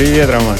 Привет, 0.00 0.30
Роман. 0.30 0.56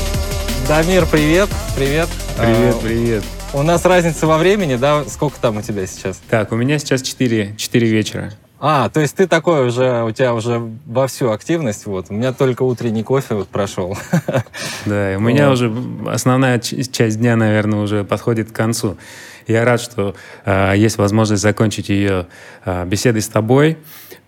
Дамир, 0.69 1.07
привет. 1.07 1.49
Привет. 1.75 2.11
Привет, 2.37 2.75
а, 2.75 2.81
привет. 2.83 3.25
У 3.55 3.63
нас 3.63 3.87
разница 3.87 4.27
во 4.27 4.37
времени, 4.37 4.77
да? 4.77 5.03
Сколько 5.09 5.41
там 5.41 5.57
у 5.57 5.63
тебя 5.63 5.87
сейчас? 5.87 6.21
Так, 6.29 6.53
у 6.53 6.57
меня 6.57 6.79
сейчас 6.79 7.01
4, 7.01 7.55
4 7.57 7.89
вечера. 7.89 8.35
А, 8.59 8.91
то 8.91 9.01
есть 9.01 9.17
ты 9.17 9.27
такой 9.27 9.67
уже, 9.67 10.05
у 10.05 10.11
тебя 10.11 10.35
уже 10.35 10.61
во 10.85 11.07
всю 11.07 11.31
активность, 11.31 11.87
вот. 11.87 12.11
У 12.11 12.13
меня 12.13 12.35
только 12.35 12.65
утренний 12.65 13.03
кофе 13.03 13.35
вот 13.35 13.49
прошел. 13.49 13.97
Да, 14.85 15.15
у 15.17 15.21
меня 15.21 15.51
уже 15.51 15.73
основная 16.07 16.59
часть 16.59 17.19
дня, 17.19 17.35
наверное, 17.37 17.81
уже 17.81 18.05
подходит 18.05 18.51
к 18.51 18.55
концу. 18.55 18.99
Я 19.47 19.65
рад, 19.65 19.81
что 19.81 20.15
э, 20.45 20.75
есть 20.77 20.99
возможность 20.99 21.43
закончить 21.43 21.89
ее 21.89 22.27
э, 22.67 22.85
беседой 22.85 23.23
с 23.23 23.29
тобой. 23.29 23.79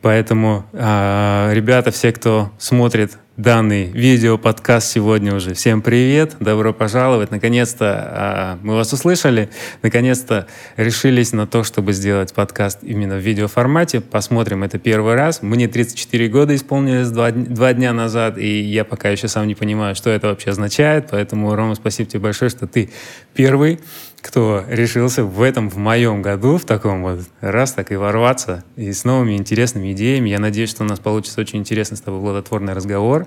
Поэтому, 0.01 0.65
э, 0.73 1.51
ребята, 1.52 1.90
все, 1.90 2.12
кто 2.12 2.51
смотрит 2.59 3.18
данный 3.42 3.87
видео-подкаст 3.87 4.88
сегодня 4.88 5.34
уже. 5.34 5.55
Всем 5.55 5.82
привет, 5.82 6.37
добро 6.38 6.73
пожаловать. 6.73 7.32
Наконец-то 7.32 8.59
э, 8.60 8.65
мы 8.65 8.77
вас 8.77 8.92
услышали, 8.92 9.51
наконец-то 9.82 10.46
решились 10.77 11.32
на 11.32 11.48
то, 11.48 11.65
чтобы 11.65 11.92
сделать 11.92 12.32
подкаст 12.32 12.78
именно 12.82 13.16
в 13.16 13.18
видеоформате. 13.18 14.01
Посмотрим, 14.01 14.62
это 14.62 14.78
первый 14.78 15.16
раз. 15.16 15.42
Мне 15.42 15.66
34 15.66 16.28
года 16.28 16.55
исполнилось 16.55 17.10
два, 17.10 17.32
два 17.32 17.73
дня 17.73 17.92
назад, 17.92 18.38
и 18.38 18.60
я 18.60 18.84
пока 18.84 19.09
еще 19.09 19.27
сам 19.27 19.48
не 19.48 19.56
понимаю, 19.56 19.96
что 19.96 20.10
это 20.10 20.29
вообще 20.29 20.51
означает. 20.51 21.09
Поэтому, 21.10 21.52
Рома, 21.57 21.74
спасибо 21.74 22.09
тебе 22.09 22.20
большое, 22.20 22.48
что 22.48 22.68
ты 22.68 22.90
первый 23.35 23.80
кто 24.23 24.65
решился 24.68 25.24
в 25.24 25.42
этом, 25.42 25.68
в 25.68 25.76
моем 25.76 26.23
году, 26.23 26.56
в 26.56 26.65
таком 26.65 27.02
вот 27.02 27.20
раз 27.40 27.73
так 27.73 27.90
и 27.90 27.96
ворваться, 27.96 28.64
и 28.76 28.92
с 28.92 29.04
новыми 29.04 29.37
интересными 29.37 29.92
идеями. 29.92 30.30
Я 30.30 30.38
надеюсь, 30.38 30.70
что 30.70 30.84
у 30.84 30.87
нас 30.87 31.01
получится 31.01 31.40
очень 31.40 31.59
интересный 31.59 31.96
с 31.96 32.01
тобой 32.01 32.20
плодотворный 32.20 32.73
разговор. 32.73 33.26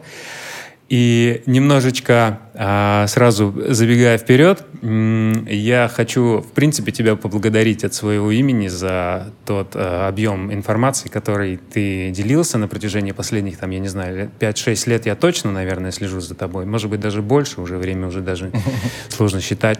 И 0.87 1.41
немножечко 1.47 2.39
а, 2.53 3.07
сразу 3.07 3.55
забегая 3.69 4.19
вперед, 4.19 4.63
я 4.83 5.89
хочу, 5.91 6.41
в 6.41 6.51
принципе, 6.51 6.91
тебя 6.91 7.15
поблагодарить 7.15 7.83
от 7.83 7.95
своего 7.95 8.29
имени 8.29 8.67
за 8.67 9.31
тот 9.45 9.71
а, 9.73 10.07
объем 10.07 10.53
информации, 10.53 11.09
который 11.09 11.57
ты 11.57 12.11
делился 12.11 12.59
на 12.59 12.67
протяжении 12.67 13.13
последних, 13.13 13.57
там, 13.57 13.71
я 13.71 13.79
не 13.79 13.87
знаю, 13.87 14.29
5-6 14.39 14.89
лет 14.89 15.05
я 15.07 15.15
точно, 15.15 15.51
наверное, 15.51 15.89
слежу 15.91 16.19
за 16.19 16.35
тобой. 16.35 16.65
Может 16.65 16.91
быть, 16.91 16.99
даже 16.99 17.23
больше, 17.23 17.61
уже 17.61 17.77
время 17.77 18.07
уже 18.07 18.21
даже 18.21 18.51
сложно 19.09 19.41
считать. 19.41 19.79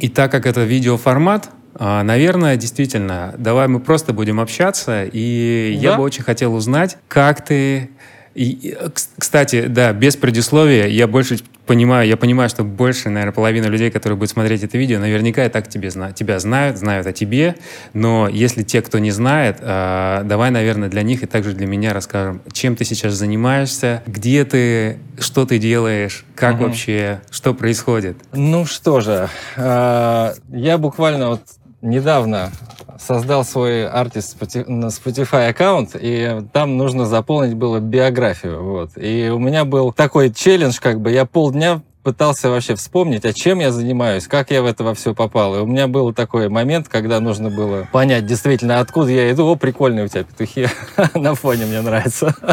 И 0.00 0.08
так 0.08 0.32
как 0.32 0.46
это 0.46 0.64
видеоформат, 0.64 1.50
а, 1.78 2.02
Наверное, 2.02 2.56
действительно, 2.56 3.34
давай 3.36 3.68
мы 3.68 3.80
просто 3.80 4.14
будем 4.14 4.40
общаться, 4.40 5.04
и 5.04 5.74
да? 5.76 5.90
я 5.90 5.96
бы 5.96 6.04
очень 6.04 6.22
хотел 6.22 6.54
узнать, 6.54 6.96
как 7.08 7.44
ты 7.44 7.90
и, 8.36 8.76
кстати, 9.18 9.66
да, 9.66 9.94
без 9.94 10.16
предисловия, 10.16 10.86
я 10.88 11.06
больше 11.06 11.38
понимаю, 11.64 12.06
я 12.06 12.18
понимаю, 12.18 12.50
что 12.50 12.64
больше, 12.64 13.08
наверное, 13.08 13.32
половина 13.32 13.66
людей, 13.66 13.90
которые 13.90 14.18
будут 14.18 14.30
смотреть 14.30 14.62
это 14.62 14.76
видео, 14.76 14.98
наверняка 14.98 15.46
и 15.46 15.48
так 15.48 15.68
тебе, 15.68 15.90
тебя 15.90 16.38
знают, 16.38 16.76
знают 16.76 17.06
о 17.06 17.12
тебе, 17.12 17.56
но 17.94 18.28
если 18.28 18.62
те, 18.62 18.82
кто 18.82 18.98
не 18.98 19.10
знает, 19.10 19.56
э, 19.60 20.20
давай, 20.24 20.50
наверное, 20.50 20.90
для 20.90 21.02
них 21.02 21.22
и 21.22 21.26
также 21.26 21.54
для 21.54 21.66
меня 21.66 21.94
расскажем, 21.94 22.42
чем 22.52 22.76
ты 22.76 22.84
сейчас 22.84 23.14
занимаешься, 23.14 24.02
где 24.06 24.44
ты, 24.44 24.98
что 25.18 25.46
ты 25.46 25.58
делаешь, 25.58 26.26
как 26.34 26.56
угу. 26.56 26.64
вообще, 26.64 27.22
что 27.30 27.54
происходит. 27.54 28.18
Ну 28.32 28.66
что 28.66 29.00
же, 29.00 29.30
э, 29.56 30.34
я 30.50 30.78
буквально 30.78 31.30
вот 31.30 31.40
недавно 31.86 32.50
создал 32.98 33.44
свой 33.44 33.86
артист 33.86 34.36
на 34.66 34.86
Spotify 34.86 35.48
аккаунт, 35.48 35.90
и 35.94 36.42
там 36.52 36.76
нужно 36.76 37.06
заполнить 37.06 37.54
было 37.54 37.78
биографию. 37.78 38.62
Вот. 38.62 38.90
И 38.96 39.30
у 39.32 39.38
меня 39.38 39.64
был 39.64 39.92
такой 39.92 40.32
челлендж, 40.32 40.78
как 40.80 41.00
бы 41.00 41.10
я 41.10 41.24
полдня 41.24 41.82
пытался 42.02 42.50
вообще 42.50 42.76
вспомнить, 42.76 43.24
а 43.24 43.32
чем 43.32 43.58
я 43.58 43.72
занимаюсь, 43.72 44.28
как 44.28 44.52
я 44.52 44.62
в 44.62 44.66
это 44.66 44.84
во 44.84 44.94
все 44.94 45.12
попал. 45.12 45.56
И 45.56 45.58
у 45.58 45.66
меня 45.66 45.88
был 45.88 46.12
такой 46.12 46.48
момент, 46.48 46.88
когда 46.88 47.18
нужно 47.18 47.50
было 47.50 47.88
понять 47.90 48.26
действительно, 48.26 48.78
откуда 48.78 49.10
я 49.10 49.32
иду. 49.32 49.46
О, 49.46 49.56
прикольные 49.56 50.04
у 50.04 50.08
тебя 50.08 50.22
петухи 50.22 50.68
на 51.14 51.34
фоне, 51.34 51.66
мне 51.66 51.80
нравится. 51.80 52.34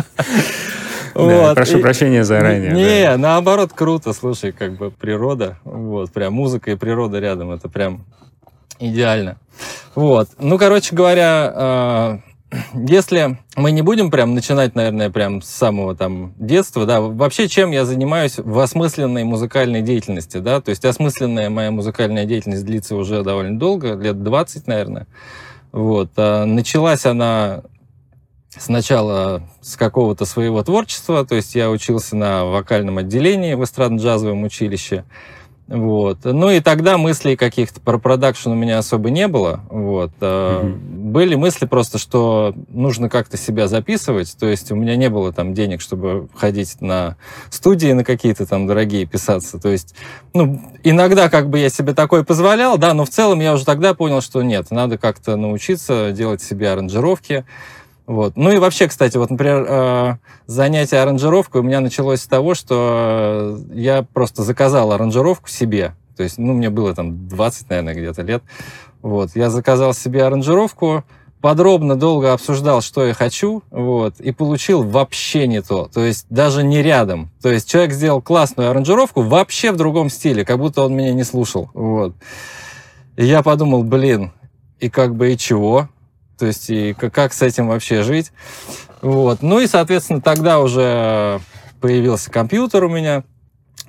Да, 1.16 1.22
вот. 1.22 1.54
Прошу 1.56 1.78
и, 1.78 1.82
прощения 1.84 2.24
заранее. 2.24 2.72
Не, 2.72 3.04
да. 3.04 3.18
наоборот, 3.18 3.72
круто, 3.72 4.14
слушай, 4.14 4.52
как 4.52 4.78
бы 4.78 4.90
природа, 4.90 5.60
вот, 5.64 6.12
прям 6.12 6.34
музыка 6.34 6.72
и 6.72 6.76
природа 6.76 7.20
рядом, 7.20 7.52
это 7.52 7.70
прям 7.70 8.04
идеально. 8.80 9.38
Вот. 9.96 10.30
Ну, 10.40 10.58
короче 10.58 10.96
говоря, 10.96 11.54
э, 11.56 12.18
если 12.74 13.38
мы 13.56 13.72
не 13.72 13.82
будем 13.82 14.12
прям 14.12 14.36
начинать, 14.36 14.76
наверное, 14.76 15.10
прям 15.10 15.42
с 15.42 15.50
самого 15.50 15.96
там 15.96 16.34
детства, 16.38 16.86
да, 16.86 17.02
вообще 17.02 17.48
чем 17.48 17.72
я 17.72 17.86
занимаюсь 17.86 18.38
в 18.38 18.60
осмысленной 18.60 19.24
музыкальной 19.24 19.82
деятельности, 19.82 20.38
да, 20.38 20.62
то 20.62 20.70
есть 20.70 20.86
осмысленная 20.86 21.50
моя 21.50 21.72
музыкальная 21.72 22.26
деятельность 22.26 22.66
длится 22.66 22.96
уже 22.96 23.24
довольно 23.24 23.58
долго, 23.58 23.96
лет 23.96 24.22
20, 24.24 24.68
наверное. 24.68 25.08
Вот. 25.72 26.12
А 26.18 26.46
началась 26.46 27.06
она 27.06 27.64
сначала 28.50 29.44
с 29.62 29.76
какого-то 29.76 30.26
своего 30.26 30.64
творчества, 30.64 31.26
то 31.26 31.36
есть 31.36 31.56
я 31.56 31.70
учился 31.70 32.16
на 32.16 32.46
вокальном 32.46 33.00
отделении 33.00 33.56
в 33.56 33.64
эстрадно-джазовом 33.64 34.44
училище, 34.44 35.06
вот. 35.74 36.20
Ну 36.24 36.52
и 36.52 36.60
тогда 36.60 37.00
мыслей 37.00 37.36
каких-то 37.36 37.82
про 37.82 37.98
продакшн 37.98 38.52
у 38.52 38.54
меня 38.54 38.78
особо 38.78 39.10
не 39.10 39.28
было. 39.28 39.62
Вот. 39.72 40.12
Mm-hmm. 40.20 41.10
Были 41.10 41.34
мысли 41.34 41.66
просто, 41.66 41.98
что 41.98 42.54
нужно 42.70 43.10
как-то 43.10 43.38
себя 43.38 43.68
записывать. 43.68 44.38
То 44.38 44.46
есть 44.46 44.72
у 44.72 44.76
меня 44.76 44.96
не 44.96 45.10
было 45.10 45.34
там 45.34 45.56
денег, 45.56 45.82
чтобы 45.82 46.30
ходить 46.36 46.80
на 46.80 47.18
студии 47.50 47.92
на 47.92 48.04
какие-то 48.04 48.46
там 48.46 48.68
дорогие 48.68 49.08
писаться. 49.08 49.58
То 49.58 49.70
есть, 49.70 49.96
ну, 50.36 50.62
иногда 50.84 51.28
как 51.28 51.50
бы 51.50 51.58
я 51.58 51.70
себе 51.70 51.96
такое 51.96 52.24
позволял, 52.24 52.78
да, 52.78 52.94
но 52.94 53.04
в 53.04 53.10
целом 53.10 53.40
я 53.40 53.54
уже 53.54 53.66
тогда 53.66 53.96
понял, 53.96 54.22
что 54.22 54.44
нет, 54.44 54.70
надо 54.70 55.00
как-то 55.00 55.36
научиться 55.38 56.12
делать 56.12 56.44
себе 56.44 56.70
аранжировки. 56.70 57.46
Вот. 58.06 58.36
Ну 58.36 58.52
и 58.52 58.58
вообще, 58.58 58.88
кстати, 58.88 59.18
вот, 59.18 59.30
например, 59.30 59.66
э, 59.68 60.16
занятие 60.46 60.98
аранжировкой 60.98 61.62
у 61.62 61.64
меня 61.64 61.80
началось 61.80 62.22
с 62.22 62.28
того, 62.28 62.54
что 62.54 63.58
я 63.72 64.04
просто 64.04 64.44
заказал 64.44 64.92
аранжировку 64.92 65.48
себе. 65.48 65.96
То 66.18 66.24
есть, 66.24 66.38
ну, 66.38 66.54
мне 66.54 66.70
было 66.70 66.94
там 66.94 67.28
20, 67.28 67.70
наверное, 67.70 67.94
где-то 67.96 68.22
лет. 68.22 68.44
Вот. 69.02 69.32
Я 69.36 69.50
заказал 69.50 69.94
себе 69.94 70.24
аранжировку, 70.26 71.04
подробно, 71.42 71.96
долго 71.96 72.34
обсуждал, 72.34 72.82
что 72.82 73.06
я 73.06 73.14
хочу, 73.14 73.64
вот, 73.72 74.20
и 74.20 74.32
получил 74.32 74.84
вообще 74.84 75.48
не 75.48 75.62
то. 75.62 75.90
То 75.94 76.02
есть, 76.02 76.26
даже 76.30 76.64
не 76.64 76.82
рядом. 76.82 77.32
То 77.42 77.52
есть, 77.52 77.70
человек 77.70 77.94
сделал 77.94 78.22
классную 78.22 78.70
аранжировку 78.70 79.22
вообще 79.22 79.72
в 79.72 79.78
другом 79.78 80.10
стиле, 80.10 80.46
как 80.46 80.60
будто 80.60 80.84
он 80.84 80.96
меня 80.96 81.14
не 81.14 81.24
слушал. 81.24 81.70
Вот. 81.74 82.16
И 83.16 83.26
я 83.26 83.44
подумал, 83.44 83.84
блин, 83.84 84.32
и 84.80 84.90
как 84.90 85.16
бы 85.16 85.34
и 85.34 85.38
чего? 85.38 85.90
То 86.38 86.46
есть 86.46 86.70
и 86.70 86.94
как 86.94 87.34
с 87.34 87.42
этим 87.42 87.68
вообще 87.68 88.04
жить. 88.04 88.32
Вот. 89.02 89.42
Ну 89.42 89.60
и, 89.60 89.68
соответственно, 89.68 90.22
тогда 90.22 90.60
уже 90.60 91.40
появился 91.80 92.32
компьютер 92.32 92.86
у 92.86 92.90
меня. 92.90 93.24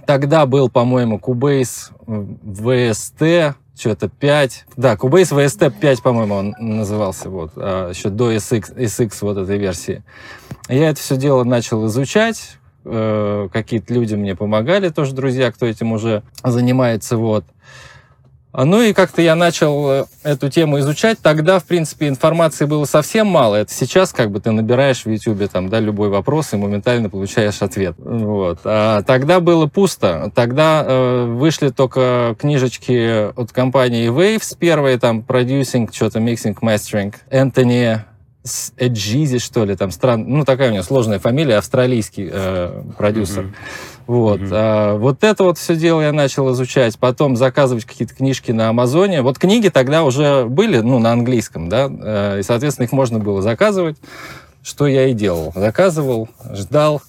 Тогда 0.07 0.45
был, 0.47 0.69
по-моему, 0.69 1.19
Cubase 1.19 1.93
VST, 2.07 3.55
что-то 3.77 4.09
5. 4.09 4.67
Да, 4.77 4.95
Cubase 4.95 5.33
VST 5.33 5.73
5, 5.81 6.03
по-моему, 6.03 6.35
он 6.35 6.55
назывался, 6.59 7.31
вот, 7.31 7.53
а, 7.57 7.91
еще 7.91 8.09
до 8.09 8.33
SX, 8.33 8.77
SX 8.77 9.17
вот 9.23 9.39
этой 9.39 9.59
версии. 9.59 10.03
Я 10.69 10.91
это 10.91 11.01
все 11.01 11.17
дело 11.17 11.45
начал 11.45 11.87
изучать, 11.87 12.59
э, 12.85 13.49
какие-то 13.53 13.93
люди 13.93 14.15
мне 14.15 14.35
помогали, 14.37 14.89
тоже 14.89 15.15
друзья, 15.15 15.51
кто 15.53 15.67
этим 15.67 15.93
уже 15.93 16.23
занимается, 16.43 17.17
вот. 17.17 17.45
А, 18.57 18.65
ну 18.65 18.81
и 18.81 18.93
как-то 18.93 19.21
я 19.21 19.35
начал 19.35 19.91
э, 19.91 20.05
эту 20.23 20.49
тему 20.49 20.79
изучать. 20.79 21.19
Тогда, 21.19 21.59
в 21.59 21.65
принципе, 21.65 22.07
информации 22.07 22.67
было 22.67 22.85
совсем 22.85 23.27
мало. 23.27 23.57
Это 23.57 23.75
сейчас 23.75 24.13
как 24.13 24.31
бы 24.31 24.39
ты 24.39 24.53
набираешь 24.53 25.05
в 25.05 25.11
YouTube 25.11 25.51
там, 25.51 25.69
да, 25.69 25.81
любой 25.81 26.09
вопрос 26.09 26.53
и 26.53 26.57
моментально 26.57 27.11
получаешь 27.11 27.63
ответ. 27.63 27.97
Вот. 27.99 28.61
А 28.63 29.03
тогда 29.03 29.41
было 29.41 29.67
пусто. 29.67 30.31
Тогда 30.37 30.85
э, 30.87 31.25
вышли 31.25 31.71
только 31.71 32.37
книжечки 32.39 33.33
от 33.37 33.51
компании 33.51 34.09
Waves, 34.09 34.57
первые 34.57 35.01
там 35.01 35.25
Producing, 35.27 35.93
что-то 35.93 36.21
Mixing, 36.21 36.57
Mastering, 36.61 37.13
Энтони 37.31 38.05
Эджизи, 38.77 39.39
что 39.39 39.65
ли, 39.65 39.75
там 39.75 39.91
стран, 39.91 40.27
ну 40.29 40.45
такая 40.45 40.71
у 40.71 40.75
него 40.75 40.85
сложная 40.85 41.19
фамилия, 41.19 41.57
австралийский 41.57 42.29
э, 42.31 42.83
продюсер. 42.97 43.45
Mm-hmm. 43.45 43.94
Вот. 44.07 44.41
Mm-hmm. 44.41 44.51
А, 44.53 44.97
вот 44.97 45.25
это 45.25 45.45
вот 45.45 45.59
все 45.59 45.77
дело 45.77 46.01
я 46.01 46.13
начал 46.13 46.53
изучать. 46.53 46.99
Потом 46.99 47.37
заказывать 47.37 47.85
какие-то 47.85 48.15
книжки 48.15 48.53
на 48.53 48.69
Амазоне. 48.69 49.23
Вот 49.23 49.39
книги 49.39 49.69
тогда 49.69 50.05
уже 50.05 50.45
были, 50.45 50.79
ну, 50.79 50.99
на 50.99 51.13
английском, 51.13 51.69
да, 51.69 51.91
э, 51.91 52.41
и, 52.41 52.43
соответственно, 52.43 52.85
их 52.85 52.93
можно 52.93 53.19
было 53.19 53.43
заказывать, 53.43 53.97
что 54.63 54.87
я 54.87 55.09
и 55.09 55.15
делал. 55.15 55.53
Заказывал, 55.55 56.29
ждал, 56.53 57.03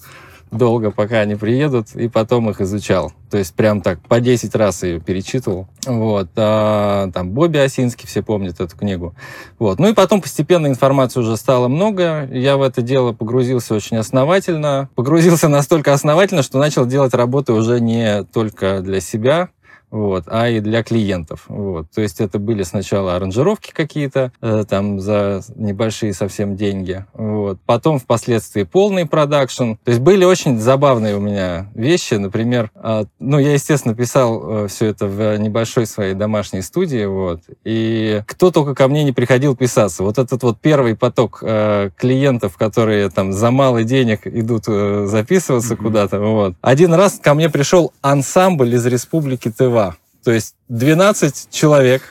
долго, 0.50 0.90
пока 0.90 1.20
они 1.20 1.34
приедут, 1.34 1.94
и 1.94 2.08
потом 2.08 2.50
их 2.50 2.60
изучал. 2.60 3.12
То 3.30 3.38
есть 3.38 3.54
прям 3.54 3.80
так 3.80 4.00
по 4.00 4.20
10 4.20 4.54
раз 4.54 4.82
ее 4.82 5.00
перечитывал. 5.00 5.66
Вот. 5.84 6.28
А, 6.36 7.10
там 7.12 7.30
Бобби 7.30 7.58
Осинский, 7.58 8.06
все 8.06 8.22
помнят 8.22 8.60
эту 8.60 8.76
книгу. 8.76 9.14
Вот. 9.58 9.78
Ну 9.78 9.88
и 9.88 9.94
потом 9.94 10.20
постепенно 10.20 10.66
информации 10.68 11.20
уже 11.20 11.36
стало 11.36 11.68
много. 11.68 12.28
Я 12.32 12.56
в 12.56 12.62
это 12.62 12.82
дело 12.82 13.12
погрузился 13.12 13.74
очень 13.74 13.96
основательно. 13.96 14.88
Погрузился 14.94 15.48
настолько 15.48 15.92
основательно, 15.92 16.42
что 16.42 16.58
начал 16.58 16.86
делать 16.86 17.14
работы 17.14 17.52
уже 17.52 17.80
не 17.80 18.24
только 18.24 18.80
для 18.80 19.00
себя, 19.00 19.48
вот, 19.96 20.24
а 20.26 20.48
и 20.48 20.60
для 20.60 20.82
клиентов. 20.82 21.44
Вот. 21.48 21.90
То 21.90 22.02
есть 22.02 22.20
это 22.20 22.38
были 22.38 22.62
сначала 22.64 23.16
аранжировки 23.16 23.72
какие-то, 23.72 24.30
э, 24.42 24.64
там 24.68 25.00
за 25.00 25.42
небольшие 25.54 26.12
совсем 26.12 26.54
деньги. 26.54 27.06
Вот. 27.14 27.58
Потом 27.64 27.98
впоследствии 27.98 28.64
полный 28.64 29.06
продакшн. 29.06 29.72
То 29.82 29.90
есть 29.90 30.00
были 30.00 30.24
очень 30.24 30.58
забавные 30.58 31.16
у 31.16 31.20
меня 31.20 31.70
вещи. 31.74 32.14
Например, 32.14 32.70
э, 32.74 33.04
ну, 33.18 33.38
я, 33.38 33.54
естественно, 33.54 33.94
писал 33.94 34.64
э, 34.64 34.68
все 34.68 34.86
это 34.86 35.06
в 35.06 35.38
небольшой 35.38 35.86
своей 35.86 36.14
домашней 36.14 36.60
студии. 36.60 37.06
Вот. 37.06 37.40
И 37.64 38.22
кто 38.26 38.50
только 38.50 38.74
ко 38.74 38.88
мне 38.88 39.02
не 39.02 39.12
приходил 39.12 39.56
писаться. 39.56 40.02
Вот 40.02 40.18
этот 40.18 40.42
вот 40.42 40.60
первый 40.60 40.94
поток 40.94 41.38
э, 41.40 41.90
клиентов, 41.96 42.58
которые 42.58 43.08
там 43.08 43.32
за 43.32 43.50
мало 43.50 43.82
денег 43.82 44.26
идут 44.26 44.64
э, 44.68 45.06
записываться 45.08 45.72
mm-hmm. 45.72 45.82
куда-то. 45.82 46.20
Вот. 46.20 46.54
Один 46.60 46.92
раз 46.92 47.18
ко 47.22 47.32
мне 47.32 47.48
пришел 47.48 47.92
ансамбль 48.02 48.74
из 48.74 48.84
Республики 48.84 49.50
Тыва. 49.50 49.85
То 50.26 50.32
есть 50.32 50.56
12 50.70 51.50
человек 51.52 52.02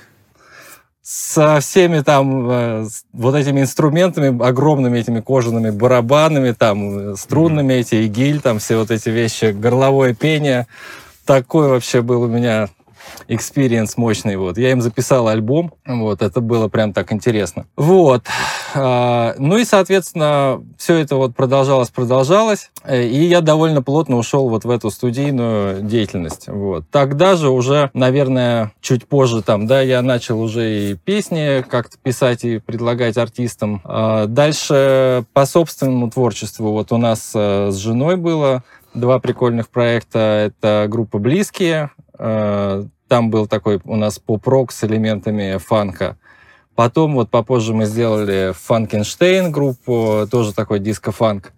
со 1.01 1.59
всеми 1.59 1.99
там 1.99 2.49
э, 2.49 2.87
вот 3.11 3.35
этими 3.35 3.59
инструментами, 3.59 4.41
огромными 4.41 4.97
этими 4.97 5.19
кожаными 5.19 5.69
барабанами, 5.69 6.53
там 6.53 7.11
э, 7.11 7.15
струнными 7.17 7.73
эти, 7.73 7.95
игиль, 7.95 8.39
там 8.39 8.59
все 8.59 8.77
вот 8.77 8.89
эти 8.89 9.09
вещи, 9.09 9.51
горловое 9.51 10.13
пение. 10.13 10.67
Такой 11.25 11.67
вообще 11.67 12.01
был 12.01 12.21
у 12.21 12.27
меня 12.27 12.69
experience 13.27 13.97
мощный. 13.97 14.35
Вот. 14.37 14.57
Я 14.57 14.71
им 14.71 14.81
записал 14.81 15.27
альбом, 15.27 15.73
вот, 15.85 16.21
это 16.21 16.41
было 16.41 16.67
прям 16.67 16.93
так 16.93 17.11
интересно. 17.11 17.65
Вот. 17.75 18.23
А, 18.73 19.35
ну 19.37 19.57
и, 19.57 19.65
соответственно, 19.65 20.61
все 20.77 20.95
это 20.95 21.15
вот 21.15 21.35
продолжалось, 21.35 21.89
продолжалось, 21.89 22.71
и 22.89 23.23
я 23.23 23.41
довольно 23.41 23.81
плотно 23.81 24.17
ушел 24.17 24.49
вот 24.49 24.65
в 24.65 24.69
эту 24.69 24.91
студийную 24.91 25.81
деятельность. 25.81 26.47
Вот. 26.47 26.85
Тогда 26.91 27.35
же 27.35 27.49
уже, 27.49 27.89
наверное, 27.93 28.73
чуть 28.81 29.07
позже 29.07 29.41
там, 29.41 29.67
да, 29.67 29.81
я 29.81 30.01
начал 30.01 30.41
уже 30.41 30.91
и 30.91 30.95
песни 30.95 31.63
как-то 31.67 31.97
писать 32.01 32.43
и 32.43 32.59
предлагать 32.59 33.17
артистам. 33.17 33.81
А, 33.83 34.25
дальше 34.27 35.25
по 35.33 35.45
собственному 35.45 36.09
творчеству 36.09 36.71
вот 36.71 36.91
у 36.91 36.97
нас 36.97 37.31
э, 37.33 37.69
с 37.71 37.75
женой 37.75 38.15
было 38.15 38.63
два 38.93 39.19
прикольных 39.19 39.69
проекта. 39.69 40.19
Это 40.47 40.87
группа 40.89 41.19
«Близкие», 41.19 41.91
там 42.17 43.29
был 43.29 43.47
такой 43.47 43.79
у 43.83 43.95
нас 43.95 44.19
поп-рок 44.19 44.71
с 44.71 44.83
элементами 44.83 45.57
фанка. 45.57 46.17
Потом 46.75 47.15
вот 47.15 47.29
попозже 47.29 47.73
мы 47.73 47.85
сделали 47.85 48.53
Фанкенштейн 48.53 49.51
группу, 49.51 50.27
тоже 50.29 50.53
такой 50.53 50.79
диско-фанк. 50.79 51.53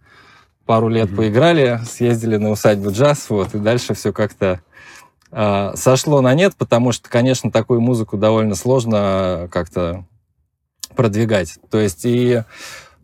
Пару 0.66 0.90
лет 0.90 1.10
mm-hmm. 1.10 1.16
поиграли, 1.16 1.80
съездили 1.90 2.38
на 2.38 2.52
усадьбу 2.52 2.92
джаз, 2.92 3.30
вот, 3.30 3.56
и 3.56 3.58
дальше 3.58 3.94
все 3.96 4.14
как-то 4.14 4.62
э, 5.32 5.72
сошло 5.76 6.22
на 6.22 6.34
нет, 6.36 6.56
потому 6.56 6.92
что, 6.92 7.10
конечно, 7.10 7.52
такую 7.52 7.82
музыку 7.82 8.18
довольно 8.18 8.54
сложно 8.54 9.48
как-то 9.52 10.06
продвигать. 10.96 11.58
То 11.72 11.80
есть 11.80 12.06
и 12.06 12.44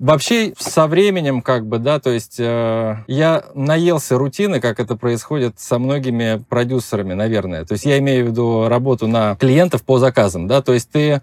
Вообще, 0.03 0.53
со 0.59 0.87
временем, 0.87 1.41
как 1.41 1.65
бы, 1.65 1.79
да, 1.79 1.97
то 1.97 2.09
есть 2.09 2.35
э, 2.37 2.97
я 3.07 3.45
наелся 3.53 4.17
рутины, 4.17 4.59
как 4.59 4.81
это 4.81 4.97
происходит 4.97 5.61
со 5.61 5.79
многими 5.79 6.43
продюсерами, 6.49 7.13
наверное. 7.13 7.63
То 7.63 7.75
есть 7.75 7.85
я 7.85 7.99
имею 7.99 8.25
в 8.25 8.27
виду 8.31 8.67
работу 8.67 9.07
на 9.07 9.37
клиентов 9.37 9.81
по 9.83 9.99
заказам, 9.99 10.45
да, 10.45 10.61
то 10.61 10.73
есть 10.73 10.91
ты 10.91 11.21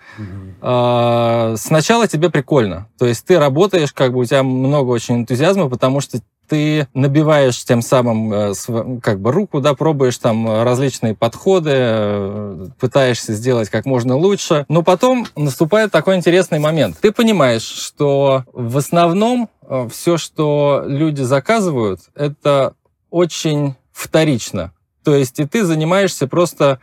э, 0.62 1.54
сначала 1.58 2.08
тебе 2.08 2.30
прикольно, 2.30 2.88
то 2.98 3.04
есть 3.04 3.26
ты 3.26 3.38
работаешь, 3.38 3.92
как 3.92 4.14
бы 4.14 4.20
у 4.20 4.24
тебя 4.24 4.42
много 4.42 4.88
очень 4.88 5.16
энтузиазма, 5.16 5.68
потому 5.68 6.00
что 6.00 6.20
ты 6.50 6.88
набиваешь 6.94 7.64
тем 7.64 7.80
самым 7.80 8.32
э, 8.32 8.52
как 9.00 9.20
бы 9.20 9.30
руку, 9.30 9.60
да, 9.60 9.74
пробуешь 9.74 10.18
там 10.18 10.64
различные 10.64 11.14
подходы, 11.14 11.70
э, 11.72 12.66
пытаешься 12.80 13.34
сделать 13.34 13.70
как 13.70 13.86
можно 13.86 14.16
лучше. 14.16 14.66
Но 14.68 14.82
потом 14.82 15.28
наступает 15.36 15.92
такой 15.92 16.16
интересный 16.16 16.58
момент. 16.58 16.98
Ты 17.00 17.12
понимаешь, 17.12 17.62
что 17.62 18.42
в 18.52 18.76
основном 18.76 19.48
э, 19.62 19.88
все, 19.92 20.18
что 20.18 20.82
люди 20.84 21.22
заказывают, 21.22 22.00
это 22.16 22.74
очень 23.10 23.76
вторично. 23.92 24.72
То 25.04 25.14
есть 25.14 25.38
и 25.38 25.46
ты 25.46 25.64
занимаешься 25.64 26.26
просто 26.26 26.80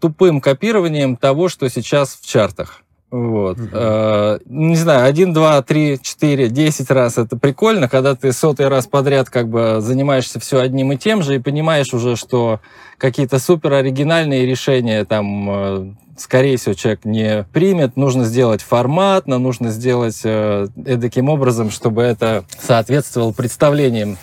тупым 0.00 0.40
копированием 0.40 1.16
того, 1.16 1.48
что 1.48 1.68
сейчас 1.68 2.14
в 2.14 2.24
чартах. 2.24 2.82
Вот. 3.10 3.58
Угу. 3.58 3.68
Э, 3.72 4.38
не 4.46 4.76
знаю, 4.76 5.06
один, 5.06 5.32
два, 5.32 5.62
три, 5.62 5.98
четыре, 6.02 6.48
десять 6.48 6.90
раз 6.90 7.16
это 7.16 7.38
прикольно, 7.38 7.88
когда 7.88 8.14
ты 8.14 8.32
сотый 8.32 8.68
раз 8.68 8.86
подряд 8.86 9.30
как 9.30 9.48
бы 9.48 9.78
занимаешься 9.80 10.38
все 10.40 10.60
одним 10.60 10.92
и 10.92 10.96
тем 10.96 11.22
же 11.22 11.36
и 11.36 11.38
понимаешь 11.38 11.94
уже, 11.94 12.16
что 12.16 12.60
какие-то 12.98 13.38
супер 13.38 13.72
оригинальные 13.72 14.44
решения 14.44 15.06
там 15.06 15.50
э, 15.50 15.94
скорее 16.20 16.56
всего, 16.56 16.74
человек 16.74 17.04
не 17.04 17.44
примет. 17.52 17.96
Нужно 17.96 18.24
сделать 18.24 18.60
форматно, 18.60 19.38
нужно 19.38 19.70
сделать 19.70 20.20
э, 20.24 20.68
таким 21.00 21.28
образом, 21.28 21.70
чтобы 21.70 22.02
это 22.02 22.44
соответствовало 22.60 23.32
представлениям 23.32 24.18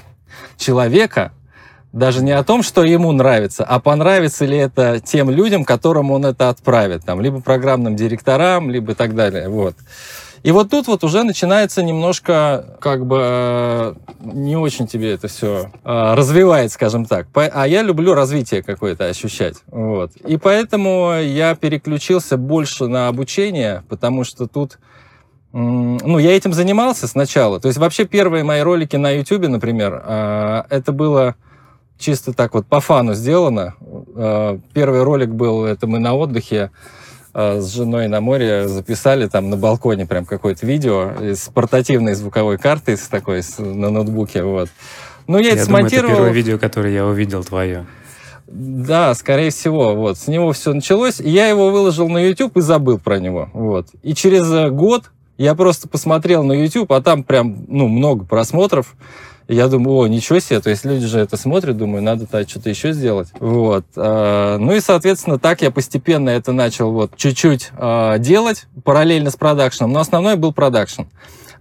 человека, 0.58 1.32
даже 1.96 2.22
не 2.22 2.34
о 2.34 2.44
том, 2.44 2.62
что 2.62 2.84
ему 2.84 3.14
нравится, 3.14 3.64
а 3.64 3.80
понравится 3.80 4.44
ли 4.44 4.58
это 4.58 5.00
тем 5.00 5.30
людям, 5.30 5.64
которым 5.64 6.12
он 6.12 6.26
это 6.26 6.50
отправит, 6.50 7.06
там, 7.06 7.22
либо 7.22 7.40
программным 7.40 7.96
директорам, 7.96 8.70
либо 8.70 8.96
так 8.96 9.16
далее. 9.16 9.48
Вот. 9.48 9.76
И 10.44 10.52
вот 10.52 10.70
тут 10.70 10.88
вот 10.88 11.06
уже 11.06 11.24
начинается 11.24 11.82
немножко, 11.82 12.78
как 12.82 13.06
бы, 13.06 13.18
э, 13.22 13.94
не 14.26 14.58
очень 14.58 14.88
тебе 14.88 15.14
это 15.14 15.30
все 15.30 15.72
э, 15.86 16.14
развивает, 16.14 16.74
скажем 16.74 17.06
так. 17.06 17.28
А 17.34 17.66
я 17.66 17.82
люблю 17.82 18.14
развитие 18.14 18.62
какое-то 18.62 19.06
ощущать. 19.08 19.56
Вот. 19.68 20.12
И 20.18 20.36
поэтому 20.36 21.14
я 21.22 21.56
переключился 21.56 22.36
больше 22.36 22.88
на 22.88 23.08
обучение, 23.08 23.84
потому 23.88 24.26
что 24.26 24.48
тут 24.48 24.80
ну, 25.54 26.18
я 26.20 26.36
этим 26.36 26.52
занимался 26.52 27.08
сначала. 27.08 27.62
То 27.62 27.70
есть 27.70 27.80
вообще 27.80 28.04
первые 28.04 28.44
мои 28.44 28.60
ролики 28.60 28.98
на 28.98 29.12
YouTube, 29.12 29.48
например, 29.48 30.04
э, 30.06 30.64
это 30.70 30.92
было 30.92 31.36
чисто 31.98 32.34
так 32.34 32.54
вот 32.54 32.66
по 32.66 32.80
фану 32.80 33.14
сделано. 33.14 33.76
Э, 34.16 34.58
первый 34.74 35.04
ролик 35.04 35.30
был, 35.30 35.66
это 35.66 35.88
мы 35.88 36.00
на 36.00 36.14
отдыхе 36.14 36.72
э, 37.34 37.60
с 37.62 37.74
женой 37.74 38.08
на 38.08 38.22
море 38.22 38.68
записали 38.68 39.28
там 39.28 39.50
на 39.50 39.58
балконе 39.58 40.06
прям 40.06 40.26
какое-то 40.26 40.66
видео 40.66 41.12
с 41.22 41.50
портативной 41.50 42.16
звуковой 42.16 42.58
картой 42.58 42.98
с 42.98 43.08
такой 43.08 43.44
с, 43.44 43.58
на 43.60 43.90
ноутбуке, 43.90 44.44
вот. 44.44 44.70
Ну, 45.28 45.40
я, 45.40 45.48
я 45.48 45.52
это 45.54 45.66
думаю, 45.66 45.82
смонтировал. 45.82 46.10
это 46.10 46.16
первое 46.18 46.34
видео, 46.34 46.58
которое 46.58 46.94
я 46.94 47.06
увидел 47.06 47.44
твое. 47.44 47.86
Да, 48.48 49.14
скорее 49.16 49.50
всего, 49.50 49.96
вот. 49.96 50.18
С 50.18 50.28
него 50.28 50.52
все 50.52 50.74
началось. 50.74 51.20
И 51.20 51.30
я 51.30 51.48
его 51.48 51.72
выложил 51.72 52.08
на 52.10 52.20
YouTube 52.20 52.58
и 52.58 52.62
забыл 52.62 53.00
про 53.00 53.20
него, 53.20 53.50
вот. 53.54 53.88
И 54.04 54.14
через 54.14 54.50
э, 54.52 54.70
год 54.70 55.12
я 55.38 55.56
просто 55.56 55.88
посмотрел 55.88 56.44
на 56.44 56.54
YouTube, 56.54 56.92
а 56.94 57.02
там 57.02 57.24
прям, 57.24 57.66
ну, 57.68 57.88
много 57.88 58.26
просмотров. 58.26 58.96
Я 59.48 59.68
думаю, 59.68 59.98
о, 59.98 60.08
ничего 60.08 60.40
себе, 60.40 60.60
то 60.60 60.72
есть 60.72 60.86
люди 60.86 61.06
же 61.06 61.20
это 61.20 61.38
смотрят, 61.38 61.78
думаю, 61.78 62.02
надо 62.02 62.24
-то 62.26 62.50
что-то 62.50 62.70
еще 62.70 62.94
сделать. 62.94 63.30
Вот. 63.40 63.86
А, 63.96 64.58
ну 64.58 64.74
и, 64.74 64.80
соответственно, 64.80 65.38
так 65.38 65.62
я 65.62 65.70
постепенно 65.70 66.32
это 66.32 66.52
начал 66.52 66.92
вот 66.92 67.16
чуть-чуть 67.16 67.70
а, 67.78 68.18
делать 68.18 68.66
параллельно 68.84 69.30
с 69.30 69.36
продакшеном, 69.36 69.92
но 69.94 70.00
основной 70.00 70.36
был 70.36 70.52
продакшн. 70.52 71.04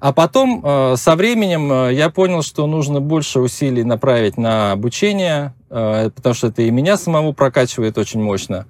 А 0.00 0.12
потом 0.12 0.62
а, 0.64 0.94
со 0.96 1.14
временем 1.14 1.90
я 1.90 2.08
понял, 2.08 2.42
что 2.42 2.66
нужно 2.66 3.00
больше 3.02 3.40
усилий 3.40 3.84
направить 3.84 4.38
на 4.38 4.72
обучение, 4.72 5.52
потому 5.68 6.34
что 6.34 6.46
это 6.46 6.62
и 6.62 6.70
меня 6.70 6.96
самого 6.96 7.32
прокачивает 7.32 7.98
очень 7.98 8.22
мощно. 8.22 8.66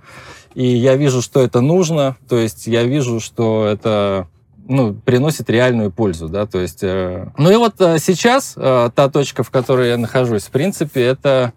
И 0.54 0.66
я 0.66 0.96
вижу, 0.96 1.20
что 1.20 1.40
это 1.40 1.60
нужно, 1.60 2.16
то 2.28 2.36
есть 2.36 2.66
я 2.66 2.84
вижу, 2.84 3.20
что 3.20 3.66
это 3.66 4.28
ну, 4.66 4.94
приносит 4.94 5.50
реальную 5.50 5.90
пользу, 5.90 6.28
да, 6.28 6.46
то 6.46 6.58
есть... 6.60 6.80
Э... 6.82 7.28
Ну 7.36 7.50
и 7.50 7.56
вот 7.56 7.80
э, 7.80 7.98
сейчас 7.98 8.54
э, 8.56 8.90
та 8.94 9.08
точка, 9.08 9.42
в 9.42 9.50
которой 9.50 9.90
я 9.90 9.96
нахожусь, 9.96 10.44
в 10.44 10.50
принципе, 10.50 11.02
это 11.02 11.52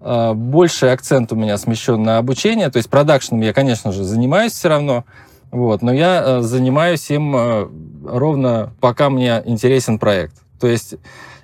э, 0.00 0.32
больший 0.34 0.92
акцент 0.92 1.32
у 1.32 1.36
меня 1.36 1.58
смещен 1.58 2.02
на 2.02 2.18
обучение, 2.18 2.70
то 2.70 2.76
есть 2.76 2.88
продакшеном 2.88 3.42
я, 3.42 3.52
конечно 3.52 3.92
же, 3.92 4.04
занимаюсь 4.04 4.52
все 4.52 4.68
равно, 4.68 5.04
вот, 5.50 5.82
но 5.82 5.92
я 5.92 6.22
э, 6.24 6.40
занимаюсь 6.40 7.10
им 7.10 7.36
э, 7.36 7.68
ровно 8.04 8.72
пока 8.80 9.10
мне 9.10 9.42
интересен 9.44 9.98
проект. 9.98 10.34
То 10.58 10.66
есть 10.66 10.94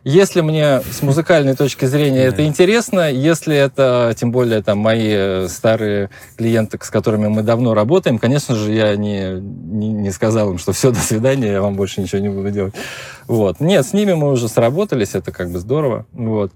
если 0.05 0.41
мне 0.41 0.81
с 0.81 1.03
музыкальной 1.03 1.57
точки 1.57 1.85
зрения 1.85 2.25
это 2.25 2.45
интересно, 2.45 3.11
если 3.11 3.57
это, 3.57 4.15
тем 4.17 4.31
более, 4.31 4.63
там, 4.63 4.79
мои 4.79 5.09
э, 5.11 5.49
старые 5.49 6.11
клиенты, 6.37 6.79
с 6.81 6.91
которыми 6.91 7.29
мы 7.29 7.43
давно 7.43 7.75
работаем, 7.75 8.19
конечно 8.19 8.55
же, 8.55 8.73
я 8.73 8.97
не, 8.97 9.41
не, 9.41 9.89
не 9.89 10.11
сказал 10.11 10.51
им, 10.53 10.59
что 10.59 10.73
все, 10.73 10.91
до 10.91 11.01
свидания, 11.01 11.53
я 11.53 11.63
вам 11.63 11.75
больше 11.75 12.01
ничего 12.01 12.21
не 12.21 12.29
буду 12.29 12.51
делать. 12.51 12.75
Вот. 13.27 13.61
Нет, 13.61 13.87
с 13.87 13.93
ними 13.93 14.15
мы 14.15 14.31
уже 14.31 14.49
сработались, 14.49 15.15
это 15.15 15.33
как 15.33 15.51
бы 15.51 15.59
здорово. 15.59 16.07
Вот. 16.13 16.53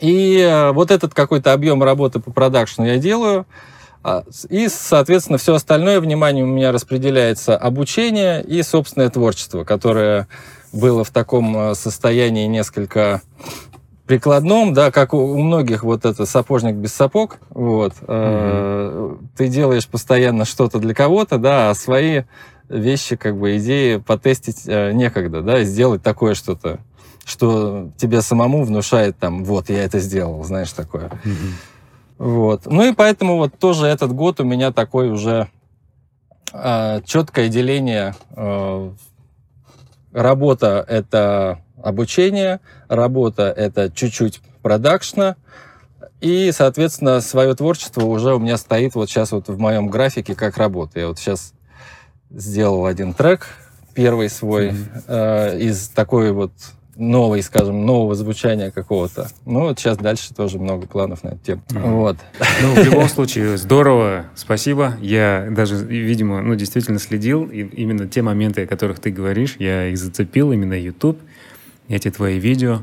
И 0.00 0.38
э, 0.38 0.72
вот 0.72 0.90
этот 0.90 1.14
какой-то 1.14 1.52
объем 1.52 1.82
работы 1.82 2.20
по 2.20 2.32
продакшну 2.32 2.86
я 2.86 2.98
делаю. 2.98 3.46
А, 4.04 4.24
и, 4.48 4.68
соответственно, 4.68 5.38
все 5.38 5.54
остальное 5.54 6.00
внимание 6.00 6.42
у 6.42 6.48
меня 6.48 6.72
распределяется 6.72 7.56
обучение 7.56 8.42
и 8.42 8.62
собственное 8.62 9.10
творчество, 9.10 9.62
которое 9.64 10.26
было 10.72 11.04
в 11.04 11.10
таком 11.10 11.56
э, 11.56 11.74
состоянии 11.74 12.46
несколько 12.46 13.22
прикладном, 14.06 14.74
да, 14.74 14.90
как 14.90 15.14
у, 15.14 15.38
многих 15.38 15.84
вот 15.84 16.04
это 16.04 16.26
сапожник 16.26 16.74
без 16.74 16.92
сапог, 16.92 17.38
вот, 17.50 17.94
mm-hmm. 18.00 19.26
ты 19.36 19.48
делаешь 19.48 19.86
постоянно 19.86 20.44
что-то 20.44 20.78
для 20.78 20.92
кого-то, 20.92 21.38
да, 21.38 21.70
а 21.70 21.74
свои 21.74 22.22
вещи, 22.68 23.16
как 23.16 23.38
бы, 23.38 23.56
идеи 23.58 23.96
потестить 23.96 24.62
э, 24.66 24.92
некогда, 24.92 25.42
да, 25.42 25.62
сделать 25.62 26.02
такое 26.02 26.34
что-то, 26.34 26.80
что 27.24 27.90
тебе 27.96 28.22
самому 28.22 28.64
внушает 28.64 29.16
там, 29.18 29.44
вот, 29.44 29.70
я 29.70 29.84
это 29.84 30.00
сделал, 30.00 30.42
знаешь, 30.42 30.72
такое. 30.72 31.08
Mm-hmm. 31.08 31.52
Вот. 32.22 32.66
Ну 32.66 32.84
и 32.84 32.94
поэтому 32.94 33.36
вот 33.36 33.58
тоже 33.58 33.86
этот 33.86 34.12
год 34.12 34.38
у 34.38 34.44
меня 34.44 34.70
такой 34.70 35.10
уже 35.10 35.48
э, 36.52 37.00
четкое 37.04 37.48
деление. 37.48 38.14
Э, 38.30 38.92
работа— 40.12 40.84
это 40.88 41.60
обучение, 41.82 42.60
работа— 42.88 43.52
это 43.56 43.90
чуть-чуть 43.90 44.40
продакшна, 44.62 45.36
и, 46.20 46.52
соответственно, 46.52 47.20
свое 47.20 47.54
творчество 47.54 48.04
уже 48.04 48.34
у 48.34 48.38
меня 48.38 48.56
стоит 48.56 48.94
вот 48.94 49.10
сейчас 49.10 49.32
вот 49.32 49.48
в 49.48 49.58
моем 49.58 49.88
графике 49.88 50.36
как 50.36 50.56
работа. 50.56 51.00
Я 51.00 51.08
вот 51.08 51.18
сейчас 51.18 51.52
сделал 52.30 52.86
один 52.86 53.12
трек, 53.12 53.48
первый 53.92 54.30
свой, 54.30 54.68
mm-hmm. 54.68 55.04
э, 55.08 55.58
из 55.60 55.88
такой 55.88 56.32
вот 56.32 56.52
новой, 57.02 57.42
скажем, 57.42 57.84
нового 57.84 58.14
звучания 58.14 58.70
какого-то. 58.70 59.28
Ну, 59.44 59.62
вот 59.62 59.78
сейчас 59.78 59.98
дальше 59.98 60.32
тоже 60.34 60.58
много 60.58 60.86
планов 60.86 61.24
на 61.24 61.30
эту 61.30 61.38
тему. 61.38 61.62
Mm-hmm. 61.68 61.90
Вот. 61.90 62.16
Ну, 62.62 62.74
в 62.74 62.84
любом 62.84 63.08
случае, 63.08 63.56
здорово, 63.56 64.26
спасибо. 64.34 64.96
Я 65.00 65.48
даже, 65.50 65.76
видимо, 65.76 66.40
ну, 66.42 66.54
действительно 66.54 66.98
следил, 66.98 67.44
и 67.44 67.62
именно 67.62 68.06
те 68.06 68.22
моменты, 68.22 68.62
о 68.62 68.66
которых 68.66 69.00
ты 69.00 69.10
говоришь, 69.10 69.56
я 69.58 69.88
их 69.88 69.98
зацепил, 69.98 70.52
именно 70.52 70.74
YouTube, 70.74 71.18
эти 71.88 72.10
твои 72.10 72.38
видео. 72.38 72.82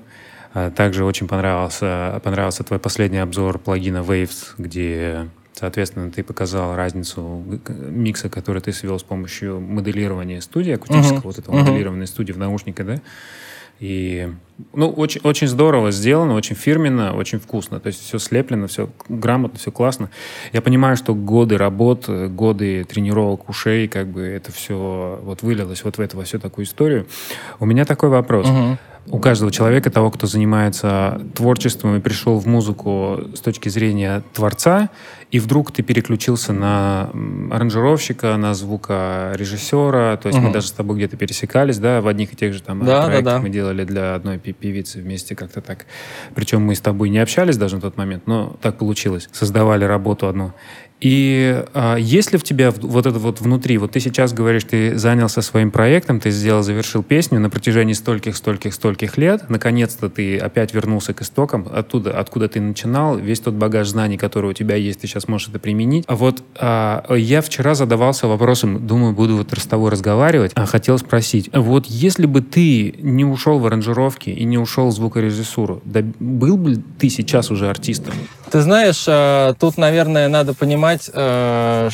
А 0.53 0.71
также 0.71 1.05
очень 1.05 1.27
понравился, 1.27 2.19
понравился 2.23 2.63
твой 2.63 2.79
последний 2.79 3.19
обзор 3.19 3.59
плагина 3.59 3.99
Waves, 3.99 4.53
где 4.57 5.27
Соответственно, 5.53 6.09
ты 6.09 6.23
показал 6.23 6.73
разницу 6.77 7.43
микса, 7.67 8.29
который 8.29 8.61
ты 8.61 8.71
свел 8.71 8.97
с 8.97 9.03
помощью 9.03 9.59
моделирования 9.59 10.39
студии, 10.39 10.71
акустического, 10.71 11.17
uh-huh. 11.17 11.23
вот 11.23 11.37
этого 11.37 11.55
uh-huh. 11.55 11.63
моделированной 11.65 12.07
студии 12.07 12.31
в 12.31 12.37
наушнике, 12.37 12.83
да? 12.83 13.01
И, 13.79 14.29
ну, 14.73 14.89
очень, 14.89 15.21
очень 15.23 15.47
здорово 15.47 15.91
сделано, 15.91 16.35
очень 16.35 16.55
фирменно, 16.55 17.15
очень 17.15 17.39
вкусно. 17.39 17.79
То 17.79 17.87
есть 17.87 18.03
все 18.03 18.19
слеплено, 18.19 18.67
все 18.67 18.89
грамотно, 19.07 19.57
все 19.57 19.71
классно. 19.71 20.09
Я 20.51 20.61
понимаю, 20.61 20.97
что 20.97 21.15
годы 21.15 21.57
работ, 21.57 22.09
годы 22.09 22.83
тренировок 22.83 23.47
ушей, 23.47 23.87
как 23.87 24.07
бы 24.07 24.21
это 24.21 24.51
все 24.51 25.19
вот 25.23 25.43
вылилось 25.43 25.83
вот 25.83 25.97
в 25.97 26.01
эту 26.01 26.17
во 26.17 26.23
всю 26.23 26.39
такую 26.39 26.65
историю. 26.65 27.07
У 27.59 27.65
меня 27.65 27.85
такой 27.85 28.09
вопрос. 28.09 28.47
Uh-huh 28.47 28.77
у 29.07 29.19
каждого 29.19 29.51
человека, 29.51 29.89
того, 29.89 30.11
кто 30.11 30.27
занимается 30.27 31.21
творчеством 31.33 31.95
и 31.95 31.99
пришел 31.99 32.37
в 32.39 32.45
музыку 32.45 33.21
с 33.33 33.39
точки 33.39 33.69
зрения 33.69 34.23
творца, 34.33 34.89
и 35.31 35.39
вдруг 35.39 35.71
ты 35.71 35.83
переключился 35.83 36.53
на 36.53 37.11
аранжировщика, 37.51 38.35
на 38.37 38.53
звукорежиссера, 38.53 40.17
то 40.17 40.27
есть 40.27 40.37
угу. 40.39 40.47
мы 40.47 40.53
даже 40.53 40.67
с 40.67 40.71
тобой 40.71 40.97
где-то 40.97 41.17
пересекались, 41.17 41.77
да, 41.77 42.01
в 42.01 42.07
одних 42.07 42.33
и 42.33 42.35
тех 42.35 42.53
же 42.53 42.61
там 42.61 42.85
да, 42.85 43.03
проектах 43.03 43.23
да, 43.23 43.31
да. 43.37 43.39
мы 43.39 43.49
делали 43.49 43.83
для 43.83 44.15
одной 44.15 44.37
певицы 44.37 44.99
вместе 44.99 45.35
как-то 45.35 45.61
так. 45.61 45.85
Причем 46.35 46.61
мы 46.63 46.75
с 46.75 46.81
тобой 46.81 47.09
не 47.09 47.19
общались 47.19 47.57
даже 47.57 47.75
на 47.75 47.81
тот 47.81 47.97
момент, 47.97 48.27
но 48.27 48.57
так 48.61 48.77
получилось. 48.77 49.29
Создавали 49.31 49.85
работу 49.85 50.27
одну. 50.27 50.53
И 50.99 51.63
а, 51.73 51.95
есть 51.95 52.31
ли 52.31 52.37
в 52.37 52.43
тебя 52.43 52.71
вот 52.71 53.05
это 53.05 53.17
вот 53.19 53.39
внутри, 53.39 53.77
вот 53.77 53.91
ты 53.91 53.99
сейчас 53.99 54.33
говоришь, 54.33 54.65
ты 54.65 54.97
занялся 54.97 55.41
своим 55.41 55.71
проектом, 55.71 56.19
ты 56.19 56.29
сделал, 56.31 56.61
завершил 56.61 57.03
песню 57.03 57.39
на 57.39 57.49
протяжении 57.49 57.93
стольких, 57.93 58.35
стольких, 58.35 58.73
стольких 58.73 59.17
лет, 59.17 59.49
наконец-то 59.49 60.09
ты 60.09 60.37
опять 60.37 60.73
вернулся 60.73 61.13
к 61.13 61.21
истокам, 61.21 61.67
оттуда, 61.71 62.19
откуда 62.19 62.49
ты 62.49 62.59
начинал, 62.59 63.17
весь 63.17 63.39
тот 63.39 63.53
багаж 63.53 63.87
знаний, 63.87 64.17
который 64.17 64.49
у 64.51 64.53
тебя 64.53 64.75
есть, 64.75 65.01
ты 65.01 65.07
сейчас 65.07 65.27
можешь 65.27 65.49
это 65.49 65.59
применить. 65.59 66.03
А 66.07 66.15
вот 66.15 66.43
а, 66.59 67.05
я 67.15 67.41
вчера 67.41 67.75
задавался 67.75 68.27
вопросом, 68.27 68.85
думаю, 68.85 69.13
буду 69.13 69.37
вот 69.37 69.49
с 69.57 69.65
тобой 69.65 69.91
разговаривать, 69.91 70.51
а 70.55 70.65
хотел 70.65 70.97
спросить, 70.97 71.49
вот 71.53 71.85
если 71.85 72.25
бы 72.25 72.41
ты 72.41 72.95
не 72.99 73.25
ушел 73.25 73.59
в 73.59 73.65
аранжировки 73.65 74.29
и 74.29 74.43
не 74.43 74.57
ушел 74.57 74.89
в 74.89 74.91
звукорежиссуру, 74.91 75.81
да 75.85 76.01
был 76.19 76.57
бы 76.57 76.81
ты 76.99 77.09
сейчас 77.09 77.51
уже 77.51 77.69
артистом? 77.69 78.13
Ты 78.51 78.61
знаешь, 78.61 79.05
а, 79.07 79.53
тут, 79.53 79.77
наверное, 79.77 80.27
надо 80.27 80.53
понимать, 80.53 80.88
э, 81.13 81.89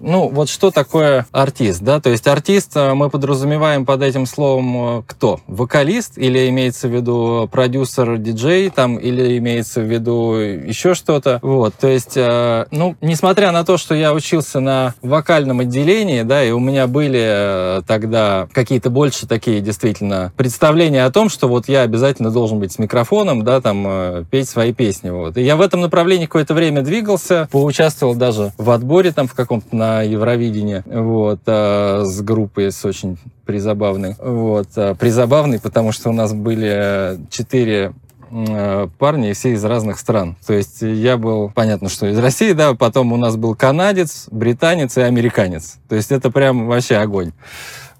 ну, 0.00 0.28
вот 0.28 0.48
что 0.48 0.70
такое 0.70 1.26
артист, 1.32 1.82
да? 1.82 2.00
То 2.00 2.10
есть 2.10 2.26
артист 2.26 2.72
э, 2.74 2.94
мы 2.94 3.10
подразумеваем 3.10 3.86
под 3.86 4.02
этим 4.02 4.26
словом 4.26 4.98
э, 4.98 5.02
кто? 5.06 5.40
Вокалист 5.46 6.18
или 6.18 6.48
имеется 6.48 6.88
в 6.88 6.94
виду 6.94 7.48
продюсер, 7.52 8.16
диджей 8.18 8.70
там, 8.70 8.96
или 8.96 9.38
имеется 9.38 9.80
в 9.80 9.84
виду 9.84 10.34
еще 10.34 10.94
что-то? 10.94 11.38
Вот, 11.42 11.74
то 11.74 11.88
есть, 11.88 12.16
ну, 12.16 12.96
несмотря 13.00 13.52
на 13.52 13.64
то, 13.64 13.76
что 13.76 13.94
я 13.94 14.12
учился 14.12 14.60
на 14.60 14.94
вокальном 15.02 15.60
отделении, 15.60 16.22
да, 16.22 16.42
и 16.44 16.50
у 16.50 16.60
меня 16.60 16.86
были 16.86 17.82
тогда 17.86 18.48
какие-то 18.52 18.90
больше 18.90 19.26
такие 19.26 19.60
действительно 19.60 20.32
представления 20.36 21.04
о 21.04 21.10
том, 21.10 21.28
что 21.28 21.48
вот 21.48 21.68
я 21.68 21.82
обязательно 21.82 22.30
должен 22.30 22.58
быть 22.58 22.72
с 22.72 22.78
микрофоном, 22.78 23.44
да, 23.44 23.60
там, 23.60 24.26
петь 24.30 24.48
свои 24.48 24.72
песни, 24.72 25.10
вот. 25.10 25.36
И 25.36 25.42
я 25.42 25.56
в 25.56 25.60
этом 25.60 25.80
направлении 25.80 26.26
какое-то 26.26 26.54
время 26.54 26.82
двигался, 26.82 27.48
поучаствовал 27.50 28.14
даже 28.24 28.52
в 28.56 28.70
отборе 28.70 29.12
там 29.12 29.26
в 29.28 29.34
каком-то 29.34 29.76
на 29.76 30.02
Евровидении, 30.02 30.82
вот, 30.86 31.40
а, 31.46 32.04
с 32.04 32.22
группой 32.22 32.72
с 32.72 32.82
очень 32.84 33.18
призабавной. 33.44 34.16
Вот, 34.18 34.68
а, 34.76 34.94
призабавный, 34.94 35.60
потому 35.60 35.92
что 35.92 36.08
у 36.08 36.12
нас 36.12 36.32
были 36.32 37.18
четыре 37.28 37.92
а, 38.30 38.88
парни, 38.98 39.32
все 39.34 39.52
из 39.52 39.64
разных 39.64 39.98
стран. 39.98 40.36
То 40.46 40.54
есть 40.54 40.80
я 40.80 41.18
был, 41.18 41.52
понятно, 41.54 41.90
что 41.90 42.06
из 42.06 42.18
России, 42.18 42.52
да, 42.52 42.72
потом 42.72 43.12
у 43.12 43.16
нас 43.16 43.36
был 43.36 43.54
канадец, 43.54 44.26
британец 44.30 44.96
и 44.96 45.02
американец. 45.02 45.76
То 45.88 45.96
есть 45.96 46.10
это 46.10 46.30
прям 46.30 46.66
вообще 46.66 46.96
огонь. 46.96 47.32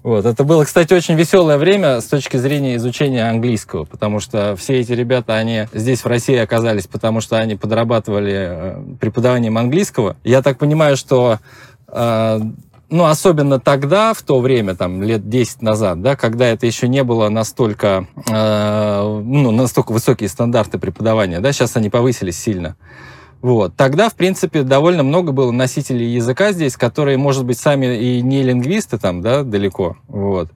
Вот. 0.05 0.23
Это 0.27 0.43
было, 0.43 0.63
кстати, 0.65 0.93
очень 0.93 1.15
веселое 1.15 1.57
время 1.57 1.99
с 1.99 2.05
точки 2.05 2.37
зрения 2.37 2.75
изучения 2.75 3.27
английского, 3.27 3.85
потому 3.85 4.19
что 4.19 4.55
все 4.55 4.79
эти 4.79 4.91
ребята, 4.91 5.35
они 5.35 5.67
здесь 5.73 6.03
в 6.03 6.05
России 6.05 6.35
оказались, 6.35 6.85
потому 6.85 7.21
что 7.21 7.39
они 7.39 7.55
подрабатывали 7.55 8.33
э, 8.35 8.83
преподаванием 9.01 9.57
английского. 9.57 10.15
Я 10.23 10.43
так 10.43 10.59
понимаю, 10.59 10.95
что 10.95 11.39
э, 11.87 12.39
ну, 12.91 13.05
особенно 13.05 13.59
тогда, 13.59 14.13
в 14.13 14.21
то 14.21 14.39
время, 14.41 14.75
там, 14.75 15.01
лет 15.01 15.27
10 15.27 15.63
назад, 15.63 16.03
да, 16.03 16.15
когда 16.15 16.45
это 16.45 16.67
еще 16.67 16.87
не 16.87 17.03
было 17.03 17.29
настолько, 17.29 18.05
э, 18.29 19.21
ну, 19.23 19.49
настолько 19.49 19.91
высокие 19.91 20.29
стандарты 20.29 20.77
преподавания, 20.77 21.39
да, 21.39 21.51
сейчас 21.51 21.77
они 21.77 21.89
повысились 21.89 22.37
сильно. 22.37 22.75
Вот. 23.45 23.75
Тогда, 23.75 24.09
в 24.09 24.15
принципе, 24.15 24.63
довольно 24.63 25.03
много 25.03 25.31
было 25.31 25.51
носителей 25.51 26.07
языка 26.07 26.51
здесь, 26.51 26.75
которые, 26.75 27.19
может 27.19 27.45
быть, 27.45 27.59
сами 27.59 27.95
и 27.95 28.23
не 28.23 28.41
лингвисты 28.41 28.97
там, 28.97 29.21
да, 29.21 29.43
далеко. 29.43 29.97
Вот. 30.07 30.49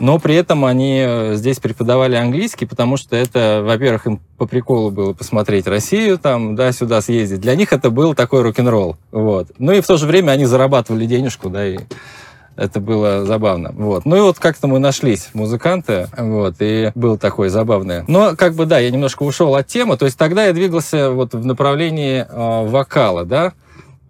Но 0.00 0.18
при 0.18 0.34
этом 0.34 0.64
они 0.64 1.00
э, 1.06 1.34
здесь 1.36 1.60
преподавали 1.60 2.16
английский, 2.16 2.66
потому 2.66 2.96
что 2.96 3.14
это, 3.14 3.62
во-первых, 3.64 4.06
им 4.08 4.20
по 4.36 4.46
приколу 4.46 4.90
было 4.90 5.12
посмотреть 5.12 5.68
Россию, 5.68 6.18
там, 6.18 6.56
да, 6.56 6.72
сюда 6.72 7.00
съездить. 7.02 7.40
Для 7.40 7.54
них 7.54 7.72
это 7.72 7.90
был 7.90 8.14
такой 8.16 8.42
рок-н-ролл. 8.42 8.96
Вот. 9.12 9.52
Ну 9.60 9.70
и 9.70 9.80
в 9.80 9.86
то 9.86 9.96
же 9.96 10.08
время 10.08 10.32
они 10.32 10.44
зарабатывали 10.44 11.06
денежку, 11.06 11.50
да, 11.50 11.64
и 11.64 11.78
это 12.56 12.80
было 12.80 13.24
забавно. 13.24 13.72
Вот. 13.72 14.04
Ну 14.04 14.16
и 14.16 14.20
вот 14.20 14.38
как-то 14.38 14.66
мы 14.66 14.78
нашлись, 14.78 15.30
музыканты, 15.34 16.08
вот, 16.16 16.56
и 16.60 16.92
был 16.94 17.18
такой 17.18 17.48
забавный. 17.48 18.04
Но, 18.06 18.36
как 18.36 18.54
бы, 18.54 18.66
да, 18.66 18.78
я 18.78 18.90
немножко 18.90 19.22
ушел 19.22 19.54
от 19.54 19.66
темы, 19.66 19.96
то 19.96 20.04
есть 20.04 20.18
тогда 20.18 20.46
я 20.46 20.52
двигался 20.52 21.10
вот 21.10 21.34
в 21.34 21.44
направлении 21.44 22.26
э, 22.28 22.68
вокала, 22.68 23.24
да. 23.24 23.52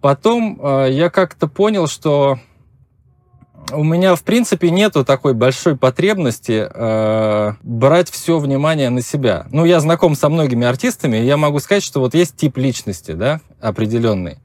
Потом 0.01 0.59
э, 0.61 0.89
я 0.91 1.09
как-то 1.09 1.47
понял, 1.47 1.87
что 1.87 2.37
у 3.71 3.83
меня, 3.83 4.15
в 4.15 4.23
принципе, 4.23 4.69
нету 4.69 5.03
такой 5.05 5.33
большой 5.33 5.75
потребности 5.75 6.67
э, 6.69 7.53
брать 7.63 8.09
все 8.09 8.39
внимание 8.39 8.89
на 8.89 9.01
себя. 9.01 9.47
Ну, 9.51 9.65
я 9.65 9.79
знаком 9.79 10.15
со 10.15 10.29
многими 10.29 10.65
артистами, 10.65 11.17
и 11.17 11.25
я 11.25 11.37
могу 11.37 11.59
сказать, 11.59 11.83
что 11.83 11.99
вот 11.99 12.13
есть 12.13 12.35
тип 12.35 12.57
личности, 12.57 13.11
да, 13.11 13.41
определенный. 13.59 14.37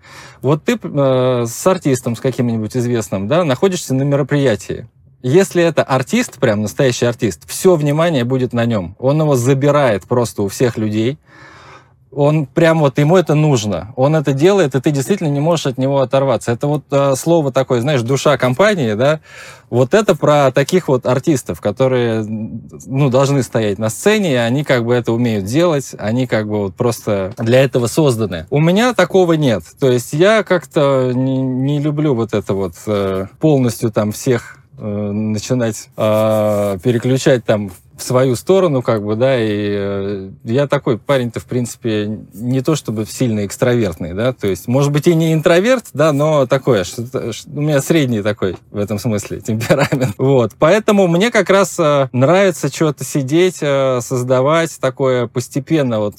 Вот 0.43 0.65
ты 0.65 0.79
э, 0.83 1.45
с 1.47 1.67
артистом, 1.67 2.17
с 2.17 2.21
каким-нибудь 2.21 2.77
известным, 2.77 3.29
да, 3.29 3.45
находишься 3.45 3.95
на 3.95 4.03
мероприятии. 4.03 4.89
Если 5.23 5.63
это 5.63 5.83
артист, 5.83 6.39
прям 6.39 6.63
настоящий 6.63 7.05
артист, 7.05 7.43
все 7.47 7.77
внимание 7.77 8.25
будет 8.25 8.55
на 8.55 8.65
нем. 8.65 8.97
Он 8.99 9.21
его 9.21 9.37
забирает 9.37 10.05
просто 10.05 10.43
у 10.43 10.49
всех 10.49 10.79
людей 10.79 11.19
он 12.13 12.47
прям 12.47 12.81
вот 12.81 12.99
ему 12.99 13.17
это 13.17 13.35
нужно. 13.35 13.93
Он 13.97 14.17
это 14.17 14.33
делает, 14.33 14.75
и 14.75 14.81
ты 14.81 14.91
действительно 14.91 15.29
не 15.29 15.41
можешь 15.41 15.67
от 15.67 15.79
него 15.79 16.01
оторваться. 16.01 16.51
Это 16.53 16.67
вот 16.67 16.85
э, 16.91 17.15
слово 17.17 17.53
такое, 17.53 17.81
знаешь, 17.81 18.03
душа 18.03 18.37
компании, 18.37 18.95
да, 18.95 19.21
вот 19.69 19.95
это 19.95 20.17
про 20.17 20.51
таких 20.51 20.89
вот 20.89 21.07
артистов, 21.07 21.61
которые, 21.61 22.25
ну, 22.25 23.11
должны 23.11 23.43
стоять 23.45 23.79
на 23.79 23.89
сцене, 23.89 24.33
и 24.33 24.37
они 24.37 24.65
как 24.65 24.85
бы 24.85 24.95
это 24.95 25.13
умеют 25.13 25.45
делать, 25.45 25.93
они 25.99 26.27
как 26.27 26.49
бы 26.49 26.59
вот 26.59 26.75
просто 26.75 27.33
для 27.39 27.63
этого 27.63 27.87
созданы. 27.87 28.47
У 28.51 28.59
меня 28.59 28.93
такого 28.95 29.35
нет. 29.35 29.63
То 29.79 29.91
есть 29.91 30.13
я 30.13 30.43
как-то 30.43 31.13
не, 31.15 31.39
не 31.39 31.79
люблю 31.79 32.15
вот 32.15 32.35
это 32.35 32.55
вот 32.55 32.75
э, 32.87 33.27
полностью 33.39 33.93
там 33.93 34.11
всех 34.11 34.59
э, 34.79 34.85
начинать 34.85 35.89
э, 35.97 36.79
переключать 36.83 37.45
там 37.45 37.71
в 38.01 38.03
свою 38.03 38.35
сторону, 38.35 38.83
как 38.83 39.05
бы, 39.05 39.15
да, 39.15 39.39
и 39.39 39.49
э, 39.49 40.31
я 40.45 40.67
такой 40.67 40.99
парень-то, 40.99 41.39
в 41.39 41.45
принципе, 41.45 42.21
не 42.33 42.63
то 42.63 42.75
чтобы 42.75 43.05
сильно 43.07 43.45
экстравертный, 43.45 44.15
да, 44.15 44.33
то 44.33 44.47
есть, 44.47 44.67
может 44.67 44.91
быть, 44.91 45.07
и 45.07 45.15
не 45.15 45.35
интроверт, 45.35 45.85
да, 45.93 46.13
но 46.13 46.47
такое, 46.47 46.85
что, 46.85 47.03
у 47.47 47.61
меня 47.61 47.81
средний 47.83 48.23
такой 48.23 48.57
в 48.71 48.79
этом 48.79 48.99
смысле 48.99 49.41
темперамент, 49.47 50.15
вот, 50.17 50.53
поэтому 50.59 51.07
мне 51.09 51.31
как 51.31 51.51
раз 51.51 51.79
э, 51.79 52.09
нравится 52.13 52.69
что-то 52.69 53.05
сидеть, 53.05 53.59
э, 53.61 54.01
создавать 54.01 54.79
такое 54.81 55.27
постепенно, 55.27 56.01
вот, 56.01 56.17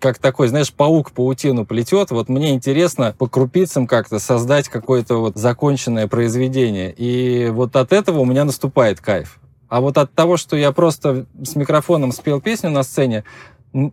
как 0.00 0.18
такой, 0.18 0.48
знаешь, 0.48 0.72
паук 0.72 1.12
паутину 1.12 1.64
плетет, 1.64 2.10
вот 2.10 2.28
мне 2.28 2.54
интересно 2.54 3.14
по 3.16 3.28
крупицам 3.28 3.86
как-то 3.86 4.18
создать 4.18 4.68
какое-то 4.68 5.20
вот 5.20 5.36
законченное 5.36 6.08
произведение, 6.08 6.92
и 6.92 7.48
вот 7.50 7.76
от 7.76 7.92
этого 7.92 8.18
у 8.18 8.24
меня 8.24 8.44
наступает 8.44 9.00
кайф. 9.00 9.38
А 9.68 9.80
вот 9.80 9.98
от 9.98 10.12
того, 10.12 10.36
что 10.36 10.56
я 10.56 10.72
просто 10.72 11.26
с 11.42 11.56
микрофоном 11.56 12.12
спел 12.12 12.40
песню 12.40 12.70
на 12.70 12.82
сцене, 12.82 13.24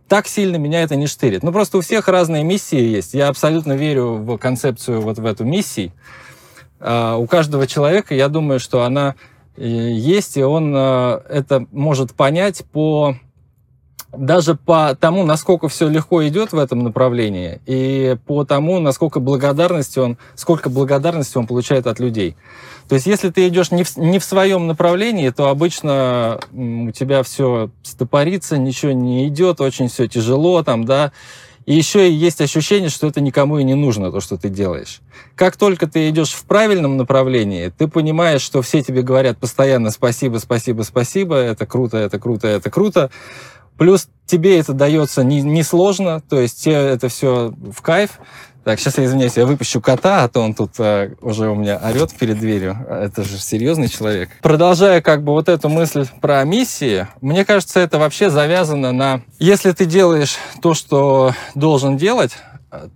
так 0.08 0.28
сильно 0.28 0.56
меня 0.56 0.82
это 0.82 0.94
не 0.94 1.06
штырит. 1.06 1.42
Ну, 1.42 1.52
просто 1.52 1.78
у 1.78 1.80
всех 1.80 2.08
разные 2.08 2.44
миссии 2.44 2.80
есть. 2.80 3.14
Я 3.14 3.28
абсолютно 3.28 3.72
верю 3.72 4.14
в 4.14 4.38
концепцию 4.38 5.00
вот 5.00 5.18
в 5.18 5.26
эту 5.26 5.44
миссию. 5.44 5.92
А 6.78 7.16
у 7.16 7.26
каждого 7.26 7.66
человека, 7.66 8.14
я 8.14 8.28
думаю, 8.28 8.60
что 8.60 8.82
она 8.82 9.16
э, 9.56 9.64
есть, 9.64 10.36
и 10.36 10.42
он 10.42 10.72
э, 10.74 11.20
это 11.28 11.66
может 11.72 12.14
понять 12.14 12.64
по 12.72 13.16
даже 14.16 14.54
по 14.54 14.94
тому, 14.94 15.24
насколько 15.24 15.68
все 15.68 15.88
легко 15.88 16.26
идет 16.28 16.52
в 16.52 16.58
этом 16.58 16.80
направлении, 16.80 17.60
и 17.64 18.16
по 18.26 18.44
тому, 18.44 18.78
насколько 18.78 19.20
благодарности 19.20 19.98
он, 19.98 20.18
сколько 20.34 20.68
благодарности 20.68 21.38
он 21.38 21.46
получает 21.46 21.86
от 21.86 21.98
людей. 21.98 22.36
То 22.92 22.96
есть, 22.96 23.06
если 23.06 23.30
ты 23.30 23.48
идешь 23.48 23.70
не 23.70 23.84
в, 23.84 23.96
не 23.96 24.18
в 24.18 24.24
своем 24.24 24.66
направлении, 24.66 25.30
то 25.30 25.48
обычно 25.48 26.38
у 26.52 26.90
тебя 26.90 27.22
все 27.22 27.70
стопорится, 27.82 28.58
ничего 28.58 28.92
не 28.92 29.28
идет, 29.28 29.62
очень 29.62 29.88
все 29.88 30.08
тяжело 30.08 30.62
там, 30.62 30.84
да. 30.84 31.10
И 31.64 31.74
еще 31.74 32.12
есть 32.12 32.42
ощущение, 32.42 32.90
что 32.90 33.06
это 33.06 33.22
никому 33.22 33.58
и 33.58 33.64
не 33.64 33.72
нужно, 33.72 34.12
то, 34.12 34.20
что 34.20 34.36
ты 34.36 34.50
делаешь. 34.50 35.00
Как 35.36 35.56
только 35.56 35.86
ты 35.86 36.10
идешь 36.10 36.32
в 36.32 36.44
правильном 36.44 36.98
направлении, 36.98 37.68
ты 37.70 37.88
понимаешь, 37.88 38.42
что 38.42 38.60
все 38.60 38.82
тебе 38.82 39.00
говорят 39.00 39.38
постоянно 39.38 39.90
спасибо, 39.90 40.36
спасибо, 40.36 40.82
спасибо, 40.82 41.36
это 41.36 41.64
круто, 41.64 41.96
это 41.96 42.18
круто, 42.18 42.46
это 42.46 42.68
круто. 42.68 43.10
Плюс 43.78 44.10
тебе 44.26 44.58
это 44.58 44.74
дается 44.74 45.24
несложно, 45.24 46.04
не, 46.04 46.14
не 46.16 46.20
то 46.28 46.38
есть 46.38 46.62
тебе 46.62 46.74
это 46.74 47.08
все 47.08 47.54
в 47.74 47.80
кайф. 47.80 48.18
Так, 48.64 48.78
сейчас 48.78 48.98
я 48.98 49.04
извиняюсь, 49.04 49.36
я 49.36 49.44
выпущу 49.44 49.80
кота, 49.80 50.22
а 50.22 50.28
то 50.28 50.40
он 50.40 50.54
тут 50.54 50.72
а, 50.78 51.10
уже 51.20 51.48
у 51.48 51.56
меня 51.56 51.80
орет 51.82 52.12
перед 52.14 52.38
дверью. 52.38 52.76
Это 52.88 53.24
же 53.24 53.38
серьезный 53.38 53.88
человек. 53.88 54.30
Продолжая 54.40 55.00
как 55.00 55.24
бы 55.24 55.32
вот 55.32 55.48
эту 55.48 55.68
мысль 55.68 56.06
про 56.20 56.44
миссии, 56.44 57.08
мне 57.20 57.44
кажется, 57.44 57.80
это 57.80 57.98
вообще 57.98 58.30
завязано 58.30 58.92
на... 58.92 59.22
Если 59.40 59.72
ты 59.72 59.84
делаешь 59.84 60.36
то, 60.60 60.74
что 60.74 61.34
должен 61.56 61.96
делать, 61.96 62.32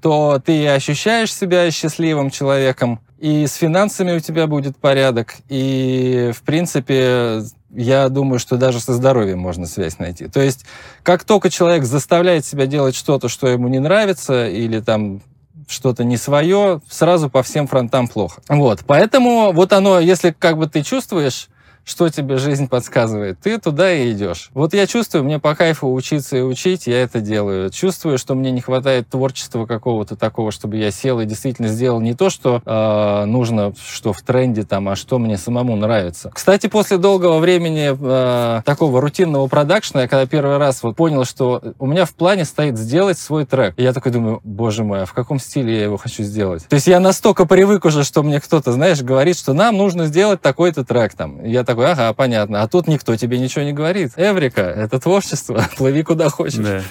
то 0.01 0.41
ты 0.45 0.69
ощущаешь 0.69 1.35
себя 1.35 1.71
счастливым 1.71 2.31
человеком, 2.31 3.01
и 3.19 3.47
с 3.47 3.55
финансами 3.55 4.13
у 4.13 4.21
тебя 4.21 4.47
будет 4.47 4.77
порядок, 4.77 5.35
и, 5.49 6.33
в 6.35 6.43
принципе, 6.43 7.43
я 7.71 8.09
думаю, 8.09 8.39
что 8.39 8.57
даже 8.57 8.81
со 8.81 8.95
здоровьем 8.95 9.39
можно 9.39 9.67
связь 9.67 9.99
найти. 9.99 10.29
То 10.29 10.41
есть, 10.41 10.65
как 11.03 11.25
только 11.25 11.51
человек 11.51 11.85
заставляет 11.85 12.45
себя 12.45 12.67
делать 12.67 12.95
что-то, 12.95 13.29
что 13.29 13.49
ему 13.49 13.69
не 13.69 13.81
нравится, 13.81 14.49
или 14.49 14.81
там 14.81 15.23
что-то 15.67 16.05
не 16.05 16.17
свое, 16.17 16.81
сразу 16.89 17.29
по 17.29 17.43
всем 17.43 17.67
фронтам 17.67 18.09
плохо. 18.09 18.41
Вот, 18.49 18.81
поэтому 18.87 19.53
вот 19.53 19.73
оно, 19.73 20.01
если 20.01 20.35
как 20.37 20.59
бы 20.59 20.67
ты 20.67 20.83
чувствуешь, 20.83 21.49
что 21.87 22.09
тебе 22.09 22.37
жизнь 22.37 22.69
подсказывает, 22.69 23.39
ты 23.41 23.59
туда 23.59 23.93
и 23.93 24.11
идешь. 24.11 24.51
Вот 24.55 24.75
я 24.75 24.89
чувствую, 24.89 25.23
мне 25.23 25.39
по 25.39 25.55
кайфу 25.55 25.93
учиться 25.93 26.37
и 26.37 26.41
учить, 26.43 26.89
я 26.89 27.01
это 27.01 27.21
делаю. 27.21 27.71
Чувствую, 27.71 28.19
что 28.19 28.35
мне 28.35 28.51
не 28.51 28.61
хватает 28.61 29.09
творчества 29.09 29.67
какого-то 29.67 30.17
такого, 30.17 30.51
чтобы 30.51 30.77
я 30.77 30.91
сел 30.91 31.21
и 31.21 31.25
действительно 31.25 31.69
сделал 31.69 32.01
не 32.01 32.15
то, 32.15 32.29
что 32.29 32.61
э, 32.67 33.25
нужно, 33.27 33.73
что 33.81 34.13
в 34.13 34.21
тренде 34.23 34.65
там, 34.65 34.89
а 34.89 34.97
что 34.97 35.21
мне 35.21 35.39
самому 35.39 35.77
нравится. 35.77 36.31
Кстати, 36.35 36.67
после 36.67 36.99
долгого 36.99 37.39
времени 37.39 37.97
э, 37.97 38.63
такого 38.65 39.01
рутинного 39.01 39.47
продакшна, 39.47 40.01
я 40.01 40.09
когда 40.09 40.27
первый 40.27 40.59
раз 40.59 40.83
вот 40.83 40.97
понял, 40.97 41.25
что 41.25 41.63
у 41.79 41.87
меня 41.87 42.05
в 42.05 42.15
плане 42.15 42.45
стоит 42.45 42.77
сделать 42.77 43.19
свой 43.19 43.47
трек. 43.47 43.75
Я 43.77 43.93
такой 43.93 44.11
думаю, 44.11 44.41
боже 44.43 44.83
мой, 44.83 45.03
а 45.03 45.07
в 45.07 45.13
каком 45.13 45.39
стиле 45.39 45.77
я 45.77 45.85
его 45.85 45.99
хочу 45.99 46.25
сделать? 46.25 46.67
То 46.67 46.75
есть 46.75 46.89
я 46.89 46.99
настолько 46.99 47.47
привык 47.47 47.85
уже, 47.85 48.03
что 48.03 48.25
мне 48.25 48.41
кто-то, 48.41 48.73
знаешь, 48.73 49.03
говорит, 49.03 49.39
что 49.39 49.53
нам 49.53 49.77
нужно 49.77 50.07
сделать 50.07 50.41
такой-то 50.41 50.85
трек 50.85 51.15
там. 51.15 51.45
Я 51.45 51.63
так 51.63 51.76
такой, 51.77 51.93
ага, 51.93 52.13
понятно. 52.15 52.63
А 52.63 52.69
тут 52.69 52.89
никто 52.89 53.17
тебе 53.17 53.39
ничего 53.39 53.65
не 53.65 53.73
говорит. 53.73 54.13
Эврика, 54.17 54.63
это 54.63 54.99
творчество, 54.99 55.65
плыви 55.77 56.03
куда 56.03 56.29
хочешь. 56.29 56.59
Да. 56.59 56.83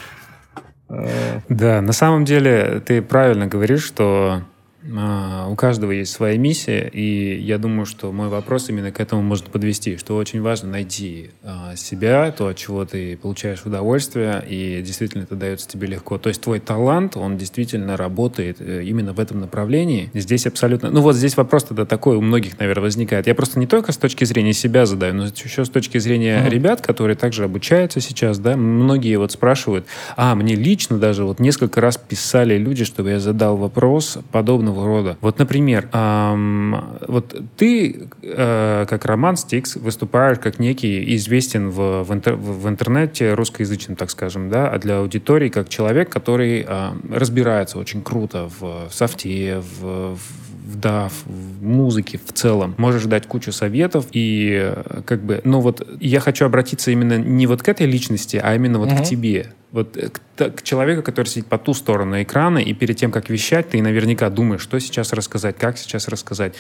Э. 0.90 1.40
Да, 1.50 1.82
на 1.82 1.94
самом 1.94 2.26
деле 2.26 2.82
ты 2.86 3.02
правильно 3.02 3.48
говоришь, 3.48 3.84
что 3.84 4.44
у 4.88 5.56
каждого 5.56 5.92
есть 5.92 6.12
своя 6.12 6.38
миссия, 6.38 6.88
и 6.88 7.40
я 7.40 7.58
думаю, 7.58 7.86
что 7.86 8.12
мой 8.12 8.30
вопрос 8.30 8.70
именно 8.70 8.92
к 8.92 9.00
этому 9.00 9.22
может 9.22 9.46
подвести, 9.46 9.98
что 9.98 10.16
очень 10.16 10.42
важно 10.42 10.70
найти 10.70 11.32
а, 11.44 11.76
себя, 11.76 12.32
то, 12.32 12.48
от 12.48 12.58
чего 12.58 12.86
ты 12.86 13.18
получаешь 13.18 13.66
удовольствие, 13.66 14.44
и 14.48 14.82
действительно 14.84 15.24
это 15.24 15.36
дается 15.36 15.68
тебе 15.68 15.88
легко. 15.88 16.18
То 16.18 16.30
есть 16.30 16.42
твой 16.42 16.60
талант, 16.60 17.18
он 17.18 17.38
действительно 17.38 17.98
работает 17.98 18.58
э, 18.60 18.84
именно 18.84 19.14
в 19.14 19.20
этом 19.20 19.40
направлении. 19.40 20.12
Здесь 20.14 20.46
абсолютно... 20.46 20.92
Ну 20.92 21.02
вот 21.02 21.16
здесь 21.16 21.36
вопрос 21.36 21.64
тогда 21.64 21.86
такой 21.86 22.18
у 22.18 22.22
многих, 22.22 22.60
наверное, 22.60 22.84
возникает. 22.84 23.26
Я 23.26 23.34
просто 23.34 23.60
не 23.60 23.68
только 23.68 23.92
с 23.92 23.98
точки 23.98 24.24
зрения 24.26 24.54
себя 24.54 24.86
задаю, 24.86 25.16
но 25.16 25.26
еще 25.26 25.66
с 25.66 25.70
точки 25.70 25.98
зрения 25.98 26.38
mm-hmm. 26.38 26.50
ребят, 26.50 26.82
которые 26.82 27.16
также 27.16 27.44
обучаются 27.44 28.02
сейчас, 28.02 28.38
да, 28.38 28.56
многие 28.56 29.16
вот 29.18 29.32
спрашивают, 29.32 29.88
а, 30.16 30.36
мне 30.36 30.54
лично 30.56 31.00
даже 31.00 31.24
вот 31.24 31.40
несколько 31.40 31.82
раз 31.82 31.98
писали 31.98 32.58
люди, 32.58 32.86
чтобы 32.86 33.10
я 33.10 33.20
задал 33.20 33.58
вопрос 33.58 34.20
подобного 34.32 34.75
разного 34.76 34.88
рода. 34.88 35.18
Вот, 35.22 35.40
например, 35.40 35.90
эм, 35.92 36.98
вот 37.08 37.36
ты, 37.58 38.10
э, 38.22 38.86
как 38.88 39.06
Роман 39.06 39.38
Стикс, 39.38 39.76
выступаешь 39.76 40.40
как 40.40 40.60
некий 40.60 41.16
известен 41.16 41.70
в, 41.70 42.04
в, 42.04 42.14
интер, 42.14 42.36
в 42.36 42.68
интернете 42.68 43.34
русскоязычным, 43.34 43.96
так 43.96 44.10
скажем, 44.10 44.50
да, 44.50 44.70
а 44.70 44.78
для 44.78 45.00
аудитории 45.00 45.50
как 45.50 45.70
человек, 45.70 46.10
который 46.10 46.66
э, 46.68 46.90
разбирается 47.12 47.80
очень 47.80 48.02
круто 48.02 48.50
в, 48.60 48.90
в 48.90 48.94
софте, 48.94 49.62
в, 49.80 50.16
в 50.16 50.45
DAV, 50.76 51.12
в 51.26 51.64
музыке 51.64 52.20
в 52.24 52.34
целом. 52.34 52.76
Можешь 52.78 53.04
дать 53.06 53.28
кучу 53.28 53.52
советов 53.52 54.08
и 54.12 54.74
э, 54.74 55.02
как 55.06 55.24
бы, 55.24 55.42
ну 55.44 55.60
вот 55.60 55.88
я 56.00 56.20
хочу 56.20 56.46
обратиться 56.46 56.92
именно 56.92 57.18
не 57.18 57.48
вот 57.48 57.64
к 57.64 57.70
этой 57.70 57.86
личности, 57.86 58.40
а 58.44 58.56
именно 58.56 58.80
вот 58.80 58.90
mm-hmm. 58.90 59.04
к 59.04 59.04
тебе 59.04 59.54
вот 59.72 59.98
э, 59.98 60.10
к, 60.10 60.50
к 60.52 60.62
человеку, 60.64 61.02
который 61.02 61.28
сидит 61.28 61.48
по 61.48 61.58
ту 61.58 61.74
сторону 61.74 62.22
экрана, 62.22 62.60
и 62.60 62.74
перед 62.74 62.98
тем, 62.98 63.12
как 63.12 63.30
вещать, 63.30 63.70
ты 63.70 63.82
наверняка 63.82 64.30
думаешь, 64.30 64.62
что 64.62 64.80
сейчас 64.80 65.14
рассказать, 65.14 65.58
как 65.58 65.78
сейчас 65.78 66.08
рассказать. 66.08 66.56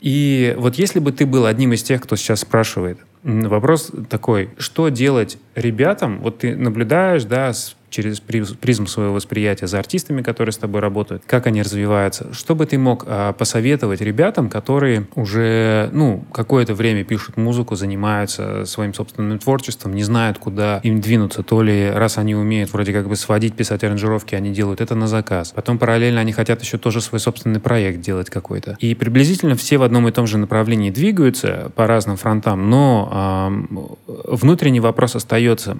И 0.00 0.54
вот 0.58 0.76
если 0.76 0.98
бы 1.00 1.12
ты 1.12 1.26
был 1.26 1.46
одним 1.46 1.72
из 1.72 1.82
тех, 1.82 2.02
кто 2.02 2.16
сейчас 2.16 2.40
спрашивает, 2.40 2.98
вопрос 3.22 3.90
такой, 4.08 4.50
что 4.58 4.88
делать 4.88 5.38
ребятам, 5.54 6.20
вот 6.20 6.38
ты 6.38 6.54
наблюдаешь, 6.54 7.24
да, 7.24 7.52
с 7.52 7.75
через 7.90 8.20
призму 8.20 8.86
своего 8.86 9.14
восприятия 9.14 9.66
за 9.66 9.78
артистами, 9.78 10.22
которые 10.22 10.52
с 10.52 10.58
тобой 10.58 10.80
работают, 10.80 11.22
как 11.26 11.46
они 11.46 11.62
развиваются. 11.62 12.32
Что 12.32 12.54
бы 12.54 12.66
ты 12.66 12.78
мог 12.78 13.04
а, 13.06 13.32
посоветовать 13.32 14.00
ребятам, 14.00 14.48
которые 14.48 15.06
уже, 15.14 15.88
ну, 15.92 16.24
какое-то 16.32 16.74
время 16.74 17.04
пишут 17.04 17.36
музыку, 17.36 17.76
занимаются 17.76 18.64
своим 18.66 18.92
собственным 18.94 19.38
творчеством, 19.38 19.94
не 19.94 20.02
знают, 20.02 20.38
куда 20.38 20.80
им 20.82 21.00
двинуться, 21.00 21.42
то 21.42 21.62
ли 21.62 21.90
раз 21.90 22.18
они 22.18 22.34
умеют 22.34 22.72
вроде 22.72 22.92
как 22.92 23.08
бы 23.08 23.16
сводить, 23.16 23.54
писать 23.54 23.84
аранжировки, 23.84 24.34
они 24.34 24.52
делают 24.52 24.80
это 24.80 24.94
на 24.94 25.06
заказ. 25.06 25.52
Потом 25.54 25.78
параллельно 25.78 26.20
они 26.20 26.32
хотят 26.32 26.62
еще 26.62 26.78
тоже 26.78 27.00
свой 27.00 27.20
собственный 27.20 27.60
проект 27.60 28.00
делать 28.00 28.30
какой-то. 28.30 28.76
И 28.80 28.94
приблизительно 28.94 29.54
все 29.54 29.78
в 29.78 29.82
одном 29.82 30.08
и 30.08 30.12
том 30.12 30.26
же 30.26 30.38
направлении 30.38 30.90
двигаются 30.90 31.70
по 31.74 31.86
разным 31.86 32.16
фронтам, 32.16 32.68
но 32.68 33.96
э, 34.06 34.34
внутренний 34.34 34.80
вопрос 34.80 35.16
остается. 35.16 35.76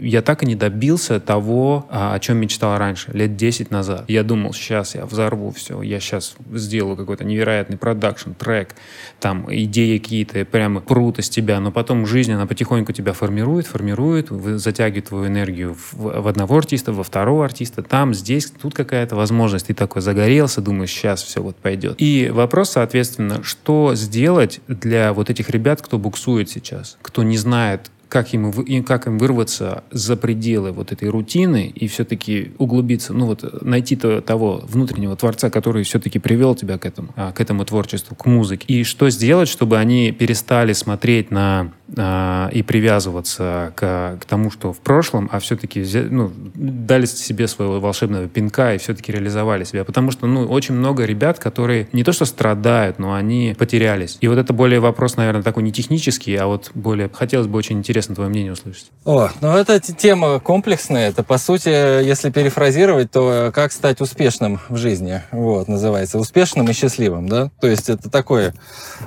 Я 0.00 0.22
так 0.22 0.42
и 0.42 0.46
не 0.46 0.54
добился 0.54 1.20
того, 1.20 1.43
того, 1.44 1.86
а, 1.90 2.14
о 2.14 2.18
чем 2.20 2.38
мечтал 2.38 2.78
раньше, 2.78 3.10
лет 3.12 3.36
10 3.36 3.70
назад. 3.70 4.04
Я 4.08 4.22
думал, 4.22 4.54
сейчас 4.54 4.94
я 4.94 5.04
взорву 5.04 5.50
все, 5.50 5.82
я 5.82 6.00
сейчас 6.00 6.36
сделаю 6.52 6.96
какой-то 6.96 7.24
невероятный 7.24 7.76
продакшн, 7.76 8.32
трек, 8.32 8.74
там 9.20 9.46
идеи 9.50 9.98
какие-то 9.98 10.44
прямо 10.46 10.80
прут 10.80 11.18
из 11.18 11.28
тебя, 11.28 11.60
но 11.60 11.70
потом 11.70 12.06
жизнь, 12.06 12.32
она 12.32 12.46
потихоньку 12.46 12.92
тебя 12.92 13.12
формирует, 13.12 13.66
формирует, 13.66 14.28
затягивает 14.30 15.08
твою 15.08 15.26
энергию 15.26 15.74
в, 15.74 16.22
в 16.22 16.28
одного 16.28 16.56
артиста, 16.56 16.92
во 16.92 17.02
второго 17.02 17.44
артиста, 17.44 17.82
там, 17.82 18.14
здесь, 18.14 18.50
тут 18.50 18.74
какая-то 18.74 19.14
возможность. 19.14 19.66
Ты 19.66 19.74
такой 19.74 20.00
загорелся, 20.00 20.62
думаешь, 20.62 20.90
сейчас 20.90 21.22
все 21.22 21.42
вот 21.42 21.56
пойдет. 21.56 21.96
И 21.98 22.30
вопрос, 22.32 22.70
соответственно, 22.70 23.42
что 23.42 23.94
сделать 23.94 24.60
для 24.66 25.12
вот 25.12 25.28
этих 25.28 25.50
ребят, 25.50 25.82
кто 25.82 25.98
буксует 25.98 26.48
сейчас, 26.48 26.96
кто 27.02 27.22
не 27.22 27.36
знает, 27.36 27.90
как 28.14 28.32
им, 28.32 28.84
как 28.84 29.08
им 29.08 29.18
вырваться 29.18 29.82
за 29.90 30.16
пределы 30.16 30.70
вот 30.70 30.92
этой 30.92 31.08
рутины 31.08 31.66
и 31.66 31.88
все-таки 31.88 32.52
углубиться, 32.58 33.12
ну 33.12 33.26
вот 33.26 33.64
найти 33.64 33.96
то, 33.96 34.20
того 34.20 34.62
внутреннего 34.68 35.16
творца, 35.16 35.50
который 35.50 35.82
все-таки 35.82 36.20
привел 36.20 36.54
тебя 36.54 36.78
к 36.78 36.86
этому, 36.86 37.08
а, 37.16 37.32
к 37.32 37.40
этому 37.40 37.64
творчеству, 37.64 38.14
к 38.14 38.26
музыке. 38.26 38.66
И 38.68 38.84
что 38.84 39.10
сделать, 39.10 39.48
чтобы 39.48 39.78
они 39.78 40.12
перестали 40.12 40.74
смотреть 40.74 41.32
на 41.32 41.72
а, 41.96 42.48
и 42.50 42.62
привязываться 42.62 43.72
к, 43.76 44.18
к 44.20 44.24
тому, 44.24 44.50
что 44.50 44.72
в 44.72 44.78
прошлом, 44.78 45.28
а 45.30 45.38
все-таки 45.38 45.84
ну, 46.10 46.32
дали 46.54 47.04
себе 47.04 47.46
своего 47.46 47.78
волшебного 47.78 48.26
пинка 48.26 48.74
и 48.74 48.78
все-таки 48.78 49.12
реализовали 49.12 49.64
себя. 49.64 49.84
Потому 49.84 50.10
что 50.10 50.26
ну, 50.26 50.46
очень 50.46 50.74
много 50.74 51.04
ребят, 51.04 51.38
которые 51.38 51.88
не 51.92 52.02
то 52.02 52.12
что 52.12 52.24
страдают, 52.24 52.98
но 52.98 53.12
они 53.12 53.54
потерялись. 53.58 54.16
И 54.20 54.28
вот 54.28 54.38
это 54.38 54.52
более 54.54 54.80
вопрос, 54.80 55.16
наверное, 55.16 55.42
такой 55.42 55.62
не 55.62 55.72
технический, 55.72 56.34
а 56.36 56.46
вот 56.46 56.70
более 56.74 57.10
хотелось 57.12 57.48
бы 57.48 57.58
очень 57.58 57.78
интересно 57.78 58.14
твое 58.14 58.30
мнение 58.30 58.52
услышать. 58.52 58.90
О, 59.04 59.28
ну 59.40 59.54
это 59.54 59.78
тема 59.80 60.40
комплексная. 60.40 61.10
Это, 61.10 61.22
по 61.22 61.36
сути, 61.36 61.68
если 61.68 62.30
перефразировать, 62.30 63.10
то 63.10 63.52
как 63.54 63.72
стать 63.72 64.00
успешным 64.00 64.58
в 64.68 64.76
жизни, 64.76 65.20
вот, 65.32 65.68
называется. 65.68 66.18
Успешным 66.18 66.66
и 66.68 66.72
счастливым, 66.72 67.28
да? 67.28 67.50
То 67.60 67.66
есть 67.66 67.90
это 67.90 68.10
такое 68.10 68.54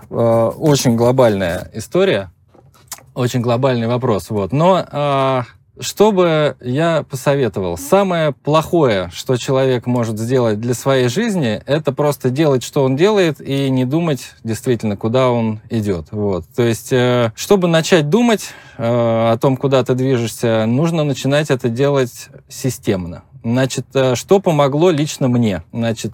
э, 0.10 0.16
очень 0.16 0.96
глобальная 0.96 1.72
история, 1.74 2.32
очень 3.18 3.42
глобальный 3.42 3.88
вопрос. 3.88 4.30
Вот. 4.30 4.54
Но 4.54 4.86
э, 4.90 5.42
что 5.80 6.12
бы 6.12 6.56
я 6.62 7.04
посоветовал? 7.10 7.78
Самое 7.78 8.32
плохое, 8.32 9.10
что 9.12 9.38
человек 9.38 9.88
может 9.88 10.20
сделать 10.20 10.60
для 10.60 10.74
своей 10.74 11.08
жизни, 11.08 11.62
это 11.66 11.92
просто 11.92 12.30
делать, 12.30 12.64
что 12.64 12.84
он 12.84 12.96
делает, 12.96 13.42
и 13.42 13.70
не 13.70 13.86
думать 13.86 14.36
действительно, 14.44 14.98
куда 14.98 15.30
он 15.30 15.62
идет. 15.70 16.08
Вот. 16.12 16.46
То 16.56 16.64
есть, 16.64 16.94
э, 16.94 17.32
чтобы 17.36 17.68
начать 17.68 18.10
думать 18.10 18.50
э, 18.78 18.84
о 18.84 19.38
том, 19.40 19.58
куда 19.58 19.84
ты 19.84 19.96
движешься, 19.96 20.66
нужно 20.68 21.04
начинать 21.04 21.50
это 21.50 21.70
делать 21.70 22.30
системно. 22.48 23.24
Значит, 23.44 23.88
э, 23.96 24.16
что 24.16 24.40
помогло 24.40 24.92
лично 24.92 25.28
мне? 25.28 25.64
Значит, 25.74 26.14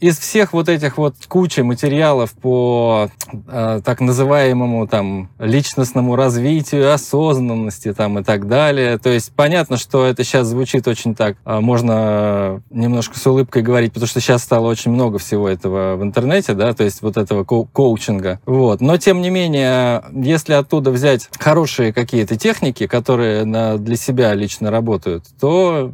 из 0.00 0.18
всех 0.18 0.52
вот 0.52 0.68
этих 0.68 0.96
вот 0.96 1.14
кучи 1.26 1.60
материалов 1.60 2.32
по 2.32 3.08
э, 3.48 3.80
так 3.84 4.00
называемому 4.00 4.86
там 4.86 5.28
личностному 5.38 6.14
развитию, 6.14 6.92
осознанности 6.92 7.92
там 7.92 8.18
и 8.20 8.22
так 8.22 8.46
далее. 8.46 8.98
То 8.98 9.10
есть 9.10 9.32
понятно, 9.34 9.76
что 9.76 10.06
это 10.06 10.22
сейчас 10.22 10.46
звучит 10.46 10.86
очень 10.86 11.14
так, 11.14 11.36
э, 11.44 11.58
можно 11.60 12.62
немножко 12.70 13.18
с 13.18 13.26
улыбкой 13.26 13.62
говорить, 13.62 13.92
потому 13.92 14.06
что 14.06 14.20
сейчас 14.20 14.44
стало 14.44 14.68
очень 14.68 14.92
много 14.92 15.18
всего 15.18 15.48
этого 15.48 15.96
в 15.96 16.02
интернете, 16.02 16.54
да, 16.54 16.72
то 16.74 16.84
есть 16.84 17.02
вот 17.02 17.16
этого 17.16 17.44
ко 17.44 17.64
коучинга. 17.64 18.40
Вот. 18.46 18.80
Но 18.80 18.96
тем 18.98 19.20
не 19.20 19.30
менее, 19.30 20.04
если 20.12 20.52
оттуда 20.52 20.90
взять 20.90 21.28
хорошие 21.38 21.92
какие-то 21.92 22.36
техники, 22.36 22.86
которые 22.86 23.44
на, 23.44 23.78
для 23.78 23.96
себя 23.96 24.32
лично 24.34 24.70
работают, 24.70 25.24
то 25.40 25.92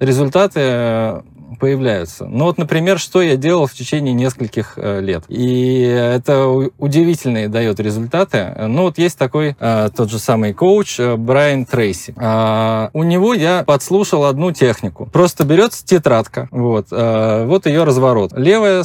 результаты 0.00 1.22
появляются. 1.58 2.26
Ну 2.26 2.44
вот, 2.44 2.58
например, 2.58 2.98
что 2.98 3.22
я 3.22 3.36
делал 3.36 3.66
в 3.66 3.74
течение 3.74 4.14
нескольких 4.14 4.74
э, 4.76 5.00
лет. 5.00 5.24
И 5.28 5.80
это 5.80 6.46
удивительные 6.78 7.48
дает 7.48 7.80
результаты. 7.80 8.54
Ну 8.58 8.82
вот 8.82 8.98
есть 8.98 9.18
такой 9.18 9.56
э, 9.58 9.90
тот 9.96 10.10
же 10.10 10.18
самый 10.18 10.52
коуч 10.52 10.98
э, 10.98 11.16
Брайан 11.16 11.66
Трейси. 11.66 12.14
Э, 12.16 12.90
у 12.92 13.02
него 13.02 13.34
я 13.34 13.64
подслушал 13.64 14.24
одну 14.24 14.52
технику. 14.52 15.06
Просто 15.06 15.44
берется 15.44 15.84
тетрадка, 15.84 16.48
вот, 16.50 16.88
вот 16.90 17.66
ее 17.66 17.84
разворот. 17.84 18.32
Левая 18.34 18.84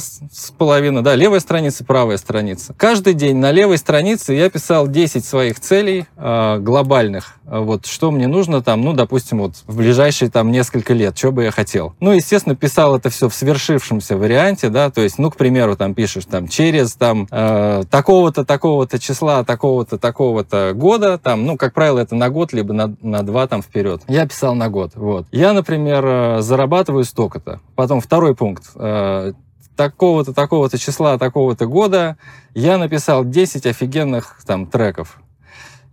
половина, 0.58 1.02
да, 1.02 1.14
левая 1.14 1.40
страница, 1.40 1.84
правая 1.84 2.16
страница. 2.16 2.74
Каждый 2.76 3.14
день 3.14 3.36
на 3.36 3.52
левой 3.52 3.78
странице 3.78 4.32
я 4.34 4.50
писал 4.50 4.88
10 4.88 5.24
своих 5.24 5.60
целей 5.60 6.06
глобальных. 6.16 7.34
Вот 7.50 7.86
что 7.86 8.10
мне 8.10 8.28
нужно 8.28 8.62
там, 8.62 8.82
ну, 8.82 8.92
допустим, 8.92 9.38
вот 9.38 9.54
в 9.66 9.76
ближайшие 9.76 10.30
там 10.30 10.52
несколько 10.52 10.94
лет, 10.94 11.18
что 11.18 11.32
бы 11.32 11.44
я 11.44 11.50
хотел. 11.50 11.94
Ну, 11.98 12.12
естественно, 12.12 12.49
писал 12.54 12.96
это 12.96 13.10
все 13.10 13.28
в 13.28 13.34
свершившемся 13.34 14.16
варианте, 14.16 14.68
да, 14.68 14.90
то 14.90 15.00
есть, 15.00 15.18
ну, 15.18 15.30
к 15.30 15.36
примеру, 15.36 15.76
там 15.76 15.94
пишешь 15.94 16.24
там 16.24 16.48
через 16.48 16.94
там 16.94 17.26
э, 17.30 17.82
такого-то, 17.90 18.44
такого-то 18.44 18.98
числа, 18.98 19.44
такого-то, 19.44 19.98
такого-то 19.98 20.72
года, 20.74 21.18
там, 21.18 21.44
ну, 21.44 21.56
как 21.56 21.74
правило, 21.74 21.98
это 21.98 22.14
на 22.14 22.30
год, 22.30 22.52
либо 22.52 22.72
на, 22.72 22.94
на 23.00 23.22
два 23.22 23.46
там 23.46 23.62
вперед. 23.62 24.02
Я 24.08 24.26
писал 24.26 24.54
на 24.54 24.68
год, 24.68 24.92
вот. 24.94 25.26
Я, 25.32 25.52
например, 25.52 26.04
э, 26.06 26.40
зарабатываю 26.40 27.04
столько-то. 27.04 27.60
Потом 27.74 28.00
второй 28.00 28.34
пункт. 28.34 28.70
Э, 28.74 29.32
такого-то, 29.76 30.34
такого-то 30.34 30.76
числа, 30.78 31.16
такого-то 31.16 31.66
года 31.66 32.18
я 32.54 32.76
написал 32.76 33.24
10 33.24 33.64
офигенных 33.66 34.36
там 34.46 34.66
треков. 34.66 35.18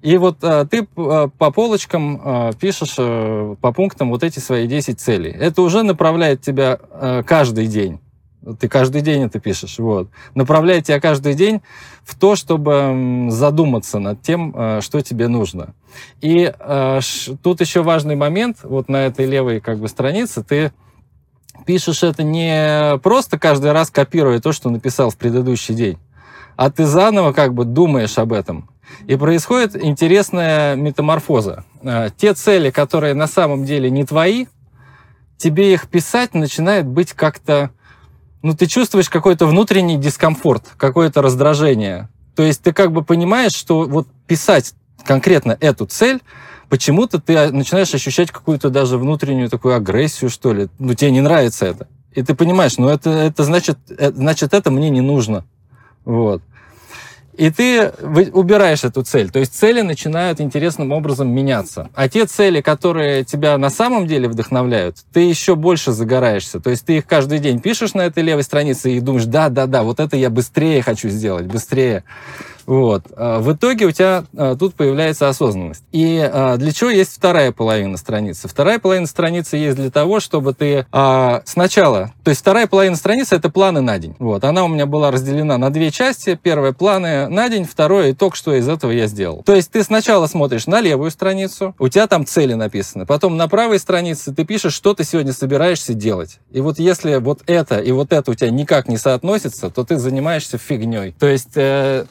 И 0.02 0.18
вот 0.18 0.38
а, 0.44 0.66
ты 0.66 0.88
а, 0.96 1.28
по 1.28 1.52
полочкам 1.52 2.22
а, 2.24 2.54
пишешь 2.54 2.96
а, 3.00 3.56
по 3.56 3.72
пунктам 3.72 4.10
вот 4.10 4.24
эти 4.24 4.40
свои 4.40 4.68
10 4.68 5.00
целей. 5.00 5.32
Это 5.32 5.62
уже 5.62 5.84
направляет 5.84 6.42
тебя 6.42 6.80
а, 6.92 7.24
каждый 7.24 7.68
день. 7.68 8.00
Ты 8.60 8.70
каждый 8.70 9.02
день 9.02 9.24
это 9.24 9.40
пишешь. 9.40 9.78
Вот. 9.80 10.10
Направляет 10.34 10.86
тебя 10.86 11.00
каждый 11.02 11.34
день 11.34 11.62
в 12.04 12.18
то, 12.18 12.36
чтобы 12.36 13.28
задуматься 13.30 14.00
над 14.00 14.22
тем, 14.22 14.54
а, 14.56 14.82
что 14.82 15.02
тебе 15.02 15.28
нужно. 15.28 15.74
И 16.22 16.52
а, 16.60 17.02
ш, 17.02 17.36
тут 17.42 17.60
еще 17.62 17.82
важный 17.82 18.16
момент. 18.16 18.60
Вот 18.64 18.90
на 18.90 19.08
этой 19.08 19.26
левой 19.26 19.60
как 19.60 19.80
бы 19.80 19.88
странице 19.88 20.44
ты 20.44 20.72
пишешь 21.66 22.04
это 22.04 22.24
не 22.24 22.98
просто 23.00 23.40
каждый 23.40 23.72
раз 23.72 23.90
копируя 23.90 24.40
то, 24.40 24.52
что 24.52 24.70
написал 24.70 25.10
в 25.10 25.18
предыдущий 25.18 25.74
день, 25.74 25.98
а 26.56 26.70
ты 26.70 26.86
заново 26.86 27.34
как 27.34 27.54
бы 27.54 27.66
думаешь 27.66 28.18
об 28.20 28.32
этом 28.32 28.70
и 29.06 29.16
происходит 29.16 29.76
интересная 29.76 30.76
метаморфоза. 30.76 31.64
А, 31.84 32.10
те 32.10 32.34
цели, 32.34 32.70
которые 32.70 33.14
на 33.14 33.28
самом 33.28 33.66
деле 33.66 33.90
не 33.90 34.06
твои, 34.06 34.48
тебе 35.38 35.74
их 35.74 35.88
писать 35.88 36.34
начинает 36.34 36.86
быть 36.86 37.14
как-то... 37.14 37.72
Ну, 38.42 38.56
ты 38.56 38.66
чувствуешь 38.66 39.10
какой-то 39.10 39.46
внутренний 39.46 39.98
дискомфорт, 39.98 40.70
какое-то 40.78 41.22
раздражение. 41.22 42.10
То 42.36 42.44
есть 42.44 42.62
ты 42.62 42.72
как 42.72 42.92
бы 42.92 43.04
понимаешь, 43.04 43.54
что 43.54 43.84
вот 43.84 44.08
писать 44.28 44.74
конкретно 45.04 45.58
эту 45.60 45.86
цель, 45.86 46.22
почему-то 46.70 47.20
ты 47.20 47.52
начинаешь 47.52 47.94
ощущать 47.94 48.32
какую-то 48.32 48.70
даже 48.70 48.98
внутреннюю 48.98 49.50
такую 49.50 49.76
агрессию, 49.76 50.30
что 50.30 50.54
ли. 50.54 50.68
Ну, 50.80 50.94
тебе 50.94 51.12
не 51.12 51.22
нравится 51.22 51.66
это. 51.66 51.88
И 52.14 52.24
ты 52.24 52.36
понимаешь, 52.36 52.78
ну, 52.78 52.90
это, 52.90 53.10
это 53.10 53.44
значит, 53.44 53.78
это, 53.90 54.16
значит, 54.16 54.54
это 54.54 54.72
мне 54.72 54.90
не 54.90 55.02
нужно. 55.02 55.46
Вот. 56.06 56.42
И 57.38 57.52
ты 57.52 57.90
убираешь 58.34 58.84
эту 58.84 59.04
цель. 59.04 59.30
То 59.30 59.40
есть 59.40 59.54
цели 59.54 59.82
начинают 59.82 60.42
интересным 60.42 60.92
образом 60.92 61.30
меняться. 61.30 61.90
А 61.94 62.10
те 62.10 62.26
цели, 62.26 62.62
которые 62.62 63.24
тебя 63.24 63.58
на 63.60 63.70
самом 63.70 64.08
деле 64.08 64.28
вдохновляют, 64.28 64.98
ты 65.14 65.20
еще 65.20 65.56
больше 65.56 65.92
загораешься. 65.92 66.60
То 66.60 66.72
есть 66.72 66.86
ты 66.86 66.98
их 66.98 67.06
каждый 67.06 67.38
день 67.38 67.60
пишешь 67.60 67.94
на 67.94 68.02
этой 68.02 68.24
левой 68.24 68.44
странице 68.44 68.92
и 68.92 69.00
думаешь, 69.00 69.26
да, 69.26 69.50
да, 69.50 69.68
да, 69.68 69.84
вот 69.84 70.00
это 70.00 70.18
я 70.18 70.32
быстрее 70.32 70.82
хочу 70.82 71.10
сделать, 71.10 71.46
быстрее. 71.46 72.04
Вот. 72.68 73.04
А, 73.16 73.40
в 73.40 73.54
итоге 73.54 73.86
у 73.86 73.92
тебя 73.92 74.26
а, 74.36 74.56
тут 74.56 74.76
появляется 74.76 75.30
осознанность. 75.30 75.84
И 75.94 76.20
а, 76.22 76.58
для 76.58 76.74
чего 76.74 76.90
есть 76.90 77.16
вторая 77.16 77.54
половина 77.54 77.98
страницы? 77.98 78.48
Вторая 78.48 78.78
половина 78.78 79.08
страницы 79.08 79.56
есть 79.58 79.78
для 79.78 79.90
того, 79.90 80.20
чтобы 80.20 80.54
ты 80.54 80.86
сначала... 81.46 82.12
То 82.24 82.30
есть 82.30 82.42
вторая 82.42 82.68
половина 82.68 82.98
страницы— 82.98 83.36
это 83.38 83.50
планы 83.50 83.80
на 83.80 83.98
день. 83.98 84.16
Вот. 84.20 84.44
Она 84.44 84.66
у 84.66 84.68
меня 84.68 84.86
была 84.86 85.12
разделена 85.12 85.58
на 85.58 85.70
две 85.70 85.92
части. 85.92 86.38
Первая— 86.42 86.72
планы 86.74 87.30
на 87.30 87.48
день, 87.48 87.64
второе— 87.64 88.12
итог, 88.12 88.36
что 88.36 88.54
из 88.54 88.68
этого 88.68 88.92
я 88.92 89.08
сделал. 89.08 89.44
То 89.44 89.56
есть 89.56 89.72
ты 89.72 89.84
сначала 89.84 90.28
смотришь 90.28 90.68
на 90.68 90.82
левую 90.82 91.12
страницу, 91.12 91.74
у 91.80 91.88
тебя 91.88 92.08
там 92.08 92.26
цели 92.26 92.54
написаны. 92.54 93.06
Потом 93.06 93.38
на 93.38 93.48
правой 93.48 93.80
странице 93.80 94.34
ты 94.34 94.44
пишешь, 94.44 94.74
что 94.74 94.94
ты 94.94 95.06
сегодня 95.06 95.32
собираешься 95.32 95.94
делать. 95.94 96.40
И 96.52 96.60
вот 96.60 96.80
если 96.80 97.16
вот 97.16 97.42
это 97.48 97.80
и 97.80 97.92
вот 97.92 98.12
это 98.12 98.32
у 98.32 98.34
тебя 98.34 98.50
никак 98.50 98.90
не 98.90 98.98
соотносится, 98.98 99.70
то 99.70 99.86
ты 99.86 99.98
занимаешься 99.98 100.58
фигней. 100.58 101.14
То 101.18 101.28
есть 101.28 101.56
э, 101.56 102.06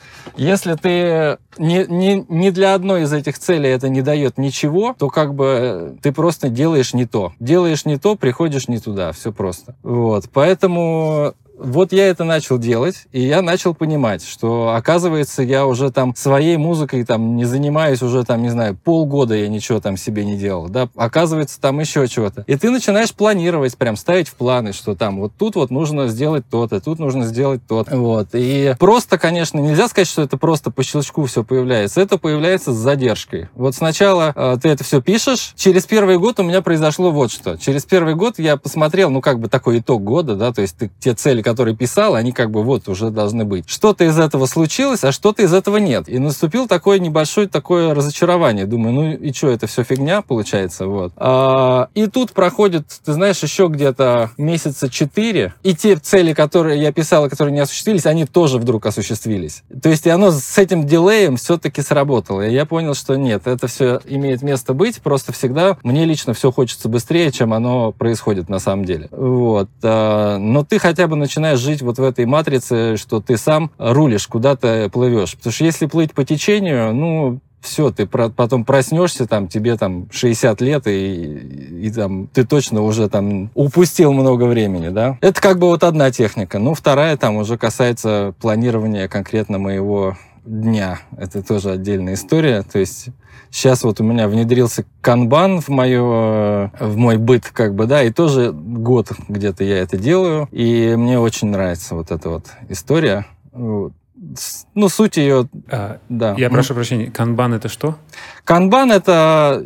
если 0.46 0.74
ты 0.74 1.38
не, 1.58 1.86
не, 1.86 2.24
не 2.28 2.50
для 2.50 2.74
одной 2.74 3.02
из 3.02 3.12
этих 3.12 3.38
целей 3.38 3.70
это 3.70 3.88
не 3.88 4.02
дает 4.02 4.38
ничего, 4.38 4.94
то 4.98 5.08
как 5.08 5.34
бы 5.34 5.98
ты 6.02 6.12
просто 6.12 6.48
делаешь 6.48 6.94
не 6.94 7.06
то. 7.06 7.32
Делаешь 7.40 7.84
не 7.84 7.98
то, 7.98 8.16
приходишь 8.16 8.68
не 8.68 8.78
туда. 8.78 9.12
Все 9.12 9.32
просто. 9.32 9.74
Вот. 9.82 10.24
Поэтому 10.32 11.34
вот 11.58 11.92
я 11.92 12.08
это 12.08 12.24
начал 12.24 12.58
делать, 12.58 13.06
и 13.12 13.20
я 13.20 13.42
начал 13.42 13.74
понимать, 13.74 14.24
что, 14.24 14.74
оказывается, 14.74 15.42
я 15.42 15.66
уже 15.66 15.90
там 15.90 16.14
своей 16.14 16.56
музыкой 16.56 17.04
там 17.04 17.36
не 17.36 17.44
занимаюсь 17.44 18.02
уже 18.02 18.24
там, 18.24 18.42
не 18.42 18.50
знаю, 18.50 18.76
полгода 18.76 19.34
я 19.34 19.48
ничего 19.48 19.80
там 19.80 19.96
себе 19.96 20.24
не 20.24 20.36
делал, 20.36 20.68
да, 20.68 20.88
оказывается, 20.96 21.60
там 21.60 21.80
еще 21.80 22.06
чего-то. 22.08 22.44
И 22.46 22.56
ты 22.56 22.70
начинаешь 22.70 23.12
планировать, 23.14 23.76
прям 23.76 23.96
ставить 23.96 24.28
в 24.28 24.34
планы, 24.34 24.72
что 24.72 24.94
там 24.94 25.20
вот 25.20 25.32
тут 25.38 25.56
вот 25.56 25.70
нужно 25.70 26.08
сделать 26.08 26.44
то-то, 26.50 26.80
тут 26.80 26.98
нужно 26.98 27.24
сделать 27.24 27.60
то-то. 27.66 27.96
Вот. 27.96 28.28
И 28.32 28.74
просто, 28.78 29.18
конечно, 29.18 29.58
нельзя 29.58 29.88
сказать, 29.88 30.08
что 30.08 30.22
это 30.22 30.36
просто 30.36 30.70
по 30.70 30.82
щелчку 30.82 31.24
все 31.24 31.44
появляется. 31.44 32.00
Это 32.00 32.18
появляется 32.18 32.72
с 32.72 32.76
задержкой. 32.76 33.48
Вот 33.54 33.74
сначала 33.74 34.32
э, 34.34 34.56
ты 34.60 34.68
это 34.68 34.84
все 34.84 35.00
пишешь, 35.00 35.52
через 35.56 35.84
первый 35.86 36.18
год 36.18 36.38
у 36.40 36.42
меня 36.42 36.62
произошло 36.62 37.10
вот 37.10 37.30
что. 37.30 37.56
Через 37.56 37.84
первый 37.84 38.14
год 38.14 38.38
я 38.38 38.56
посмотрел, 38.56 39.10
ну, 39.10 39.20
как 39.20 39.40
бы 39.40 39.48
такой 39.48 39.78
итог 39.78 40.02
года, 40.02 40.34
да, 40.36 40.52
то 40.52 40.62
есть 40.62 40.76
ты, 40.76 40.90
те 40.98 41.14
цели, 41.14 41.42
которые 41.46 41.76
писал, 41.76 42.16
они 42.16 42.32
как 42.32 42.50
бы 42.50 42.64
вот 42.64 42.88
уже 42.88 43.10
должны 43.10 43.44
быть. 43.44 43.70
Что-то 43.70 44.02
из 44.02 44.18
этого 44.18 44.46
случилось, 44.46 45.04
а 45.04 45.12
что-то 45.12 45.44
из 45.44 45.54
этого 45.54 45.76
нет. 45.76 46.08
И 46.08 46.18
наступил 46.18 46.66
такое 46.66 46.98
небольшое 46.98 47.46
такое 47.46 47.94
разочарование. 47.94 48.66
Думаю, 48.66 48.92
ну 48.92 49.12
и 49.12 49.32
что, 49.32 49.48
это 49.48 49.68
все 49.68 49.84
фигня 49.84 50.22
получается, 50.22 50.88
вот. 50.88 51.12
А, 51.16 51.88
и 51.94 52.08
тут 52.08 52.32
проходит, 52.32 52.88
ты 53.04 53.12
знаешь, 53.12 53.40
еще 53.44 53.68
где-то 53.68 54.32
месяца 54.36 54.90
четыре, 54.90 55.54
и 55.62 55.72
те 55.72 55.94
цели, 55.94 56.32
которые 56.32 56.82
я 56.82 56.90
писал, 56.90 57.30
которые 57.30 57.54
не 57.54 57.60
осуществились, 57.60 58.06
они 58.06 58.26
тоже 58.26 58.58
вдруг 58.58 58.84
осуществились. 58.86 59.62
То 59.80 59.88
есть 59.88 60.04
и 60.04 60.10
оно 60.10 60.32
с 60.32 60.58
этим 60.58 60.84
дилеем 60.84 61.36
все-таки 61.36 61.80
сработало. 61.80 62.44
И 62.44 62.52
я 62.52 62.66
понял, 62.66 62.94
что 62.94 63.14
нет, 63.14 63.46
это 63.46 63.68
все 63.68 64.00
имеет 64.04 64.42
место 64.42 64.74
быть, 64.74 65.00
просто 65.00 65.32
всегда 65.32 65.78
мне 65.84 66.06
лично 66.06 66.34
все 66.34 66.50
хочется 66.50 66.88
быстрее, 66.88 67.30
чем 67.30 67.54
оно 67.54 67.92
происходит 67.92 68.48
на 68.48 68.58
самом 68.58 68.84
деле. 68.84 69.08
Вот. 69.12 69.68
А, 69.84 70.38
но 70.38 70.64
ты 70.64 70.80
хотя 70.80 71.06
бы 71.06 71.14
начинаешь 71.14 71.35
жить 71.56 71.82
вот 71.82 71.98
в 71.98 72.02
этой 72.02 72.26
матрице, 72.26 72.96
что 72.96 73.20
ты 73.20 73.36
сам 73.36 73.70
рулишь, 73.78 74.26
куда 74.26 74.56
то 74.56 74.88
плывешь. 74.92 75.36
Потому 75.36 75.52
что 75.52 75.64
если 75.64 75.86
плыть 75.86 76.12
по 76.12 76.24
течению, 76.24 76.94
ну, 76.94 77.40
все, 77.66 77.90
ты 77.90 78.06
про, 78.06 78.28
потом 78.28 78.64
проснешься, 78.64 79.26
там, 79.26 79.48
тебе 79.48 79.76
там 79.76 80.08
60 80.10 80.60
лет, 80.60 80.86
и, 80.86 81.82
и 81.82 81.90
там 81.90 82.28
ты 82.28 82.44
точно 82.44 82.82
уже 82.82 83.08
там 83.08 83.50
упустил 83.54 84.12
много 84.12 84.44
времени, 84.44 84.88
да. 84.88 85.18
Это 85.20 85.40
как 85.40 85.58
бы 85.58 85.66
вот 85.66 85.82
одна 85.82 86.10
техника. 86.10 86.58
Ну, 86.58 86.74
вторая 86.74 87.16
там 87.16 87.36
уже 87.36 87.58
касается 87.58 88.34
планирования 88.40 89.08
конкретно 89.08 89.58
моего 89.58 90.16
дня. 90.46 91.00
Это 91.16 91.42
тоже 91.42 91.72
отдельная 91.72 92.14
история. 92.14 92.62
То 92.62 92.78
есть 92.78 93.08
сейчас 93.50 93.82
вот 93.82 94.00
у 94.00 94.04
меня 94.04 94.28
внедрился 94.28 94.84
канбан 95.00 95.60
в, 95.60 95.68
мое, 95.68 96.70
в 96.78 96.96
мой 96.96 97.16
быт, 97.16 97.50
как 97.52 97.74
бы, 97.74 97.86
да, 97.86 98.02
и 98.02 98.10
тоже 98.10 98.52
год 98.52 99.10
где-то 99.28 99.64
я 99.64 99.78
это 99.78 99.96
делаю, 99.96 100.48
и 100.52 100.94
мне 100.96 101.18
очень 101.18 101.48
нравится 101.48 101.94
вот 101.94 102.10
эта 102.10 102.28
вот 102.28 102.46
история. 102.68 103.26
Ну, 103.52 104.88
суть 104.88 105.18
ее, 105.18 105.48
а, 105.70 105.98
да. 106.08 106.34
Я 106.38 106.48
прошу 106.48 106.74
прощения, 106.74 107.10
канбан 107.10 107.54
это 107.54 107.68
что? 107.68 107.96
Канбан 108.44 108.90
это, 108.90 109.64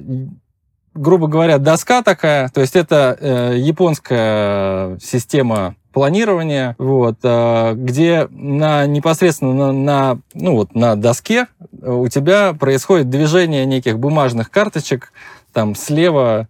грубо 1.00 1.28
говоря, 1.28 1.58
доска 1.58 2.02
такая, 2.02 2.50
то 2.50 2.60
есть 2.60 2.76
это 2.76 3.16
э, 3.18 3.54
японская 3.56 4.98
система 5.00 5.74
планирования, 5.92 6.76
вот, 6.78 7.16
э, 7.22 7.72
где 7.74 8.28
на, 8.30 8.86
непосредственно 8.86 9.54
на, 9.54 9.72
на, 9.72 10.18
ну, 10.34 10.56
вот, 10.56 10.74
на 10.74 10.96
доске 10.96 11.46
у 11.82 12.06
тебя 12.08 12.52
происходит 12.52 13.08
движение 13.08 13.64
неких 13.64 13.98
бумажных 13.98 14.50
карточек, 14.50 15.12
там 15.54 15.74
слева 15.74 16.48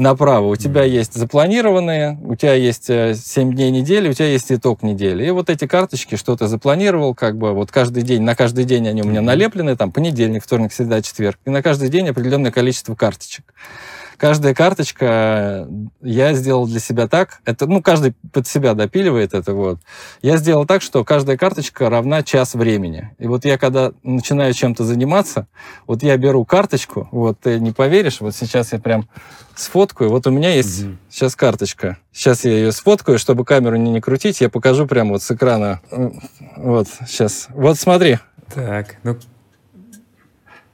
направо. 0.00 0.46
У 0.46 0.56
тебя 0.56 0.82
есть 0.82 1.14
запланированные, 1.14 2.18
у 2.24 2.34
тебя 2.34 2.54
есть 2.54 2.86
7 2.86 2.94
э, 2.96 3.54
дней 3.54 3.70
недели, 3.70 4.08
у 4.08 4.12
тебя 4.12 4.26
есть 4.26 4.50
итог 4.50 4.82
недели. 4.82 5.26
И 5.26 5.30
вот 5.30 5.50
эти 5.50 5.66
карточки, 5.66 6.16
что 6.16 6.36
ты 6.36 6.48
запланировал, 6.48 7.14
как 7.14 7.36
бы 7.36 7.52
вот 7.52 7.70
каждый 7.70 8.02
день, 8.02 8.22
на 8.22 8.34
каждый 8.34 8.64
день 8.64 8.88
они 8.88 9.02
у 9.02 9.06
меня 9.06 9.20
налеплены, 9.20 9.76
там 9.76 9.92
понедельник, 9.92 10.42
вторник, 10.42 10.72
среда, 10.72 11.02
четверг. 11.02 11.38
И 11.44 11.50
на 11.50 11.62
каждый 11.62 11.90
день 11.90 12.08
определенное 12.08 12.50
количество 12.50 12.94
карточек 12.94 13.44
каждая 14.20 14.54
карточка 14.54 15.66
я 16.02 16.34
сделал 16.34 16.66
для 16.66 16.78
себя 16.78 17.08
так, 17.08 17.40
это, 17.46 17.66
ну, 17.66 17.80
каждый 17.80 18.14
под 18.32 18.46
себя 18.46 18.74
допиливает 18.74 19.32
это 19.32 19.54
вот. 19.54 19.80
Я 20.20 20.36
сделал 20.36 20.66
так, 20.66 20.82
что 20.82 21.02
каждая 21.04 21.38
карточка 21.38 21.88
равна 21.88 22.22
час 22.22 22.54
времени. 22.54 23.10
И 23.18 23.26
вот 23.26 23.46
я, 23.46 23.56
когда 23.56 23.92
начинаю 24.02 24.52
чем-то 24.52 24.84
заниматься, 24.84 25.46
вот 25.86 26.02
я 26.02 26.18
беру 26.18 26.44
карточку, 26.44 27.08
вот 27.12 27.40
ты 27.40 27.58
не 27.58 27.72
поверишь, 27.72 28.20
вот 28.20 28.36
сейчас 28.36 28.74
я 28.74 28.78
прям 28.78 29.08
сфоткаю. 29.56 30.10
Вот 30.10 30.26
у 30.26 30.30
меня 30.30 30.54
есть 30.54 30.84
угу. 30.84 30.96
сейчас 31.08 31.34
карточка. 31.34 31.96
Сейчас 32.12 32.44
я 32.44 32.52
ее 32.52 32.72
сфоткаю, 32.72 33.18
чтобы 33.18 33.46
камеру 33.46 33.76
не, 33.76 33.90
не 33.90 34.00
крутить. 34.02 34.42
Я 34.42 34.50
покажу 34.50 34.86
прямо 34.86 35.12
вот 35.12 35.22
с 35.22 35.30
экрана. 35.30 35.80
Вот, 36.56 36.88
сейчас. 37.08 37.48
Вот 37.50 37.78
смотри. 37.78 38.18
Так, 38.54 38.96
ну... 39.02 39.16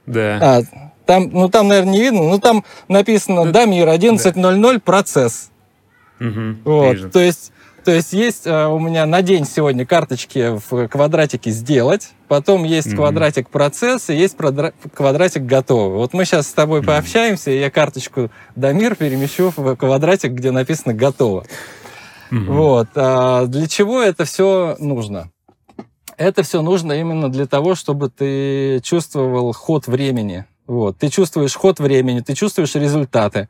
Да. 0.05 0.39
А, 0.41 0.86
там, 1.07 1.29
ну, 1.31 1.49
там, 1.49 1.67
наверное, 1.69 1.93
не 1.93 2.01
видно, 2.01 2.23
но 2.23 2.37
там 2.37 2.63
написано 2.87 3.45
да, 3.45 3.61
«Дамир 3.61 3.87
11.00 3.87 4.73
да. 4.73 4.79
процесс». 4.79 5.49
Угу, 6.19 6.55
вот, 6.65 6.93
вижу. 6.93 7.09
то 7.09 7.19
есть 7.19 7.51
то 7.87 7.93
есть 7.93 8.11
есть 8.11 8.45
uh, 8.45 8.67
у 8.67 8.79
меня 8.79 9.05
на 9.05 9.21
день 9.21 9.45
сегодня 9.45 9.85
карточки 9.85 10.59
в 10.69 10.89
квадратике 10.89 11.51
сделать, 11.51 12.09
потом 12.27 12.65
есть 12.65 12.87
mm-hmm. 12.87 12.95
квадратик 12.97 13.49
процесс 13.49 14.09
и 14.09 14.13
есть 14.13 14.35
квадратик 14.35 15.43
готовый. 15.43 15.97
Вот 15.97 16.11
мы 16.11 16.25
сейчас 16.25 16.47
с 16.47 16.51
тобой 16.51 16.81
mm-hmm. 16.81 16.85
пообщаемся, 16.85 17.49
и 17.49 17.59
я 17.59 17.71
карточку 17.71 18.29
Дамир 18.57 18.95
перемещу 18.95 19.53
в 19.55 19.77
квадратик, 19.77 20.33
где 20.33 20.51
написано 20.51 20.93
готово. 20.95 21.45
Mm-hmm. 22.29 22.45
Вот. 22.47 22.87
А 22.95 23.45
для 23.45 23.67
чего 23.67 24.01
это 24.01 24.25
все 24.25 24.75
нужно? 24.79 25.31
Это 26.17 26.43
все 26.43 26.61
нужно 26.61 26.91
именно 26.91 27.31
для 27.31 27.45
того, 27.45 27.75
чтобы 27.75 28.09
ты 28.09 28.81
чувствовал 28.83 29.53
ход 29.53 29.87
времени. 29.87 30.43
Вот. 30.67 30.97
Ты 30.97 31.09
чувствуешь 31.09 31.55
ход 31.55 31.79
времени, 31.79 32.19
ты 32.19 32.33
чувствуешь 32.33 32.75
результаты. 32.75 33.47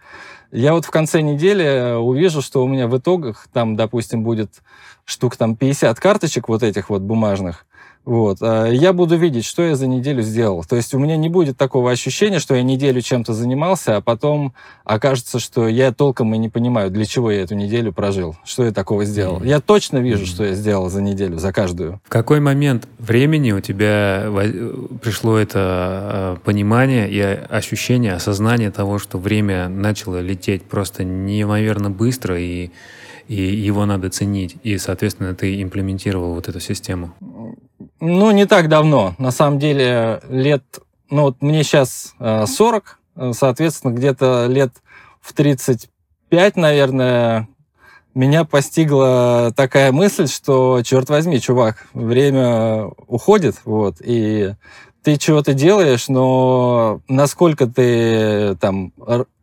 Я 0.51 0.73
вот 0.73 0.85
в 0.85 0.91
конце 0.91 1.21
недели 1.21 1.65
э, 1.65 1.95
увижу, 1.95 2.41
что 2.41 2.63
у 2.63 2.67
меня 2.67 2.87
в 2.87 2.97
итогах 2.97 3.47
там, 3.51 3.75
допустим, 3.75 4.23
будет 4.23 4.61
штук 5.03 5.35
там 5.35 5.55
50 5.55 5.99
карточек 5.99 6.47
вот 6.47 6.63
этих 6.63 6.89
вот 6.89 7.01
бумажных, 7.01 7.65
вот. 8.07 8.37
А 8.39 8.67
я 8.67 8.93
буду 8.93 9.17
видеть, 9.17 9.43
что 9.43 9.63
я 9.63 9.75
за 9.75 9.85
неделю 9.85 10.21
сделал. 10.21 10.63
То 10.63 10.77
есть 10.77 10.93
у 10.93 10.97
меня 10.97 11.17
не 11.17 11.27
будет 11.27 11.57
такого 11.57 11.91
ощущения, 11.91 12.39
что 12.39 12.55
я 12.55 12.63
неделю 12.63 13.01
чем-то 13.01 13.33
занимался, 13.33 13.97
а 13.97 14.01
потом 14.01 14.53
окажется, 14.85 15.39
что 15.39 15.67
я 15.67 15.91
толком 15.91 16.33
и 16.33 16.37
не 16.37 16.47
понимаю, 16.47 16.89
для 16.89 17.05
чего 17.05 17.29
я 17.31 17.41
эту 17.41 17.55
неделю 17.55 17.91
прожил, 17.91 18.37
что 18.45 18.63
я 18.63 18.71
такого 18.71 19.03
сделал. 19.03 19.41
Mm-hmm. 19.41 19.49
Я 19.49 19.59
точно 19.59 19.97
вижу, 19.97 20.23
mm-hmm. 20.23 20.27
что 20.27 20.45
я 20.45 20.53
сделал 20.53 20.89
за 20.89 21.01
неделю, 21.01 21.37
за 21.37 21.51
каждую. 21.51 21.99
В 22.05 22.09
какой 22.09 22.39
момент 22.39 22.87
времени 22.97 23.51
у 23.51 23.59
тебя 23.59 24.31
пришло 25.01 25.35
это 25.35 25.59
а, 25.59 26.37
понимание 26.45 27.09
и 27.11 27.19
ощущение, 27.19 28.13
осознание 28.13 28.71
того, 28.71 28.99
что 28.99 29.17
время 29.17 29.67
начало 29.67 30.21
лететь 30.21 30.63
просто 30.63 31.03
неимоверно 31.03 31.89
быстро 31.89 32.39
и 32.39 32.71
и 33.27 33.35
его 33.35 33.85
надо 33.85 34.09
ценить, 34.09 34.55
и, 34.63 34.77
соответственно, 34.77 35.35
ты 35.35 35.61
имплементировал 35.61 36.33
вот 36.33 36.47
эту 36.47 36.59
систему? 36.59 37.13
Ну, 37.99 38.31
не 38.31 38.45
так 38.45 38.69
давно. 38.69 39.15
На 39.17 39.31
самом 39.31 39.59
деле, 39.59 40.21
лет... 40.29 40.63
Ну, 41.09 41.23
вот 41.23 41.41
мне 41.41 41.63
сейчас 41.63 42.15
40, 42.19 42.99
э, 43.15 43.31
соответственно, 43.33 43.93
где-то 43.93 44.47
лет 44.47 44.73
в 45.21 45.33
35, 45.33 46.57
наверное, 46.57 47.47
меня 48.13 48.43
постигла 48.43 49.53
такая 49.55 49.91
мысль, 49.91 50.27
что, 50.27 50.81
черт 50.83 51.09
возьми, 51.09 51.39
чувак, 51.39 51.87
время 51.93 52.87
уходит, 53.07 53.57
вот, 53.63 53.97
и 54.03 54.55
ты 55.03 55.17
чего-то 55.17 55.53
делаешь, 55.53 56.09
но 56.09 57.01
насколько 57.07 57.67
ты 57.67 58.55
там 58.55 58.91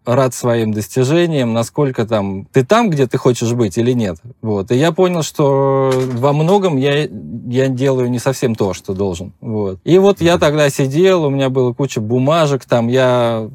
рад 0.05 0.35
своим 0.35 0.73
достижениям, 0.73 1.53
насколько 1.53 2.07
там 2.07 2.47
ты 2.53 2.65
там, 2.65 2.91
где 2.91 3.07
ты 3.07 3.17
хочешь 3.17 3.53
быть 3.53 3.79
или 3.79 3.93
нет. 3.93 4.19
Вот. 4.43 4.71
И 4.71 4.77
я 4.77 4.93
понял, 4.93 5.23
что 5.23 5.91
во 5.95 6.33
многом 6.33 6.77
я, 6.77 7.09
я 7.47 7.69
делаю 7.69 8.11
не 8.11 8.19
совсем 8.19 8.55
то, 8.55 8.75
что 8.75 8.95
должен. 8.95 9.33
Вот. 9.41 9.81
И 9.85 9.99
вот 9.99 10.21
я 10.21 10.39
тогда 10.39 10.69
сидел, 10.69 11.25
у 11.25 11.31
меня 11.31 11.49
было 11.49 11.73
куча 11.73 12.01
бумажек, 12.01 12.65
там 12.65 12.89
я 12.89 13.49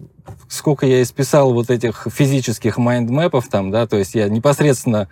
сколько 0.47 0.85
я 0.85 1.01
исписал 1.01 1.53
вот 1.53 1.69
этих 1.69 2.07
физических 2.11 2.77
майндмэпов 2.77 3.47
там, 3.47 3.71
да, 3.71 3.87
то 3.87 3.97
есть 3.97 4.15
я 4.15 4.29
непосредственно 4.29 5.07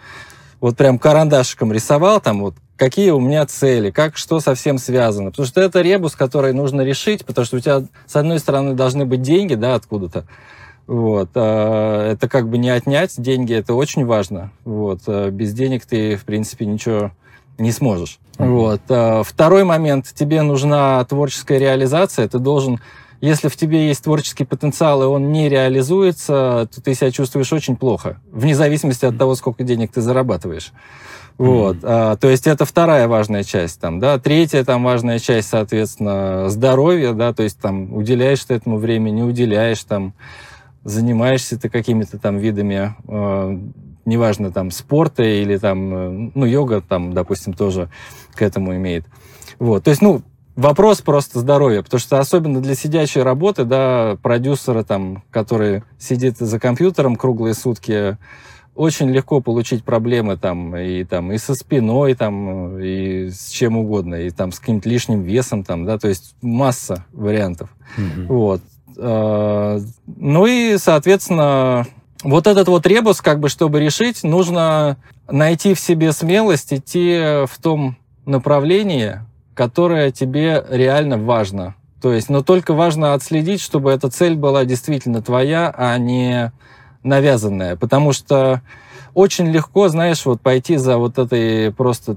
вот 0.59 0.77
прям 0.77 0.99
карандашиком 0.99 1.71
рисовал 1.71 2.19
там 2.19 2.41
вот 2.41 2.55
какие 2.77 3.09
у 3.09 3.19
меня 3.19 3.45
цели, 3.45 3.91
как 3.91 4.17
что 4.17 4.39
совсем 4.39 4.77
связано. 4.77 5.31
Потому 5.31 5.47
что 5.47 5.61
это 5.61 5.81
ребус, 5.81 6.15
который 6.15 6.53
нужно 6.53 6.81
решить, 6.81 7.25
потому 7.25 7.45
что 7.45 7.57
у 7.57 7.59
тебя, 7.59 7.83
с 8.05 8.15
одной 8.15 8.39
стороны, 8.39 8.73
должны 8.73 9.05
быть 9.05 9.21
деньги, 9.21 9.55
да, 9.55 9.75
откуда-то, 9.75 10.25
вот. 10.87 11.29
А, 11.35 12.11
это 12.11 12.27
как 12.29 12.49
бы 12.49 12.57
не 12.57 12.69
отнять 12.69 13.13
деньги, 13.21 13.53
это 13.53 13.73
очень 13.73 14.05
важно. 14.05 14.51
Вот. 14.65 15.01
А 15.07 15.29
без 15.29 15.53
денег 15.53 15.85
ты, 15.85 16.15
в 16.15 16.23
принципе, 16.23 16.65
ничего 16.65 17.11
не 17.57 17.71
сможешь. 17.71 18.19
Mm-hmm. 18.37 18.49
Вот. 18.49 18.81
А, 18.89 19.23
второй 19.23 19.63
момент. 19.65 20.07
Тебе 20.13 20.41
нужна 20.41 21.03
творческая 21.05 21.59
реализация. 21.59 22.27
Ты 22.27 22.39
должен 22.39 22.79
если 23.19 23.47
в 23.47 23.55
тебе 23.55 23.87
есть 23.87 24.03
творческий 24.03 24.45
потенциал, 24.45 25.01
и 25.01 25.05
он 25.05 25.31
не 25.31 25.49
реализуется, 25.49 26.69
то 26.71 26.81
ты 26.83 26.93
себя 26.93 27.09
чувствуешь 27.09 27.51
очень 27.51 27.75
плохо, 27.75 28.19
вне 28.31 28.53
зависимости 28.55 29.05
от 29.05 29.17
того, 29.17 29.33
сколько 29.33 29.63
денег 29.63 29.91
ты 29.91 30.01
зарабатываешь. 30.01 30.71
Вот, 31.39 31.77
а, 31.83 32.15
то 32.15 32.29
есть 32.29 32.47
это 32.47 32.65
вторая 32.65 33.07
важная 33.07 33.43
часть 33.43 33.79
там, 33.79 33.99
да. 33.99 34.17
Третья 34.17 34.63
там 34.63 34.83
важная 34.83 35.19
часть, 35.19 35.49
соответственно, 35.49 36.49
здоровье, 36.49 37.13
да, 37.13 37.33
то 37.33 37.43
есть 37.43 37.59
там 37.59 37.93
уделяешь 37.95 38.43
ты 38.43 38.55
этому 38.55 38.77
время, 38.77 39.11
не 39.11 39.23
уделяешь 39.23 39.83
там, 39.83 40.13
занимаешься 40.87 41.59
ты 41.59 41.67
какими-то 41.67 42.17
там 42.17 42.37
видами, 42.37 42.95
э, 43.07 43.59
неважно, 44.05 44.51
там, 44.51 44.71
спорта 44.71 45.21
или 45.21 45.57
там, 45.57 45.93
э, 45.93 46.31
ну, 46.33 46.45
йога 46.45 46.81
там, 46.81 47.13
допустим, 47.13 47.51
тоже 47.51 47.89
к 48.33 48.41
этому 48.41 48.73
имеет. 48.75 49.05
Вот, 49.59 49.83
то 49.83 49.89
есть, 49.89 50.01
ну, 50.01 50.21
вопрос 50.55 51.01
просто 51.01 51.39
здоровья, 51.39 51.81
потому 51.81 51.99
что 51.99 52.19
особенно 52.19 52.61
для 52.61 52.73
сидячей 52.73 53.21
работы, 53.21 53.65
да, 53.65 54.17
продюсера 54.21 54.83
там, 54.83 55.23
который 55.29 55.83
сидит 55.99 56.37
за 56.37 56.57
компьютером 56.57 57.17
круглые 57.17 57.53
сутки, 57.53 58.17
очень 58.73 59.09
легко 59.09 59.41
получить 59.41 59.83
проблемы 59.83 60.37
там 60.37 60.77
и 60.77 61.03
там 61.03 61.33
и 61.33 61.37
со 61.39 61.55
спиной 61.55 62.13
там 62.13 62.77
и 62.77 63.29
с 63.29 63.49
чем 63.49 63.75
угодно 63.75 64.15
и 64.15 64.29
там 64.29 64.51
с 64.51 64.59
каким-то 64.59 64.87
лишним 64.87 65.23
весом 65.23 65.63
там 65.63 65.83
да 65.83 65.97
то 65.97 66.07
есть 66.07 66.35
масса 66.43 67.03
вариантов 67.11 67.75
mm-hmm. 67.97 68.27
вот 68.27 68.61
ну 68.97 70.45
и 70.45 70.77
соответственно 70.77 71.85
вот 72.23 72.47
этот 72.47 72.67
вот 72.67 72.87
ребус 72.87 73.21
как 73.21 73.39
бы 73.39 73.47
чтобы 73.47 73.79
решить 73.79 74.23
нужно 74.23 74.97
найти 75.29 75.75
в 75.75 75.79
себе 75.79 76.11
смелость 76.13 76.73
идти 76.73 77.45
в 77.45 77.51
том 77.61 77.95
направлении 78.25 79.19
которое 79.53 80.11
тебе 80.11 80.63
реально 80.69 81.17
важно. 81.17 81.75
То 82.01 82.11
есть 82.13 82.29
но 82.29 82.41
только 82.41 82.73
важно 82.73 83.13
отследить 83.13 83.61
чтобы 83.61 83.91
эта 83.91 84.09
цель 84.09 84.35
была 84.35 84.65
действительно 84.65 85.21
твоя 85.21 85.73
а 85.77 85.97
не 85.97 86.51
навязанное, 87.03 87.75
потому 87.75 88.13
что 88.13 88.61
очень 89.17 89.47
легко, 89.47 89.87
знаешь, 89.87 90.23
вот 90.27 90.41
пойти 90.41 90.77
за 90.77 90.99
вот 90.99 91.17
этой 91.17 91.71
просто 91.71 92.15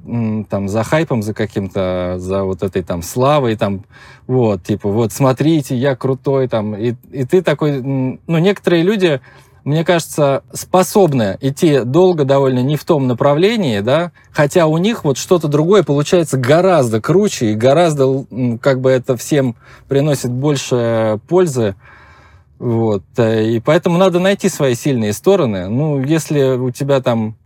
там 0.50 0.68
за 0.68 0.84
хайпом, 0.84 1.22
за 1.22 1.32
каким-то, 1.32 2.16
за 2.18 2.44
вот 2.44 2.62
этой 2.62 2.82
там 2.82 3.02
славой, 3.02 3.56
там, 3.56 3.86
вот, 4.26 4.64
типа, 4.64 4.90
вот, 4.90 5.10
смотрите, 5.10 5.74
я 5.74 5.96
крутой, 5.96 6.46
там, 6.46 6.74
и, 6.74 6.92
и 7.10 7.24
ты 7.24 7.40
такой, 7.40 7.80
ну, 7.80 8.18
некоторые 8.26 8.82
люди, 8.82 9.22
мне 9.64 9.82
кажется, 9.82 10.42
способны 10.52 11.38
идти 11.40 11.84
долго 11.84 12.26
довольно 12.26 12.58
не 12.58 12.76
в 12.76 12.84
том 12.84 13.06
направлении, 13.06 13.80
да, 13.80 14.12
хотя 14.30 14.66
у 14.66 14.76
них 14.76 15.02
вот 15.02 15.16
что-то 15.16 15.48
другое 15.48 15.82
получается 15.82 16.36
гораздо 16.36 17.00
круче 17.00 17.52
и 17.52 17.54
гораздо, 17.54 18.26
как 18.60 18.82
бы 18.82 18.90
это 18.90 19.16
всем 19.16 19.56
приносит 19.88 20.30
больше 20.30 21.18
пользы, 21.28 21.76
вот. 22.60 23.02
Э, 23.16 23.42
и 23.42 23.58
поэтому 23.58 23.96
надо 23.96 24.20
найти 24.20 24.50
свои 24.50 24.74
сильные 24.74 25.14
стороны. 25.14 25.68
Ну, 25.68 26.00
если 26.00 26.56
у 26.56 26.70
тебя 26.70 27.00
там... 27.00 27.36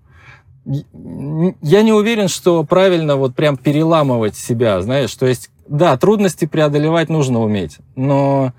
Я 0.67 1.83
не 1.83 1.93
уверен, 1.93 2.27
что 2.27 2.65
правильно 2.65 3.17
вот 3.17 3.35
прям 3.37 3.57
переламывать 3.57 4.37
себя, 4.37 4.83
знаешь. 4.83 5.15
То 5.15 5.27
есть, 5.27 5.51
да, 5.69 5.97
трудности 5.97 6.47
преодолевать 6.47 7.11
нужно 7.11 7.41
уметь, 7.41 7.79
но 7.95 8.53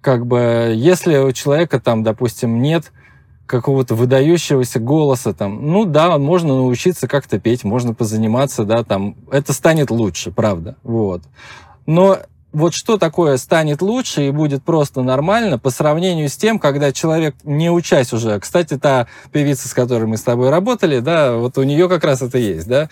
как 0.00 0.26
бы 0.26 0.72
если 0.74 1.18
у 1.18 1.30
человека 1.32 1.78
там, 1.78 2.02
допустим, 2.02 2.62
нет 2.62 2.90
какого-то 3.46 3.94
выдающегося 3.94 4.80
голоса, 4.80 5.34
там, 5.34 5.70
ну 5.70 5.84
да, 5.84 6.18
можно 6.18 6.54
научиться 6.54 7.06
как-то 7.06 7.38
петь, 7.38 7.64
можно 7.64 7.94
позаниматься, 7.94 8.64
да, 8.64 8.82
там, 8.82 9.16
это 9.30 9.52
станет 9.52 9.90
лучше, 9.90 10.30
правда, 10.30 10.76
вот. 10.82 11.22
Но 11.84 12.18
вот 12.52 12.74
что 12.74 12.98
такое 12.98 13.36
станет 13.36 13.82
лучше 13.82 14.26
и 14.26 14.30
будет 14.30 14.62
просто 14.62 15.02
нормально 15.02 15.58
по 15.58 15.70
сравнению 15.70 16.28
с 16.28 16.36
тем, 16.36 16.58
когда 16.58 16.92
человек, 16.92 17.34
не 17.44 17.70
учась 17.70 18.12
уже, 18.12 18.38
кстати, 18.40 18.76
та 18.76 19.06
певица, 19.32 19.68
с 19.68 19.74
которой 19.74 20.06
мы 20.06 20.16
с 20.16 20.22
тобой 20.22 20.50
работали, 20.50 21.00
да, 21.00 21.36
вот 21.36 21.58
у 21.58 21.62
нее 21.62 21.88
как 21.88 22.04
раз 22.04 22.22
это 22.22 22.38
есть, 22.38 22.66
да, 22.66 22.88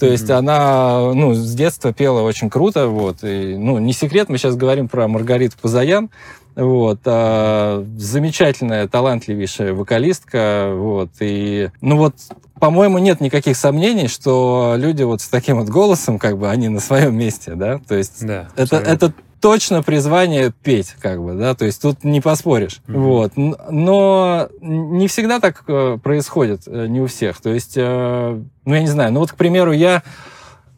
то 0.00 0.06
есть 0.06 0.30
mm-hmm. 0.30 0.38
она, 0.38 1.12
ну, 1.12 1.34
с 1.34 1.54
детства 1.54 1.92
пела 1.92 2.22
очень 2.22 2.48
круто, 2.48 2.88
вот, 2.88 3.18
и, 3.22 3.54
ну, 3.56 3.78
не 3.78 3.92
секрет, 3.92 4.30
мы 4.30 4.38
сейчас 4.38 4.56
говорим 4.56 4.88
про 4.88 5.06
Маргариту 5.06 5.56
Пазаян, 5.60 6.08
вот, 6.56 7.00
а, 7.04 7.84
замечательная, 7.98 8.88
талантливейшая 8.88 9.74
вокалистка, 9.74 10.72
вот, 10.74 11.10
и, 11.20 11.70
ну 11.82 11.98
вот, 11.98 12.14
по-моему, 12.58 12.96
нет 12.96 13.20
никаких 13.20 13.58
сомнений, 13.58 14.08
что 14.08 14.74
люди 14.78 15.02
вот 15.02 15.20
с 15.20 15.28
таким 15.28 15.58
вот 15.58 15.68
голосом, 15.68 16.18
как 16.18 16.38
бы, 16.38 16.48
они 16.48 16.68
на 16.68 16.80
своем 16.80 17.14
месте, 17.14 17.54
да, 17.54 17.78
то 17.86 17.94
есть 17.94 18.24
да, 18.24 18.48
это, 18.56 18.76
это 18.76 19.12
точно 19.40 19.82
призвание 19.82 20.52
петь, 20.62 20.94
как 21.00 21.22
бы, 21.22 21.34
да, 21.34 21.54
то 21.54 21.64
есть 21.64 21.80
тут 21.80 22.04
не 22.04 22.20
поспоришь, 22.20 22.80
mm-hmm. 22.86 22.98
вот, 22.98 23.32
но 23.36 24.48
не 24.60 25.08
всегда 25.08 25.40
так 25.40 25.64
э, 25.66 25.98
происходит, 26.02 26.62
э, 26.66 26.86
не 26.86 27.00
у 27.00 27.06
всех, 27.06 27.40
то 27.40 27.50
есть, 27.50 27.74
э, 27.76 28.42
ну, 28.64 28.74
я 28.74 28.80
не 28.80 28.86
знаю, 28.86 29.12
ну 29.12 29.20
вот, 29.20 29.32
к 29.32 29.36
примеру, 29.36 29.72
я 29.72 30.02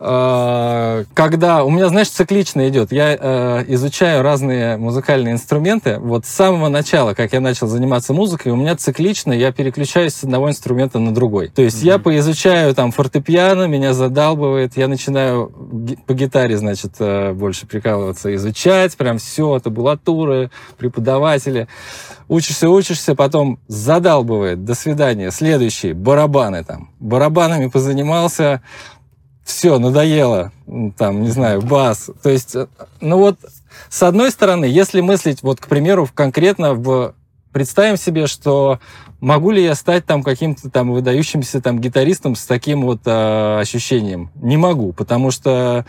когда 0.03 1.63
у 1.65 1.71
меня, 1.71 1.89
знаешь, 1.89 2.09
циклично 2.09 2.69
идет, 2.69 2.91
я 2.91 3.17
э, 3.19 3.65
изучаю 3.69 4.23
разные 4.23 4.77
музыкальные 4.77 5.35
инструменты. 5.35 5.99
Вот 6.01 6.27
с 6.27 6.29
самого 6.29 6.69
начала, 6.69 7.15
как 7.15 7.33
я 7.33 7.41
начал 7.41 7.69
заниматься 7.69 8.13
музыкой, 8.13 8.51
у 8.51 8.57
меня 8.57 8.75
циклично 8.75 9.33
я 9.33 9.53
переключаюсь 9.53 10.15
с 10.15 10.25
одного 10.25 10.51
инструмента 10.51 10.99
на 10.99 11.15
другой. 11.15 11.49
То 11.49 11.63
есть 11.63 11.83
mm-hmm. 11.83 11.87
я 11.87 11.99
поизучаю 11.99 12.75
там 12.75 12.91
фортепиано, 12.91 13.69
меня 13.69 13.95
задалбывает, 13.95 14.77
я 14.77 14.89
начинаю 14.89 15.53
по 16.07 16.15
гитаре, 16.15 16.59
значит, 16.59 16.95
э, 16.99 17.33
больше 17.33 17.69
прикалываться, 17.69 18.35
изучать, 18.35 18.97
прям 18.97 19.19
все, 19.19 19.61
табулатуры, 19.61 20.51
преподаватели. 20.79 21.69
Учишься, 22.29 22.69
учишься, 22.71 23.15
потом 23.15 23.59
задалбывает, 23.69 24.65
до 24.65 24.75
свидания. 24.75 25.31
Следующий, 25.31 25.93
барабаны 25.93 26.65
там. 26.65 26.91
Барабанами 26.99 27.69
позанимался, 27.69 28.63
все, 29.45 29.79
надоело, 29.79 30.53
там, 30.97 31.23
не 31.23 31.31
знаю, 31.31 31.63
бас. 31.63 32.11
То 32.23 32.31
есть, 32.31 32.55
э, 32.55 32.67
ну 33.01 33.19
вот, 33.19 33.39
с 33.89 34.03
одной 34.03 34.31
стороны, 34.31 34.65
если 34.65 35.01
мыслить, 35.01 35.43
вот, 35.43 35.61
к 35.61 35.69
примеру, 35.69 36.09
конкретно 36.13 36.75
в... 36.75 37.15
Представим 37.53 37.99
себе, 37.99 38.29
что 38.29 38.81
могу 39.21 39.51
ли 39.51 39.63
я 39.63 39.75
стать 39.75 40.07
там 40.07 40.23
каким-то 40.23 40.71
там 40.71 40.91
выдающимся 40.91 41.61
там 41.61 41.81
гитаристом 41.81 42.35
с 42.35 42.47
таким 42.47 42.81
вот 42.81 43.01
э, 43.05 43.59
ощущением? 43.61 44.31
Не 44.37 44.57
могу, 44.57 44.95
потому 44.95 45.31
что 45.31 45.85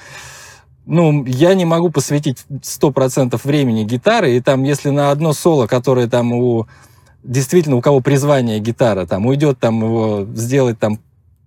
ну, 0.86 1.24
я 1.24 1.54
не 1.54 1.63
могу 1.63 1.89
посвятить 1.89 2.46
100% 2.50 3.39
времени 3.46 3.86
гитары, 3.86 4.36
и 4.36 4.42
там, 4.42 4.63
если 4.63 4.89
на 4.89 5.12
одно 5.12 5.32
соло, 5.32 5.66
которое 5.68 6.10
там 6.10 6.34
у 6.34 6.68
действительно 7.24 7.78
у 7.78 7.82
кого 7.82 8.02
призвание 8.02 8.60
гитара, 8.60 9.06
там 9.06 9.26
уйдет 9.26 9.58
там 9.60 9.82
его 9.82 10.28
сделать 10.36 10.78
там 10.78 11.00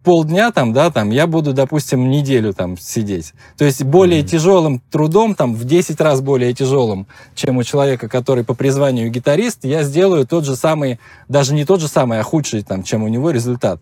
полдня 0.07 0.53
там, 0.53 0.73
да, 0.73 0.93
там, 0.93 1.11
я 1.11 1.27
буду, 1.27 1.53
допустим, 1.53 2.09
неделю 2.09 2.55
там 2.55 2.79
сидеть. 2.79 3.35
То 3.59 3.65
есть 3.65 3.83
более 3.83 4.21
mm-hmm. 4.21 4.29
тяжелым 4.29 4.81
трудом, 4.89 5.35
там, 5.35 5.57
в 5.57 5.65
10 5.65 6.01
раз 6.01 6.21
более 6.21 6.55
тяжелым, 6.55 7.09
чем 7.35 7.57
у 7.57 7.65
человека, 7.65 8.09
который 8.09 8.45
по 8.45 8.55
призванию 8.55 9.11
гитарист, 9.11 9.65
я 9.65 9.83
сделаю 9.83 10.25
тот 10.25 10.45
же 10.45 10.55
самый, 10.55 11.01
даже 11.29 11.55
не 11.55 11.65
тот 11.65 11.81
же 11.81 11.89
самый, 11.89 12.21
а 12.21 12.23
худший, 12.23 12.63
там, 12.63 12.85
чем 12.85 13.03
у 13.03 13.09
него 13.09 13.33
результат. 13.33 13.81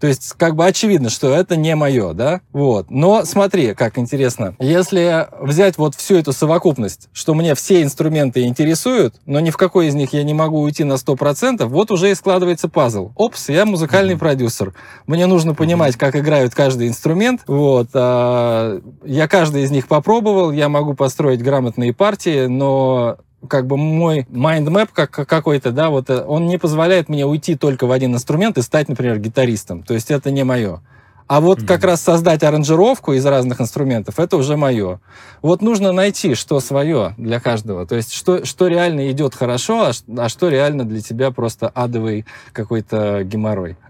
То 0.00 0.06
есть, 0.06 0.34
как 0.36 0.56
бы 0.56 0.66
очевидно, 0.66 1.10
что 1.10 1.34
это 1.34 1.56
не 1.56 1.74
мое, 1.74 2.12
да? 2.12 2.40
Вот. 2.52 2.90
Но 2.90 3.24
смотри, 3.24 3.74
как 3.74 3.98
интересно. 3.98 4.54
Если 4.58 5.28
взять 5.40 5.78
вот 5.78 5.94
всю 5.94 6.16
эту 6.16 6.32
совокупность, 6.32 7.08
что 7.12 7.34
мне 7.34 7.54
все 7.54 7.82
инструменты 7.82 8.44
интересуют, 8.44 9.14
но 9.26 9.40
ни 9.40 9.50
в 9.50 9.56
какой 9.56 9.86
из 9.88 9.94
них 9.94 10.12
я 10.12 10.22
не 10.22 10.34
могу 10.34 10.60
уйти 10.60 10.84
на 10.84 10.94
100%, 10.94 11.64
вот 11.66 11.90
уже 11.90 12.10
и 12.10 12.14
складывается 12.14 12.68
пазл. 12.68 13.12
Опс, 13.16 13.48
я 13.48 13.66
музыкальный 13.66 14.14
mm-hmm. 14.14 14.18
продюсер. 14.18 14.74
Мне 15.06 15.26
нужно 15.26 15.54
понимать, 15.54 15.94
mm-hmm. 15.94 15.98
как 15.98 16.16
играют 16.16 16.54
каждый 16.54 16.88
инструмент. 16.88 17.42
Вот. 17.46 17.88
А, 17.94 18.80
я 19.04 19.28
каждый 19.28 19.62
из 19.62 19.70
них 19.70 19.88
попробовал, 19.88 20.52
я 20.52 20.68
могу 20.68 20.94
построить 20.94 21.42
грамотные 21.42 21.92
партии, 21.92 22.46
но 22.46 23.18
как 23.48 23.66
бы 23.66 23.76
мой 23.76 24.26
mind 24.30 24.66
map 24.66 24.88
как, 24.92 25.10
какой-то, 25.10 25.72
да, 25.72 25.90
вот 25.90 26.10
э, 26.10 26.24
он 26.24 26.46
не 26.46 26.58
позволяет 26.58 27.08
мне 27.08 27.26
уйти 27.26 27.56
только 27.56 27.86
в 27.86 27.92
один 27.92 28.14
инструмент 28.14 28.58
и 28.58 28.62
стать, 28.62 28.88
например, 28.88 29.18
гитаристом. 29.18 29.82
То 29.82 29.94
есть 29.94 30.10
это 30.10 30.30
не 30.30 30.44
мое. 30.44 30.80
А 31.26 31.40
вот 31.40 31.60
mm-hmm. 31.60 31.66
как 31.66 31.84
раз 31.84 32.02
создать 32.02 32.42
аранжировку 32.42 33.14
из 33.14 33.24
разных 33.24 33.60
инструментов, 33.60 34.18
это 34.18 34.36
уже 34.36 34.56
мое. 34.56 35.00
Вот 35.40 35.62
нужно 35.62 35.92
найти, 35.92 36.34
что 36.34 36.60
свое 36.60 37.14
для 37.16 37.40
каждого. 37.40 37.86
То 37.86 37.96
есть, 37.96 38.12
что, 38.12 38.44
что 38.44 38.68
реально 38.68 39.10
идет 39.10 39.34
хорошо, 39.34 39.86
а, 39.86 39.92
а 40.18 40.28
что 40.28 40.48
реально 40.48 40.84
для 40.84 41.00
тебя 41.00 41.30
просто 41.30 41.68
адовый 41.68 42.26
какой-то 42.52 43.22
геморрой. 43.24 43.76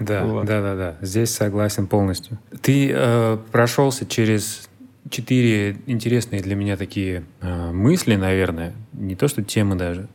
Да, 0.00 0.24
вот. 0.24 0.46
да, 0.46 0.62
да, 0.62 0.74
да. 0.74 0.94
Здесь 1.02 1.34
согласен 1.34 1.86
полностью. 1.86 2.38
Ты 2.62 2.90
э, 2.90 3.36
прошелся 3.52 4.06
через 4.06 4.67
четыре 5.10 5.76
интересные 5.86 6.42
для 6.42 6.54
меня 6.54 6.76
такие 6.76 7.24
э, 7.40 7.72
мысли, 7.72 8.16
наверное, 8.16 8.74
не 8.92 9.14
то 9.14 9.28
что 9.28 9.42
темы 9.42 9.76
даже. 9.76 10.08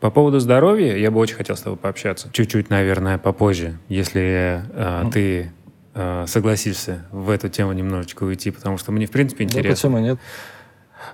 По 0.00 0.10
поводу 0.10 0.40
здоровья 0.40 0.96
я 0.96 1.10
бы 1.10 1.18
очень 1.20 1.36
хотел 1.36 1.56
с 1.56 1.60
тобой 1.60 1.78
пообщаться. 1.78 2.28
Чуть-чуть, 2.32 2.70
наверное, 2.70 3.18
попозже, 3.18 3.78
если 3.88 4.62
э, 4.70 5.04
ты 5.12 5.52
э, 5.94 6.24
согласишься 6.26 7.06
в 7.10 7.30
эту 7.30 7.48
тему 7.48 7.72
немножечко 7.72 8.24
уйти, 8.24 8.50
потому 8.50 8.78
что 8.78 8.92
мне, 8.92 9.06
в 9.06 9.10
принципе, 9.10 9.44
интересно. 9.44 9.70
Да, 9.70 9.74
почему 9.74 9.98
нет? 9.98 10.18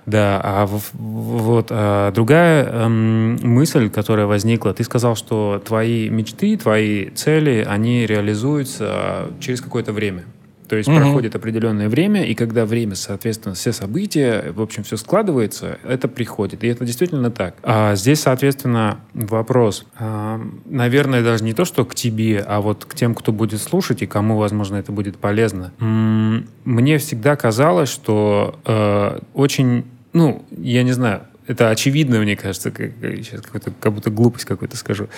Да, 0.05 0.39
а 0.43 0.65
вот 0.65 1.67
а, 1.71 2.11
другая 2.11 2.65
эм, 2.65 3.37
мысль, 3.41 3.89
которая 3.89 4.27
возникла, 4.27 4.73
ты 4.73 4.83
сказал, 4.83 5.15
что 5.15 5.61
твои 5.65 6.09
мечты, 6.09 6.57
твои 6.57 7.09
цели, 7.09 7.65
они 7.67 8.05
реализуются 8.05 9.29
через 9.39 9.61
какое-то 9.61 9.91
время. 9.91 10.23
То 10.69 10.75
есть 10.75 10.87
угу. 10.87 10.97
проходит 10.97 11.35
определенное 11.35 11.89
время, 11.89 12.23
и 12.23 12.35
когда 12.35 12.63
время, 12.65 12.93
соответственно, 12.93 13.55
все 13.55 13.73
события, 13.73 14.51
в 14.53 14.61
общем, 14.61 14.83
все 14.83 14.97
складывается, 14.97 15.79
это 15.83 16.07
приходит. 16.07 16.63
И 16.63 16.67
это 16.67 16.85
действительно 16.85 17.31
так. 17.31 17.55
А 17.63 17.95
здесь, 17.95 18.21
соответственно, 18.21 18.99
вопрос, 19.15 19.87
а, 19.97 20.39
наверное, 20.65 21.23
даже 21.23 21.43
не 21.43 21.53
то, 21.53 21.65
что 21.65 21.85
к 21.85 21.95
тебе, 21.95 22.45
а 22.47 22.61
вот 22.61 22.85
к 22.85 22.93
тем, 22.93 23.15
кто 23.15 23.31
будет 23.31 23.59
слушать 23.61 24.03
и 24.03 24.05
кому, 24.05 24.37
возможно, 24.37 24.75
это 24.75 24.91
будет 24.91 25.17
полезно. 25.17 25.73
Мне 25.79 26.97
всегда 26.99 27.35
казалось, 27.35 27.89
что 27.89 28.59
э, 28.65 29.19
очень, 29.33 29.85
ну, 30.13 30.45
я 30.55 30.83
не 30.83 30.91
знаю, 30.91 31.21
это 31.49 31.71
очевидно, 31.71 32.19
мне 32.19 32.35
кажется, 32.35 32.69
как, 32.69 32.91
сейчас 33.01 33.41
как 33.79 33.91
будто 33.91 34.11
глупость 34.11 34.45
какую-то 34.45 34.77
скажу. 34.77 35.09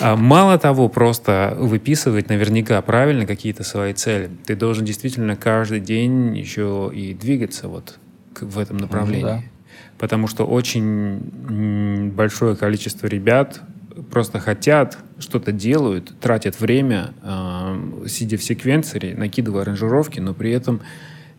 А 0.00 0.14
мало 0.14 0.56
того, 0.56 0.88
просто 0.88 1.56
выписывать 1.58 2.28
наверняка 2.28 2.80
правильно 2.80 3.26
какие-то 3.26 3.64
свои 3.64 3.92
цели. 3.92 4.30
Ты 4.46 4.54
должен 4.54 4.84
действительно 4.84 5.34
каждый 5.34 5.80
день 5.80 6.36
еще 6.38 6.92
и 6.94 7.12
двигаться 7.12 7.66
вот 7.66 7.98
в 8.40 8.60
этом 8.60 8.76
направлении. 8.76 9.22
Ну, 9.22 9.28
да. 9.28 9.42
Потому 9.98 10.28
что 10.28 10.46
очень 10.46 12.12
большое 12.12 12.54
количество 12.54 13.08
ребят 13.08 13.60
просто 14.12 14.38
хотят, 14.38 14.96
что-то 15.18 15.50
делают, 15.50 16.14
тратят 16.20 16.60
время, 16.60 17.14
э, 17.20 18.04
сидя 18.06 18.36
в 18.36 18.44
секвенсоре, 18.44 19.16
накидывая 19.16 19.62
аранжировки, 19.62 20.20
но 20.20 20.34
при 20.34 20.52
этом 20.52 20.82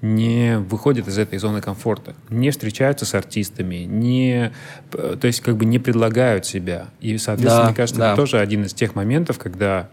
не 0.01 0.59
выходят 0.59 1.07
из 1.07 1.17
этой 1.17 1.39
зоны 1.39 1.61
комфорта, 1.61 2.15
не 2.29 2.51
встречаются 2.51 3.05
с 3.05 3.13
артистами, 3.13 3.85
не, 3.85 4.51
то 4.91 5.19
есть 5.23 5.41
как 5.41 5.57
бы 5.57 5.65
не 5.65 5.79
предлагают 5.79 6.45
себя. 6.45 6.87
И, 6.99 7.17
соответственно, 7.17 7.63
да, 7.63 7.67
мне 7.67 7.75
кажется, 7.75 7.99
да. 7.99 8.07
это 8.09 8.21
тоже 8.21 8.39
один 8.39 8.63
из 8.63 8.73
тех 8.73 8.95
моментов, 8.95 9.39
когда 9.39 9.89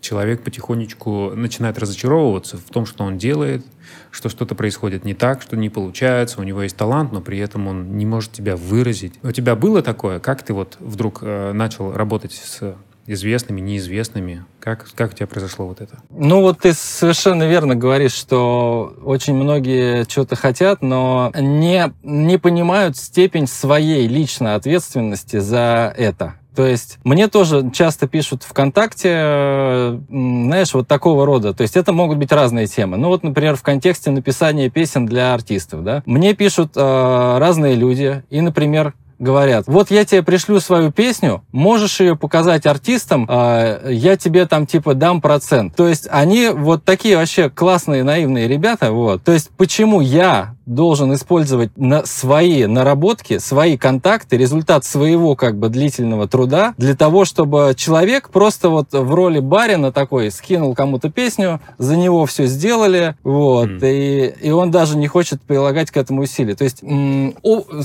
человек 0.00 0.42
потихонечку 0.42 1.32
начинает 1.34 1.78
разочаровываться 1.78 2.56
в 2.56 2.70
том, 2.70 2.86
что 2.86 3.04
он 3.04 3.18
делает, 3.18 3.64
что 4.10 4.28
что-то 4.28 4.54
происходит 4.54 5.04
не 5.04 5.14
так, 5.14 5.42
что 5.42 5.56
не 5.56 5.68
получается, 5.68 6.40
у 6.40 6.44
него 6.44 6.62
есть 6.62 6.76
талант, 6.76 7.12
но 7.12 7.20
при 7.20 7.38
этом 7.38 7.66
он 7.66 7.96
не 7.96 8.06
может 8.06 8.32
тебя 8.32 8.56
выразить. 8.56 9.14
У 9.22 9.32
тебя 9.32 9.56
было 9.56 9.82
такое? 9.82 10.20
Как 10.20 10.42
ты 10.42 10.52
вот 10.52 10.76
вдруг 10.78 11.18
э, 11.22 11.52
начал 11.52 11.92
работать 11.92 12.32
с 12.32 12.76
известными, 13.06 13.60
неизвестными? 13.60 14.44
Как, 14.60 14.86
как 14.94 15.12
у 15.12 15.14
тебя 15.14 15.26
произошло 15.26 15.66
вот 15.66 15.80
это? 15.80 15.98
Ну 16.10 16.40
вот 16.40 16.60
ты 16.60 16.72
совершенно 16.72 17.48
верно 17.48 17.74
говоришь, 17.74 18.12
что 18.12 18.94
очень 19.04 19.34
многие 19.34 20.04
что-то 20.08 20.36
хотят, 20.36 20.82
но 20.82 21.32
не, 21.38 21.92
не 22.02 22.38
понимают 22.38 22.96
степень 22.96 23.46
своей 23.46 24.06
личной 24.08 24.54
ответственности 24.54 25.38
за 25.38 25.94
это. 25.96 26.34
То 26.56 26.66
есть 26.66 26.98
мне 27.04 27.28
тоже 27.28 27.70
часто 27.70 28.08
пишут 28.08 28.42
ВКонтакте, 28.42 30.00
знаешь, 30.08 30.72
вот 30.72 30.88
такого 30.88 31.26
рода. 31.26 31.52
То 31.52 31.62
есть 31.62 31.76
это 31.76 31.92
могут 31.92 32.16
быть 32.16 32.32
разные 32.32 32.66
темы. 32.66 32.96
Ну 32.96 33.08
вот, 33.08 33.22
например, 33.22 33.56
в 33.56 33.62
контексте 33.62 34.10
написания 34.10 34.70
песен 34.70 35.04
для 35.04 35.34
артистов, 35.34 35.84
да. 35.84 36.02
Мне 36.06 36.32
пишут 36.34 36.72
э, 36.74 37.38
разные 37.38 37.74
люди, 37.74 38.24
и, 38.30 38.40
например, 38.40 38.94
говорят, 39.18 39.66
вот 39.66 39.90
я 39.90 40.04
тебе 40.04 40.22
пришлю 40.22 40.60
свою 40.60 40.90
песню, 40.92 41.42
можешь 41.52 42.00
ее 42.00 42.16
показать 42.16 42.66
артистам, 42.66 43.26
э, 43.28 43.90
я 43.92 44.16
тебе 44.16 44.46
там 44.46 44.66
типа 44.66 44.94
дам 44.94 45.20
процент. 45.20 45.74
То 45.74 45.88
есть 45.88 46.06
они 46.10 46.48
вот 46.48 46.84
такие 46.84 47.16
вообще 47.16 47.48
классные, 47.50 48.04
наивные 48.04 48.48
ребята, 48.48 48.92
вот. 48.92 49.22
То 49.22 49.32
есть 49.32 49.50
почему 49.56 50.00
я 50.00 50.55
должен 50.66 51.14
использовать 51.14 51.70
на 51.76 52.04
свои 52.04 52.66
наработки, 52.66 53.38
свои 53.38 53.76
контакты, 53.78 54.36
результат 54.36 54.84
своего 54.84 55.36
как 55.36 55.56
бы 55.56 55.68
длительного 55.68 56.28
труда 56.28 56.74
для 56.76 56.94
того, 56.94 57.24
чтобы 57.24 57.74
человек 57.76 58.30
просто 58.30 58.68
вот 58.68 58.88
в 58.92 59.14
роли 59.14 59.38
барина 59.38 59.92
такой 59.92 60.30
скинул 60.30 60.74
кому-то 60.74 61.10
песню, 61.10 61.60
за 61.78 61.96
него 61.96 62.26
все 62.26 62.46
сделали, 62.46 63.16
вот, 63.22 63.68
mm. 63.68 63.80
и, 63.82 64.48
и 64.48 64.50
он 64.50 64.70
даже 64.70 64.96
не 64.96 65.06
хочет 65.06 65.40
прилагать 65.40 65.90
к 65.90 65.96
этому 65.96 66.22
усилия. 66.22 66.56
То 66.56 66.64
есть, 66.64 66.82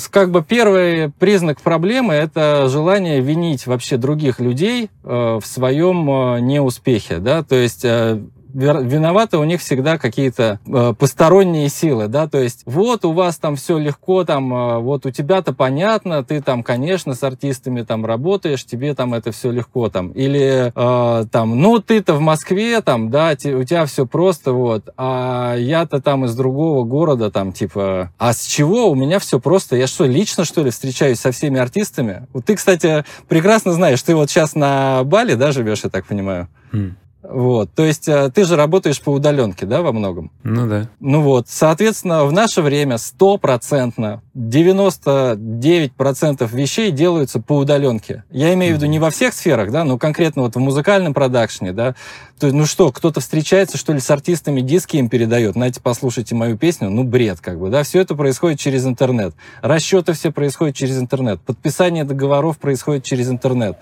как 0.10 0.32
бы 0.32 0.44
первый 0.44 1.12
признак 1.12 1.62
проблемы 1.62 2.14
это 2.16 2.68
желание 2.68 3.22
винить 3.22 3.68
вообще 3.68 3.98
других 3.98 4.40
людей 4.40 4.90
э, 5.04 5.40
в 5.42 5.46
своем 5.46 6.10
э, 6.10 6.40
неуспехе, 6.42 7.20
да, 7.20 7.44
то 7.44 7.56
есть 7.56 7.86
э, 7.86 8.22
виноваты 8.54 9.38
у 9.38 9.44
них 9.44 9.62
всегда 9.62 9.98
какие-то 9.98 10.60
э, 10.66 10.94
посторонние 10.98 11.70
силы, 11.70 12.08
да, 12.08 12.28
то 12.28 12.40
есть 12.40 12.64
вот 12.66 13.06
у 13.06 13.12
вас 13.14 13.38
там 13.38 13.56
все 13.56 13.78
легко, 13.78 14.24
там, 14.24 14.54
э, 14.54 14.80
вот 14.80 15.06
у 15.06 15.12
тебя-то 15.12 15.54
понятно, 15.54 16.24
ты 16.24 16.42
там, 16.42 16.64
конечно, 16.64 17.14
с 17.14 17.24
артистами 17.24 17.82
там 17.84 18.06
работаешь, 18.06 18.66
тебе 18.66 18.94
там 18.94 19.14
это 19.14 19.32
все 19.32 19.52
легко, 19.52 19.90
там, 19.90 20.12
или 20.12 20.72
э, 20.76 21.26
там, 21.28 21.60
ну 21.60 21.80
ты-то 21.80 22.14
в 22.14 22.22
Москве, 22.22 22.82
там, 22.82 23.10
да, 23.10 23.36
те, 23.36 23.56
у 23.56 23.64
тебя 23.64 23.86
все 23.86 24.06
просто, 24.06 24.54
вот, 24.54 24.90
а 24.98 25.56
я-то 25.56 26.02
там 26.02 26.26
из 26.26 26.36
другого 26.36 26.84
города, 26.84 27.32
там, 27.32 27.52
типа, 27.52 28.12
а 28.18 28.34
с 28.34 28.46
чего 28.46 28.90
у 28.90 28.96
меня 28.96 29.20
все 29.20 29.40
просто, 29.40 29.76
я 29.76 29.88
что, 29.88 30.06
лично, 30.06 30.46
что 30.46 30.64
ли, 30.64 30.72
встречаюсь 30.72 31.20
со 31.20 31.32
всеми 31.32 31.60
артистами? 31.60 32.28
Вот 32.34 32.46
ты, 32.46 32.56
кстати, 32.56 33.06
прекрасно 33.28 33.74
знаешь, 33.74 34.02
ты 34.02 34.16
вот 34.16 34.30
сейчас 34.30 34.56
на 34.56 35.04
Бали, 35.04 35.36
да, 35.36 35.52
живешь, 35.52 35.84
я 35.84 35.90
так 35.90 36.06
понимаю? 36.06 36.48
Mm. 36.72 36.94
Вот, 37.24 37.72
то 37.76 37.86
есть 37.86 38.08
э, 38.08 38.32
ты 38.34 38.46
же 38.46 38.56
работаешь 38.56 39.00
по 39.00 39.12
удаленке, 39.12 39.68
да, 39.68 39.84
во 39.84 39.92
многом? 39.92 40.32
Ну 40.44 40.68
да. 40.68 40.90
Ну 41.00 41.22
вот, 41.22 41.48
соответственно, 41.48 42.26
в 42.26 42.32
наше 42.32 42.64
время 42.64 42.98
стопроцентно, 42.98 44.24
99% 44.36 46.56
вещей 46.56 46.90
делаются 46.92 47.40
по 47.40 47.58
удаленке. 47.58 48.24
Я 48.32 48.56
имею 48.56 48.74
в 48.74 48.78
виду 48.78 48.88
не 48.88 48.98
во 48.98 49.12
всех 49.12 49.36
сферах, 49.36 49.72
да, 49.72 49.84
но 49.84 50.00
конкретно 50.00 50.42
вот 50.42 50.56
в 50.56 50.60
музыкальном 50.60 51.14
продакшне, 51.14 51.74
да. 51.74 51.94
То, 52.40 52.48
ну 52.48 52.66
что, 52.66 52.92
кто-то 52.92 53.20
встречается, 53.20 53.78
что 53.78 53.94
ли, 53.94 54.00
с 54.00 54.10
артистами, 54.10 54.62
диски 54.62 54.98
им 54.98 55.08
передает, 55.08 55.54
знаете, 55.54 55.80
послушайте 55.82 56.34
мою 56.34 56.58
песню, 56.58 56.90
ну 56.90 57.04
бред 57.04 57.40
как 57.40 57.60
бы, 57.60 57.70
да. 57.70 57.84
Все 57.84 58.02
это 58.02 58.16
происходит 58.16 58.60
через 58.60 58.88
интернет. 58.88 59.36
Расчеты 59.62 60.14
все 60.14 60.32
происходят 60.32 60.76
через 60.76 61.00
интернет. 61.00 61.40
Подписание 61.42 62.04
договоров 62.04 62.58
происходит 62.58 63.04
через 63.04 63.30
интернет. 63.30 63.78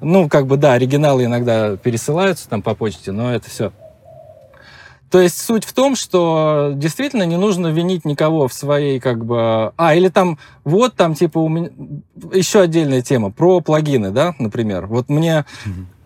Ну, 0.00 0.28
как 0.28 0.46
бы, 0.46 0.56
да, 0.56 0.74
оригиналы 0.74 1.24
иногда 1.24 1.76
пересылаются 1.76 2.48
там 2.48 2.62
по 2.62 2.74
почте, 2.74 3.12
но 3.12 3.34
это 3.34 3.48
все. 3.48 3.72
То 5.10 5.20
есть 5.20 5.40
суть 5.40 5.64
в 5.64 5.72
том, 5.72 5.94
что 5.94 6.72
действительно 6.74 7.22
не 7.22 7.36
нужно 7.36 7.68
винить 7.68 8.04
никого 8.04 8.48
в 8.48 8.52
своей, 8.52 8.98
как 8.98 9.24
бы... 9.24 9.72
А, 9.76 9.94
или 9.94 10.08
там, 10.08 10.38
вот 10.64 10.94
там, 10.94 11.14
типа, 11.14 11.38
у 11.38 11.48
меня... 11.48 11.70
Еще 12.32 12.60
отдельная 12.60 13.02
тема 13.02 13.30
про 13.30 13.60
плагины, 13.60 14.10
да, 14.10 14.34
например. 14.38 14.86
Вот 14.86 15.08
мне 15.08 15.44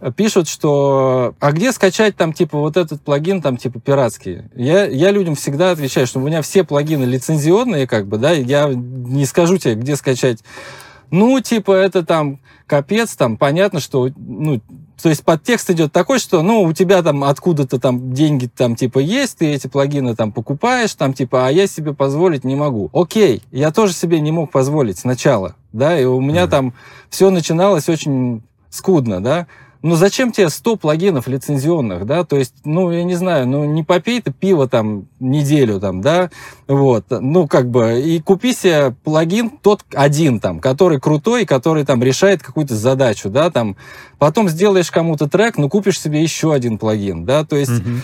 mm-hmm. 0.01 0.13
пишут, 0.13 0.49
что... 0.49 1.35
А 1.41 1.53
где 1.53 1.73
скачать 1.73 2.15
там, 2.15 2.35
типа, 2.35 2.59
вот 2.59 2.77
этот 2.77 3.01
плагин, 3.01 3.41
там, 3.41 3.57
типа, 3.57 3.81
пиратский? 3.81 4.43
Я, 4.55 4.85
я 4.85 5.11
людям 5.11 5.35
всегда 5.35 5.71
отвечаю, 5.71 6.07
что 6.07 6.21
у 6.21 6.23
меня 6.23 6.43
все 6.43 6.63
плагины 6.63 7.05
лицензионные, 7.05 7.87
как 7.87 8.07
бы, 8.07 8.19
да, 8.19 8.33
я 8.33 8.69
не 8.69 9.25
скажу 9.25 9.57
тебе, 9.57 9.77
где 9.77 9.97
скачать. 9.97 10.45
Ну, 11.11 11.41
типа, 11.41 11.73
это 11.73 12.05
там 12.05 12.39
капец, 12.71 13.17
там 13.17 13.37
понятно, 13.37 13.81
что, 13.81 14.11
ну, 14.17 14.61
то 15.03 15.09
есть 15.09 15.25
подтекст 15.25 15.69
идет 15.71 15.93
такой, 15.93 16.21
что, 16.21 16.41
ну, 16.43 16.63
у 16.63 16.73
тебя 16.73 17.03
там 17.03 17.25
откуда-то 17.25 17.81
там 17.81 18.13
деньги 18.13 18.47
там 18.47 18.77
типа 18.77 19.01
есть, 19.01 19.39
ты 19.39 19.53
эти 19.53 19.67
плагины 19.67 20.15
там 20.15 20.31
покупаешь, 20.31 20.95
там 20.95 21.13
типа, 21.13 21.49
а 21.49 21.51
я 21.51 21.67
себе 21.67 21.95
позволить 21.95 22.45
не 22.45 22.55
могу. 22.55 22.89
Окей, 22.93 23.43
я 23.51 23.73
тоже 23.73 23.93
себе 23.93 24.21
не 24.21 24.31
мог 24.31 24.53
позволить 24.53 24.99
сначала, 24.99 25.57
да, 25.73 25.99
и 25.99 26.05
у 26.05 26.21
меня 26.21 26.45
mm-hmm. 26.45 26.49
там 26.49 26.75
все 27.09 27.31
начиналось 27.31 27.89
очень 27.89 28.45
скудно, 28.71 29.21
да, 29.21 29.49
ну 29.83 29.97
зачем 29.97 30.33
тебе 30.33 30.49
100 30.49 30.77
плагинов 30.77 31.27
лицензионных, 31.27 32.07
да, 32.07 32.25
то 32.25 32.37
есть, 32.37 32.55
ну, 32.65 32.91
я 32.91 33.03
не 33.05 33.15
знаю, 33.15 33.47
ну, 33.49 33.65
не 33.65 33.83
попей 33.83 34.21
ты 34.21 34.33
пиво 34.33 34.69
там 34.69 35.07
неделю 35.19 35.81
там, 35.81 36.01
да, 36.01 36.31
вот, 36.69 37.07
ну, 37.11 37.49
как 37.49 37.71
бы, 37.71 38.01
и 38.01 38.21
купи 38.21 38.53
себе 38.53 38.95
плагин 39.05 39.51
тот 39.51 39.83
один 39.95 40.41
там, 40.41 40.61
который 40.61 41.01
крутой, 41.01 41.47
который 41.47 41.85
там 41.85 42.03
решает 42.03 42.43
какую-то 42.43 42.77
задачу, 42.77 43.31
да, 43.31 43.51
там, 43.51 43.77
потом 44.19 44.49
сделаешь 44.49 44.91
кому-то 44.91 45.29
трек, 45.29 45.57
ну, 45.57 45.69
купишь 45.69 46.01
себе 46.01 46.23
еще 46.23 46.53
один 46.53 46.79
плагин, 46.79 47.25
да, 47.25 47.45
то 47.45 47.57
есть... 47.57 47.71
Mm-hmm. 47.71 48.01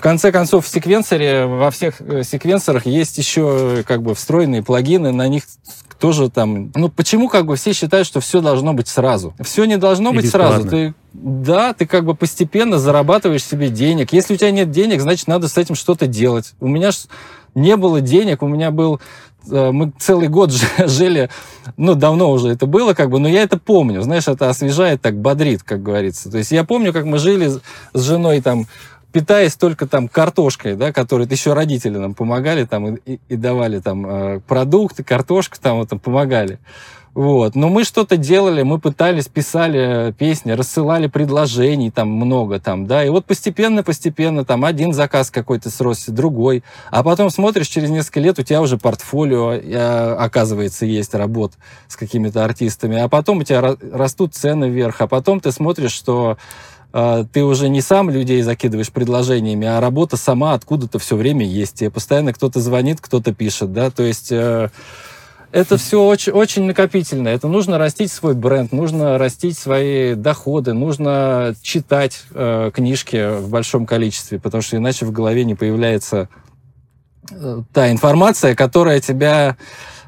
В 0.00 0.02
конце 0.02 0.32
концов, 0.32 0.64
в 0.64 0.68
секвенсоре, 0.70 1.44
во 1.44 1.70
всех 1.70 2.00
э, 2.00 2.22
секвенсорах 2.22 2.86
есть 2.86 3.18
еще 3.18 3.84
как 3.86 4.00
бы 4.00 4.14
встроенные 4.14 4.62
плагины, 4.62 5.12
на 5.12 5.28
них 5.28 5.42
тоже 6.00 6.30
там... 6.30 6.72
Ну, 6.74 6.88
почему 6.88 7.28
как 7.28 7.44
бы 7.44 7.56
все 7.56 7.74
считают, 7.74 8.06
что 8.06 8.20
все 8.20 8.40
должно 8.40 8.72
быть 8.72 8.88
сразу? 8.88 9.34
Все 9.40 9.66
не 9.66 9.76
должно 9.76 10.14
быть 10.14 10.30
сразу. 10.30 10.66
Ты, 10.66 10.94
да, 11.12 11.74
ты 11.74 11.84
как 11.84 12.06
бы 12.06 12.14
постепенно 12.14 12.78
зарабатываешь 12.78 13.44
себе 13.44 13.68
денег. 13.68 14.14
Если 14.14 14.32
у 14.32 14.36
тебя 14.38 14.50
нет 14.50 14.70
денег, 14.70 15.02
значит, 15.02 15.28
надо 15.28 15.48
с 15.48 15.58
этим 15.58 15.74
что-то 15.74 16.06
делать. 16.06 16.54
У 16.60 16.68
меня 16.68 16.92
не 17.54 17.76
было 17.76 18.00
денег, 18.00 18.42
у 18.42 18.48
меня 18.48 18.70
был 18.70 19.02
э, 19.50 19.70
мы 19.70 19.92
целый 19.98 20.28
год 20.28 20.50
жили, 20.78 21.28
ну, 21.76 21.94
давно 21.94 22.30
уже 22.30 22.48
это 22.48 22.64
было, 22.64 22.94
как 22.94 23.10
бы, 23.10 23.18
но 23.18 23.28
я 23.28 23.42
это 23.42 23.58
помню, 23.58 24.00
знаешь, 24.00 24.28
это 24.28 24.48
освежает, 24.48 25.02
так 25.02 25.20
бодрит, 25.20 25.62
как 25.62 25.82
говорится. 25.82 26.30
То 26.30 26.38
есть 26.38 26.52
я 26.52 26.64
помню, 26.64 26.94
как 26.94 27.04
мы 27.04 27.18
жили 27.18 27.50
с 27.92 28.02
женой 28.02 28.40
там 28.40 28.66
питаясь 29.12 29.56
только 29.56 29.86
там 29.86 30.08
картошкой, 30.08 30.76
да, 30.76 30.92
которой 30.92 31.26
еще 31.26 31.52
родители 31.52 31.98
нам 31.98 32.14
помогали 32.14 32.64
там 32.64 32.96
и, 32.96 33.18
и, 33.28 33.36
давали 33.36 33.80
там 33.80 34.06
э, 34.06 34.40
продукты, 34.40 35.02
картошку 35.04 35.56
там 35.60 35.78
вот 35.78 35.88
там 35.88 35.98
помогали. 35.98 36.58
Вот. 37.12 37.56
Но 37.56 37.68
мы 37.68 37.82
что-то 37.82 38.16
делали, 38.16 38.62
мы 38.62 38.78
пытались, 38.78 39.26
писали 39.26 40.14
песни, 40.16 40.52
рассылали 40.52 41.08
предложений 41.08 41.90
там 41.90 42.08
много 42.08 42.60
там, 42.60 42.86
да, 42.86 43.04
и 43.04 43.08
вот 43.08 43.24
постепенно-постепенно 43.24 44.44
там 44.44 44.64
один 44.64 44.92
заказ 44.92 45.30
какой-то 45.30 45.70
сросся, 45.70 46.12
другой, 46.12 46.62
а 46.90 47.02
потом 47.02 47.30
смотришь, 47.30 47.66
через 47.66 47.90
несколько 47.90 48.20
лет 48.20 48.38
у 48.38 48.42
тебя 48.44 48.60
уже 48.62 48.78
портфолио, 48.78 49.54
э, 49.54 50.14
оказывается, 50.14 50.86
есть 50.86 51.12
работ 51.14 51.54
с 51.88 51.96
какими-то 51.96 52.44
артистами, 52.44 52.98
а 52.98 53.08
потом 53.08 53.38
у 53.38 53.42
тебя 53.42 53.76
растут 53.92 54.34
цены 54.34 54.68
вверх, 54.68 55.00
а 55.00 55.08
потом 55.08 55.40
ты 55.40 55.50
смотришь, 55.50 55.92
что 55.92 56.38
ты 56.92 57.44
уже 57.44 57.68
не 57.68 57.80
сам 57.80 58.10
людей 58.10 58.42
закидываешь 58.42 58.90
предложениями, 58.90 59.66
а 59.66 59.80
работа 59.80 60.16
сама 60.16 60.54
откуда-то 60.54 60.98
все 60.98 61.16
время 61.16 61.46
есть. 61.46 61.74
Тебе 61.74 61.90
постоянно 61.90 62.32
кто-то 62.32 62.60
звонит, 62.60 63.00
кто-то 63.00 63.32
пишет, 63.34 63.72
да, 63.72 63.90
то 63.90 64.02
есть... 64.02 64.32
Э, 64.32 64.70
это 65.52 65.78
все 65.78 66.04
очень, 66.04 66.32
очень 66.32 66.64
накопительно. 66.64 67.28
Это 67.28 67.48
нужно 67.48 67.76
растить 67.76 68.12
свой 68.12 68.34
бренд, 68.34 68.70
нужно 68.72 69.18
растить 69.18 69.58
свои 69.58 70.14
доходы, 70.14 70.74
нужно 70.74 71.54
читать 71.60 72.22
э, 72.32 72.70
книжки 72.72 73.40
в 73.40 73.50
большом 73.50 73.84
количестве, 73.84 74.38
потому 74.38 74.62
что 74.62 74.76
иначе 74.76 75.06
в 75.06 75.12
голове 75.12 75.44
не 75.44 75.56
появляется 75.56 76.28
э, 77.32 77.62
та 77.72 77.90
информация, 77.90 78.54
которая 78.54 79.00
тебя 79.00 79.56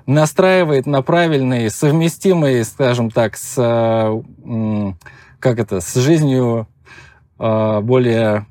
настраивает 0.06 0.86
на 0.86 1.02
правильный, 1.02 1.70
совместимый, 1.70 2.64
скажем 2.64 3.10
так, 3.10 3.36
с, 3.36 3.54
э, 3.56 4.92
как 5.40 5.58
это, 5.58 5.80
с 5.80 5.94
жизнью 5.94 6.68
более 7.42 8.46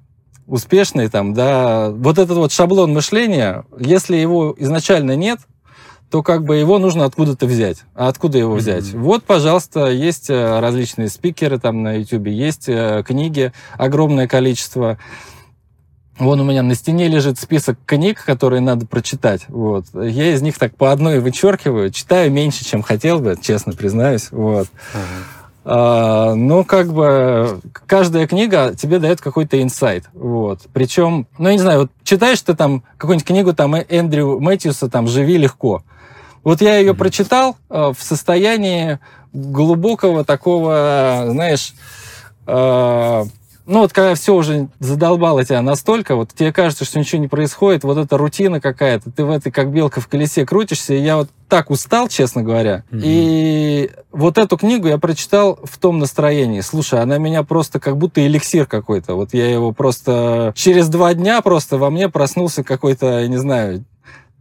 успешной, 0.48 1.08
там, 1.08 1.34
да, 1.34 1.89
вот 1.92 2.18
этот 2.18 2.36
вот 2.36 2.52
шаблон 2.52 2.94
мышления, 2.94 3.64
если 3.80 4.18
его 4.18 4.54
изначально 4.58 5.16
нет, 5.16 5.39
то 6.12 6.24
как 6.24 6.44
бы 6.44 6.58
его 6.58 6.78
нужно 6.78 7.06
откуда-то 7.06 7.46
взять. 7.46 7.84
А 7.96 8.10
откуда 8.10 8.38
его 8.38 8.54
взять? 8.56 8.84
Mm-hmm. 8.84 9.00
Вот, 9.00 9.24
пожалуйста, 9.24 9.89
есть 9.89 10.30
э, 10.30 10.60
различные 10.60 11.08
спикеры 11.08 11.58
там 11.58 11.84
на 11.84 12.00
YouTube, 12.00 12.28
есть 12.28 12.68
э, 12.68 13.02
книги, 13.08 13.54
огромное 13.78 14.28
количество. 14.28 14.98
Вон 16.20 16.42
у 16.42 16.44
меня 16.44 16.64
на 16.64 16.76
стене 16.76 17.08
лежит 17.08 17.39
список 17.39 17.78
книг, 17.86 18.26
которые 18.26 18.60
надо 18.60 18.86
прочитать. 18.86 19.46
Вот. 19.48 19.86
Я 19.94 20.34
из 20.34 20.42
них 20.42 20.60
так 20.60 20.76
по 20.76 20.92
одной 20.92 21.20
вычеркиваю. 21.20 21.92
Читаю 21.92 22.30
меньше, 22.30 22.66
чем 22.66 22.82
хотел 22.82 23.20
бы, 23.20 23.38
честно 23.42 23.72
признаюсь. 23.72 24.32
Вот. 24.32 24.68
Uh-huh. 24.94 25.41
А, 25.64 26.34
ну, 26.34 26.64
как 26.64 26.91
бы 26.91 27.62
каждая 27.86 28.26
книга 28.28 28.74
тебе 28.76 28.99
дает 28.99 29.22
какой-то 29.22 29.62
инсайт. 29.62 30.05
Вот. 30.14 30.62
Причем, 30.74 31.28
ну, 31.38 31.49
я 31.49 31.53
не 31.53 31.59
знаю, 31.59 31.82
вот 31.82 31.91
читаешь 32.03 32.41
ты 32.41 32.55
там 32.55 32.84
какую-нибудь 32.97 33.28
книгу 33.28 33.53
там 33.53 33.76
Эндрю 33.76 34.39
Мэтьюса 34.39 34.89
там 34.89 35.07
«Живи 35.07 35.38
легко». 35.38 35.84
Вот 36.43 36.62
я 36.62 36.78
ее 36.78 36.95
прочитал 36.95 37.55
э, 37.70 37.93
в 37.95 38.01
состоянии 38.01 38.97
глубокого 39.32 40.26
такого, 40.26 41.28
знаешь, 41.30 41.76
э, 42.47 43.24
ну 43.66 43.80
вот 43.80 43.93
когда 43.93 44.16
все 44.16 44.36
уже 44.36 44.70
задолбало 44.80 45.45
тебя 45.45 45.62
настолько, 45.62 46.16
вот 46.16 46.34
тебе 46.34 46.51
кажется, 46.51 46.86
что 46.86 46.99
ничего 46.99 47.22
не 47.22 47.28
происходит, 47.28 47.84
вот 47.84 47.97
эта 47.97 48.18
рутина 48.18 48.59
какая-то, 48.59 49.12
ты 49.12 49.24
в 49.24 49.30
этой 49.30 49.51
как 49.51 49.72
белка 49.72 50.01
в 50.01 50.07
колесе 50.07 50.45
крутишься, 50.45 50.93
и 50.93 51.01
я 51.01 51.18
вот 51.18 51.30
так 51.47 51.70
устал, 51.70 52.07
честно 52.07 52.43
говоря. 52.43 52.84
Mm-hmm. 52.91 53.01
И 53.03 53.91
вот 54.12 54.38
эту 54.38 54.57
книгу 54.57 54.88
я 54.88 54.97
прочитал 54.97 55.59
в 55.64 55.78
том 55.80 55.99
настроении. 55.99 56.62
Слушай, 56.62 57.01
она 57.01 57.18
меня 57.18 57.43
просто 57.43 57.80
как 57.80 57.97
будто 57.97 58.26
эликсир 58.26 58.66
какой-то. 58.66 59.16
Вот 59.16 59.34
я 59.34 59.51
его 59.51 59.74
просто 59.74 60.53
через 60.55 60.88
два 60.88 61.14
дня 61.14 61.41
просто 61.41 61.78
во 61.78 61.89
мне 61.89 62.07
проснулся 62.07 62.64
какой-то, 62.64 63.20
я 63.20 63.28
не 63.28 63.38
знаю, 63.38 63.84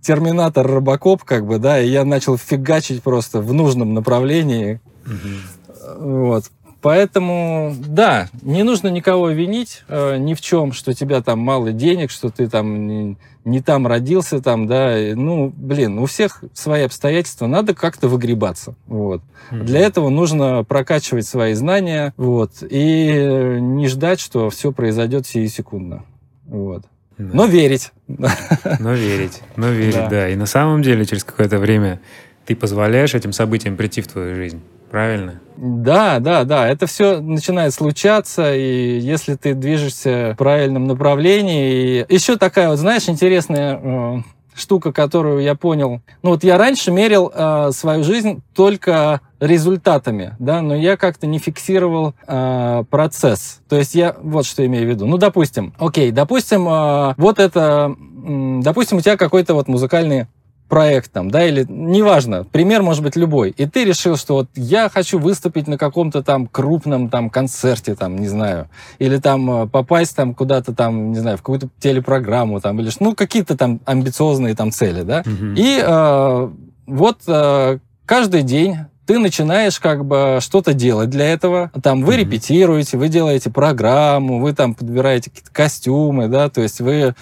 терминатор 0.01 0.67
Робокоп, 0.67 1.25
как 1.25 1.47
бы, 1.47 1.59
да, 1.59 1.81
и 1.81 1.89
я 1.89 2.05
начал 2.05 2.39
фигачить 2.39 3.03
просто 3.03 3.41
в 3.41 3.53
нужном 3.53 3.93
направлении. 3.93 4.81
Угу. 5.05 5.99
Вот. 5.99 6.45
Поэтому, 6.83 7.75
да, 7.79 8.29
не 8.43 8.63
нужно 8.63 8.89
никого 8.89 9.29
винить 9.31 9.83
э, 9.89 10.17
ни 10.17 10.35
в 10.35 10.41
чем, 10.41 10.73
что 10.73 10.95
тебя 10.95 11.21
там 11.21 11.39
мало 11.39 11.73
денег, 11.73 12.11
что 12.11 12.31
ты 12.31 12.49
там 12.49 12.87
не, 12.87 13.17
не 13.45 13.61
там 13.61 13.87
родился, 13.87 14.41
там, 14.41 14.67
да. 14.67 14.97
Ну, 15.15 15.53
блин, 15.55 15.99
у 15.99 16.07
всех 16.07 16.43
свои 16.55 16.83
обстоятельства, 16.83 17.47
надо 17.47 17.75
как-то 17.75 18.09
выгребаться. 18.09 18.75
Вот. 18.87 19.23
Mm-hmm. 19.51 19.65
Для 19.65 19.81
этого 19.81 20.09
нужно 20.09 20.65
прокачивать 20.65 21.27
свои 21.27 21.53
знания, 21.53 22.15
вот, 22.17 22.63
и 22.63 23.59
не 23.61 23.89
ждать, 23.89 24.21
что 24.21 24.49
все 24.49 24.73
произойдет 24.73 25.27
секундно. 25.27 26.05
Вот. 26.47 26.85
Да. 27.19 27.31
Но 27.35 27.45
верить. 27.45 27.93
Но 28.09 28.95
верить. 28.95 29.43
Но 29.57 29.69
верить, 29.71 29.95
да. 29.95 30.09
да. 30.09 30.29
И 30.31 30.37
на 30.37 30.47
самом 30.47 30.83
деле 30.83 31.05
через 31.05 31.25
какое-то 31.25 31.59
время 31.59 32.01
ты 32.47 32.57
позволяешь 32.57 33.15
этим 33.15 33.33
событиям 33.33 33.77
прийти 33.77 34.01
в 34.01 34.09
твою 34.09 34.35
жизнь. 34.35 34.63
Правильно? 34.91 35.41
Да, 35.57 36.19
да, 36.19 36.45
да. 36.45 36.69
Это 36.69 36.87
все 36.87 37.21
начинает 37.21 37.73
случаться, 37.73 38.55
и 38.55 38.99
если 38.99 39.35
ты 39.35 39.55
движешься 39.55 40.33
в 40.35 40.39
правильном 40.39 40.87
направлении. 40.87 42.05
И 42.09 42.15
еще 42.15 42.37
такая 42.37 42.71
вот, 42.71 42.79
знаешь, 42.79 43.09
интересная 43.09 43.79
э, 43.81 44.17
штука, 44.55 44.93
которую 44.93 45.43
я 45.43 45.55
понял. 45.55 46.01
Ну 46.23 46.31
вот 46.31 46.45
я 46.45 46.59
раньше 46.59 46.91
мерил 46.91 47.31
э, 47.33 47.71
свою 47.73 48.05
жизнь 48.05 48.43
только 48.55 49.21
результатами, 49.39 50.35
да, 50.39 50.61
но 50.61 50.75
я 50.75 50.97
как-то 50.97 51.27
не 51.27 51.39
фиксировал 51.39 52.15
э, 52.27 52.85
процесс. 52.91 53.61
То 53.69 53.77
есть 53.77 53.95
я 53.95 54.17
вот 54.21 54.47
что 54.47 54.65
имею 54.67 54.87
в 54.87 54.89
виду. 54.89 55.07
Ну, 55.07 55.19
допустим, 55.19 55.73
окей, 55.79 56.11
допустим, 56.11 56.69
э, 56.69 57.15
вот 57.17 57.39
это, 57.39 57.95
э, 58.27 58.61
допустим, 58.63 58.99
у 58.99 59.01
тебя 59.01 59.17
какой-то 59.17 59.55
вот 59.55 59.69
музыкальный 59.69 60.27
проект 60.71 61.13
там, 61.13 61.31
да, 61.31 61.45
или 61.45 61.67
неважно, 61.69 62.45
пример 62.45 62.83
может 62.83 63.03
быть 63.03 63.17
любой, 63.17 63.51
и 63.51 63.67
ты 63.67 63.85
решил, 63.85 64.17
что 64.17 64.35
вот 64.35 64.49
я 64.55 64.89
хочу 64.89 65.19
выступить 65.19 65.67
на 65.67 65.77
каком-то 65.77 66.23
там 66.23 66.47
крупном 66.47 67.11
там 67.11 67.29
концерте, 67.29 67.97
там, 67.97 68.17
не 68.17 68.29
знаю, 68.29 68.69
или 69.01 69.19
там 69.19 69.65
э, 69.65 69.67
попасть 69.67 70.17
там 70.17 70.33
куда-то 70.33 70.73
там, 70.73 71.11
не 71.11 71.19
знаю, 71.19 71.37
в 71.37 71.41
какую-то 71.41 71.69
телепрограмму 71.81 72.61
там, 72.61 72.81
или 72.81 72.91
ну, 73.01 73.15
какие-то 73.15 73.57
там 73.57 73.81
амбициозные 73.85 74.55
там 74.55 74.71
цели, 74.71 75.03
да, 75.03 75.23
mm-hmm. 75.23 75.55
и 75.57 75.83
э, 75.85 76.51
вот 76.87 77.19
э, 77.27 77.79
каждый 78.07 78.43
день 78.43 78.77
ты 79.11 79.19
начинаешь 79.19 79.81
как 79.81 80.05
бы 80.05 80.39
что-то 80.41 80.73
делать 80.73 81.11
для 81.11 81.33
этого. 81.33 81.73
Там 81.83 82.05
вы 82.05 82.15
mm-hmm. 82.15 82.19
репетируете, 82.19 82.97
вы 82.97 83.09
делаете 83.09 83.51
программу, 83.51 84.39
вы 84.39 84.53
там 84.53 84.73
подбираете 84.73 85.31
какие-то 85.31 85.51
костюмы, 85.51 86.29
да, 86.29 86.49
то 86.49 86.61
есть 86.61 86.81
вы 86.81 87.17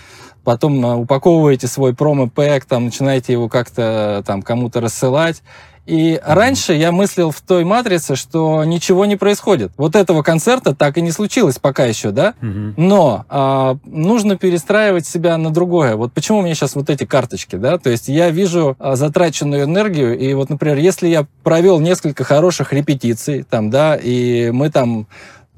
потом 0.45 0.85
упаковываете 0.85 1.67
свой 1.67 1.95
промо-пэк, 1.95 2.67
там, 2.67 2.85
начинаете 2.85 3.33
его 3.33 3.49
как-то 3.49 4.23
там 4.27 4.43
кому-то 4.43 4.83
рассылать. 4.83 5.43
И 5.89 6.21
раньше 6.23 6.75
я 6.75 6.93
мыслил 6.93 7.31
в 7.31 7.41
той 7.41 7.65
матрице, 7.65 8.15
что 8.15 8.63
ничего 8.65 9.07
не 9.07 9.17
происходит. 9.17 9.73
Вот 9.79 9.97
этого 9.97 10.23
концерта 10.23 10.75
так 10.75 10.99
и 10.99 11.01
не 11.01 11.11
случилось 11.13 11.59
пока 11.59 11.87
еще, 11.87 12.11
да? 12.11 12.35
Но 12.77 13.25
а, 13.31 13.79
нужно 13.87 14.37
перестраивать 14.37 15.07
себя 15.07 15.39
на 15.39 15.51
другое. 15.51 15.97
Вот 15.97 16.13
почему 16.13 16.41
у 16.41 16.43
меня 16.43 16.55
сейчас 16.55 16.75
вот 16.75 16.91
эти 16.91 17.07
карточки, 17.07 17.57
да? 17.57 17.79
То 17.79 17.89
есть 17.89 18.09
я 18.09 18.29
вижу 18.29 18.77
а, 18.79 18.97
затраченную 18.97 19.65
энергию, 19.65 20.19
и 20.19 20.35
вот, 20.35 20.51
например, 20.51 20.77
если 20.77 21.09
я 21.09 21.27
провел 21.43 21.81
несколько 21.81 22.23
хороших 22.23 22.75
репетиций, 22.75 23.43
там, 23.49 23.71
да, 23.71 23.97
и 23.97 24.51
мы 24.51 24.71
там 24.71 25.07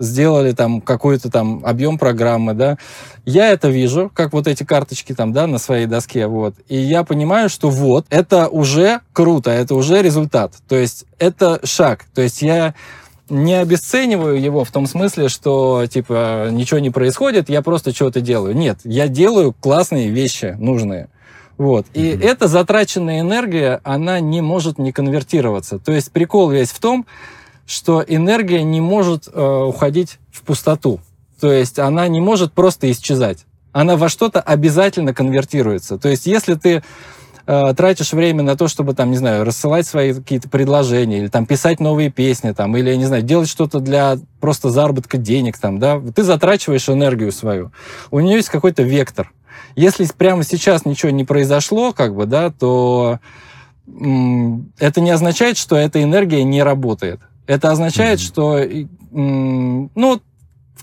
сделали 0.01 0.53
там 0.53 0.81
какой-то 0.81 1.31
там 1.31 1.63
объем 1.65 1.99
программы, 1.99 2.55
да, 2.55 2.79
я 3.25 3.51
это 3.51 3.69
вижу, 3.69 4.11
как 4.13 4.33
вот 4.33 4.49
эти 4.49 4.65
карточки 4.65 5.15
там, 5.15 5.33
да, 5.33 5.47
на 5.47 5.59
своей 5.59 5.87
доске, 5.87 6.27
вот, 6.27 6.55
и 6.69 6.77
я 6.77 7.05
понимаю, 7.05 7.49
что 7.49 7.71
вот, 7.71 8.07
это 8.11 8.49
уже 8.49 9.01
круто, 9.13 9.53
это 9.53 9.77
уже 9.77 10.03
результат, 10.03 10.55
то 10.69 10.75
есть 10.75 11.05
это 11.19 11.61
шаг, 11.65 12.07
то 12.15 12.23
есть 12.23 12.43
я 12.43 12.75
не 13.29 13.55
обесцениваю 13.55 14.41
его 14.41 14.65
в 14.65 14.71
том 14.71 14.87
смысле, 14.87 15.29
что, 15.29 15.87
типа, 15.87 16.49
ничего 16.51 16.81
не 16.81 16.91
происходит, 16.91 17.49
я 17.49 17.63
просто 17.63 17.95
что-то 17.95 18.21
делаю. 18.21 18.57
Нет, 18.57 18.81
я 18.83 19.07
делаю 19.07 19.55
классные 19.59 20.11
вещи, 20.11 20.57
нужные. 20.59 21.09
Вот. 21.57 21.87
И 21.93 22.01
mm-hmm. 22.01 22.25
эта 22.25 22.49
затраченная 22.49 23.21
энергия, 23.21 23.81
она 23.85 24.19
не 24.19 24.41
может 24.41 24.79
не 24.79 24.93
конвертироваться. 24.93 25.79
То 25.79 25.93
есть 25.93 26.11
прикол 26.11 26.51
весь 26.51 26.71
в 26.71 26.81
том, 26.81 27.07
что 27.71 28.05
энергия 28.07 28.65
не 28.65 28.81
может 28.81 29.29
э, 29.33 29.41
уходить 29.41 30.19
в 30.33 30.43
пустоту. 30.43 30.99
То 31.41 31.53
есть 31.53 31.79
она 31.79 32.09
не 32.09 32.21
может 32.21 32.53
просто 32.53 32.91
исчезать. 32.91 33.47
Она 33.71 33.97
во 33.97 34.09
что-то 34.09 34.41
обязательно 34.41 35.15
конвертируется. 35.15 35.97
То 35.97 36.09
есть 36.09 36.27
если 36.27 36.55
ты 36.55 36.83
э, 37.47 37.75
тратишь 37.77 38.13
время 38.13 38.43
на 38.43 38.57
то, 38.57 38.67
чтобы 38.67 38.95
там, 38.95 39.13
не 39.13 39.19
знаю, 39.19 39.45
рассылать 39.45 39.87
свои 39.87 40.13
какие-то 40.13 40.49
предложения, 40.49 41.19
или 41.19 41.29
там 41.29 41.47
писать 41.47 41.79
новые 41.79 42.11
песни, 42.11 42.51
там, 42.51 42.77
или, 42.77 42.93
не 42.97 43.05
знаю, 43.05 43.23
делать 43.23 43.49
что-то 43.49 43.79
для 43.79 44.17
просто 44.41 44.71
заработка 44.71 45.17
денег, 45.17 45.57
там, 45.57 45.79
да, 45.79 46.01
ты 46.01 46.25
затрачиваешь 46.25 46.89
энергию 46.89 47.31
свою. 47.31 47.71
У 48.11 48.19
нее 48.19 48.39
есть 48.39 48.49
какой-то 48.49 48.83
вектор. 48.83 49.33
Если 49.77 50.09
прямо 50.19 50.43
сейчас 50.43 50.85
ничего 50.85 51.13
не 51.13 51.23
произошло, 51.23 51.93
как 51.93 52.17
бы, 52.17 52.27
да, 52.27 52.51
то 52.51 53.21
это 53.87 55.01
не 55.01 55.11
означает, 55.11 55.57
что 55.57 55.77
эта 55.77 56.03
энергия 56.03 56.43
не 56.43 56.65
работает. 56.65 57.21
Это 57.47 57.71
означает, 57.71 58.21
mm-hmm. 58.21 58.27
что, 58.27 58.67
ну, 59.11 60.21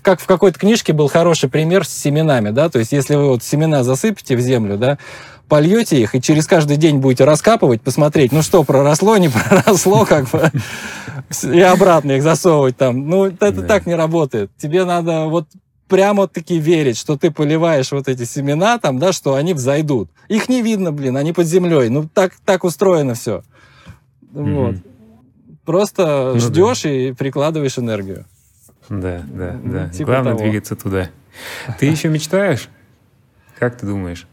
как 0.02 0.20
в 0.20 0.26
какой-то 0.26 0.58
книжке 0.58 0.92
был 0.92 1.08
хороший 1.08 1.48
пример 1.48 1.84
с 1.84 1.90
семенами, 1.90 2.50
да, 2.50 2.68
то 2.68 2.78
есть 2.78 2.92
если 2.92 3.14
вы 3.14 3.28
вот 3.28 3.42
семена 3.42 3.82
засыпете 3.82 4.36
в 4.36 4.40
землю, 4.40 4.76
да, 4.76 4.98
польете 5.48 6.00
их 6.00 6.14
и 6.14 6.20
через 6.20 6.46
каждый 6.46 6.76
день 6.76 6.98
будете 6.98 7.24
раскапывать, 7.24 7.80
посмотреть, 7.82 8.32
ну 8.32 8.42
что, 8.42 8.62
проросло, 8.64 9.16
не 9.16 9.28
проросло, 9.48 10.04
как 10.04 10.28
бы, 10.30 10.50
и 11.42 11.60
обратно 11.60 12.12
их 12.12 12.22
засовывать 12.22 12.76
там. 12.76 13.08
Ну, 13.08 13.26
это 13.26 13.52
да. 13.52 13.62
так 13.62 13.86
не 13.86 13.94
работает. 13.94 14.50
Тебе 14.56 14.84
надо 14.84 15.26
вот 15.26 15.46
прямо 15.88 16.28
таки 16.28 16.58
верить, 16.58 16.98
что 16.98 17.16
ты 17.16 17.30
поливаешь 17.30 17.92
вот 17.92 18.08
эти 18.08 18.24
семена 18.24 18.78
там, 18.78 18.98
да, 18.98 19.12
что 19.12 19.34
они 19.34 19.54
взойдут. 19.54 20.10
Их 20.28 20.48
не 20.48 20.62
видно, 20.62 20.92
блин, 20.92 21.16
они 21.16 21.32
под 21.32 21.46
землей. 21.46 21.88
Ну, 21.88 22.08
так, 22.12 22.34
так 22.44 22.64
устроено 22.64 23.14
все. 23.14 23.42
Mm-hmm. 24.32 24.54
Вот. 24.54 24.76
Просто 25.68 26.30
ну, 26.32 26.40
ждешь 26.40 26.84
да. 26.84 26.88
и 26.88 27.12
прикладываешь 27.12 27.78
энергию. 27.78 28.24
Да, 28.88 29.20
да, 29.26 29.60
да. 29.62 29.88
Типа 29.90 30.12
Главное 30.12 30.32
того. 30.32 30.44
двигаться 30.44 30.76
туда. 30.76 31.10
Ты 31.78 31.84
еще 31.84 32.08
мечтаешь? 32.08 32.70
Как 33.58 33.76
ты 33.76 33.84
думаешь? 33.84 34.26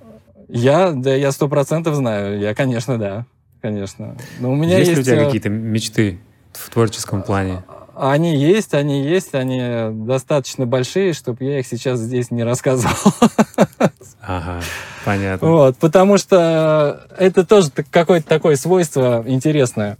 Я, 0.48 0.92
да, 0.92 1.14
я 1.14 1.34
сто 1.34 1.50
процентов 1.50 1.96
знаю. 1.96 2.40
Я, 2.40 2.56
конечно, 2.56 2.98
да. 2.98 3.26
Конечно. 3.62 4.16
Но 4.40 4.54
у 4.54 4.56
меня 4.56 4.78
есть, 4.78 4.92
есть 4.92 5.02
у 5.02 5.04
тебя 5.04 5.24
э, 5.24 5.26
какие-то 5.26 5.50
мечты 5.50 6.20
в 6.54 6.70
творческом 6.70 7.22
плане? 7.22 7.64
Они 7.98 8.38
есть, 8.38 8.74
они 8.74 9.04
есть, 9.04 9.36
они 9.36 9.90
достаточно 10.06 10.66
большие, 10.66 11.12
чтобы 11.12 11.44
я 11.44 11.60
их 11.60 11.68
сейчас 11.68 12.00
здесь 12.00 12.32
не 12.32 12.46
рассказывал. 12.46 12.96
Ага, 14.28 14.60
понятно. 15.04 15.48
Вот, 15.48 15.78
потому 15.78 16.18
что 16.18 17.06
это 17.16 17.46
тоже 17.46 17.70
какое-то 17.92 18.28
такое 18.28 18.56
свойство 18.56 19.24
интересное. 19.28 20.00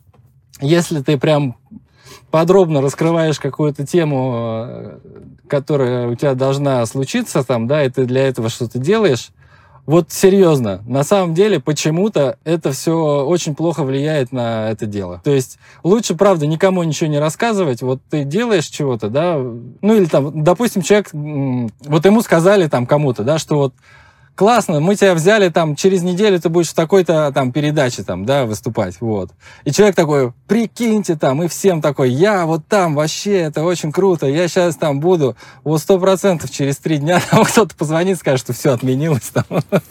Если 0.62 1.02
ты 1.02 1.18
прям 1.18 1.58
подробно 2.32 2.82
раскрываешь 2.82 3.40
какую-то 3.40 3.86
тему, 3.86 4.66
э, 4.68 5.00
которая 5.48 6.08
у 6.08 6.16
тебя 6.16 6.34
должна 6.34 6.86
случиться 6.86 7.44
там, 7.44 7.68
да, 7.68 7.84
и 7.84 7.90
ты 7.90 8.06
для 8.06 8.28
этого 8.28 8.50
что-то 8.50 8.80
делаешь, 8.80 9.32
вот 9.86 10.12
серьезно, 10.12 10.82
на 10.88 11.04
самом 11.04 11.36
деле 11.36 11.60
почему-то 11.60 12.40
это 12.44 12.72
все 12.72 13.24
очень 13.24 13.54
плохо 13.54 13.84
влияет 13.84 14.32
на 14.32 14.72
это 14.72 14.88
дело. 14.88 15.22
То 15.24 15.32
есть 15.32 15.60
лучше, 15.84 16.16
правда, 16.16 16.48
никому 16.48 16.82
ничего 16.82 17.08
не 17.08 17.20
рассказывать. 17.20 17.84
Вот 17.84 18.02
ты 18.10 18.24
делаешь 18.24 18.66
чего-то, 18.66 19.10
да, 19.10 19.38
ну 19.38 19.96
или 19.96 20.06
там, 20.06 20.44
допустим, 20.44 20.82
человек, 20.82 21.10
вот 21.14 22.06
ему 22.06 22.22
сказали 22.22 22.68
там 22.68 22.88
кому-то, 22.88 23.24
да, 23.24 23.38
что 23.38 23.58
вот 23.58 23.74
классно, 24.36 24.80
мы 24.80 24.96
тебя 24.96 25.16
взяли 25.16 25.50
там, 25.50 25.76
через 25.76 26.04
неделю 26.04 26.40
ты 26.40 26.50
будешь 26.50 26.70
в 26.70 26.74
такой-то 26.74 27.32
там 27.34 27.52
передаче 27.52 28.04
там, 28.04 28.26
да, 28.26 28.46
выступать, 28.46 28.98
вот. 29.00 29.32
И 29.64 29.72
человек 29.72 29.96
такой, 29.96 30.34
прикиньте 30.48 31.16
там, 31.16 31.42
и 31.44 31.48
всем 31.48 31.82
такой, 31.82 32.12
я 32.12 32.46
вот 32.46 32.68
там, 32.68 32.96
вообще, 32.96 33.38
это 33.38 33.64
очень 33.64 33.92
круто, 33.92 34.28
я 34.28 34.48
сейчас 34.48 34.76
там 34.76 35.00
буду, 35.00 35.36
вот 35.64 35.82
сто 35.82 35.98
процентов 36.00 36.52
через 36.52 36.78
три 36.78 36.98
дня 36.98 37.22
там 37.32 37.46
кто-то 37.46 37.76
позвонит, 37.76 38.20
скажет, 38.20 38.42
что 38.42 38.54
все 38.54 38.74
отменилось 38.74 39.32
там. 39.34 39.46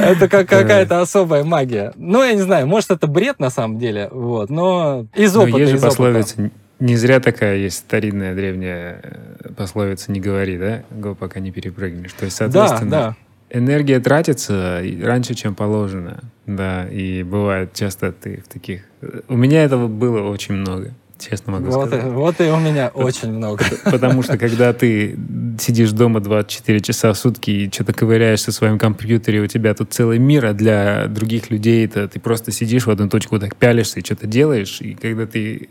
Это 0.00 0.28
как 0.28 0.48
какая-то 0.48 1.00
особая 1.00 1.44
магия. 1.44 1.92
Ну, 1.96 2.22
я 2.22 2.34
не 2.34 2.42
знаю, 2.42 2.66
может, 2.66 2.90
это 2.90 3.06
бред 3.06 3.40
на 3.40 3.50
самом 3.50 3.78
деле, 3.78 4.08
вот, 4.12 4.48
но 4.48 5.06
из 5.14 5.36
опыта, 5.36 5.58
из 5.58 5.84
опыта. 5.84 6.50
Не 6.82 6.96
зря 6.96 7.20
такая 7.20 7.58
есть 7.58 7.76
старинная 7.76 8.34
древняя 8.34 9.00
э, 9.04 9.52
пословица 9.56 10.10
«не 10.10 10.18
говори», 10.18 10.58
да? 10.58 10.82
Го, 10.90 11.14
пока 11.14 11.38
не 11.38 11.52
перепрыгнешь. 11.52 12.12
То 12.12 12.24
есть, 12.24 12.36
соответственно, 12.36 12.90
да, 12.90 13.16
да. 13.50 13.56
энергия 13.56 14.00
тратится 14.00 14.82
раньше, 15.00 15.34
чем 15.34 15.54
положено. 15.54 16.24
Да, 16.44 16.88
и 16.88 17.22
бывает 17.22 17.72
часто 17.72 18.10
ты 18.10 18.42
в 18.44 18.52
таких... 18.52 18.82
У 19.28 19.36
меня 19.36 19.62
этого 19.62 19.86
было 19.86 20.28
очень 20.28 20.56
много 20.56 20.92
честно 21.20 21.52
могу 21.52 21.66
вот 21.66 21.86
сказать. 21.86 22.04
И, 22.04 22.08
вот 22.10 22.40
и 22.40 22.50
у 22.50 22.58
меня 22.58 22.88
очень 22.88 23.30
много. 23.30 23.64
Потому 23.84 24.24
что 24.24 24.36
когда 24.36 24.72
ты 24.72 25.16
сидишь 25.60 25.92
дома 25.92 26.18
24 26.18 26.80
часа 26.80 27.12
в 27.12 27.16
сутки 27.16 27.50
и 27.50 27.70
что-то 27.72 27.92
ковыряешься 27.92 28.50
в 28.50 28.54
своем 28.54 28.76
компьютере, 28.80 29.40
у 29.40 29.46
тебя 29.46 29.72
тут 29.74 29.92
целый 29.92 30.18
мир, 30.18 30.46
а 30.46 30.52
для 30.52 31.06
других 31.06 31.48
людей 31.50 31.86
это 31.86 32.08
ты 32.08 32.18
просто 32.18 32.50
сидишь 32.50 32.86
в 32.86 32.90
одну 32.90 33.08
точку, 33.08 33.38
так 33.38 33.54
пялишься 33.54 34.00
и 34.00 34.04
что-то 34.04 34.26
делаешь, 34.26 34.80
и 34.80 34.94
когда 34.94 35.26
ты 35.26 35.68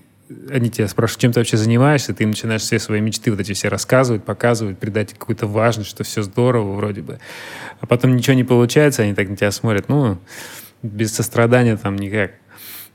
они 0.50 0.70
тебя 0.70 0.88
спрашивают, 0.88 1.22
чем 1.22 1.32
ты 1.34 1.40
вообще 1.40 1.58
занимаешься, 1.58 2.14
ты 2.14 2.26
начинаешь 2.26 2.62
все 2.62 2.80
свои 2.80 3.02
мечты 3.02 3.32
вот 3.32 3.40
эти 3.40 3.54
все 3.54 3.68
рассказывать, 3.68 4.24
показывать, 4.24 4.78
придать 4.78 5.14
какую-то 5.14 5.48
важность, 5.48 5.90
что 5.90 6.04
все 6.04 6.22
здорово 6.22 6.74
вроде 6.74 7.02
бы. 7.02 7.20
А 7.80 7.86
потом 7.86 8.16
ничего 8.16 8.36
не 8.36 8.44
получается, 8.44 9.04
они 9.04 9.14
так 9.14 9.30
на 9.30 9.36
тебя 9.36 9.52
смотрят, 9.52 9.90
ну, 9.90 10.18
без 10.84 11.14
сострадания 11.14 11.78
там 11.78 11.96
никак. 11.96 12.32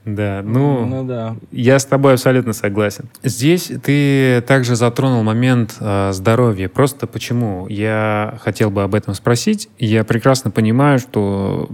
Да, 0.06 0.40
ну, 0.44 0.86
ну 0.86 1.04
да. 1.04 1.36
я 1.50 1.80
с 1.80 1.84
тобой 1.84 2.12
абсолютно 2.12 2.52
согласен. 2.52 3.08
Здесь 3.24 3.72
ты 3.82 4.40
также 4.46 4.76
затронул 4.76 5.24
момент 5.24 5.74
э, 5.80 6.12
здоровья. 6.12 6.68
Просто 6.68 7.08
почему? 7.08 7.66
Я 7.66 8.38
хотел 8.40 8.70
бы 8.70 8.84
об 8.84 8.94
этом 8.94 9.14
спросить. 9.14 9.68
Я 9.80 10.04
прекрасно 10.04 10.52
понимаю, 10.52 11.00
что 11.00 11.68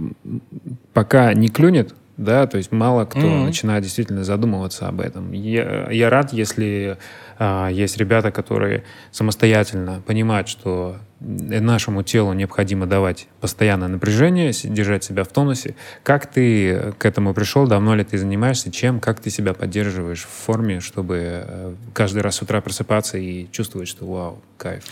пока 0.93 1.31
не 1.35 1.49
клюнет, 1.49 1.93
да, 2.17 2.45
то 2.45 2.57
есть 2.57 2.71
мало 2.71 3.05
кто 3.05 3.19
mm-hmm. 3.19 3.45
начинает 3.45 3.83
действительно 3.83 4.23
задумываться 4.23 4.87
об 4.87 5.01
этом. 5.01 5.31
Я, 5.31 5.89
я 5.89 6.09
рад, 6.09 6.31
если 6.31 6.97
а, 7.39 7.69
есть 7.69 7.97
ребята, 7.97 8.31
которые 8.31 8.83
самостоятельно 9.11 10.01
понимают, 10.05 10.47
что 10.47 10.97
нашему 11.19 12.03
телу 12.03 12.33
необходимо 12.33 12.85
давать 12.85 13.27
постоянное 13.39 13.87
напряжение, 13.87 14.51
держать 14.51 15.03
себя 15.03 15.23
в 15.23 15.29
тонусе. 15.29 15.75
Как 16.03 16.27
ты 16.27 16.93
к 16.97 17.05
этому 17.05 17.33
пришел? 17.33 17.65
Давно 17.65 17.95
ли 17.95 18.03
ты 18.03 18.17
занимаешься? 18.17 18.71
Чем? 18.71 18.99
Как 18.99 19.19
ты 19.19 19.29
себя 19.29 19.53
поддерживаешь 19.53 20.23
в 20.23 20.29
форме, 20.45 20.81
чтобы 20.81 21.45
э, 21.47 21.73
каждый 21.93 22.21
раз 22.21 22.35
с 22.35 22.41
утра 22.41 22.61
просыпаться 22.61 23.17
и 23.17 23.47
чувствовать, 23.51 23.87
что 23.87 24.05
вау, 24.05 24.41
кайф? 24.57 24.83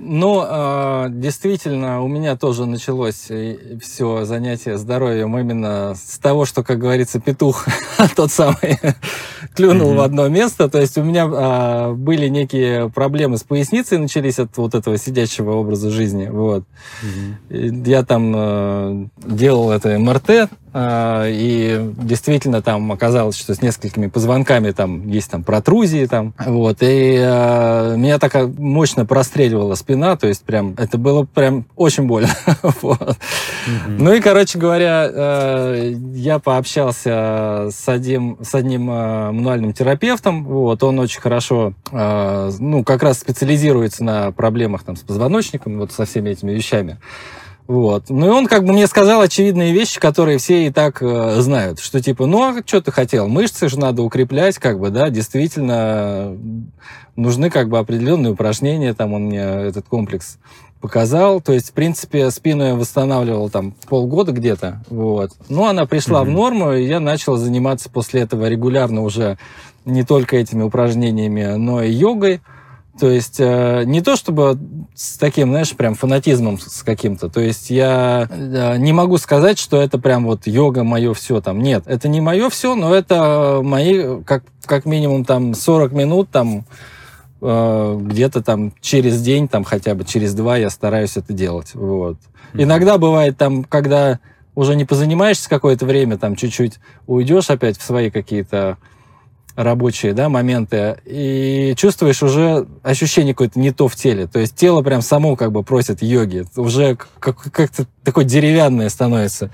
Ну, 0.00 0.44
э, 0.46 1.06
действительно, 1.10 2.02
у 2.02 2.08
меня 2.08 2.36
тоже 2.36 2.66
началось 2.66 3.26
э, 3.30 3.78
все 3.82 4.24
занятие 4.24 4.78
здоровьем 4.78 5.36
именно 5.36 5.94
с 5.96 6.18
того, 6.18 6.44
что, 6.44 6.62
как 6.62 6.78
говорится, 6.78 7.18
петух 7.18 7.66
тот 8.16 8.30
самый 8.30 8.78
клюнул 9.56 9.90
mm-hmm. 9.90 9.96
в 9.96 10.00
одно 10.00 10.28
место. 10.28 10.68
То 10.68 10.80
есть 10.80 10.96
у 10.98 11.02
меня 11.02 11.26
э, 11.26 11.92
были 11.94 12.28
некие 12.28 12.90
проблемы 12.90 13.38
с 13.38 13.42
поясницей, 13.42 13.98
начались 13.98 14.38
от 14.38 14.56
вот 14.56 14.76
этого 14.76 14.96
сидящего 14.98 15.56
образа 15.56 15.90
жизни. 15.90 16.28
Вот. 16.28 16.62
Mm-hmm. 17.50 17.88
Я 17.88 18.04
там 18.04 18.32
э, 18.36 19.06
делал 19.26 19.72
это 19.72 19.98
МРТ, 19.98 20.30
а, 20.30 20.48
и 20.74 21.92
действительно 21.98 22.62
там 22.62 22.92
оказалось, 22.92 23.36
что 23.36 23.54
с 23.54 23.62
несколькими 23.62 24.06
позвонками 24.06 24.70
там 24.70 25.08
есть 25.08 25.30
там 25.30 25.44
протрузии 25.44 26.06
там, 26.06 26.34
вот, 26.38 26.78
и 26.80 27.16
э, 27.18 27.96
меня 27.96 28.18
так 28.18 28.34
мощно 28.58 29.06
простреливала 29.06 29.74
спина, 29.74 30.16
то 30.16 30.26
есть 30.26 30.44
прям, 30.44 30.74
это 30.78 30.98
было 30.98 31.24
прям 31.24 31.66
очень 31.76 32.04
больно. 32.04 32.28
вот. 32.82 33.16
Ну 33.86 34.12
и, 34.12 34.20
короче 34.20 34.58
говоря, 34.58 35.08
э, 35.10 35.94
я 36.14 36.38
пообщался 36.38 37.68
с 37.70 37.88
одним, 37.88 38.38
с 38.42 38.54
одним 38.54 38.90
э, 38.90 39.30
мануальным 39.32 39.72
терапевтом, 39.72 40.44
вот, 40.44 40.82
он 40.82 40.98
очень 40.98 41.20
хорошо, 41.20 41.74
э, 41.90 42.50
ну, 42.58 42.84
как 42.84 43.02
раз 43.02 43.18
специализируется 43.20 44.04
на 44.04 44.32
проблемах 44.32 44.82
там 44.82 44.96
с 44.96 45.00
позвоночником, 45.00 45.78
вот 45.78 45.92
со 45.92 46.04
всеми 46.04 46.30
этими 46.30 46.52
вещами. 46.52 46.98
Вот. 47.68 48.04
Ну 48.08 48.26
и 48.26 48.30
он 48.30 48.46
как 48.46 48.64
бы 48.64 48.72
мне 48.72 48.86
сказал 48.86 49.20
очевидные 49.20 49.74
вещи, 49.74 50.00
которые 50.00 50.38
все 50.38 50.66
и 50.66 50.70
так 50.70 51.02
э, 51.02 51.40
знают, 51.42 51.80
что 51.80 52.00
типа, 52.00 52.24
ну 52.24 52.42
а 52.42 52.62
что 52.64 52.80
ты 52.80 52.90
хотел? 52.90 53.28
Мышцы 53.28 53.68
же 53.68 53.78
надо 53.78 54.02
укреплять, 54.02 54.56
как 54.56 54.80
бы, 54.80 54.88
да, 54.88 55.10
действительно 55.10 56.34
нужны 57.14 57.50
как 57.50 57.68
бы 57.68 57.78
определенные 57.78 58.32
упражнения, 58.32 58.94
там 58.94 59.12
он 59.12 59.24
мне 59.24 59.40
этот 59.40 59.86
комплекс 59.86 60.38
показал. 60.80 61.42
То 61.42 61.52
есть, 61.52 61.70
в 61.70 61.72
принципе, 61.72 62.30
спину 62.30 62.64
я 62.64 62.74
восстанавливал 62.74 63.50
там 63.50 63.74
полгода 63.86 64.32
где-то. 64.32 64.82
Вот. 64.88 65.32
Ну, 65.50 65.66
она 65.66 65.84
пришла 65.84 66.22
mm-hmm. 66.22 66.30
в 66.30 66.30
норму, 66.30 66.72
и 66.72 66.86
я 66.86 67.00
начал 67.00 67.36
заниматься 67.36 67.90
после 67.90 68.22
этого 68.22 68.48
регулярно 68.48 69.02
уже 69.02 69.36
не 69.84 70.04
только 70.04 70.36
этими 70.36 70.62
упражнениями, 70.62 71.56
но 71.56 71.82
и 71.82 71.90
йогой. 71.90 72.40
То 72.98 73.10
есть 73.10 73.36
э, 73.38 73.84
не 73.84 74.00
то 74.00 74.16
чтобы 74.16 74.58
с 74.94 75.18
таким, 75.18 75.50
знаешь, 75.50 75.74
прям 75.74 75.94
фанатизмом 75.94 76.58
с 76.58 76.82
каким-то. 76.82 77.28
То 77.28 77.40
есть 77.40 77.70
я 77.70 78.28
э, 78.28 78.76
не 78.78 78.92
могу 78.92 79.18
сказать, 79.18 79.58
что 79.58 79.80
это 79.80 79.98
прям 79.98 80.24
вот 80.24 80.46
йога 80.46 80.82
мое 80.82 81.14
все 81.14 81.40
там. 81.40 81.60
Нет, 81.60 81.84
это 81.86 82.08
не 82.08 82.20
мое 82.20 82.50
все, 82.50 82.74
но 82.74 82.94
это 82.94 83.60
мои 83.62 84.22
как, 84.24 84.42
как 84.64 84.84
минимум 84.84 85.24
там 85.24 85.54
40 85.54 85.92
минут 85.92 86.30
там 86.30 86.64
э, 87.40 87.98
где-то 88.00 88.42
там 88.42 88.72
через 88.80 89.22
день, 89.22 89.46
там 89.46 89.62
хотя 89.62 89.94
бы 89.94 90.04
через 90.04 90.34
два 90.34 90.56
я 90.56 90.68
стараюсь 90.68 91.16
это 91.16 91.32
делать. 91.32 91.74
Вот. 91.74 92.16
Mm-hmm. 92.16 92.62
Иногда 92.62 92.98
бывает 92.98 93.36
там, 93.38 93.62
когда 93.62 94.18
уже 94.56 94.74
не 94.74 94.84
позанимаешься 94.84 95.48
какое-то 95.48 95.86
время, 95.86 96.18
там 96.18 96.34
чуть-чуть 96.34 96.80
уйдешь 97.06 97.48
опять 97.48 97.78
в 97.78 97.82
свои 97.82 98.10
какие-то 98.10 98.76
рабочие 99.58 100.12
да, 100.12 100.28
моменты, 100.28 100.98
и 101.04 101.74
чувствуешь 101.76 102.22
уже 102.22 102.68
ощущение 102.84 103.34
какое-то 103.34 103.58
не 103.58 103.72
то 103.72 103.88
в 103.88 103.96
теле. 103.96 104.28
То 104.28 104.38
есть 104.38 104.54
тело 104.54 104.82
прям 104.82 105.02
само 105.02 105.34
как 105.34 105.50
бы 105.50 105.64
просит 105.64 106.00
йоги. 106.00 106.44
Уже 106.56 106.96
как- 107.18 107.50
как-то 107.50 107.86
такое 108.04 108.24
деревянное 108.24 108.88
становится. 108.88 109.50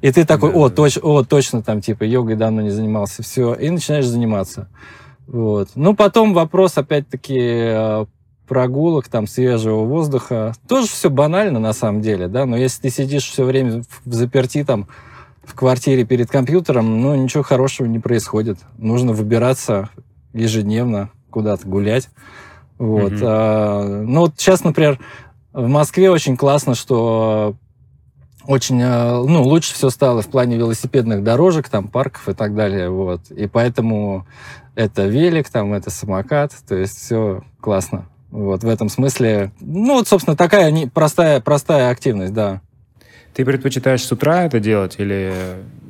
И 0.00 0.10
ты 0.10 0.24
такой, 0.24 0.52
да, 0.52 0.58
о, 0.58 0.68
да. 0.68 0.74
Точ, 0.74 0.98
о, 1.00 1.22
точно 1.22 1.62
там, 1.62 1.80
типа, 1.80 2.02
йогой 2.02 2.34
давно 2.34 2.62
не 2.62 2.70
занимался. 2.70 3.22
Все, 3.22 3.54
и 3.54 3.70
начинаешь 3.70 4.06
заниматься. 4.06 4.68
Вот. 5.28 5.68
Ну, 5.76 5.94
потом 5.94 6.34
вопрос, 6.34 6.76
опять-таки, 6.76 7.38
э, 7.38 8.06
прогулок, 8.48 9.06
там, 9.06 9.28
свежего 9.28 9.84
воздуха. 9.84 10.52
Тоже 10.68 10.88
все 10.88 11.10
банально 11.10 11.60
на 11.60 11.72
самом 11.72 12.02
деле, 12.02 12.26
да, 12.26 12.44
но 12.44 12.56
если 12.56 12.82
ты 12.82 12.90
сидишь 12.90 13.30
все 13.30 13.44
время 13.44 13.84
в 14.04 14.12
заперти 14.12 14.64
там 14.64 14.88
в 15.46 15.54
квартире 15.54 16.04
перед 16.04 16.30
компьютером, 16.30 17.00
ну, 17.00 17.14
ничего 17.14 17.42
хорошего 17.42 17.86
не 17.86 17.98
происходит. 17.98 18.58
Нужно 18.78 19.12
выбираться 19.12 19.90
ежедневно 20.32 21.10
куда-то 21.30 21.66
гулять. 21.66 22.10
Вот. 22.78 23.12
Mm-hmm. 23.12 23.24
А, 23.24 24.02
ну, 24.04 24.20
вот 24.20 24.34
сейчас, 24.36 24.64
например, 24.64 24.98
в 25.52 25.68
Москве 25.68 26.10
очень 26.10 26.36
классно, 26.36 26.74
что 26.74 27.56
очень, 28.46 28.80
а, 28.82 29.22
ну, 29.22 29.42
лучше 29.42 29.74
все 29.74 29.90
стало 29.90 30.22
в 30.22 30.28
плане 30.28 30.56
велосипедных 30.56 31.22
дорожек, 31.22 31.68
там, 31.68 31.88
парков 31.88 32.28
и 32.28 32.34
так 32.34 32.54
далее, 32.54 32.90
вот. 32.90 33.30
И 33.30 33.46
поэтому 33.46 34.26
это 34.74 35.06
велик, 35.06 35.48
там, 35.48 35.72
это 35.72 35.90
самокат, 35.90 36.52
то 36.66 36.74
есть 36.74 36.98
все 36.98 37.42
классно. 37.60 38.08
Вот, 38.30 38.64
в 38.64 38.68
этом 38.68 38.88
смысле, 38.88 39.52
ну, 39.60 39.94
вот, 39.94 40.08
собственно, 40.08 40.36
такая 40.36 40.70
не, 40.72 40.88
простая, 40.88 41.40
простая 41.40 41.90
активность, 41.90 42.32
да. 42.32 42.60
Ты 43.34 43.44
предпочитаешь 43.44 44.02
с 44.02 44.12
утра 44.12 44.44
это 44.44 44.60
делать 44.60 44.96
или 44.98 45.32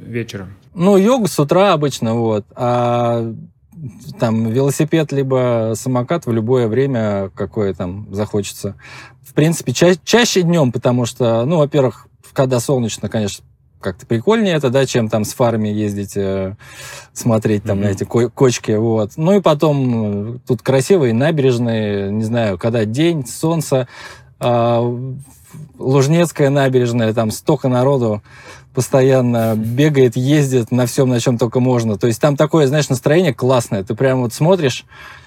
вечером? 0.00 0.54
Ну, 0.74 0.96
йогу 0.96 1.28
с 1.28 1.38
утра 1.38 1.72
обычно, 1.72 2.14
вот. 2.14 2.44
А 2.56 3.32
там 4.18 4.48
велосипед 4.48 5.12
либо 5.12 5.74
самокат 5.76 6.26
в 6.26 6.32
любое 6.32 6.68
время, 6.68 7.30
какое 7.34 7.74
там 7.74 8.08
захочется. 8.12 8.76
В 9.22 9.34
принципе, 9.34 9.72
ча- 9.72 9.96
чаще 10.04 10.42
днем, 10.42 10.72
потому 10.72 11.06
что, 11.06 11.44
ну, 11.44 11.58
во-первых, 11.58 12.06
когда 12.32 12.60
солнечно, 12.60 13.08
конечно, 13.08 13.44
как-то 13.80 14.06
прикольнее 14.06 14.54
это, 14.54 14.70
да, 14.70 14.86
чем 14.86 15.08
там 15.08 15.24
с 15.24 15.34
фарами 15.34 15.68
ездить, 15.68 16.16
э, 16.16 16.56
смотреть 17.12 17.64
там 17.64 17.78
mm-hmm. 17.78 17.82
на 17.82 17.88
эти 17.88 18.04
ко- 18.04 18.30
кочки, 18.30 18.72
вот. 18.72 19.12
Ну 19.16 19.36
и 19.36 19.42
потом 19.42 20.36
э, 20.36 20.38
тут 20.46 20.62
красивые 20.62 21.12
набережные, 21.12 22.10
не 22.10 22.24
знаю, 22.24 22.56
когда 22.56 22.86
день, 22.86 23.26
солнце, 23.26 23.86
э, 24.40 25.14
Лужнецкая 25.78 26.50
набережная, 26.50 27.12
там 27.12 27.30
столько 27.30 27.68
народу 27.68 28.22
постоянно 28.74 29.54
бегает, 29.56 30.16
ездит 30.16 30.70
на 30.70 30.86
всем, 30.86 31.08
на 31.08 31.20
чем 31.20 31.38
только 31.38 31.60
можно. 31.60 31.96
То 31.96 32.06
есть 32.06 32.20
там 32.20 32.36
такое, 32.36 32.66
знаешь, 32.66 32.88
настроение 32.88 33.32
классное. 33.32 33.84
Ты 33.84 33.94
прям 33.94 34.22
вот 34.22 34.34
смотришь, 34.34 34.84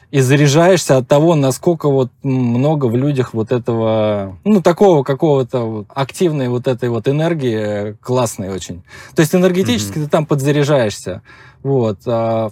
и 0.09 0.21
заряжаешься 0.21 0.97
от 0.97 1.07
того, 1.07 1.35
насколько 1.35 1.89
вот 1.89 2.11
много 2.23 2.85
в 2.85 2.95
людях 2.95 3.33
вот 3.33 3.51
этого, 3.51 4.37
ну, 4.45 4.61
такого 4.61 5.03
какого-то 5.03 5.59
вот 5.59 5.87
активной 5.93 6.47
вот 6.47 6.67
этой 6.67 6.89
вот 6.89 7.09
энергии 7.09 7.97
классной 8.01 8.49
очень. 8.49 8.83
То 9.15 9.21
есть 9.21 9.35
энергетически 9.35 9.97
mm-hmm. 9.97 10.03
ты 10.05 10.09
там 10.09 10.25
подзаряжаешься. 10.25 11.23
Вот. 11.61 11.99
А 12.05 12.51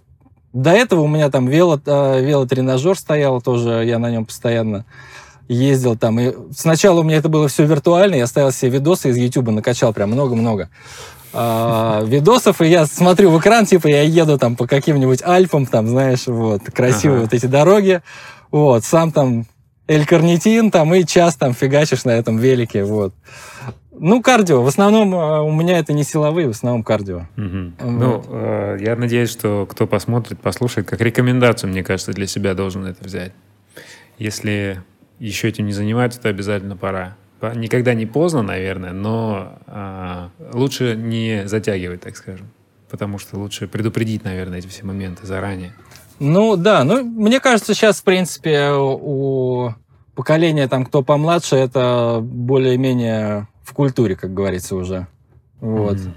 до 0.51 0.71
этого 0.71 1.01
у 1.01 1.07
меня 1.07 1.29
там 1.29 1.47
вело, 1.47 1.79
а, 1.85 2.19
велотренажер 2.19 2.97
стоял 2.97 3.41
тоже, 3.41 3.85
я 3.85 3.99
на 3.99 4.11
нем 4.11 4.25
постоянно 4.25 4.85
ездил 5.47 5.95
там. 5.95 6.19
И 6.19 6.33
сначала 6.55 7.01
у 7.01 7.03
меня 7.03 7.17
это 7.17 7.29
было 7.29 7.47
все 7.47 7.65
виртуально, 7.65 8.15
я 8.15 8.27
ставил 8.27 8.51
себе 8.51 8.71
видосы 8.71 9.09
из 9.09 9.17
YouTube, 9.17 9.49
накачал 9.49 9.93
прям 9.93 10.11
много-много 10.11 10.69
э, 11.33 12.01
видосов, 12.05 12.61
и 12.61 12.67
я 12.67 12.85
смотрю 12.85 13.31
в 13.31 13.39
экран, 13.39 13.65
типа, 13.65 13.87
я 13.87 14.01
еду 14.01 14.37
там 14.37 14.55
по 14.55 14.67
каким-нибудь 14.67 15.21
Альпам, 15.23 15.65
там, 15.65 15.87
знаешь, 15.87 16.27
вот, 16.27 16.63
красивые 16.63 17.17
ага. 17.17 17.23
вот 17.25 17.33
эти 17.33 17.45
дороги, 17.45 18.01
вот, 18.51 18.83
сам 18.83 19.11
там 19.11 19.45
Эль-карнитин, 19.87 20.71
там, 20.71 20.93
и 20.95 21.05
час 21.05 21.35
там 21.35 21.53
фигачишь 21.53 22.05
на 22.05 22.11
этом 22.11 22.37
велике, 22.37 22.83
вот. 22.83 23.13
Ну, 23.97 24.21
кардио. 24.21 24.61
В 24.61 24.67
основном 24.67 25.15
а, 25.15 25.41
у 25.41 25.53
меня 25.53 25.79
это 25.79 25.93
не 25.93 26.03
силовые, 26.03 26.47
в 26.47 26.51
основном 26.51 26.83
кардио. 26.83 27.27
Угу. 27.37 27.73
Вот. 27.79 27.91
Ну, 27.91 28.25
э, 28.27 28.77
я 28.81 28.95
надеюсь, 28.97 29.29
что 29.29 29.65
кто 29.69 29.87
посмотрит, 29.87 30.39
послушает, 30.41 30.85
как 30.85 30.99
рекомендацию, 30.99 31.69
мне 31.69 31.81
кажется, 31.81 32.11
для 32.11 32.27
себя 32.27 32.55
должен 32.55 32.85
это 32.85 33.01
взять. 33.01 33.31
Если 34.17 34.81
еще 35.19 35.49
этим 35.49 35.65
не 35.65 35.73
занимаются, 35.73 36.21
то 36.21 36.29
обязательно 36.29 36.77
пора 36.77 37.15
никогда 37.53 37.93
не 37.93 38.05
поздно, 38.05 38.41
наверное, 38.41 38.91
но 38.91 39.59
а, 39.67 40.29
лучше 40.53 40.95
не 40.95 41.47
затягивать, 41.47 42.01
так 42.01 42.15
скажем. 42.17 42.47
Потому 42.89 43.19
что 43.19 43.37
лучше 43.37 43.67
предупредить, 43.67 44.23
наверное, 44.23 44.59
эти 44.59 44.67
все 44.67 44.85
моменты 44.85 45.27
заранее. 45.27 45.73
Ну 46.19 46.55
да, 46.55 46.83
ну 46.83 47.03
мне 47.03 47.39
кажется, 47.39 47.73
сейчас, 47.73 47.99
в 47.99 48.03
принципе, 48.03 48.71
у 48.73 49.73
поколения, 50.15 50.67
там, 50.67 50.85
кто 50.85 51.03
помладше, 51.03 51.57
это 51.57 52.19
более-менее 52.21 53.47
в 53.63 53.73
культуре, 53.73 54.15
как 54.15 54.33
говорится, 54.33 54.75
уже. 54.75 55.07
Вот. 55.59 55.97
Mm-hmm. 55.97 56.13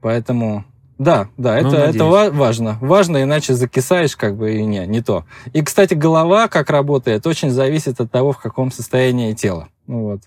Поэтому 0.00 0.64
да, 1.00 1.28
да, 1.38 1.58
ну, 1.62 1.68
это, 1.68 1.76
это 1.78 2.04
важно. 2.04 2.76
Важно, 2.82 3.22
иначе 3.22 3.54
закисаешь, 3.54 4.16
как 4.16 4.36
бы, 4.36 4.52
и 4.52 4.64
не, 4.66 4.86
не 4.86 5.00
то. 5.00 5.24
И, 5.54 5.62
кстати, 5.62 5.94
голова, 5.94 6.46
как 6.48 6.68
работает, 6.68 7.26
очень 7.26 7.48
зависит 7.48 8.02
от 8.02 8.10
того, 8.10 8.32
в 8.32 8.38
каком 8.38 8.70
состоянии 8.70 9.32
тело. 9.32 9.68
Ну, 9.86 10.02
вот. 10.02 10.20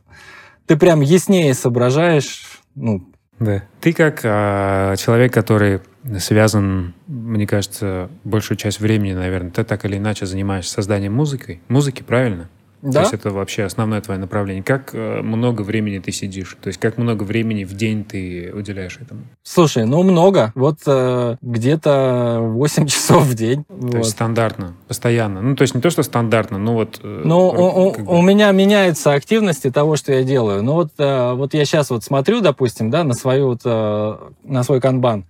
Ты 0.66 0.76
прям 0.76 1.02
яснее 1.02 1.54
соображаешь, 1.54 2.60
ну, 2.74 3.06
да. 3.40 3.64
Ты 3.82 3.94
как 3.94 4.22
а, 4.24 4.96
человек, 4.96 5.32
который 5.32 5.82
связан, 6.18 6.96
мне 7.06 7.46
кажется, 7.46 8.10
большую 8.24 8.58
часть 8.58 8.80
времени, 8.80 9.14
наверное, 9.14 9.52
ты 9.52 9.64
так 9.64 9.86
или 9.86 9.98
иначе 9.98 10.26
занимаешься 10.26 10.74
созданием 10.74 11.14
музыки, 11.14 11.62
музыки, 11.68 12.02
правильно? 12.02 12.50
Да? 12.84 12.92
То 12.92 13.00
есть 13.00 13.14
это 13.14 13.30
вообще 13.30 13.64
основное 13.64 14.02
твое 14.02 14.20
направление. 14.20 14.62
Как 14.62 14.94
э, 14.94 15.22
много 15.22 15.62
времени 15.62 16.00
ты 16.00 16.12
сидишь? 16.12 16.58
То 16.62 16.68
есть 16.68 16.80
как 16.80 16.98
много 16.98 17.24
времени 17.24 17.64
в 17.64 17.74
день 17.74 18.04
ты 18.04 18.52
уделяешь 18.54 19.00
этому? 19.02 19.22
Слушай, 19.42 19.86
ну 19.86 20.04
много. 20.04 20.52
Вот 20.54 20.80
э, 20.86 21.38
где-то 21.42 22.40
8 22.42 22.88
часов 22.88 23.24
в 23.24 23.36
день. 23.36 23.64
То 23.64 23.74
вот. 23.74 23.96
есть 24.00 24.10
стандартно, 24.12 24.76
постоянно. 24.90 25.42
Ну, 25.42 25.56
то 25.56 25.62
есть 25.62 25.76
не 25.76 25.82
то, 25.82 25.90
что 25.90 26.04
стандартно, 26.04 26.58
но 26.58 26.74
вот... 26.74 27.00
Э, 27.02 27.22
ну, 27.24 27.48
у, 27.48 27.92
бы... 27.94 28.04
у 28.06 28.22
меня 28.22 28.52
меняются 28.52 29.14
активности 29.14 29.72
того, 29.72 29.96
что 29.96 30.12
я 30.12 30.24
делаю. 30.24 30.62
Ну, 30.62 30.74
вот, 30.74 30.92
э, 30.98 31.34
вот 31.36 31.54
я 31.54 31.64
сейчас 31.64 31.90
вот 31.90 32.04
смотрю, 32.04 32.42
допустим, 32.42 32.90
да, 32.90 33.06
на, 33.06 33.14
свою 33.14 33.48
вот, 33.48 33.62
э, 33.64 34.18
на 34.44 34.64
свой 34.64 34.82
канбан, 34.82 35.26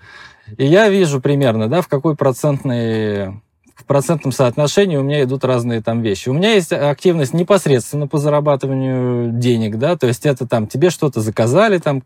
и 0.58 0.66
я 0.66 0.90
вижу 0.90 1.22
примерно, 1.22 1.68
да, 1.68 1.82
в 1.82 1.88
какой 1.88 2.16
процентной 2.16 3.42
в 3.84 3.86
процентном 3.86 4.32
соотношении 4.32 4.96
у 4.96 5.04
меня 5.04 5.24
идут 5.24 5.44
разные 5.44 5.82
там 5.82 6.02
вещи. 6.02 6.30
У 6.30 6.34
меня 6.34 6.54
есть 6.54 6.72
активность 6.72 7.34
непосредственно 7.34 8.08
по 8.08 8.18
зарабатыванию 8.18 9.32
денег, 9.34 9.78
да, 9.78 9.98
то 9.98 10.08
есть 10.08 10.26
это 10.26 10.48
там 10.48 10.68
тебе 10.68 10.90
что-то 10.90 11.20
заказали, 11.20 11.80
там, 11.80 12.04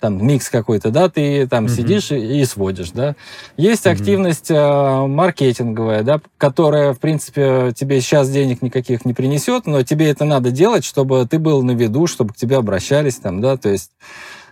там 0.00 0.26
микс 0.26 0.48
какой-то, 0.48 0.90
да, 0.90 1.10
ты 1.10 1.46
там 1.46 1.66
mm-hmm. 1.66 1.68
сидишь 1.68 2.10
и, 2.12 2.40
и 2.40 2.44
сводишь, 2.46 2.92
да. 2.92 3.14
Есть 3.58 3.84
mm-hmm. 3.84 3.92
активность 3.92 4.50
э, 4.50 5.06
маркетинговая, 5.06 6.02
да, 6.02 6.20
которая, 6.38 6.94
в 6.94 6.98
принципе, 6.98 7.72
тебе 7.76 8.00
сейчас 8.00 8.30
денег 8.30 8.62
никаких 8.62 9.04
не 9.04 9.12
принесет, 9.12 9.66
но 9.66 9.82
тебе 9.82 10.08
это 10.08 10.24
надо 10.24 10.50
делать, 10.50 10.84
чтобы 10.84 11.26
ты 11.30 11.38
был 11.38 11.62
на 11.62 11.72
виду, 11.72 12.06
чтобы 12.06 12.32
к 12.32 12.36
тебе 12.36 12.56
обращались 12.56 13.16
там, 13.16 13.42
да, 13.42 13.58
то 13.58 13.68
есть 13.68 13.90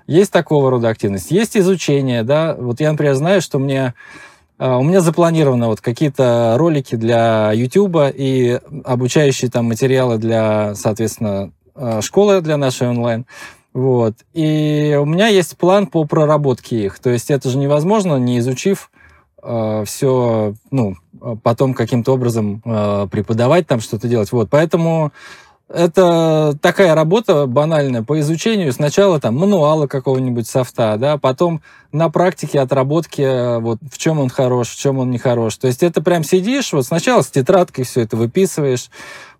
есть 0.06 0.30
такого 0.30 0.70
рода 0.70 0.88
активность. 0.90 1.30
Есть 1.30 1.56
изучение, 1.56 2.22
да, 2.22 2.54
вот 2.58 2.80
я, 2.80 2.92
например, 2.92 3.14
знаю, 3.14 3.40
что 3.40 3.58
мне 3.58 3.94
у 4.58 4.82
меня 4.82 5.00
запланировано 5.00 5.68
вот 5.68 5.80
какие-то 5.80 6.54
ролики 6.56 6.94
для 6.94 7.52
YouTube 7.52 7.96
и 8.14 8.58
обучающие 8.84 9.50
там 9.50 9.66
материалы 9.66 10.18
для, 10.18 10.74
соответственно, 10.74 11.52
а, 11.74 12.00
школы 12.00 12.40
для 12.40 12.56
нашей 12.56 12.88
онлайн. 12.88 13.26
Вот. 13.74 14.14
И 14.32 14.98
у 14.98 15.04
меня 15.04 15.28
есть 15.28 15.58
план 15.58 15.86
по 15.86 16.04
проработке 16.06 16.86
их. 16.86 16.98
То 16.98 17.10
есть 17.10 17.30
это 17.30 17.50
же 17.50 17.58
невозможно, 17.58 18.16
не 18.16 18.38
изучив 18.38 18.90
э, 19.42 19.84
все, 19.86 20.54
ну, 20.70 20.96
потом 21.42 21.74
каким-то 21.74 22.14
образом 22.14 22.62
э, 22.64 23.06
преподавать 23.10 23.66
там, 23.66 23.80
что-то 23.80 24.08
делать. 24.08 24.32
Вот. 24.32 24.48
Поэтому 24.48 25.12
это 25.68 26.56
такая 26.62 26.94
работа 26.94 27.46
банальная 27.46 28.02
по 28.02 28.20
изучению. 28.20 28.72
Сначала 28.72 29.20
там 29.20 29.36
мануала 29.36 29.86
какого-нибудь 29.86 30.46
софта, 30.46 30.96
да, 30.96 31.18
потом 31.18 31.60
на 31.92 32.08
практике 32.08 32.60
отработки, 32.60 33.22
э, 33.22 33.58
вот 33.58 33.78
в 33.90 33.98
чем 33.98 34.20
он 34.20 34.28
хорош, 34.28 34.68
в 34.68 34.78
чем 34.78 34.98
он 34.98 35.10
не 35.10 35.18
хорош. 35.18 35.56
То 35.56 35.66
есть 35.66 35.82
это 35.82 36.02
прям 36.02 36.22
сидишь, 36.22 36.72
вот 36.72 36.86
сначала 36.86 37.22
с 37.22 37.28
тетрадкой 37.28 37.84
все 37.84 38.02
это 38.02 38.16
выписываешь, 38.16 38.90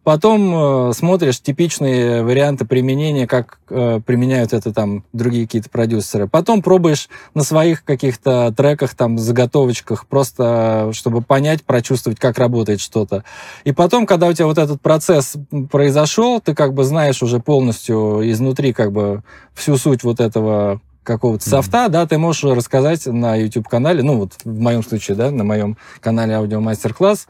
Потом 0.06 0.90
э, 0.90 0.92
смотришь 0.92 1.40
типичные 1.40 2.22
варианты 2.22 2.64
применения, 2.64 3.26
как 3.26 3.58
э, 3.70 3.98
применяют 4.06 4.52
это 4.52 4.72
там 4.72 5.02
другие 5.12 5.46
какие-то 5.46 5.68
продюсеры. 5.68 6.28
Потом 6.28 6.62
пробуешь 6.62 7.08
на 7.34 7.42
своих 7.42 7.82
каких-то 7.82 8.54
треках, 8.56 8.94
там, 8.94 9.18
заготовочках, 9.18 10.06
просто 10.06 10.92
чтобы 10.92 11.22
понять, 11.22 11.64
прочувствовать, 11.64 12.20
как 12.20 12.38
работает 12.38 12.80
что-то. 12.80 13.24
И 13.64 13.72
потом, 13.72 14.06
когда 14.06 14.28
у 14.28 14.32
тебя 14.32 14.46
вот 14.46 14.58
этот 14.58 14.80
процесс 14.80 15.34
произошел, 15.72 16.40
ты 16.40 16.54
как 16.54 16.72
бы 16.72 16.84
знаешь 16.84 17.20
уже 17.20 17.40
полностью 17.40 18.20
изнутри 18.30 18.72
как 18.72 18.92
бы 18.92 19.24
всю 19.54 19.76
суть 19.76 20.04
вот 20.04 20.20
этого 20.20 20.80
какого-то 21.02 21.50
софта, 21.50 21.86
mm-hmm. 21.86 21.90
да, 21.90 22.06
ты 22.06 22.16
можешь 22.16 22.44
рассказать 22.44 23.06
на 23.06 23.34
YouTube-канале, 23.34 24.04
ну 24.04 24.18
вот 24.18 24.34
в 24.44 24.60
моем 24.60 24.84
случае, 24.84 25.16
да, 25.16 25.32
на 25.32 25.42
моем 25.42 25.76
канале 26.00 26.36
аудиомастер-класс, 26.36 27.26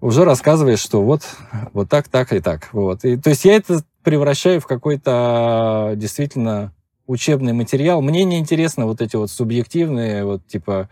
уже 0.00 0.24
рассказываешь, 0.24 0.80
что 0.80 1.02
вот, 1.02 1.22
вот 1.72 1.88
так, 1.88 2.08
так 2.08 2.32
и 2.32 2.40
так. 2.40 2.68
Вот. 2.72 3.04
И, 3.04 3.16
то 3.16 3.30
есть 3.30 3.44
я 3.44 3.56
это 3.56 3.82
превращаю 4.02 4.60
в 4.60 4.66
какой-то 4.66 5.92
действительно 5.96 6.72
учебный 7.06 7.52
материал. 7.52 8.00
Мне 8.00 8.24
не 8.24 8.38
интересно 8.38 8.86
вот 8.86 9.00
эти 9.00 9.16
вот 9.16 9.30
субъективные, 9.30 10.24
вот 10.24 10.46
типа, 10.46 10.88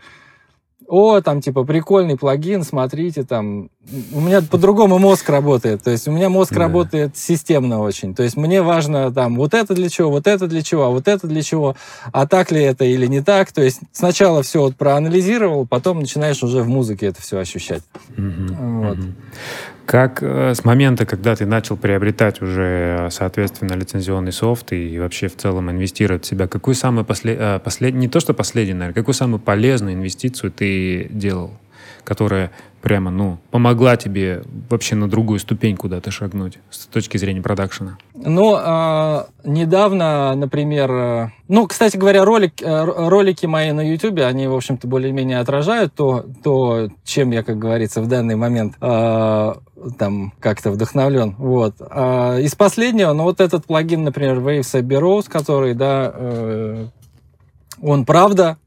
о, 0.87 1.21
там 1.21 1.41
типа 1.41 1.63
прикольный 1.63 2.17
плагин, 2.17 2.63
смотрите, 2.63 3.23
там 3.23 3.69
у 4.11 4.19
меня 4.19 4.41
по-другому 4.41 4.99
мозг 4.99 5.29
работает. 5.29 5.83
То 5.83 5.91
есть 5.91 6.07
у 6.07 6.11
меня 6.11 6.29
мозг 6.29 6.53
да. 6.53 6.59
работает 6.59 7.17
системно 7.17 7.79
очень. 7.79 8.15
То 8.15 8.23
есть 8.23 8.37
мне 8.37 8.61
важно 8.61 9.11
там 9.11 9.35
вот 9.35 9.53
это 9.53 9.73
для 9.73 9.89
чего, 9.89 10.09
вот 10.09 10.27
это 10.27 10.47
для 10.47 10.61
чего, 10.61 10.85
а 10.85 10.89
вот 10.89 11.07
это 11.07 11.27
для 11.27 11.41
чего, 11.41 11.75
а 12.11 12.27
так 12.27 12.51
ли 12.51 12.61
это 12.61 12.85
или 12.85 13.05
не 13.07 13.21
так. 13.21 13.51
То 13.51 13.61
есть 13.61 13.79
сначала 13.91 14.43
все 14.43 14.61
вот 14.61 14.75
проанализировал, 14.75 15.65
потом 15.65 15.99
начинаешь 15.99 16.43
уже 16.43 16.61
в 16.61 16.69
музыке 16.69 17.07
это 17.07 17.21
все 17.21 17.39
ощущать. 17.39 17.83
Угу, 18.17 18.55
вот. 18.55 18.97
Угу. 18.99 19.07
Как 19.85 20.21
э, 20.21 20.53
с 20.53 20.63
момента, 20.65 21.07
когда 21.07 21.35
ты 21.35 21.47
начал 21.47 21.75
приобретать 21.75 22.43
уже, 22.43 23.07
соответственно, 23.09 23.73
лицензионный 23.73 24.31
софт 24.31 24.71
и 24.71 24.99
вообще 24.99 25.29
в 25.29 25.35
целом 25.35 25.71
инвестировать 25.71 26.25
в 26.25 26.27
себя, 26.27 26.47
какую 26.47 26.75
самую 26.75 27.05
последнюю, 27.05 27.55
э, 27.55 27.59
послед... 27.59 27.95
не 27.95 28.07
то 28.07 28.19
что 28.19 28.35
последнюю, 28.35 28.77
наверное, 28.77 28.93
какую 28.93 29.15
самую 29.15 29.39
полезную 29.39 29.95
инвестицию 29.95 30.51
ты 30.51 31.07
делал, 31.09 31.53
которая 32.03 32.51
прямо, 32.81 33.11
ну, 33.11 33.39
помогла 33.51 33.97
тебе 33.97 34.41
вообще 34.69 34.95
на 34.95 35.09
другую 35.09 35.39
ступень 35.39 35.75
куда-то 35.75 36.11
шагнуть 36.11 36.59
с 36.69 36.85
точки 36.85 37.17
зрения 37.17 37.41
продакшена? 37.41 37.97
Ну, 38.15 38.55
э, 38.57 39.23
недавно, 39.43 40.33
например, 40.35 40.91
э, 40.91 41.29
ну, 41.47 41.67
кстати 41.67 41.97
говоря, 41.97 42.23
ролик, 42.23 42.61
э, 42.61 42.83
ролики 42.85 43.45
мои 43.45 43.71
на 43.71 43.81
YouTube, 43.81 44.19
они, 44.19 44.47
в 44.47 44.55
общем-то, 44.55 44.87
более-менее 44.87 45.39
отражают 45.39 45.93
то, 45.93 46.25
то, 46.43 46.89
чем 47.03 47.31
я, 47.31 47.43
как 47.43 47.57
говорится, 47.57 48.01
в 48.01 48.07
данный 48.07 48.35
момент 48.35 48.75
э, 48.79 49.53
там 49.97 50.33
как-то 50.39 50.71
вдохновлен. 50.71 51.35
Вот. 51.37 51.75
А 51.79 52.37
из 52.37 52.55
последнего, 52.55 53.13
ну, 53.13 53.23
вот 53.23 53.41
этот 53.41 53.65
плагин, 53.65 54.03
например, 54.03 54.39
Waves 54.39 54.81
Abbey 54.81 54.99
Rose, 54.99 55.29
который, 55.29 55.73
да, 55.73 56.11
э, 56.13 56.87
он 57.81 58.05
правда 58.05 58.57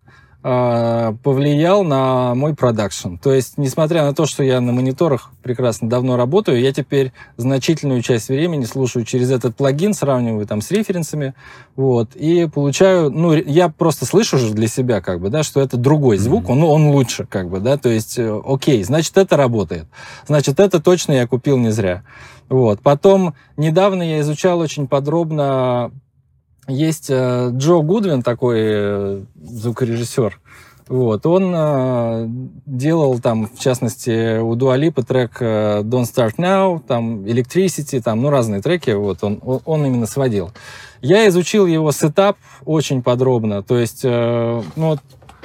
повлиял 0.43 1.85
на 1.85 2.35
мой 2.35 2.55
продакшн. 2.57 3.15
То 3.17 3.33
есть, 3.33 3.59
несмотря 3.59 4.03
на 4.03 4.13
то, 4.13 4.27
что 4.27 4.43
я 4.43 4.61
на 4.61 4.73
мониторах 4.73 5.31
прекрасно 5.43 5.89
давно 5.89 6.17
работаю, 6.17 6.61
я 6.61 6.73
теперь 6.73 7.13
значительную 7.37 8.03
часть 8.03 8.29
времени 8.29 8.65
слушаю 8.65 9.05
через 9.05 9.31
этот 9.31 9.55
плагин, 9.55 9.95
сравниваю 9.95 10.45
там 10.47 10.61
с 10.61 10.71
референсами, 10.73 11.35
вот, 11.77 12.17
и 12.17 12.49
получаю, 12.53 13.11
ну, 13.11 13.35
я 13.35 13.69
просто 13.69 14.05
слышу 14.05 14.37
же 14.37 14.53
для 14.53 14.67
себя, 14.67 15.01
как 15.01 15.21
бы, 15.21 15.31
да, 15.31 15.45
что 15.45 15.61
это 15.61 15.77
другой 15.77 16.19
звук, 16.19 16.49
он, 16.51 16.65
он 16.65 16.89
лучше, 16.89 17.25
как 17.25 17.49
бы, 17.49 17.61
да, 17.61 17.77
то 17.77 17.89
есть, 17.89 18.19
э, 18.19 18.41
окей, 18.45 18.83
значит, 18.83 19.17
это 19.17 19.37
работает. 19.37 19.87
Значит, 20.27 20.59
это 20.59 20.83
точно 20.83 21.13
я 21.13 21.29
купил 21.29 21.57
не 21.57 21.71
зря. 21.71 22.03
Вот. 22.49 22.81
Потом, 22.83 23.35
недавно 23.57 24.03
я 24.03 24.21
изучал 24.21 24.59
очень 24.59 24.87
подробно 24.87 25.91
есть 26.69 27.07
э, 27.11 27.51
Джо 27.53 27.81
Гудвин, 27.83 28.23
такой 28.23 28.59
э, 28.61 29.23
звукорежиссер, 29.35 30.39
вот, 30.89 31.25
он 31.27 31.53
э, 31.55 32.27
делал 32.67 33.19
там, 33.19 33.49
в 33.49 33.59
частности, 33.59 34.39
у 34.39 34.55
Дуалипа 34.57 35.03
трек 35.03 35.39
э, 35.41 35.81
Don't 35.83 36.03
Start 36.03 36.35
Now, 36.37 36.83
там 36.87 37.25
Electricity, 37.25 38.03
там, 38.03 38.21
ну, 38.21 38.31
разные 38.31 38.61
треки, 38.61 38.91
вот, 38.91 39.25
он, 39.25 39.41
он 39.43 39.87
именно 39.87 40.07
сводил. 40.07 40.51
Я 41.01 41.27
изучил 41.29 41.67
его 41.67 41.93
сетап 41.93 42.37
очень 42.65 43.03
подробно, 43.03 43.63
то 43.63 43.79
есть, 43.79 44.01
э, 44.03 44.63
ну, 44.77 44.89
вот, 44.89 45.01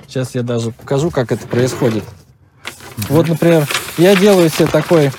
сейчас 0.07 0.35
я 0.35 0.43
даже 0.43 0.71
покажу, 0.71 1.11
как 1.11 1.31
это 1.31 1.47
происходит. 1.47 2.03
Вот, 3.09 3.29
например, 3.29 3.67
я 3.97 4.15
делаю 4.15 4.49
себе 4.49 4.67
такой 4.67 5.11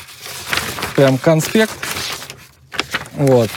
прям 0.94 1.16
конспект, 1.16 1.72
вот, 3.14 3.49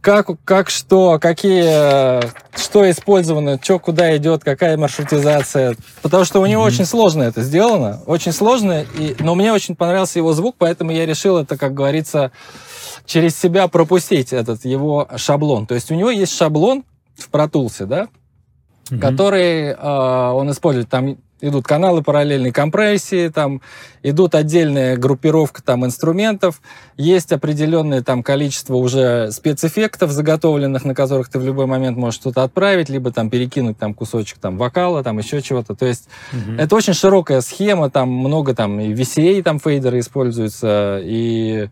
как, 0.00 0.28
как 0.44 0.70
что, 0.70 1.18
какие, 1.20 2.20
что 2.58 2.90
использовано, 2.90 3.58
что 3.62 3.78
куда 3.78 4.16
идет, 4.16 4.42
какая 4.42 4.76
маршрутизация. 4.76 5.76
Потому 6.02 6.24
что 6.24 6.40
у 6.40 6.46
него 6.46 6.62
mm-hmm. 6.62 6.66
очень 6.66 6.84
сложно 6.86 7.22
это 7.24 7.42
сделано, 7.42 8.00
очень 8.06 8.32
сложно, 8.32 8.84
и, 8.98 9.14
но 9.20 9.34
мне 9.34 9.52
очень 9.52 9.76
понравился 9.76 10.18
его 10.18 10.32
звук, 10.32 10.56
поэтому 10.58 10.90
я 10.90 11.04
решил 11.04 11.38
это, 11.38 11.56
как 11.56 11.74
говорится, 11.74 12.32
через 13.04 13.36
себя 13.36 13.68
пропустить 13.68 14.32
этот 14.32 14.64
его 14.64 15.08
шаблон. 15.16 15.66
То 15.66 15.74
есть 15.74 15.90
у 15.90 15.94
него 15.94 16.10
есть 16.10 16.34
шаблон 16.36 16.84
в 17.16 17.30
Tools, 17.30 17.84
да, 17.84 18.08
mm-hmm. 18.88 18.98
который 19.00 19.68
э, 19.68 20.32
он 20.32 20.50
использует. 20.50 20.88
Там 20.88 21.18
идут 21.40 21.66
каналы 21.66 22.02
параллельной 22.02 22.52
компрессии, 22.52 23.28
там 23.28 23.60
идут 24.02 24.34
отдельная 24.34 24.96
группировка 24.96 25.62
там 25.62 25.84
инструментов, 25.84 26.60
есть 26.96 27.32
определенное 27.32 28.02
там 28.02 28.22
количество 28.22 28.74
уже 28.76 29.30
спецэффектов 29.30 30.10
заготовленных, 30.10 30.84
на 30.84 30.94
которых 30.94 31.28
ты 31.28 31.38
в 31.38 31.44
любой 31.44 31.66
момент 31.66 31.96
можешь 31.96 32.20
что-то 32.20 32.42
отправить, 32.42 32.88
либо 32.88 33.10
там 33.12 33.30
перекинуть 33.30 33.78
там 33.78 33.94
кусочек 33.94 34.38
там 34.38 34.56
вокала, 34.58 35.02
там 35.02 35.18
еще 35.18 35.42
чего-то. 35.42 35.74
То 35.74 35.86
есть 35.86 36.08
угу. 36.32 36.56
это 36.58 36.74
очень 36.76 36.94
широкая 36.94 37.40
схема, 37.40 37.90
там 37.90 38.10
много 38.10 38.54
там 38.54 38.80
и 38.80 38.92
VCA 38.92 39.42
там 39.42 39.58
фейдеры 39.58 40.00
используются, 40.00 41.00
и 41.02 41.68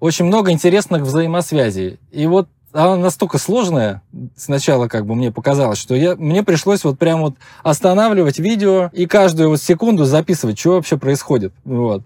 очень 0.00 0.26
много 0.26 0.50
интересных 0.50 1.02
взаимосвязей. 1.02 1.98
И 2.10 2.26
вот 2.26 2.48
она 2.74 2.96
настолько 2.96 3.38
сложная, 3.38 4.02
сначала 4.36 4.88
как 4.88 5.06
бы 5.06 5.14
мне 5.14 5.30
показалось, 5.30 5.78
что 5.78 5.94
я, 5.94 6.16
мне 6.16 6.42
пришлось 6.42 6.82
вот 6.82 6.98
прям 6.98 7.22
вот 7.22 7.36
останавливать 7.62 8.40
видео 8.40 8.90
и 8.92 9.06
каждую 9.06 9.50
вот 9.50 9.62
секунду 9.62 10.04
записывать, 10.04 10.58
что 10.58 10.72
вообще 10.72 10.96
происходит. 10.96 11.52
Вот. 11.64 12.02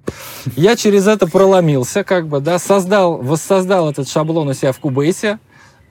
Я 0.56 0.76
через 0.76 1.06
это 1.06 1.26
проломился, 1.26 2.04
как 2.04 2.28
бы, 2.28 2.40
да, 2.40 2.58
создал, 2.58 3.16
воссоздал 3.16 3.90
этот 3.90 4.08
шаблон 4.10 4.48
у 4.48 4.52
себя 4.52 4.72
в 4.72 4.78
Кубейсе, 4.78 5.38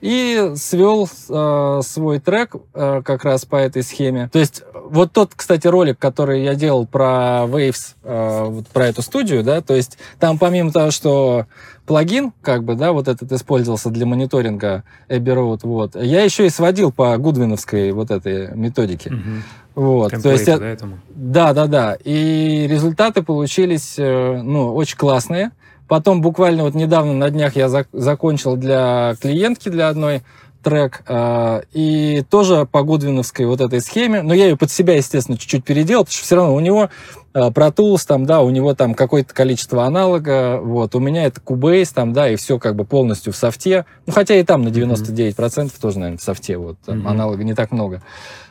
и 0.02 0.54
свел 0.56 1.08
э, 1.08 1.82
свой 1.84 2.20
трек 2.20 2.56
э, 2.74 3.02
как 3.04 3.24
раз 3.24 3.46
по 3.46 3.56
этой 3.56 3.84
схеме. 3.84 4.30
То 4.32 4.40
есть 4.40 4.64
вот 4.74 5.12
тот, 5.12 5.34
кстати, 5.36 5.68
ролик, 5.68 6.00
который 6.00 6.44
я 6.44 6.56
делал 6.56 6.86
про 6.86 7.46
Waves, 7.48 7.96
э, 8.04 8.44
вот 8.46 8.68
про 8.68 8.88
эту 8.88 9.02
студию, 9.02 9.44
да, 9.44 9.62
то 9.62 9.76
есть 9.76 9.98
там 10.20 10.38
помимо 10.38 10.72
того, 10.72 10.92
что 10.92 11.46
плагин, 11.86 12.34
как 12.42 12.64
бы, 12.64 12.76
да, 12.76 12.92
вот 12.92 13.08
этот 13.08 13.32
использовался 13.32 13.90
для 13.90 14.06
мониторинга 14.06 14.84
Abbey 15.10 15.36
Road, 15.36 15.60
вот. 15.64 15.96
Я 15.96 16.24
еще 16.24 16.46
и 16.46 16.50
сводил 16.50 16.92
по 16.92 17.18
гудвиновской 17.18 17.92
вот 17.92 18.12
этой 18.12 18.54
методике. 18.56 19.10
Угу. 19.10 19.84
Вот, 19.84 20.12
то 20.22 20.32
есть, 20.32 20.46
да, 20.46 20.66
этому. 20.66 21.00
да, 21.10 21.54
да, 21.54 21.68
да. 21.68 21.98
И 22.04 22.68
результаты 22.68 23.22
получились, 23.22 23.96
э, 23.98 24.42
ну, 24.42 24.74
очень 24.74 24.98
классные. 24.98 25.52
Потом 25.88 26.22
буквально 26.22 26.64
вот 26.64 26.76
недавно 26.76 27.14
на 27.14 27.30
днях 27.30 27.56
я 27.56 27.70
зак 27.70 27.88
закончил 27.94 28.56
для 28.56 29.16
клиентки, 29.22 29.70
для 29.70 29.90
одной 29.90 30.22
трек, 30.64 31.04
э, 31.08 31.62
и 31.72 32.24
тоже 32.30 32.68
по 32.70 32.84
Гудвиновской 32.84 33.46
вот 33.46 33.62
этой 33.62 33.80
схеме, 33.80 34.22
но 34.22 34.34
я 34.34 34.48
ее 34.48 34.58
под 34.58 34.70
себя, 34.70 34.96
естественно, 34.96 35.38
чуть-чуть 35.38 35.64
переделал, 35.64 36.04
потому 36.04 36.14
что 36.14 36.26
все 36.26 36.36
равно 36.36 36.56
у 36.56 36.60
него 36.60 36.90
э, 37.34 37.40
Pro 37.40 37.74
Tools, 37.74 38.02
там, 38.06 38.26
да, 38.26 38.42
у 38.42 38.50
него 38.50 38.74
там 38.74 38.94
какое-то 38.94 39.34
количество 39.34 39.86
аналога, 39.86 40.60
вот, 40.62 40.94
у 40.96 41.00
меня 41.00 41.26
это 41.26 41.40
Cubase, 41.40 41.92
там, 41.94 42.12
да, 42.12 42.30
и 42.30 42.36
все 42.36 42.60
как 42.60 42.76
бы 42.76 42.84
полностью 42.84 43.32
в 43.32 43.38
софте, 43.38 43.86
ну, 44.06 44.14
хотя 44.14 44.36
и 44.36 44.44
там 44.44 44.64
на 44.64 44.70
99% 44.70 45.36
mm-hmm. 45.38 45.82
тоже, 45.82 46.00
наверное, 46.00 46.18
в 46.18 46.24
софте, 46.24 46.58
вот, 46.58 46.78
там 46.86 47.00
mm-hmm. 47.00 47.10
аналога 47.10 47.44
не 47.44 47.54
так 47.54 47.72
много. 47.72 48.02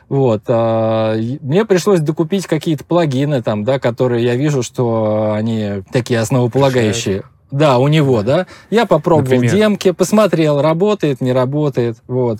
Вот, 0.09 0.43
а, 0.47 1.15
мне 1.41 1.65
пришлось 1.65 1.99
докупить 1.99 2.47
какие-то 2.47 2.85
плагины 2.85 3.43
там, 3.43 3.63
да, 3.63 3.77
которые 3.77 4.23
я 4.23 4.35
вижу, 4.35 4.63
что 4.63 5.33
они 5.33 5.83
такие 5.91 6.19
основополагающие. 6.19 7.23
Да, 7.51 7.77
у 7.77 7.87
него, 7.87 8.23
да. 8.23 8.45
Я 8.69 8.85
попробовал 8.85 9.35
Например? 9.35 9.55
демки, 9.55 9.91
посмотрел, 9.91 10.61
работает, 10.61 11.21
не 11.21 11.31
работает. 11.31 11.97
Вот. 12.07 12.39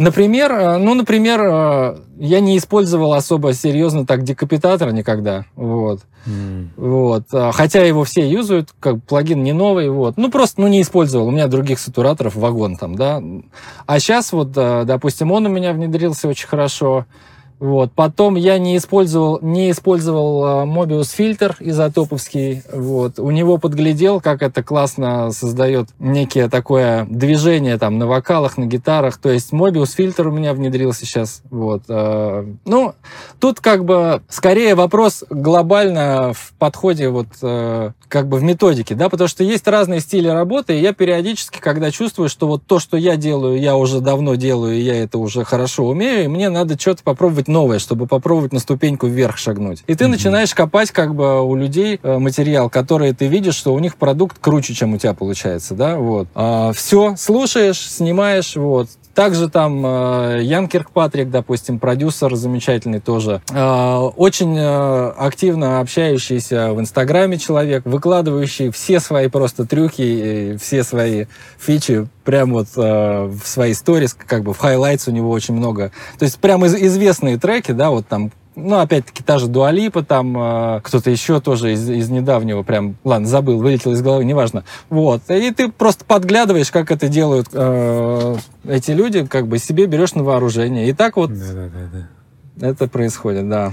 Например, 0.00 0.50
э, 0.50 0.76
ну, 0.78 0.94
например, 0.94 1.40
э, 1.42 1.98
я 2.18 2.40
не 2.40 2.56
использовал 2.56 3.12
особо 3.12 3.52
серьезно 3.52 4.06
так 4.06 4.22
декапитатор 4.22 4.92
никогда, 4.92 5.44
вот, 5.56 6.00
mm. 6.26 6.68
вот, 6.78 7.24
а, 7.34 7.52
хотя 7.52 7.84
его 7.84 8.04
все 8.04 8.26
юзают, 8.26 8.70
как 8.80 9.04
плагин 9.04 9.42
не 9.42 9.52
новый, 9.52 9.90
вот, 9.90 10.16
ну, 10.16 10.30
просто, 10.30 10.62
ну, 10.62 10.68
не 10.68 10.80
использовал, 10.80 11.28
у 11.28 11.30
меня 11.30 11.48
других 11.48 11.78
сатураторов 11.78 12.34
вагон 12.34 12.76
там, 12.76 12.94
да, 12.94 13.22
а 13.84 13.98
сейчас 14.00 14.32
вот, 14.32 14.52
э, 14.56 14.84
допустим, 14.86 15.32
он 15.32 15.44
у 15.44 15.50
меня 15.50 15.74
внедрился 15.74 16.28
очень 16.28 16.48
хорошо, 16.48 17.04
вот. 17.60 17.92
Потом 17.92 18.36
я 18.36 18.58
не 18.58 18.78
использовал, 18.78 19.38
не 19.42 19.70
использовал 19.70 20.64
Mobius 20.64 21.14
фильтр 21.14 21.56
изотоповский. 21.60 22.62
Вот. 22.72 23.18
У 23.18 23.30
него 23.30 23.58
подглядел, 23.58 24.22
как 24.22 24.42
это 24.42 24.62
классно 24.62 25.30
создает 25.30 25.88
некие 25.98 26.48
такое 26.48 27.06
движение 27.10 27.76
там 27.76 27.98
на 27.98 28.06
вокалах, 28.06 28.56
на 28.56 28.64
гитарах. 28.64 29.18
То 29.18 29.30
есть 29.30 29.52
Mobius 29.52 29.94
фильтр 29.94 30.28
у 30.28 30.32
меня 30.32 30.54
внедрился 30.54 31.04
сейчас. 31.04 31.42
Вот. 31.50 31.82
А, 31.90 32.46
ну, 32.64 32.94
тут 33.38 33.60
как 33.60 33.84
бы 33.84 34.22
скорее 34.30 34.74
вопрос 34.74 35.24
глобально 35.28 36.32
в 36.32 36.54
подходе 36.58 37.10
вот 37.10 37.28
э, 37.42 37.90
как 38.08 38.26
бы 38.26 38.38
в 38.38 38.42
методике, 38.42 38.94
да, 38.94 39.08
потому 39.08 39.28
что 39.28 39.44
есть 39.44 39.68
разные 39.68 40.00
стили 40.00 40.28
работы, 40.28 40.76
и 40.76 40.80
я 40.80 40.92
периодически, 40.92 41.58
когда 41.58 41.90
чувствую, 41.90 42.28
что 42.28 42.48
вот 42.48 42.62
то, 42.66 42.78
что 42.78 42.96
я 42.96 43.16
делаю, 43.16 43.60
я 43.60 43.76
уже 43.76 44.00
давно 44.00 44.34
делаю, 44.34 44.76
и 44.76 44.80
я 44.80 45.02
это 45.02 45.18
уже 45.18 45.44
хорошо 45.44 45.86
умею, 45.86 46.24
и 46.24 46.28
мне 46.28 46.48
надо 46.48 46.78
что-то 46.78 47.02
попробовать 47.02 47.48
новое, 47.50 47.78
чтобы 47.78 48.06
попробовать 48.06 48.52
на 48.52 48.60
ступеньку 48.60 49.06
вверх 49.06 49.36
шагнуть. 49.36 49.84
И 49.86 49.94
ты 49.94 50.04
mm-hmm. 50.04 50.08
начинаешь 50.08 50.54
копать 50.54 50.90
как 50.90 51.14
бы 51.14 51.42
у 51.42 51.54
людей 51.54 52.00
э, 52.02 52.18
материал, 52.18 52.70
который 52.70 53.12
ты 53.12 53.26
видишь, 53.26 53.54
что 53.54 53.74
у 53.74 53.78
них 53.78 53.96
продукт 53.96 54.38
круче, 54.40 54.74
чем 54.74 54.94
у 54.94 54.98
тебя 54.98 55.14
получается, 55.14 55.74
да, 55.74 55.96
вот. 55.96 56.28
А, 56.34 56.72
все, 56.72 57.14
слушаешь, 57.16 57.78
снимаешь, 57.78 58.56
вот, 58.56 58.88
также 59.14 59.48
там 59.48 59.84
э, 59.84 60.40
Ян 60.42 60.68
Киркпатрик, 60.68 61.30
допустим, 61.30 61.78
продюсер 61.78 62.34
замечательный 62.36 63.00
тоже, 63.00 63.42
э, 63.50 63.96
очень 64.16 64.56
э, 64.56 65.10
активно 65.16 65.80
общающийся 65.80 66.72
в 66.72 66.80
Инстаграме 66.80 67.38
человек, 67.38 67.84
выкладывающий 67.84 68.70
все 68.70 69.00
свои 69.00 69.28
просто 69.28 69.66
трюки, 69.66 70.56
все 70.60 70.84
свои 70.84 71.26
фичи 71.58 72.06
прям 72.24 72.52
вот 72.52 72.68
в 72.76 73.40
свои 73.44 73.74
сторис, 73.74 74.14
как 74.14 74.44
бы 74.44 74.54
в 74.54 74.58
highlights 74.58 75.08
у 75.08 75.10
него 75.10 75.30
очень 75.30 75.54
много. 75.54 75.90
То 76.18 76.24
есть 76.24 76.38
прям 76.38 76.64
из, 76.64 76.74
известные 76.74 77.38
треки, 77.38 77.72
да, 77.72 77.90
вот 77.90 78.06
там 78.06 78.30
ну, 78.56 78.78
опять-таки, 78.78 79.22
та 79.22 79.38
же 79.38 79.46
Dua 79.46 79.67
Lipa, 79.67 80.02
там 80.02 80.36
э, 80.36 80.80
кто-то 80.82 81.10
еще 81.10 81.40
тоже 81.40 81.72
из, 81.72 81.88
из 81.88 82.10
недавнего 82.10 82.62
прям, 82.62 82.96
ладно, 83.04 83.26
забыл, 83.26 83.58
вылетел 83.58 83.92
из 83.92 84.02
головы, 84.02 84.24
неважно. 84.24 84.64
Вот. 84.88 85.22
И 85.28 85.50
ты 85.52 85.70
просто 85.70 86.04
подглядываешь, 86.04 86.70
как 86.70 86.90
это 86.90 87.08
делают 87.08 87.48
э, 87.52 88.36
эти 88.68 88.90
люди, 88.90 89.26
как 89.26 89.46
бы 89.46 89.58
себе 89.58 89.86
берешь 89.86 90.14
на 90.14 90.24
вооружение. 90.24 90.88
И 90.88 90.92
так 90.92 91.16
вот 91.16 91.32
да, 91.32 91.52
да, 91.52 91.68
да, 91.68 92.08
да. 92.56 92.68
это 92.68 92.88
происходит, 92.88 93.48
да. 93.48 93.72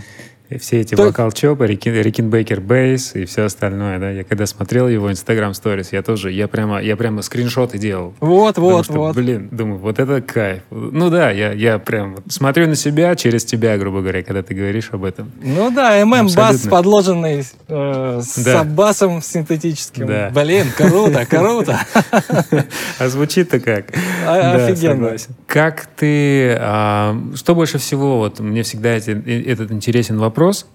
И 0.50 0.58
все 0.58 0.82
эти 0.82 0.96
То... 0.96 1.04
вокал-чопы, 1.04 1.68
Рикенбекер 1.68 2.62
Бейс 2.62 3.16
и 3.16 3.26
все 3.26 3.44
остальное, 3.44 4.00
да. 4.00 4.12
Я 4.12 4.24
когда 4.24 4.46
смотрел 4.46 4.88
его 4.88 5.12
Instagram 5.12 5.52
Stories, 5.52 5.90
я 5.92 6.02
тоже, 6.02 6.32
я 6.32 6.48
прямо, 6.48 6.82
я 6.82 6.96
прямо 6.96 7.22
скриншоты 7.22 7.78
делал. 7.78 8.14
Вот, 8.20 8.58
вот, 8.58 8.86
что, 8.86 8.94
вот. 8.94 9.16
Блин, 9.16 9.50
думаю, 9.52 9.80
вот 9.80 10.00
это 10.00 10.22
кайф. 10.22 10.64
Ну 10.70 11.10
да, 11.10 11.32
я, 11.32 11.52
я 11.52 11.80
прям 11.80 12.18
смотрю 12.30 12.68
на 12.68 12.76
себя 12.76 13.16
через 13.16 13.44
тебя, 13.44 13.78
грубо 13.78 14.00
говоря, 14.02 14.24
когда 14.24 14.42
ты 14.42 14.54
говоришь 14.54 14.90
об 14.92 15.04
этом. 15.04 15.32
Ну 15.42 15.70
да, 15.70 16.06
ММ 16.06 16.30
бас 16.36 16.62
подложенный 16.62 17.44
э, 17.68 18.22
с 18.24 18.44
да. 18.44 18.64
басом 18.64 19.22
синтетическим. 19.22 20.08
Да. 20.08 20.32
Блин, 20.34 20.68
круто, 20.76 21.26
круто. 21.26 21.80
А 23.00 23.10
звучит-то 23.10 23.60
как? 23.60 23.88
А, 24.26 24.56
офигенно. 24.56 25.16
Как 25.46 25.88
ты, 25.96 26.56
а, 26.60 27.18
что 27.36 27.56
больше 27.56 27.78
всего, 27.78 28.20
вот 28.20 28.40
мне 28.40 28.64
всегда 28.64 28.92
этот 28.92 29.72
интересен 29.72 30.18
вопрос, 30.18 30.37
вопрос. 30.38 30.68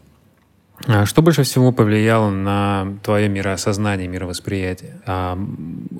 А 0.88 1.06
что 1.06 1.22
больше 1.22 1.44
всего 1.44 1.70
повлияло 1.70 2.30
на 2.30 2.98
твое 3.04 3.28
мироосознание, 3.28 4.08
мировосприятие? 4.08 5.00
А 5.06 5.38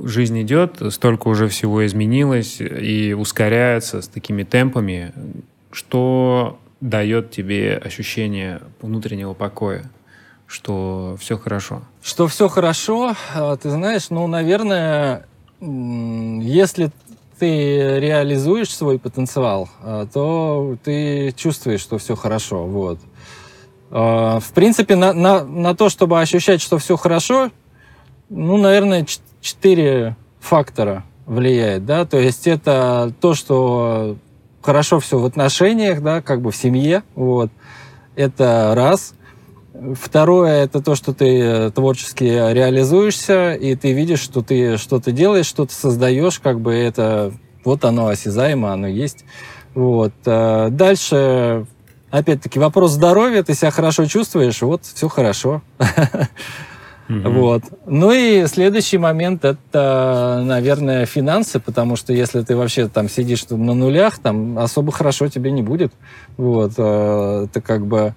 жизнь 0.03 0.43
идет, 0.43 0.83
столько 0.91 1.29
уже 1.29 1.47
всего 1.47 1.87
изменилось 1.87 2.61
и 2.61 3.15
ускоряется 3.15 4.03
с 4.03 4.09
такими 4.09 4.43
темпами. 4.43 5.13
Что 5.71 6.59
дает 6.81 7.31
тебе 7.31 7.77
ощущение 7.77 8.61
внутреннего 8.81 9.35
покоя, 9.35 9.85
что 10.49 11.17
все 11.21 11.39
хорошо? 11.39 11.83
Что 12.03 12.27
все 12.27 12.49
хорошо, 12.49 13.15
а, 13.37 13.57
ты 13.57 13.71
знаешь, 13.71 14.11
ну, 14.11 14.27
наверное, 14.27 15.25
если 15.61 16.91
ты 17.39 18.01
реализуешь 18.01 18.75
свой 18.75 18.99
потенциал, 18.99 19.69
то 20.13 20.77
ты 20.83 21.33
чувствуешь, 21.37 21.81
что 21.81 21.99
все 21.99 22.17
хорошо. 22.17 22.67
Вот. 22.67 22.99
А, 23.95 24.41
в 24.41 24.53
принципе, 24.53 24.97
на, 24.97 25.13
на, 25.13 25.45
на 25.45 25.77
то, 25.77 25.91
чтобы 25.91 26.19
ощущать, 26.19 26.63
что 26.63 26.79
все 26.79 26.97
хорошо, 26.97 27.51
ну, 28.31 28.57
наверное, 28.57 29.07
четыре 29.43 30.17
фактора 30.41 31.05
влияет, 31.27 31.85
да, 31.85 32.07
то 32.07 32.19
есть 32.19 32.47
это 32.47 33.13
то, 33.21 33.35
что 33.35 34.17
хорошо 34.63 34.99
все 34.99 35.19
в 35.19 35.27
отношениях, 35.27 36.01
да, 36.01 36.23
как 36.23 36.41
бы 36.41 36.53
в 36.53 36.57
семье, 36.57 37.03
вот, 37.15 37.51
это 38.17 38.73
раз. 38.75 39.15
Второе, 39.95 40.65
это 40.65 40.83
то, 40.83 40.95
что 40.95 41.13
ты 41.13 41.71
творчески 41.71 42.25
реализуешься, 42.25 43.55
и 43.55 43.75
ты 43.75 43.93
видишь, 43.93 44.21
что 44.21 44.43
ты 44.43 44.77
что-то 44.77 45.13
делаешь, 45.13 45.47
что-то 45.47 45.75
создаешь, 45.75 46.39
как 46.41 46.61
бы 46.61 46.75
это, 46.75 47.33
вот 47.65 47.85
оно 47.85 48.09
осязаемо, 48.09 48.73
оно 48.73 48.87
есть. 48.87 49.25
Вот. 49.75 50.13
А 50.27 50.69
дальше 50.69 51.67
опять-таки, 52.13 52.61
вопрос 52.61 52.93
здоровья, 52.93 53.43
ты 53.43 53.55
себя 53.55 53.73
хорошо 53.73 54.07
чувствуешь, 54.07 54.63
вот, 54.63 54.85
все 54.85 55.09
хорошо. 55.09 55.63
Вот. 57.09 57.65
Ну 57.85 58.13
и 58.13 58.47
следующий 58.47 58.97
момент 58.97 59.45
это, 59.45 60.43
наверное, 60.47 61.05
финансы, 61.05 61.59
потому 61.61 61.97
что 61.97 62.13
если 62.13 62.43
ты 62.43 62.57
вообще 62.57 62.89
там 62.89 63.09
сидишь 63.09 63.45
на 63.51 63.75
нулях, 63.75 64.19
там 64.19 64.59
особо 64.59 64.93
хорошо 64.93 65.29
тебе 65.29 65.51
не 65.51 65.63
будет. 65.63 65.93
Вот. 66.37 66.73
Это 66.73 67.61
как 67.63 67.87
бы 67.87 68.15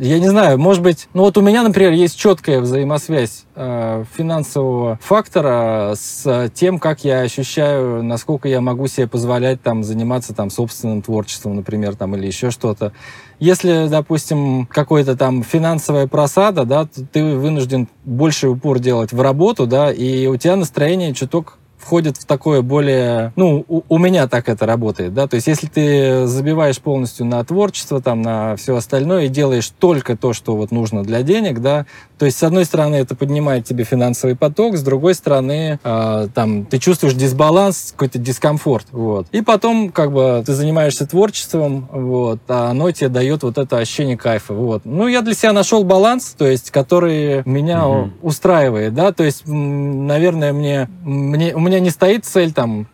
я 0.00 0.18
не 0.18 0.28
знаю, 0.28 0.58
может 0.58 0.82
быть, 0.82 1.08
ну 1.12 1.22
вот 1.22 1.36
у 1.36 1.42
меня, 1.42 1.62
например, 1.62 1.92
есть 1.92 2.18
четкая 2.18 2.60
взаимосвязь 2.60 3.44
э, 3.54 4.04
финансового 4.16 4.98
фактора 5.02 5.92
с 5.94 6.50
тем, 6.54 6.78
как 6.78 7.04
я 7.04 7.20
ощущаю, 7.20 8.02
насколько 8.02 8.48
я 8.48 8.62
могу 8.62 8.86
себе 8.86 9.06
позволять 9.06 9.62
там 9.62 9.84
заниматься 9.84 10.34
там 10.34 10.48
собственным 10.48 11.02
творчеством, 11.02 11.56
например, 11.56 11.96
там 11.96 12.16
или 12.16 12.26
еще 12.26 12.50
что-то. 12.50 12.92
Если, 13.38 13.88
допустим, 13.88 14.66
какой-то 14.66 15.16
там 15.16 15.42
финансовая 15.42 16.06
просада, 16.06 16.64
да, 16.64 16.86
ты 16.86 17.36
вынужден 17.36 17.86
больше 18.04 18.48
упор 18.48 18.78
делать 18.78 19.12
в 19.12 19.20
работу, 19.20 19.66
да, 19.66 19.92
и 19.92 20.26
у 20.26 20.36
тебя 20.36 20.56
настроение 20.56 21.12
чуток 21.12 21.58
входит 21.80 22.16
в 22.16 22.26
такое 22.26 22.62
более... 22.62 23.32
Ну, 23.36 23.64
у, 23.68 23.82
у 23.88 23.98
меня 23.98 24.28
так 24.28 24.48
это 24.48 24.66
работает, 24.66 25.14
да, 25.14 25.26
то 25.26 25.36
есть 25.36 25.46
если 25.46 25.66
ты 25.66 26.26
забиваешь 26.26 26.78
полностью 26.80 27.26
на 27.26 27.42
творчество, 27.44 28.00
там, 28.00 28.22
на 28.22 28.56
все 28.56 28.76
остальное 28.76 29.24
и 29.24 29.28
делаешь 29.28 29.72
только 29.78 30.16
то, 30.16 30.32
что 30.32 30.56
вот 30.56 30.70
нужно 30.70 31.02
для 31.02 31.22
денег, 31.22 31.60
да, 31.60 31.86
то 32.20 32.26
есть, 32.26 32.36
с 32.36 32.42
одной 32.42 32.66
стороны, 32.66 32.96
это 32.96 33.16
поднимает 33.16 33.64
тебе 33.64 33.84
финансовый 33.84 34.36
поток, 34.36 34.76
с 34.76 34.82
другой 34.82 35.14
стороны, 35.14 35.80
э, 35.82 36.28
там, 36.34 36.66
ты 36.66 36.78
чувствуешь 36.78 37.14
дисбаланс, 37.14 37.92
какой-то 37.92 38.18
дискомфорт, 38.18 38.88
вот. 38.92 39.26
И 39.32 39.40
потом, 39.40 39.90
как 39.90 40.12
бы, 40.12 40.42
ты 40.44 40.52
занимаешься 40.52 41.06
творчеством, 41.06 41.88
вот, 41.90 42.40
а 42.48 42.72
оно 42.72 42.90
тебе 42.90 43.08
дает 43.08 43.42
вот 43.42 43.56
это 43.56 43.78
ощущение 43.78 44.18
кайфа, 44.18 44.52
вот. 44.52 44.82
Ну, 44.84 45.08
я 45.08 45.22
для 45.22 45.32
себя 45.32 45.54
нашел 45.54 45.82
баланс, 45.82 46.34
то 46.36 46.46
есть, 46.46 46.70
который 46.70 47.42
меня 47.46 47.88
угу. 47.88 48.10
устраивает, 48.20 48.92
да, 48.92 49.12
то 49.12 49.24
есть, 49.24 49.44
наверное, 49.46 50.52
мне, 50.52 50.90
мне, 51.02 51.54
у 51.54 51.60
меня 51.60 51.80
не 51.80 51.88
стоит 51.88 52.26
цель, 52.26 52.52
там, 52.52 52.86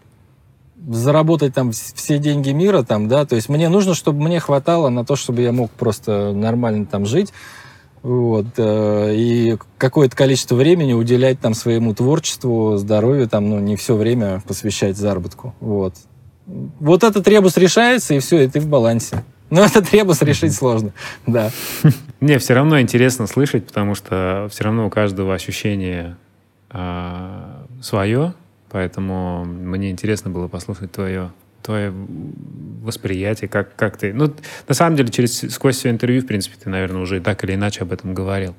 заработать 0.88 1.52
там 1.52 1.72
все 1.72 2.18
деньги 2.18 2.50
мира, 2.50 2.84
там, 2.84 3.08
да, 3.08 3.26
то 3.26 3.34
есть 3.34 3.48
мне 3.48 3.68
нужно, 3.68 3.94
чтобы 3.94 4.22
мне 4.22 4.38
хватало 4.38 4.88
на 4.88 5.04
то, 5.04 5.16
чтобы 5.16 5.42
я 5.42 5.50
мог 5.50 5.72
просто 5.72 6.32
нормально 6.32 6.86
там 6.86 7.06
жить, 7.06 7.32
вот, 8.06 8.46
э, 8.56 9.14
и 9.16 9.58
какое-то 9.78 10.14
количество 10.14 10.54
времени 10.54 10.92
уделять 10.92 11.40
там 11.40 11.54
своему 11.54 11.92
творчеству, 11.92 12.76
здоровью, 12.76 13.28
там, 13.28 13.50
ну, 13.50 13.58
не 13.58 13.74
все 13.74 13.96
время 13.96 14.44
посвящать 14.46 14.96
заработку. 14.96 15.56
Вот. 15.58 15.94
Вот 16.46 17.02
этот 17.02 17.26
ребус 17.26 17.56
решается, 17.56 18.14
и 18.14 18.20
все, 18.20 18.42
и 18.42 18.46
ты 18.46 18.60
в 18.60 18.68
балансе. 18.68 19.24
Но 19.50 19.64
этот 19.64 19.92
ребус 19.92 20.22
решить 20.22 20.54
сложно, 20.54 20.92
да. 21.26 21.50
Не, 22.20 22.38
все 22.38 22.54
равно 22.54 22.80
интересно 22.80 23.26
слышать, 23.26 23.66
потому 23.66 23.96
что 23.96 24.46
все 24.52 24.62
равно 24.62 24.86
у 24.86 24.90
каждого 24.90 25.34
ощущение 25.34 26.16
а, 26.70 27.66
свое, 27.82 28.34
поэтому 28.70 29.44
мне 29.44 29.90
интересно 29.90 30.30
было 30.30 30.46
послушать 30.46 30.92
твое 30.92 31.32
твое 31.66 31.92
восприятие, 32.82 33.48
как, 33.48 33.76
как 33.76 33.96
ты... 33.96 34.12
Ну, 34.12 34.32
на 34.68 34.74
самом 34.74 34.96
деле, 34.96 35.10
через, 35.10 35.40
сквозь 35.52 35.76
все 35.76 35.90
интервью, 35.90 36.22
в 36.22 36.26
принципе, 36.26 36.56
ты, 36.62 36.70
наверное, 36.70 37.02
уже 37.02 37.20
так 37.20 37.44
или 37.44 37.54
иначе 37.54 37.82
об 37.82 37.92
этом 37.92 38.14
говорил. 38.14 38.54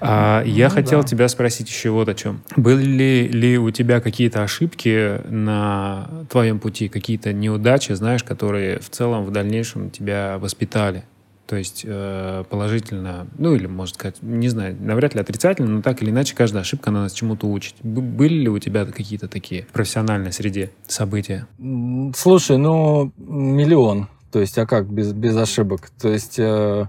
А, 0.00 0.42
я 0.44 0.68
ну, 0.68 0.74
хотел 0.74 1.02
да. 1.02 1.06
тебя 1.06 1.28
спросить 1.28 1.68
еще 1.68 1.90
вот 1.90 2.08
о 2.08 2.14
чем. 2.14 2.40
Были 2.56 3.28
ли 3.30 3.58
у 3.58 3.70
тебя 3.70 4.00
какие-то 4.00 4.42
ошибки 4.42 5.20
на 5.28 6.08
твоем 6.30 6.58
пути, 6.58 6.88
какие-то 6.88 7.34
неудачи, 7.34 7.92
знаешь, 7.92 8.24
которые 8.24 8.78
в 8.78 8.88
целом 8.88 9.26
в 9.26 9.30
дальнейшем 9.30 9.90
тебя 9.90 10.38
воспитали? 10.38 11.04
То 11.50 11.56
есть 11.56 11.82
э, 11.84 12.44
положительно, 12.48 13.26
ну 13.36 13.56
или, 13.56 13.66
может 13.66 13.96
сказать, 13.96 14.22
не 14.22 14.48
знаю, 14.48 14.76
навряд 14.78 15.16
ли 15.16 15.20
отрицательно, 15.20 15.68
но 15.68 15.82
так 15.82 16.00
или 16.00 16.10
иначе 16.10 16.36
каждая 16.36 16.60
ошибка 16.60 16.92
нас 16.92 17.12
чему-то 17.12 17.48
учит. 17.48 17.74
Были 17.82 18.34
ли 18.34 18.48
у 18.48 18.60
тебя 18.60 18.84
какие-то 18.84 19.26
такие 19.26 19.62
в 19.64 19.72
профессиональной 19.72 20.32
среде 20.32 20.70
события? 20.86 21.48
Слушай, 22.14 22.56
ну, 22.56 23.12
миллион. 23.16 24.06
То 24.30 24.38
есть, 24.38 24.58
а 24.58 24.66
как 24.66 24.92
без, 24.92 25.12
без 25.12 25.36
ошибок? 25.36 25.90
То 26.00 26.10
есть... 26.10 26.38
Э... 26.38 26.86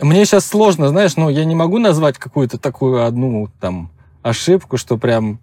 Мне 0.00 0.24
сейчас 0.24 0.46
сложно, 0.46 0.88
знаешь, 0.88 1.18
ну, 1.18 1.28
я 1.28 1.44
не 1.44 1.54
могу 1.54 1.78
назвать 1.78 2.16
какую-то 2.16 2.56
такую 2.56 3.04
одну 3.04 3.50
там 3.60 3.90
ошибку, 4.22 4.78
что 4.78 4.96
прям 4.96 5.38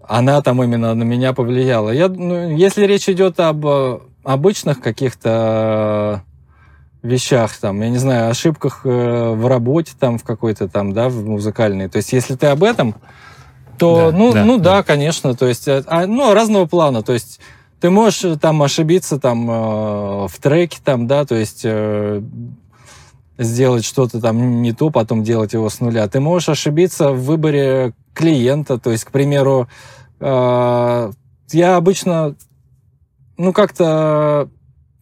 она 0.00 0.40
там 0.40 0.62
именно 0.62 0.94
на 0.94 1.02
меня 1.02 1.34
повлияла. 1.34 1.90
Я, 1.90 2.08
ну, 2.08 2.56
если 2.56 2.86
речь 2.86 3.10
идет 3.10 3.40
об 3.40 3.66
обычных 4.24 4.80
каких-то 4.80 6.24
вещах, 7.02 7.56
там, 7.58 7.80
я 7.82 7.90
не 7.90 7.98
знаю, 7.98 8.30
ошибках 8.30 8.80
э, 8.84 8.88
в 8.88 9.46
работе, 9.46 9.92
там, 9.98 10.18
в 10.18 10.24
какой-то 10.24 10.68
там, 10.68 10.92
да, 10.92 11.08
в 11.08 11.24
музыкальной. 11.24 11.88
То 11.88 11.98
есть, 11.98 12.12
если 12.12 12.34
ты 12.34 12.46
об 12.46 12.64
этом, 12.64 12.94
то, 13.78 14.10
да, 14.10 14.16
ну, 14.16 14.32
да, 14.32 14.44
ну, 14.44 14.56
да, 14.56 14.62
да, 14.76 14.82
конечно, 14.82 15.34
то 15.34 15.46
есть, 15.46 15.68
э, 15.68 15.84
а, 15.86 16.06
ну, 16.06 16.32
разного 16.32 16.66
плана, 16.66 17.02
то 17.02 17.12
есть, 17.12 17.40
ты 17.80 17.90
можешь 17.90 18.24
э, 18.24 18.36
там 18.38 18.62
ошибиться 18.62 19.18
там 19.18 19.50
э, 19.50 20.28
в 20.28 20.34
треке, 20.40 20.78
там, 20.82 21.06
да, 21.06 21.26
то 21.26 21.34
есть, 21.34 21.60
э, 21.64 22.22
сделать 23.36 23.84
что-то 23.84 24.20
там 24.20 24.62
не 24.62 24.72
то, 24.72 24.90
потом 24.90 25.22
делать 25.22 25.52
его 25.52 25.68
с 25.68 25.80
нуля. 25.80 26.08
Ты 26.08 26.20
можешь 26.20 26.48
ошибиться 26.48 27.10
в 27.10 27.24
выборе 27.24 27.92
клиента, 28.14 28.78
то 28.78 28.90
есть, 28.90 29.04
к 29.04 29.10
примеру, 29.10 29.68
э, 30.20 31.12
я 31.50 31.76
обычно, 31.76 32.36
ну, 33.36 33.52
как-то 33.52 34.48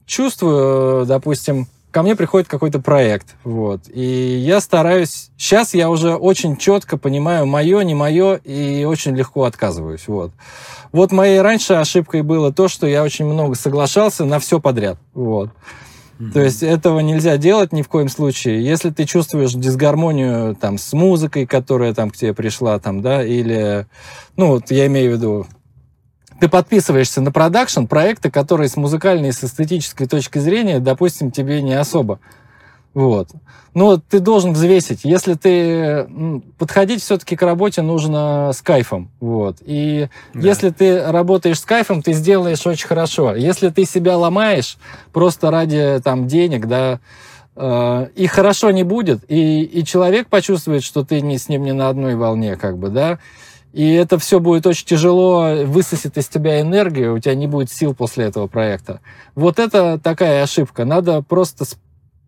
чувствую, 0.06 1.06
допустим, 1.06 1.66
ко 1.90 2.02
мне 2.02 2.16
приходит 2.16 2.48
какой-то 2.48 2.80
проект, 2.80 3.36
вот, 3.44 3.82
и 3.92 4.02
я 4.02 4.60
стараюсь, 4.60 5.30
сейчас 5.36 5.74
я 5.74 5.90
уже 5.90 6.14
очень 6.14 6.56
четко 6.56 6.96
понимаю, 6.96 7.46
мое, 7.46 7.82
не 7.82 7.94
мое, 7.94 8.36
и 8.36 8.84
очень 8.84 9.14
легко 9.14 9.44
отказываюсь, 9.44 10.08
вот. 10.08 10.32
Вот 10.90 11.12
моей 11.12 11.40
раньше 11.40 11.74
ошибкой 11.74 12.22
было 12.22 12.52
то, 12.52 12.68
что 12.68 12.86
я 12.86 13.02
очень 13.02 13.26
много 13.26 13.54
соглашался 13.54 14.24
на 14.24 14.38
все 14.38 14.58
подряд, 14.60 14.98
вот. 15.14 15.50
То 16.32 16.40
есть 16.40 16.62
этого 16.62 17.00
нельзя 17.00 17.36
делать 17.36 17.72
ни 17.72 17.82
в 17.82 17.88
коем 17.88 18.08
случае. 18.08 18.64
Если 18.64 18.90
ты 18.90 19.06
чувствуешь 19.06 19.54
дисгармонию 19.54 20.54
там 20.54 20.78
с 20.78 20.92
музыкой, 20.92 21.46
которая 21.46 21.94
там 21.94 22.10
к 22.10 22.16
тебе 22.16 22.32
пришла, 22.32 22.78
там, 22.78 23.02
да, 23.02 23.24
или, 23.24 23.86
ну, 24.36 24.48
вот 24.48 24.70
я 24.70 24.86
имею 24.86 25.12
в 25.12 25.16
виду, 25.16 25.46
ты 26.42 26.48
подписываешься 26.48 27.20
на 27.20 27.30
продакшн 27.30 27.84
проекты, 27.84 28.28
которые 28.28 28.68
с 28.68 28.76
музыкальной 28.76 29.28
и 29.28 29.32
с 29.32 29.44
эстетической 29.44 30.08
точки 30.08 30.40
зрения, 30.40 30.80
допустим, 30.80 31.30
тебе 31.30 31.62
не 31.62 31.74
особо. 31.74 32.18
Вот. 32.94 33.28
Но 33.74 33.98
ты 33.98 34.18
должен 34.18 34.52
взвесить. 34.52 35.04
Если 35.04 35.34
ты... 35.34 36.08
Подходить 36.58 37.00
все-таки 37.00 37.36
к 37.36 37.42
работе 37.42 37.80
нужно 37.82 38.50
с 38.52 38.60
кайфом. 38.60 39.08
Вот. 39.20 39.58
И 39.64 40.08
да. 40.34 40.40
если 40.40 40.70
ты 40.70 41.04
работаешь 41.12 41.60
с 41.60 41.64
кайфом, 41.64 42.02
ты 42.02 42.12
сделаешь 42.12 42.66
очень 42.66 42.88
хорошо. 42.88 43.36
Если 43.36 43.68
ты 43.68 43.84
себя 43.84 44.18
ломаешь 44.18 44.78
просто 45.12 45.52
ради 45.52 46.00
там, 46.02 46.26
денег, 46.26 46.66
да, 46.66 46.98
э, 47.54 48.08
и 48.16 48.26
хорошо 48.26 48.72
не 48.72 48.82
будет, 48.82 49.20
и, 49.28 49.62
и 49.62 49.84
человек 49.84 50.26
почувствует, 50.26 50.82
что 50.82 51.04
ты 51.04 51.20
не 51.20 51.38
с 51.38 51.48
ним 51.48 51.62
не 51.62 51.72
на 51.72 51.88
одной 51.88 52.16
волне, 52.16 52.56
как 52.56 52.78
бы, 52.78 52.88
да, 52.88 53.20
и 53.72 53.92
это 53.92 54.18
все 54.18 54.38
будет 54.38 54.66
очень 54.66 54.86
тяжело, 54.86 55.64
высосет 55.64 56.18
из 56.18 56.28
тебя 56.28 56.60
энергию, 56.60 57.14
у 57.14 57.18
тебя 57.18 57.34
не 57.34 57.46
будет 57.46 57.70
сил 57.70 57.94
после 57.94 58.26
этого 58.26 58.46
проекта. 58.46 59.00
Вот 59.34 59.58
это 59.58 59.98
такая 59.98 60.42
ошибка. 60.42 60.84
Надо 60.84 61.22
просто 61.22 61.64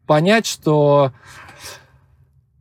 понять, 0.07 0.47
что 0.47 1.13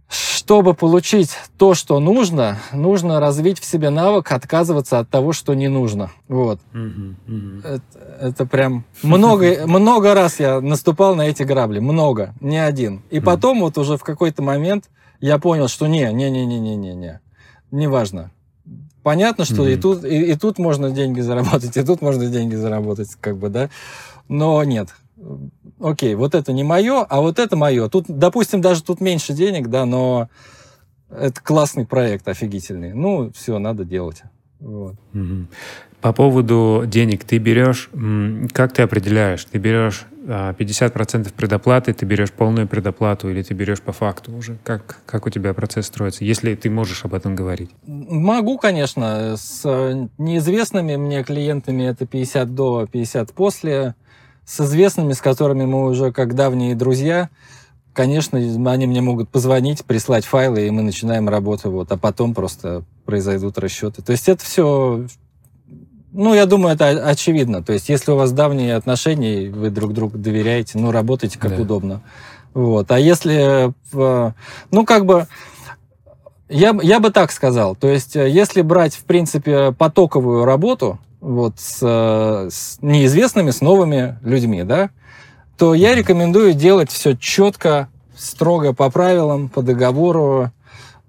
чтобы 0.10 0.74
получить 0.74 1.32
то, 1.58 1.74
что 1.74 2.00
нужно, 2.00 2.60
нужно 2.72 3.20
развить 3.20 3.60
в 3.60 3.66
себе 3.66 3.90
навык 3.90 4.32
отказываться 4.32 5.00
от 5.00 5.10
того, 5.10 5.34
что 5.34 5.54
не 5.54 5.70
нужно. 5.70 6.12
Вот. 6.28 6.60
Mm-hmm. 6.74 7.16
Mm-hmm. 7.28 7.68
Это, 7.68 8.18
это 8.20 8.46
прям 8.46 8.84
много, 9.02 9.66
много 9.66 10.14
раз 10.14 10.40
я 10.40 10.62
наступал 10.62 11.16
на 11.16 11.24
эти 11.24 11.44
грабли. 11.44 11.80
Много, 11.80 12.36
не 12.42 12.58
один. 12.58 13.02
И 13.10 13.18
mm-hmm. 13.18 13.22
потом 13.22 13.62
вот 13.62 13.78
уже 13.78 13.98
в 13.98 14.04
какой-то 14.04 14.44
момент 14.44 14.90
я 15.20 15.40
понял, 15.40 15.68
что 15.68 15.88
не, 15.88 16.12
не, 16.14 16.30
не, 16.30 16.46
не, 16.46 16.60
не, 16.60 16.76
не, 16.76 16.94
не, 16.94 17.20
неважно. 17.72 18.32
Понятно, 19.04 19.44
что 19.46 19.68
mm-hmm. 19.68 19.74
и 19.74 19.78
тут 19.78 20.06
и, 20.06 20.32
и 20.32 20.36
тут 20.36 20.58
можно 20.58 20.90
деньги 20.90 21.20
заработать, 21.20 21.76
и 21.76 21.84
тут 21.84 22.02
можно 22.02 22.26
деньги 22.28 22.56
заработать, 22.56 23.10
как 23.20 23.38
бы, 23.38 23.50
да. 23.50 23.70
Но 24.30 24.64
нет. 24.64 24.90
Окей, 25.80 26.16
вот 26.16 26.34
это 26.36 26.54
не 26.54 26.64
мое, 26.64 27.04
а 27.04 27.22
вот 27.22 27.40
это 27.40 27.56
мое. 27.56 27.90
Тут, 27.90 28.06
допустим, 28.08 28.62
даже 28.62 28.82
тут 28.84 29.02
меньше 29.02 29.34
денег, 29.34 29.68
да, 29.68 29.86
но 29.86 30.30
это 31.10 31.42
классный 31.42 31.86
проект, 31.86 32.28
офигительный. 32.28 32.94
Ну, 32.94 33.32
все, 33.36 33.60
надо 33.60 33.84
делать. 33.84 34.24
Вот. 34.60 34.96
Mm-hmm. 35.14 35.46
По 36.04 36.12
поводу 36.12 36.84
денег 36.86 37.24
ты 37.24 37.38
берешь, 37.38 37.90
как 38.52 38.74
ты 38.74 38.82
определяешь? 38.82 39.46
Ты 39.46 39.58
берешь 39.58 40.06
50% 40.28 41.28
а, 41.28 41.32
предоплаты, 41.32 41.94
ты 41.94 42.06
берешь 42.06 42.34
полную 42.34 42.68
предоплату 42.68 43.30
или 43.30 43.42
ты 43.42 43.54
берешь 43.54 43.82
по 43.82 43.94
факту 43.94 44.34
уже? 44.34 44.58
Как, 44.66 45.00
как 45.06 45.26
у 45.26 45.30
тебя 45.30 45.54
процесс 45.54 45.86
строится, 45.86 46.26
если 46.26 46.56
ты 46.56 46.70
можешь 46.70 47.06
об 47.06 47.14
этом 47.14 47.36
говорить? 47.36 47.72
Могу, 47.88 48.58
конечно. 48.58 49.38
С 49.38 49.62
э, 49.64 50.08
неизвестными 50.18 50.98
мне 50.98 51.24
клиентами 51.24 51.84
это 51.84 52.06
50 52.06 52.54
до, 52.54 52.86
50 52.86 53.32
после. 53.32 53.96
С 54.44 54.60
известными, 54.60 55.14
с 55.14 55.22
которыми 55.22 55.64
мы 55.64 55.86
уже 55.86 56.12
как 56.12 56.36
давние 56.36 56.76
друзья, 56.76 57.30
конечно, 57.94 58.38
они 58.38 58.88
мне 58.88 59.00
могут 59.00 59.30
позвонить, 59.30 59.86
прислать 59.86 60.26
файлы, 60.26 60.68
и 60.68 60.70
мы 60.70 60.82
начинаем 60.82 61.30
работу, 61.30 61.72
вот, 61.72 61.90
а 61.94 61.98
потом 61.98 62.34
просто 62.34 62.84
произойдут 63.06 63.58
расчеты. 63.58 64.02
То 64.02 64.12
есть 64.12 64.28
это 64.28 64.44
все 64.44 65.06
ну, 66.14 66.34
я 66.34 66.46
думаю, 66.46 66.76
это 66.76 66.90
очевидно. 66.90 67.64
То 67.64 67.74
есть, 67.74 67.90
если 67.90 68.12
у 68.12 68.16
вас 68.16 68.32
давние 68.32 68.76
отношения, 68.76 69.50
вы 69.50 69.70
друг 69.70 69.94
другу 69.94 70.18
доверяете, 70.18 70.78
ну, 70.78 70.92
работайте 70.92 71.40
как 71.40 71.56
да. 71.56 71.62
удобно. 71.62 72.02
Вот. 72.54 72.92
А 72.92 73.00
если, 73.00 73.74
ну, 73.92 74.86
как 74.86 75.06
бы, 75.06 75.28
я, 76.50 76.78
я 76.82 77.00
бы 77.00 77.10
так 77.10 77.32
сказал. 77.32 77.76
То 77.76 77.88
есть, 77.88 78.16
если 78.16 78.62
брать, 78.62 78.94
в 78.94 79.04
принципе, 79.06 79.72
потоковую 79.72 80.46
работу, 80.46 81.00
вот, 81.20 81.54
с, 81.58 81.82
с 81.82 82.78
неизвестными, 82.82 83.52
с 83.52 83.62
новыми 83.62 84.20
людьми, 84.22 84.64
да, 84.64 84.92
то 85.58 85.74
я 85.74 85.96
рекомендую 85.96 86.54
делать 86.54 86.92
все 86.92 87.16
четко, 87.16 87.88
строго 88.16 88.74
по 88.74 88.90
правилам, 88.90 89.50
по 89.50 89.62
договору, 89.62 90.52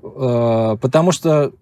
э, 0.03 0.77
потому 0.81 1.13
что 1.13 1.53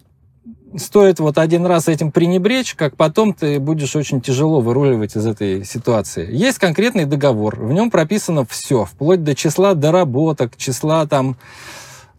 стоит 0.77 1.21
вот 1.21 1.39
один 1.39 1.67
раз 1.67 1.89
этим 1.89 2.11
пренебречь, 2.13 2.75
как 2.75 2.97
потом 2.97 3.35
ты 3.35 3.59
будешь 3.59 3.95
очень 3.97 4.21
тяжело 4.21 4.61
выруливать 4.61 5.17
из 5.17 5.27
этой 5.27 5.65
ситуации. 5.65 6.29
Есть 6.35 6.59
конкретный 6.59 7.05
договор, 7.05 7.59
в 7.59 7.73
нем 7.73 7.91
прописано 7.91 8.45
все, 8.45 8.85
вплоть 8.85 9.25
до 9.25 9.35
числа 9.35 9.75
доработок, 9.75 10.57
числа 10.57 11.07
там 11.07 11.37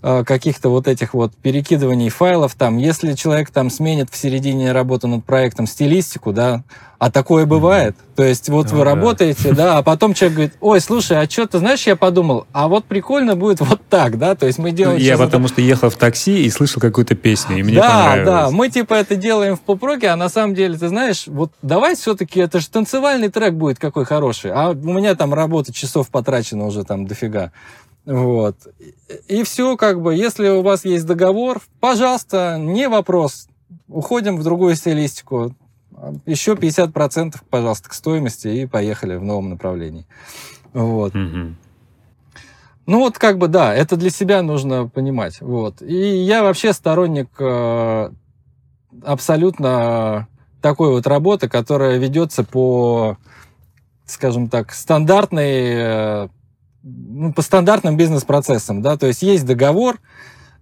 каких-то 0.03 0.69
вот 0.69 0.87
этих 0.87 1.13
вот 1.13 1.33
перекидываний 1.33 2.09
файлов 2.09 2.55
там, 2.55 2.77
если 2.77 3.13
человек 3.13 3.51
там 3.51 3.69
сменит 3.69 4.09
в 4.11 4.17
середине 4.17 4.73
работы 4.73 5.07
над 5.07 5.23
проектом 5.23 5.65
стилистику, 5.65 6.33
да, 6.33 6.63
а 6.99 7.11
такое 7.11 7.45
бывает. 7.45 7.95
То 8.15 8.23
есть 8.23 8.47
вот 8.47 8.71
вы 8.71 8.83
работаете, 8.83 9.53
да, 9.53 9.77
а 9.77 9.83
потом 9.83 10.13
человек 10.13 10.35
говорит, 10.35 10.53
ой, 10.61 10.79
слушай, 10.79 11.19
а 11.19 11.29
что 11.29 11.47
ты 11.47 11.59
знаешь, 11.59 11.85
я 11.87 11.95
подумал, 11.95 12.47
а 12.53 12.67
вот 12.67 12.85
прикольно 12.85 13.35
будет 13.35 13.59
вот 13.61 13.81
так, 13.89 14.17
да, 14.17 14.35
то 14.35 14.45
есть 14.45 14.59
мы 14.59 14.71
делаем... 14.71 14.99
Я 14.99 15.17
потому 15.17 15.47
что 15.47 15.61
ехал 15.61 15.89
в 15.89 15.95
такси 15.95 16.45
и 16.45 16.49
слышал 16.49 16.81
какую-то 16.81 17.15
песню, 17.15 17.57
и 17.57 17.63
мне 17.63 17.75
да, 17.75 17.89
понравилось. 17.89 18.25
Да, 18.25 18.49
мы 18.51 18.69
типа 18.69 18.93
это 18.93 19.15
делаем 19.15 19.55
в 19.55 19.61
поп-роке, 19.61 20.09
а 20.09 20.15
на 20.15 20.29
самом 20.29 20.53
деле, 20.53 20.77
ты 20.77 20.89
знаешь, 20.89 21.25
вот 21.27 21.51
давай 21.61 21.95
все-таки, 21.95 22.39
это 22.39 22.59
же 22.59 22.69
танцевальный 22.69 23.29
трек 23.29 23.53
будет 23.53 23.79
какой 23.79 24.05
хороший, 24.05 24.51
а 24.51 24.71
у 24.71 24.93
меня 24.93 25.15
там 25.15 25.33
работа 25.33 25.73
часов 25.73 26.09
потрачено 26.09 26.67
уже 26.67 26.83
там 26.83 27.07
дофига. 27.07 27.51
Вот. 28.05 28.55
И 29.27 29.43
все, 29.43 29.77
как 29.77 30.01
бы, 30.01 30.15
если 30.15 30.49
у 30.49 30.61
вас 30.61 30.83
есть 30.85 31.05
договор, 31.05 31.61
пожалуйста, 31.79 32.57
не 32.59 32.89
вопрос. 32.89 33.47
Уходим 33.87 34.37
в 34.37 34.43
другую 34.43 34.75
стилистику. 34.75 35.55
Еще 36.25 36.53
50%, 36.53 37.35
пожалуйста, 37.49 37.89
к 37.89 37.93
стоимости 37.93 38.47
и 38.47 38.65
поехали 38.65 39.15
в 39.15 39.23
новом 39.23 39.49
направлении. 39.49 40.05
Вот. 40.73 41.15
Mm-hmm. 41.15 41.53
Ну 42.85 42.99
вот 42.99 43.17
как 43.17 43.37
бы 43.37 43.47
да, 43.47 43.73
это 43.73 43.95
для 43.95 44.09
себя 44.09 44.41
нужно 44.41 44.87
понимать. 44.87 45.39
Вот. 45.39 45.81
И 45.81 45.95
я 45.95 46.43
вообще 46.43 46.73
сторонник 46.73 47.29
э, 47.39 48.09
абсолютно 49.03 50.27
такой 50.61 50.89
вот 50.89 51.07
работы, 51.07 51.47
которая 51.47 51.97
ведется 51.97 52.43
по, 52.43 53.17
скажем 54.05 54.49
так, 54.49 54.73
стандартной 54.73 56.25
э, 56.25 56.27
ну, 56.83 57.33
по 57.33 57.41
стандартным 57.41 57.97
бизнес-процессам, 57.97 58.81
да, 58.81 58.97
то 58.97 59.07
есть 59.07 59.21
есть 59.21 59.45
договор, 59.45 59.99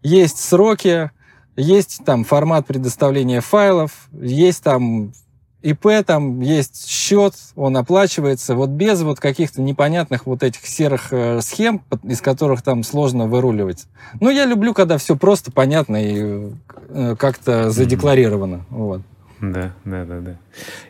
есть 0.03 0.37
сроки, 0.37 1.11
есть 1.55 2.01
там 2.05 2.23
формат 2.23 2.67
предоставления 2.67 3.41
файлов, 3.41 3.91
есть 4.13 4.63
там 4.63 5.13
ИП, 5.61 5.87
там 6.05 6.39
есть 6.39 6.87
счет, 6.87 7.35
он 7.55 7.77
оплачивается, 7.77 8.55
вот 8.55 8.69
без 8.69 9.01
вот 9.01 9.19
каких-то 9.19 9.61
непонятных 9.61 10.25
вот 10.25 10.43
этих 10.43 10.65
серых 10.65 11.11
э, 11.11 11.41
схем, 11.41 11.83
из 12.03 12.21
которых 12.21 12.61
там 12.61 12.83
сложно 12.83 13.27
выруливать. 13.27 13.85
Ну, 14.19 14.29
я 14.29 14.45
люблю, 14.45 14.73
когда 14.73 14.97
все 14.97 15.15
просто, 15.15 15.51
понятно 15.51 16.03
и 16.03 16.51
э, 16.89 17.15
как-то 17.17 17.69
задекларировано. 17.69 18.55
Mm-hmm. 18.55 18.65
Вот. 18.69 19.01
Да, 19.41 19.71
да, 19.85 20.05
да, 20.05 20.19
да. 20.19 20.37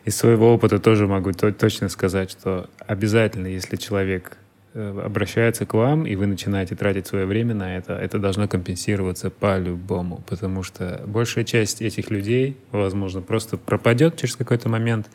Из 0.04 0.16
своего 0.16 0.52
опыта 0.52 0.78
тоже 0.78 1.06
могу 1.06 1.32
точно 1.32 1.88
сказать, 1.88 2.30
что 2.30 2.68
обязательно, 2.86 3.46
если 3.46 3.76
человек 3.76 4.36
обращается 4.74 5.66
к 5.66 5.74
вам, 5.74 6.06
и 6.06 6.16
вы 6.16 6.26
начинаете 6.26 6.74
тратить 6.74 7.06
свое 7.06 7.26
время 7.26 7.54
на 7.54 7.76
это, 7.76 7.94
это 7.94 8.18
должно 8.18 8.48
компенсироваться 8.48 9.30
по-любому, 9.30 10.22
потому 10.28 10.62
что 10.62 11.02
большая 11.06 11.44
часть 11.44 11.82
этих 11.82 12.10
людей, 12.10 12.56
возможно, 12.70 13.20
просто 13.20 13.56
пропадет 13.56 14.16
через 14.16 14.36
какой-то 14.36 14.68
момент, 14.68 15.08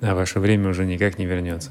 а 0.00 0.14
ваше 0.14 0.40
время 0.40 0.70
уже 0.70 0.84
никак 0.84 1.18
не 1.18 1.26
вернется. 1.26 1.70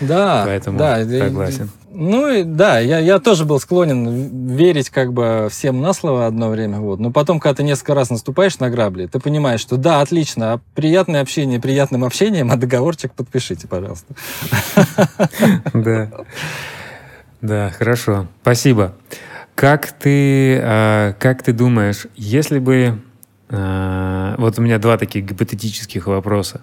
Да, 0.00 0.42
Поэтому 0.46 0.78
да, 0.78 1.04
согласен. 1.04 1.70
Ну 1.92 2.28
и 2.28 2.42
да, 2.44 2.78
я, 2.78 2.98
я 2.98 3.18
тоже 3.18 3.44
был 3.44 3.58
склонен 3.58 4.46
верить 4.54 4.90
как 4.90 5.12
бы 5.12 5.48
всем 5.50 5.80
на 5.80 5.92
слово 5.92 6.26
одно 6.26 6.48
время, 6.48 6.78
вот. 6.78 7.00
Но 7.00 7.10
потом, 7.10 7.40
когда 7.40 7.56
ты 7.56 7.62
несколько 7.64 7.94
раз 7.94 8.10
наступаешь 8.10 8.58
на 8.58 8.70
грабли, 8.70 9.06
ты 9.06 9.18
понимаешь, 9.18 9.60
что 9.60 9.76
да, 9.76 10.00
отлично, 10.00 10.52
а 10.52 10.60
приятное 10.74 11.20
общение 11.20 11.60
приятным 11.60 12.04
общением, 12.04 12.52
а 12.52 12.56
договорчик 12.56 13.12
подпишите, 13.12 13.66
пожалуйста. 13.66 14.14
Да. 15.74 16.10
Да, 17.40 17.70
хорошо. 17.70 18.28
Спасибо. 18.42 18.94
Как 19.54 19.92
ты, 19.92 20.60
а, 20.62 21.14
как 21.18 21.42
ты 21.42 21.52
думаешь, 21.52 22.06
если 22.16 22.58
бы... 22.58 23.00
А, 23.48 24.34
вот 24.38 24.58
у 24.58 24.62
меня 24.62 24.78
два 24.78 24.96
таких 24.96 25.24
гипотетических 25.24 26.06
вопроса. 26.06 26.62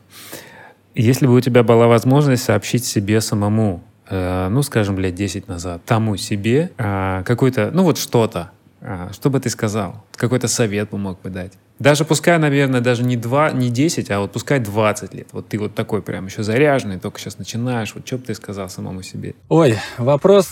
Если 0.97 1.27
бы 1.27 1.35
у 1.35 1.41
тебя 1.41 1.61
была 1.61 1.85
возможность 1.87 2.43
сообщить 2.43 2.83
себе 2.83 3.21
самому, 3.21 3.83
э, 4.09 4.47
ну, 4.49 4.63
скажем, 4.63 4.97
лет 4.97 5.13
10 5.13 5.47
назад, 5.47 5.85
тому 5.85 6.17
себе 6.17 6.71
э, 6.75 7.21
какой-то, 7.23 7.69
ну 7.71 7.83
вот 7.83 7.99
что-то, 7.99 8.49
э, 8.81 9.09
что 9.13 9.29
бы 9.29 9.39
ты 9.39 9.51
сказал? 9.51 10.03
Какой-то 10.15 10.47
совет 10.47 10.89
бы 10.89 10.97
мог 10.97 11.21
бы 11.21 11.29
дать? 11.29 11.53
Даже 11.77 12.03
пускай, 12.03 12.39
наверное, 12.39 12.81
даже 12.81 13.03
не, 13.03 13.15
2, 13.15 13.51
не 13.51 13.69
10, 13.69 14.09
а 14.09 14.21
вот 14.21 14.31
пускай 14.31 14.59
20 14.59 15.13
лет. 15.13 15.27
Вот 15.33 15.47
ты 15.47 15.59
вот 15.59 15.75
такой 15.75 16.01
прям 16.01 16.25
еще 16.25 16.41
заряженный, 16.41 16.97
только 16.97 17.19
сейчас 17.19 17.37
начинаешь. 17.37 17.93
Вот 17.93 18.07
что 18.07 18.17
бы 18.17 18.23
ты 18.23 18.33
сказал 18.33 18.67
самому 18.67 19.03
себе? 19.03 19.35
Ой, 19.49 19.77
вопрос... 19.99 20.47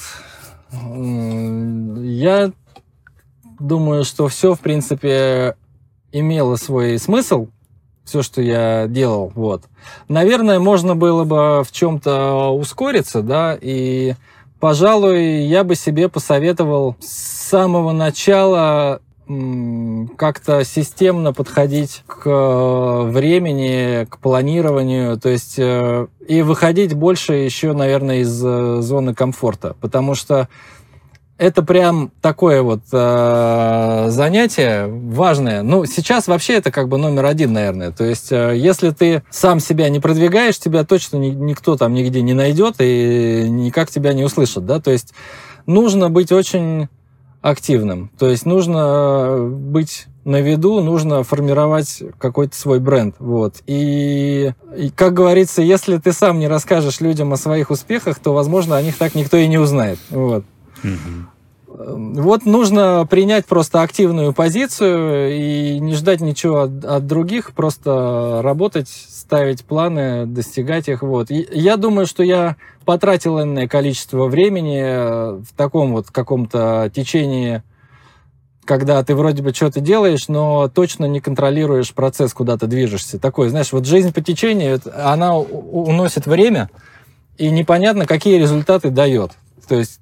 Я 0.71 2.51
думаю, 3.59 4.03
что 4.03 4.27
все, 4.27 4.53
в 4.53 4.59
принципе, 4.59 5.55
имело 6.11 6.55
свой 6.57 6.99
смысл, 6.99 7.47
все, 8.05 8.21
что 8.21 8.41
я 8.41 8.87
делал, 8.87 9.31
вот. 9.35 9.63
Наверное, 10.07 10.59
можно 10.59 10.95
было 10.95 11.23
бы 11.23 11.63
в 11.63 11.71
чем-то 11.71 12.55
ускориться, 12.55 13.21
да, 13.21 13.57
и, 13.59 14.13
пожалуй, 14.59 15.41
я 15.45 15.63
бы 15.63 15.75
себе 15.75 16.07
посоветовал 16.07 16.95
с 16.99 17.49
самого 17.49 17.91
начала 17.91 19.01
как-то 20.17 20.63
системно 20.63 21.33
подходить 21.33 22.03
к 22.05 23.03
времени, 23.05 24.05
к 24.05 24.19
планированию, 24.19 25.19
то 25.19 25.29
есть 25.29 25.55
э, 25.57 26.05
и 26.27 26.43
выходить 26.43 26.93
больше 26.93 27.33
еще, 27.33 27.73
наверное, 27.73 28.19
из 28.19 28.45
э, 28.45 28.81
зоны 28.81 29.15
комфорта, 29.15 29.75
потому 29.81 30.13
что 30.13 30.47
это 31.37 31.63
прям 31.63 32.11
такое 32.21 32.61
вот 32.61 32.81
э, 32.91 34.05
занятие 34.09 34.87
важное. 34.87 35.63
Ну, 35.63 35.85
сейчас 35.85 36.27
вообще 36.27 36.53
это 36.53 36.71
как 36.71 36.87
бы 36.87 36.97
номер 36.97 37.25
один, 37.25 37.51
наверное. 37.53 37.91
То 37.91 38.05
есть, 38.05 38.31
э, 38.31 38.53
если 38.55 38.91
ты 38.91 39.23
сам 39.29 39.59
себя 39.59 39.89
не 39.89 39.99
продвигаешь, 39.99 40.57
тебя 40.57 40.85
точно 40.85 41.17
ни, 41.17 41.29
никто 41.29 41.75
там 41.75 41.93
нигде 41.93 42.21
не 42.21 42.33
найдет 42.33 42.75
и 42.79 43.47
никак 43.49 43.91
тебя 43.91 44.13
не 44.13 44.23
услышит, 44.23 44.65
да. 44.65 44.79
То 44.79 44.91
есть, 44.91 45.13
нужно 45.65 46.09
быть 46.09 46.31
очень 46.31 46.87
активным. 47.41 48.11
То 48.17 48.29
есть, 48.29 48.45
нужно 48.45 49.49
быть 49.49 50.07
на 50.23 50.39
виду, 50.39 50.81
нужно 50.81 51.23
формировать 51.23 52.01
какой-то 52.17 52.55
свой 52.55 52.79
бренд. 52.79 53.15
Вот. 53.19 53.55
И, 53.67 54.53
и, 54.75 54.89
как 54.89 55.13
говорится, 55.13 55.61
если 55.61 55.97
ты 55.97 56.13
сам 56.13 56.39
не 56.39 56.47
расскажешь 56.47 57.01
людям 57.01 57.33
о 57.33 57.37
своих 57.37 57.71
успехах, 57.71 58.19
то, 58.19 58.33
возможно, 58.33 58.77
о 58.77 58.81
них 58.81 58.97
так 58.97 59.15
никто 59.15 59.35
и 59.35 59.47
не 59.47 59.57
узнает. 59.57 59.99
Вот. 60.09 60.45
Вот 61.77 62.45
нужно 62.45 63.05
принять 63.09 63.45
просто 63.45 63.81
активную 63.81 64.33
позицию 64.33 65.37
и 65.37 65.79
не 65.79 65.93
ждать 65.93 66.21
ничего 66.21 66.61
от, 66.61 66.85
от 66.85 67.05
других, 67.05 67.51
просто 67.53 68.39
работать, 68.43 68.87
ставить 68.87 69.65
планы, 69.65 70.25
достигать 70.25 70.87
их. 70.87 71.01
Вот. 71.01 71.31
И 71.31 71.47
я 71.51 71.75
думаю, 71.75 72.07
что 72.07 72.23
я 72.23 72.55
потратил 72.85 73.41
энное 73.41 73.67
количество 73.67 74.27
времени 74.27 75.41
в 75.41 75.53
таком 75.57 75.93
вот 75.93 76.11
каком-то 76.11 76.89
течении, 76.93 77.61
когда 78.63 79.03
ты 79.03 79.13
вроде 79.15 79.43
бы 79.43 79.53
что-то 79.53 79.81
делаешь, 79.81 80.27
но 80.27 80.69
точно 80.69 81.05
не 81.05 81.19
контролируешь 81.19 81.93
процесс, 81.93 82.33
куда 82.33 82.57
ты 82.57 82.67
движешься. 82.67 83.19
Такой, 83.19 83.49
знаешь, 83.49 83.73
вот 83.73 83.85
жизнь 83.85 84.13
по 84.13 84.21
течению, 84.21 84.79
она 84.93 85.37
уносит 85.37 86.25
время, 86.25 86.69
и 87.37 87.49
непонятно, 87.49 88.05
какие 88.05 88.37
результаты 88.37 88.91
дает. 88.91 89.31
То 89.67 89.75
есть 89.75 89.99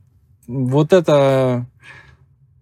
вот 0.53 0.93
это... 0.93 1.65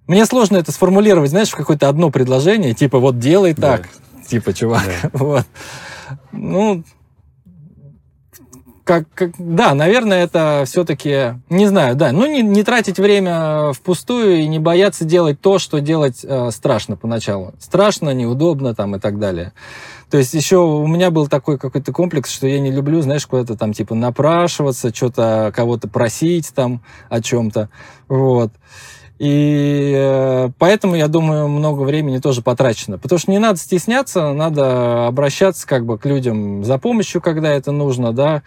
Мне 0.07 0.25
сложно 0.25 0.57
это 0.57 0.71
сформулировать, 0.71 1.29
знаешь, 1.29 1.49
в 1.49 1.55
какое-то 1.55 1.87
одно 1.87 2.09
предложение, 2.09 2.73
типа 2.73 2.99
вот 2.99 3.19
делай 3.19 3.53
так, 3.53 3.87
да. 4.13 4.23
типа 4.27 4.53
чувак. 4.53 4.83
Да. 5.03 5.09
вот. 5.13 5.45
Ну, 6.31 6.83
как, 8.83 9.05
как, 9.13 9.31
да, 9.37 9.73
наверное, 9.73 10.23
это 10.23 10.63
все-таки, 10.65 11.35
не 11.49 11.67
знаю, 11.67 11.95
да, 11.95 12.11
ну 12.11 12.25
не, 12.25 12.41
не 12.41 12.63
тратить 12.63 12.99
время 12.99 13.71
впустую 13.73 14.39
и 14.39 14.47
не 14.47 14.59
бояться 14.59 15.05
делать 15.05 15.39
то, 15.39 15.59
что 15.59 15.79
делать 15.79 16.25
э, 16.25 16.49
страшно 16.51 16.97
поначалу. 16.97 17.53
Страшно, 17.59 18.09
неудобно 18.09 18.75
там 18.75 18.95
и 18.95 18.99
так 18.99 19.19
далее. 19.19 19.53
То 20.11 20.17
есть 20.17 20.33
еще 20.33 20.57
у 20.57 20.85
меня 20.87 21.09
был 21.09 21.27
такой 21.27 21.57
какой-то 21.57 21.93
комплекс, 21.93 22.29
что 22.29 22.45
я 22.45 22.59
не 22.59 22.69
люблю, 22.69 23.01
знаешь, 23.01 23.25
куда-то 23.25 23.57
там 23.57 23.71
типа 23.71 23.95
напрашиваться, 23.95 24.93
что-то 24.93 25.53
кого-то 25.55 25.87
просить 25.87 26.53
там 26.53 26.83
о 27.09 27.21
чем-то. 27.21 27.69
Вот. 28.09 28.51
И 29.19 29.93
э, 29.95 30.49
поэтому, 30.57 30.95
я 30.95 31.07
думаю, 31.07 31.47
много 31.47 31.83
времени 31.83 32.17
тоже 32.17 32.41
потрачено. 32.41 32.97
Потому 32.97 33.19
что 33.19 33.31
не 33.31 33.39
надо 33.39 33.57
стесняться, 33.57 34.33
надо 34.33 35.07
обращаться 35.07 35.65
как 35.65 35.85
бы 35.85 35.97
к 35.97 36.05
людям 36.05 36.65
за 36.65 36.77
помощью, 36.77 37.21
когда 37.21 37.49
это 37.49 37.71
нужно, 37.71 38.11
да. 38.11 38.41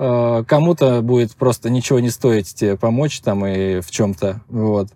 Э, 0.00 0.42
кому-то 0.44 1.02
будет 1.02 1.36
просто 1.36 1.70
ничего 1.70 2.00
не 2.00 2.10
стоить 2.10 2.52
тебе 2.52 2.76
помочь 2.76 3.20
там 3.20 3.46
и 3.46 3.80
в 3.80 3.90
чем-то, 3.92 4.40
вот. 4.48 4.88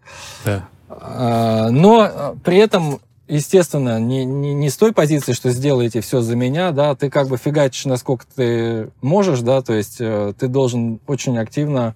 Да. 0.45 0.69
А, 0.89 1.69
но 1.71 2.35
при 2.43 2.57
этом 2.57 3.01
естественно, 3.31 4.01
не, 4.01 4.25
не, 4.25 4.53
не 4.53 4.69
с 4.69 4.77
той 4.77 4.93
позиции, 4.93 5.33
что 5.33 5.51
сделаете 5.51 6.01
все 6.01 6.21
за 6.21 6.37
меня, 6.37 6.73
да, 6.73 6.95
ты 6.95 7.09
как 7.09 7.29
бы 7.29 7.37
фигачишь, 7.37 7.87
насколько 7.87 8.25
ты 8.35 8.91
можешь, 9.01 9.41
да, 9.41 9.63
то 9.63 9.73
есть 9.73 9.97
э, 10.01 10.35
ты 10.39 10.49
должен 10.49 11.01
очень 11.07 11.39
активно 11.39 11.95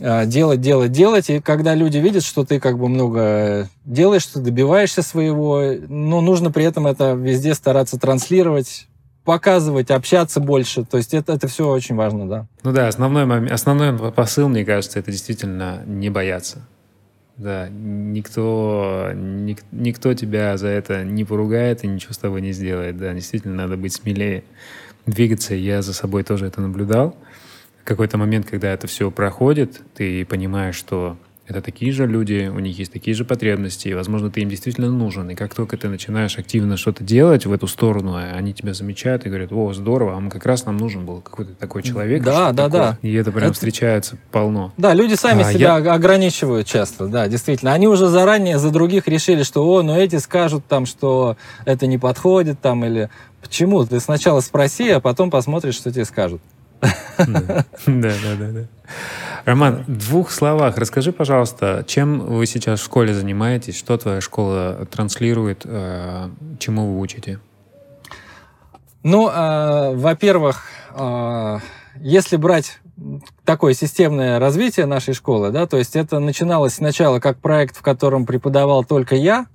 э, 0.00 0.26
делать, 0.26 0.60
делать, 0.60 0.92
делать, 0.92 1.28
и 1.28 1.40
когда 1.40 1.74
люди 1.74 1.98
видят, 1.98 2.22
что 2.22 2.44
ты 2.44 2.60
как 2.60 2.78
бы 2.78 2.88
много 2.88 3.68
делаешь, 3.84 4.22
что 4.22 4.40
добиваешься 4.40 5.02
своего, 5.02 5.62
но 5.88 6.20
нужно 6.20 6.50
при 6.50 6.64
этом 6.64 6.86
это 6.86 7.12
везде 7.12 7.54
стараться 7.54 7.98
транслировать, 7.98 8.86
показывать, 9.24 9.90
общаться 9.90 10.40
больше. 10.40 10.84
То 10.84 10.98
есть 10.98 11.12
это, 11.12 11.32
это 11.32 11.48
все 11.48 11.68
очень 11.68 11.96
важно, 11.96 12.28
да. 12.28 12.46
Ну 12.62 12.72
да, 12.72 12.86
основной, 12.86 13.48
основной 13.48 14.12
посыл, 14.12 14.48
мне 14.48 14.64
кажется, 14.64 15.00
это 15.00 15.10
действительно 15.10 15.82
не 15.84 16.10
бояться. 16.10 16.66
Да, 17.36 17.68
никто, 17.68 19.10
ник, 19.14 19.58
никто 19.70 20.14
тебя 20.14 20.56
за 20.56 20.68
это 20.68 21.04
не 21.04 21.24
поругает 21.24 21.84
и 21.84 21.86
ничего 21.86 22.14
с 22.14 22.18
тобой 22.18 22.40
не 22.40 22.52
сделает. 22.52 22.96
Да, 22.96 23.12
действительно, 23.12 23.54
надо 23.54 23.76
быть 23.76 23.92
смелее, 23.92 24.42
двигаться. 25.04 25.54
Я 25.54 25.82
за 25.82 25.92
собой 25.92 26.22
тоже 26.24 26.46
это 26.46 26.62
наблюдал. 26.62 27.16
В 27.82 27.84
какой-то 27.84 28.16
момент, 28.16 28.46
когда 28.48 28.72
это 28.72 28.86
все 28.86 29.10
проходит, 29.10 29.82
ты 29.94 30.24
понимаешь, 30.24 30.76
что 30.76 31.18
это 31.46 31.62
такие 31.62 31.92
же 31.92 32.06
люди, 32.06 32.50
у 32.52 32.58
них 32.58 32.76
есть 32.78 32.92
такие 32.92 33.14
же 33.14 33.24
потребности, 33.24 33.88
и, 33.88 33.94
возможно, 33.94 34.30
ты 34.30 34.40
им 34.40 34.48
действительно 34.48 34.90
нужен. 34.90 35.30
И 35.30 35.36
как 35.36 35.54
только 35.54 35.76
ты 35.76 35.88
начинаешь 35.88 36.36
активно 36.38 36.76
что-то 36.76 37.04
делать 37.04 37.46
в 37.46 37.52
эту 37.52 37.68
сторону, 37.68 38.16
они 38.16 38.52
тебя 38.52 38.74
замечают 38.74 39.26
и 39.26 39.28
говорят, 39.28 39.52
о, 39.52 39.72
здорово, 39.72 40.16
а 40.16 40.20
мы 40.20 40.30
как 40.30 40.44
раз 40.44 40.64
нам 40.66 40.76
нужен 40.76 41.06
был 41.06 41.20
какой-то 41.20 41.54
такой 41.54 41.84
человек. 41.84 42.24
Да, 42.24 42.52
да, 42.52 42.64
такое. 42.64 42.80
да. 42.80 42.98
И 43.02 43.14
это 43.14 43.30
прям 43.30 43.44
это... 43.44 43.52
встречается 43.54 44.18
полно. 44.32 44.72
Да, 44.76 44.92
люди 44.92 45.14
сами 45.14 45.42
а, 45.42 45.52
себя 45.52 45.78
я... 45.78 45.94
ограничивают 45.94 46.66
часто, 46.66 47.06
да, 47.06 47.28
действительно. 47.28 47.72
Они 47.72 47.86
уже 47.86 48.08
заранее 48.08 48.58
за 48.58 48.70
других 48.72 49.06
решили, 49.06 49.44
что, 49.44 49.64
о, 49.68 49.82
ну 49.82 49.94
эти 49.94 50.16
скажут 50.16 50.66
там, 50.66 50.84
что 50.84 51.36
это 51.64 51.86
не 51.86 51.98
подходит 51.98 52.60
там, 52.60 52.84
или 52.84 53.08
почему? 53.40 53.86
Ты 53.86 54.00
сначала 54.00 54.40
спроси, 54.40 54.90
а 54.90 55.00
потом 55.00 55.30
посмотришь, 55.30 55.76
что 55.76 55.92
тебе 55.92 56.04
скажут. 56.04 56.42
Да, 57.18 57.64
да, 57.86 58.34
да, 58.38 58.50
да. 58.52 58.66
Роман, 59.44 59.84
в 59.86 59.96
двух 59.96 60.30
словах 60.30 60.76
расскажи, 60.76 61.12
пожалуйста, 61.12 61.84
чем 61.86 62.20
вы 62.20 62.46
сейчас 62.46 62.80
в 62.80 62.84
школе 62.84 63.14
занимаетесь, 63.14 63.76
что 63.76 63.96
твоя 63.96 64.20
школа 64.20 64.86
транслирует, 64.90 65.62
э, 65.64 66.28
чему 66.58 66.92
вы 66.92 67.00
учите? 67.00 67.38
Ну, 69.04 69.28
э, 69.28 69.94
во-первых, 69.94 70.64
э, 70.94 71.58
если 72.00 72.36
брать 72.36 72.80
такое 73.44 73.74
системное 73.74 74.40
развитие 74.40 74.86
нашей 74.86 75.14
школы, 75.14 75.50
да, 75.50 75.66
то 75.66 75.76
есть 75.76 75.94
это 75.94 76.18
начиналось 76.18 76.74
сначала 76.74 77.20
как 77.20 77.38
проект, 77.38 77.76
в 77.76 77.82
котором 77.82 78.26
преподавал 78.26 78.84
только 78.84 79.14
я, 79.14 79.46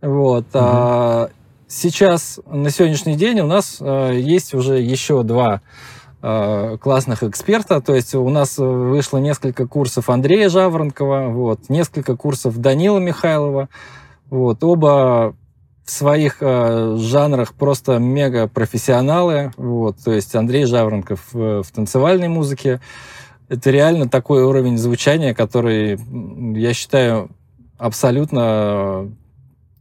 вот, 0.00 0.46
угу. 0.46 0.58
а 0.58 1.30
сейчас 1.68 2.40
на 2.46 2.70
сегодняшний 2.70 3.16
день 3.16 3.40
у 3.40 3.46
нас 3.46 3.78
есть 3.80 4.54
уже 4.54 4.80
еще 4.80 5.22
два 5.22 5.60
Э, 5.60 6.03
классных 6.24 7.22
эксперта. 7.22 7.80
То 7.80 7.94
есть 7.94 8.14
у 8.14 8.28
нас 8.30 8.56
вышло 8.56 9.18
несколько 9.18 9.66
курсов 9.66 10.08
Андрея 10.08 10.48
Жаворонкова, 10.48 11.28
вот, 11.28 11.68
несколько 11.68 12.16
курсов 12.16 12.56
Данила 12.58 12.98
Михайлова. 12.98 13.68
Вот, 14.30 14.64
оба 14.64 15.34
в 15.84 15.90
своих 15.90 16.38
э, 16.40 16.96
жанрах 16.98 17.52
просто 17.52 17.98
мега 17.98 18.48
профессионалы. 18.48 19.52
Вот, 19.58 19.98
то 20.02 20.12
есть 20.12 20.34
Андрей 20.34 20.64
Жаворонков 20.64 21.20
в, 21.32 21.62
в 21.62 21.70
танцевальной 21.70 22.28
музыке. 22.28 22.80
Это 23.50 23.70
реально 23.70 24.08
такой 24.08 24.42
уровень 24.44 24.78
звучания, 24.78 25.34
который, 25.34 26.00
я 26.58 26.72
считаю, 26.72 27.28
абсолютно 27.76 29.10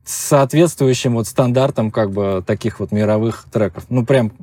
соответствующим 0.04 1.14
вот 1.14 1.28
стандартам 1.28 1.90
как 1.90 2.12
бы 2.12 2.44
таких 2.46 2.82
вот 2.82 2.92
мировых 2.92 3.46
треков. 3.50 3.86
Ну, 3.88 4.06
прям 4.06 4.34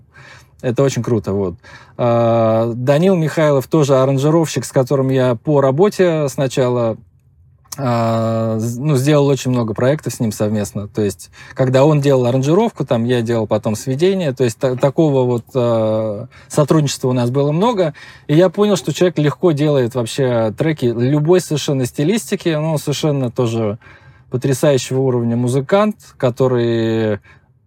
это 0.62 0.82
очень 0.82 1.02
круто. 1.02 1.32
Вот. 1.32 1.54
А, 1.96 2.72
Данил 2.74 3.16
Михайлов 3.16 3.66
тоже 3.66 3.96
аранжировщик, 3.96 4.64
с 4.64 4.72
которым 4.72 5.08
я 5.08 5.34
по 5.34 5.60
работе 5.60 6.28
сначала 6.28 6.96
а, 7.78 8.58
ну, 8.58 8.96
сделал 8.96 9.26
очень 9.28 9.52
много 9.52 9.74
проектов 9.74 10.12
с 10.12 10.20
ним 10.20 10.32
совместно. 10.32 10.88
То 10.88 11.02
есть, 11.02 11.30
когда 11.54 11.84
он 11.84 12.00
делал 12.00 12.26
аранжировку, 12.26 12.84
там 12.84 13.04
я 13.04 13.22
делал 13.22 13.46
потом 13.46 13.76
сведение. 13.76 14.32
То 14.32 14.44
есть, 14.44 14.58
та- 14.58 14.74
такого 14.76 15.24
вот 15.24 15.44
э, 15.54 16.26
сотрудничества 16.48 17.08
у 17.08 17.12
нас 17.12 17.30
было 17.30 17.52
много. 17.52 17.94
И 18.26 18.34
я 18.34 18.50
понял, 18.50 18.76
что 18.76 18.92
человек 18.92 19.18
легко 19.18 19.52
делает 19.52 19.94
вообще 19.94 20.52
треки 20.58 20.86
любой 20.86 21.40
совершенно 21.40 21.86
стилистики. 21.86 22.50
Ну, 22.50 22.76
совершенно 22.76 23.30
тоже 23.30 23.78
потрясающего 24.30 25.00
уровня 25.00 25.36
музыкант, 25.36 25.96
который 26.16 27.20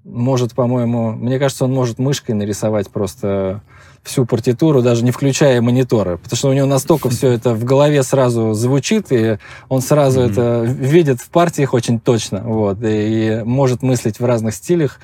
может, 0.03 0.53
по-моему, 0.53 1.11
мне 1.11 1.39
кажется, 1.39 1.65
он 1.65 1.73
может 1.73 1.99
мышкой 1.99 2.35
нарисовать 2.35 2.89
просто 2.89 3.61
всю 4.03 4.25
партитуру, 4.25 4.81
даже 4.81 5.03
не 5.03 5.11
включая 5.11 5.61
мониторы, 5.61 6.17
потому 6.17 6.37
что 6.37 6.49
у 6.49 6.53
него 6.53 6.67
настолько 6.67 7.09
все 7.09 7.31
это 7.31 7.53
в 7.53 7.63
голове 7.63 8.03
сразу 8.03 8.53
звучит, 8.53 9.11
и 9.11 9.37
он 9.69 9.81
сразу 9.81 10.21
mm-hmm. 10.21 10.31
это 10.31 10.61
видит 10.63 11.21
в 11.21 11.29
партиях 11.29 11.73
очень 11.73 11.99
точно, 11.99 12.41
вот, 12.43 12.79
и, 12.81 13.41
может 13.45 13.81
мыслить 13.81 14.19
в 14.19 14.25
разных 14.25 14.55
стилях. 14.55 14.99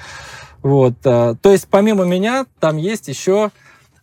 Вот, 0.62 0.96
а, 1.06 1.36
то 1.36 1.52
есть 1.52 1.68
помимо 1.70 2.04
меня 2.04 2.46
там 2.60 2.76
есть 2.76 3.08
еще 3.08 3.52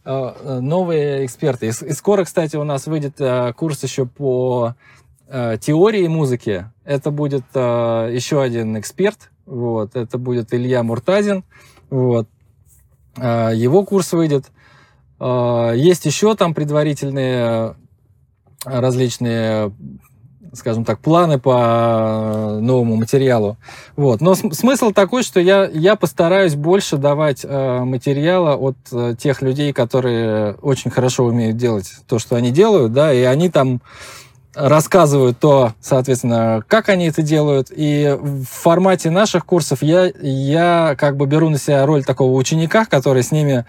а, 0.05 0.61
новые 0.61 1.27
эксперты. 1.27 1.67
И, 1.67 1.69
и 1.69 1.93
скоро, 1.93 2.25
кстати, 2.25 2.57
у 2.57 2.65
нас 2.65 2.87
выйдет 2.87 3.17
а, 3.19 3.53
курс 3.53 3.83
еще 3.83 4.07
по 4.07 4.75
теории 5.29 6.07
музыки. 6.07 6.71
Это 6.85 7.11
будет 7.11 7.43
еще 7.53 8.41
один 8.41 8.79
эксперт, 8.79 9.33
вот, 9.47 9.97
это 9.97 10.19
будет 10.19 10.53
Илья 10.53 10.83
Муртазин, 10.83 11.45
вот. 11.91 12.29
Его 13.17 13.85
курс 13.85 14.13
выйдет. 14.13 14.51
А, 15.19 15.73
есть 15.73 16.05
еще 16.05 16.35
там 16.35 16.53
предварительные 16.53 17.77
различные 18.65 19.73
скажем 20.53 20.87
так, 20.87 21.01
планы 21.01 21.39
по 21.39 22.59
новому 22.63 22.97
материалу. 22.97 23.59
Вот. 23.95 24.23
Но 24.23 24.35
смысл 24.35 24.91
такой, 24.91 25.23
что 25.23 25.39
я, 25.39 25.67
я 25.67 25.97
постараюсь 25.97 26.55
больше 26.55 26.97
давать 26.97 27.45
э, 27.45 27.81
материала 27.81 28.57
от 28.57 29.19
тех 29.19 29.43
людей, 29.43 29.75
которые 29.75 30.55
очень 30.63 30.91
хорошо 30.91 31.25
умеют 31.25 31.59
делать 31.59 31.93
то, 32.09 32.19
что 32.19 32.37
они 32.37 32.53
делают, 32.53 32.95
да, 32.95 33.13
и 33.13 33.23
они 33.23 33.51
там 33.51 33.83
рассказывают 34.57 35.39
то, 35.39 35.75
соответственно, 35.81 36.63
как 36.67 36.89
они 36.89 37.07
это 37.09 37.23
делают. 37.23 37.69
И 37.71 38.17
в 38.19 38.45
формате 38.45 39.11
наших 39.11 39.45
курсов 39.45 39.83
я, 39.83 40.11
я 40.21 40.97
как 40.99 41.17
бы 41.17 41.27
беру 41.27 41.51
на 41.51 41.59
себя 41.59 41.85
роль 41.85 42.05
такого 42.05 42.33
ученика, 42.33 42.87
который 42.87 43.23
с 43.23 43.31
ними 43.31 43.67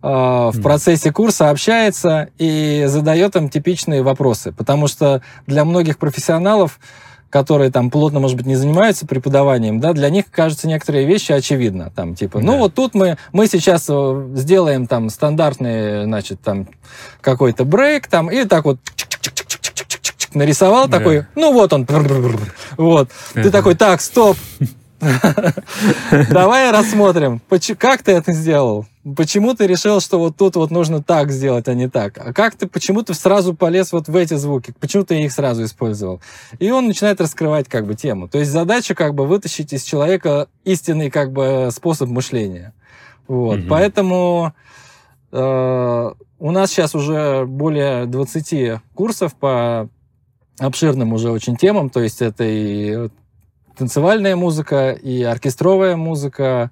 а, 0.00 0.50
в 0.50 0.60
процессе 0.62 1.12
курса 1.12 1.50
общается 1.50 2.30
и 2.38 2.84
задает 2.88 3.36
им 3.36 3.50
типичные 3.50 4.02
вопросы. 4.02 4.52
Потому 4.52 4.88
что 4.88 5.22
для 5.46 5.66
многих 5.66 5.98
профессионалов, 5.98 6.80
которые 7.28 7.70
там 7.70 7.90
плотно, 7.90 8.18
может 8.18 8.36
быть, 8.38 8.46
не 8.46 8.56
занимаются 8.56 9.06
преподаванием, 9.06 9.80
да, 9.80 9.92
для 9.92 10.08
них 10.08 10.30
кажутся 10.30 10.66
некоторые 10.66 11.06
вещи 11.06 11.32
очевидно. 11.32 11.92
Там, 11.94 12.14
типа, 12.14 12.40
ну 12.40 12.58
вот 12.58 12.74
тут 12.74 12.94
мы, 12.94 13.16
мы 13.32 13.46
сейчас 13.46 13.86
э, 13.88 14.30
сделаем 14.34 14.86
там 14.86 15.08
стандартный, 15.08 16.04
значит, 16.04 16.40
там 16.40 16.68
какой-то 17.20 17.64
брейк, 17.64 18.06
там, 18.06 18.30
и 18.30 18.44
так 18.44 18.64
вот 18.64 18.78
нарисовал 20.34 20.88
да. 20.88 20.98
такой, 20.98 21.26
ну 21.34 21.52
вот 21.52 21.72
он, 21.72 21.86
вот. 22.76 23.10
Ты 23.34 23.50
такой, 23.50 23.74
так, 23.74 24.00
стоп, 24.00 24.36
Давай 26.30 26.70
рассмотрим, 26.70 27.40
как 27.76 28.02
ты 28.02 28.12
это 28.12 28.32
сделал. 28.32 28.86
Почему 29.16 29.54
ты 29.54 29.66
решил, 29.66 30.00
что 30.00 30.18
вот 30.20 30.36
тут 30.36 30.54
вот 30.54 30.70
нужно 30.70 31.02
так 31.02 31.32
сделать, 31.32 31.66
а 31.66 31.74
не 31.74 31.88
так? 31.88 32.16
А 32.18 32.32
как 32.32 32.54
ты, 32.54 32.68
почему 32.68 33.02
ты 33.02 33.14
сразу 33.14 33.52
полез 33.52 33.92
вот 33.92 34.06
в 34.06 34.14
эти 34.14 34.34
звуки? 34.34 34.72
Почему 34.78 35.02
ты 35.02 35.20
их 35.20 35.32
сразу 35.32 35.64
использовал? 35.64 36.20
И 36.60 36.70
он 36.70 36.86
начинает 36.86 37.20
раскрывать 37.20 37.68
как 37.68 37.86
бы 37.86 37.96
тему. 37.96 38.28
То 38.28 38.38
есть 38.38 38.52
задача 38.52 38.94
как 38.94 39.14
бы 39.14 39.26
вытащить 39.26 39.72
из 39.72 39.82
человека 39.82 40.46
истинный 40.62 41.10
как 41.10 41.32
бы 41.32 41.70
способ 41.72 42.08
мышления. 42.08 42.72
Вот. 43.26 43.58
Угу. 43.58 43.68
Поэтому 43.68 44.54
э, 45.32 46.10
у 46.38 46.50
нас 46.52 46.70
сейчас 46.70 46.94
уже 46.94 47.44
более 47.44 48.06
20 48.06 48.80
курсов 48.94 49.34
по 49.34 49.88
обширным 50.62 51.12
уже 51.12 51.30
очень 51.30 51.56
темам, 51.56 51.90
то 51.90 52.00
есть 52.00 52.22
это 52.22 52.44
и 52.44 53.08
танцевальная 53.76 54.36
музыка, 54.36 54.92
и 54.92 55.22
оркестровая 55.22 55.96
музыка, 55.96 56.70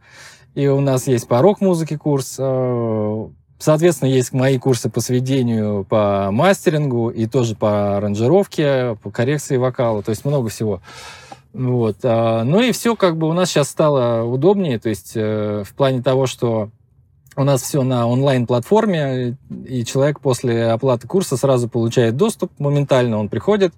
и 0.54 0.66
у 0.66 0.80
нас 0.80 1.06
есть 1.06 1.28
по 1.28 1.40
рок-музыке 1.40 1.98
курс. 1.98 2.36
Э, 2.38 3.28
соответственно, 3.58 4.10
есть 4.10 4.32
мои 4.32 4.58
курсы 4.58 4.90
по 4.90 5.00
сведению, 5.00 5.84
по 5.88 6.30
мастерингу 6.30 7.10
и 7.10 7.26
тоже 7.26 7.54
по 7.56 7.96
аранжировке, 7.96 8.96
по 9.02 9.10
коррекции 9.10 9.56
вокала, 9.56 10.02
то 10.02 10.10
есть 10.10 10.24
много 10.24 10.48
всего. 10.48 10.80
Вот. 11.52 11.96
А, 12.04 12.44
ну 12.44 12.60
и 12.60 12.72
все 12.72 12.94
как 12.94 13.16
бы 13.16 13.28
у 13.28 13.32
нас 13.32 13.50
сейчас 13.50 13.68
стало 13.68 14.22
удобнее, 14.24 14.78
то 14.78 14.88
есть 14.88 15.12
э, 15.14 15.64
в 15.66 15.74
плане 15.74 16.02
того, 16.02 16.26
что 16.26 16.70
у 17.36 17.44
нас 17.44 17.62
все 17.62 17.82
на 17.82 18.06
онлайн-платформе, 18.06 19.36
и 19.66 19.84
человек 19.84 20.20
после 20.20 20.66
оплаты 20.66 21.06
курса 21.06 21.36
сразу 21.36 21.68
получает 21.68 22.16
доступ 22.16 22.50
моментально, 22.58 23.18
он 23.18 23.28
приходит, 23.28 23.72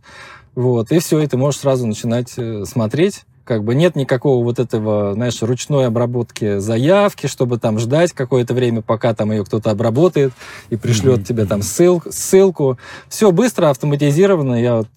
вот, 0.54 0.90
и 0.92 0.98
все, 0.98 1.20
и 1.20 1.26
ты 1.26 1.36
можешь 1.36 1.60
сразу 1.60 1.86
начинать 1.86 2.32
э, 2.36 2.64
смотреть. 2.64 3.24
Как 3.44 3.64
бы 3.64 3.74
нет 3.74 3.96
никакого 3.96 4.44
вот 4.44 4.60
этого, 4.60 5.14
знаешь, 5.14 5.42
ручной 5.42 5.86
обработки 5.88 6.58
заявки, 6.58 7.26
чтобы 7.26 7.58
там 7.58 7.78
ждать 7.78 8.12
какое-то 8.12 8.54
время, 8.54 8.82
пока 8.82 9.14
там 9.14 9.32
ее 9.32 9.44
кто-то 9.44 9.70
обработает 9.70 10.32
и 10.70 10.76
пришлет 10.76 11.20
mm-hmm. 11.20 11.24
тебе 11.24 11.44
там 11.46 11.62
ссыл, 11.62 12.02
ссылку. 12.08 12.78
Все 13.08 13.32
быстро, 13.32 13.70
автоматизировано. 13.70 14.54
Я 14.62 14.76
вот 14.76 14.88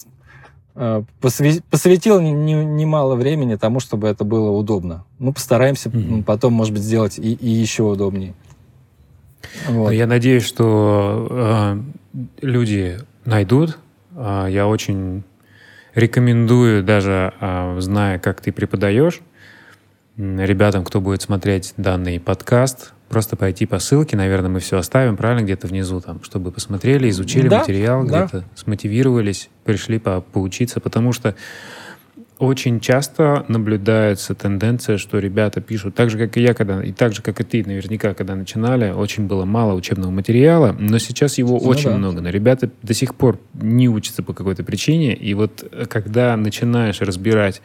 посвятил 1.22 2.20
немало 2.22 3.16
времени 3.16 3.56
тому, 3.56 3.80
чтобы 3.80 4.08
это 4.08 4.24
было 4.24 4.50
удобно. 4.52 5.06
Мы 5.20 5.32
постараемся 5.32 5.90
mm-hmm. 5.90 6.24
потом, 6.24 6.54
может 6.54 6.74
быть, 6.74 6.84
сделать 6.84 7.18
и, 7.18 7.34
и 7.34 7.50
еще 7.50 7.84
удобнее. 7.84 8.34
Вот. 9.70 9.92
Я 9.92 10.06
надеюсь, 10.06 10.44
что 10.44 11.28
э, 11.30 11.80
люди 12.42 13.00
найдут. 13.24 13.78
Э, 14.16 14.48
я 14.50 14.68
очень 14.68 15.24
Рекомендую, 15.96 16.84
даже 16.84 17.34
а, 17.40 17.80
зная, 17.80 18.20
как 18.20 18.42
ты 18.42 18.52
преподаешь, 18.52 19.22
ребятам, 20.18 20.84
кто 20.84 21.00
будет 21.00 21.22
смотреть 21.22 21.74
данный 21.78 22.20
подкаст, 22.20 22.94
просто 23.16 23.38
пойти 23.38 23.66
по 23.66 23.80
ссылке, 23.80 24.18
наверное, 24.18 24.50
мы 24.50 24.60
все 24.60 24.78
оставим, 24.78 25.16
правильно, 25.16 25.42
где-то 25.46 25.68
внизу, 25.68 26.02
там, 26.02 26.22
чтобы 26.22 26.52
посмотрели, 26.52 27.10
изучили 27.10 27.48
да, 27.48 27.60
материал, 27.60 28.06
да. 28.06 28.26
где-то 28.26 28.44
смотивировались, 28.56 29.50
пришли 29.64 30.00
по 30.00 30.20
поучиться, 30.20 30.82
потому 30.82 31.14
что 31.14 31.34
очень 32.40 32.82
часто 32.82 33.46
наблюдается 33.48 34.36
тенденция, 34.36 34.98
что 34.98 35.18
ребята 35.20 35.62
пишут, 35.62 35.96
так 35.96 36.10
же, 36.10 36.18
как 36.18 36.36
и 36.36 36.42
я, 36.42 36.54
когда, 36.54 36.84
и 36.84 36.92
так 36.92 37.14
же, 37.14 37.22
как 37.22 37.40
и 37.40 37.46
ты, 37.46 37.64
наверняка, 37.66 38.14
когда 38.14 38.36
начинали, 38.36 38.92
очень 38.92 39.28
было 39.28 39.46
мало 39.46 39.76
учебного 39.76 40.12
материала, 40.12 40.76
но 40.78 40.98
сейчас 40.98 41.38
его 41.38 41.58
ну, 41.58 41.70
очень 41.70 41.92
да. 41.92 41.96
много. 41.96 42.20
Но 42.20 42.28
ребята 42.28 42.70
до 42.84 42.94
сих 42.94 43.16
пор 43.16 43.40
не 43.54 43.88
учатся 43.88 44.24
по 44.24 44.34
какой-то 44.34 44.66
причине, 44.66 45.14
и 45.14 45.34
вот 45.36 45.66
э, 45.72 45.86
когда 45.86 46.36
начинаешь 46.36 47.00
разбирать 47.00 47.62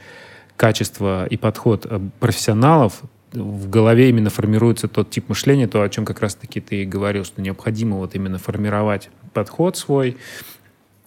качество 0.56 1.26
и 1.26 1.36
подход 1.36 1.86
э, 1.90 1.98
профессионалов, 2.20 3.02
в 3.32 3.68
голове 3.68 4.08
именно 4.08 4.30
формируется 4.30 4.88
тот 4.88 5.10
тип 5.10 5.28
мышления, 5.28 5.68
то, 5.68 5.82
о 5.82 5.88
чем 5.88 6.04
как 6.04 6.20
раз-таки 6.20 6.60
ты 6.60 6.84
говорил, 6.84 7.24
что 7.24 7.40
необходимо 7.40 7.96
вот 7.96 8.14
именно 8.14 8.38
формировать 8.38 9.10
подход 9.32 9.76
свой, 9.76 10.16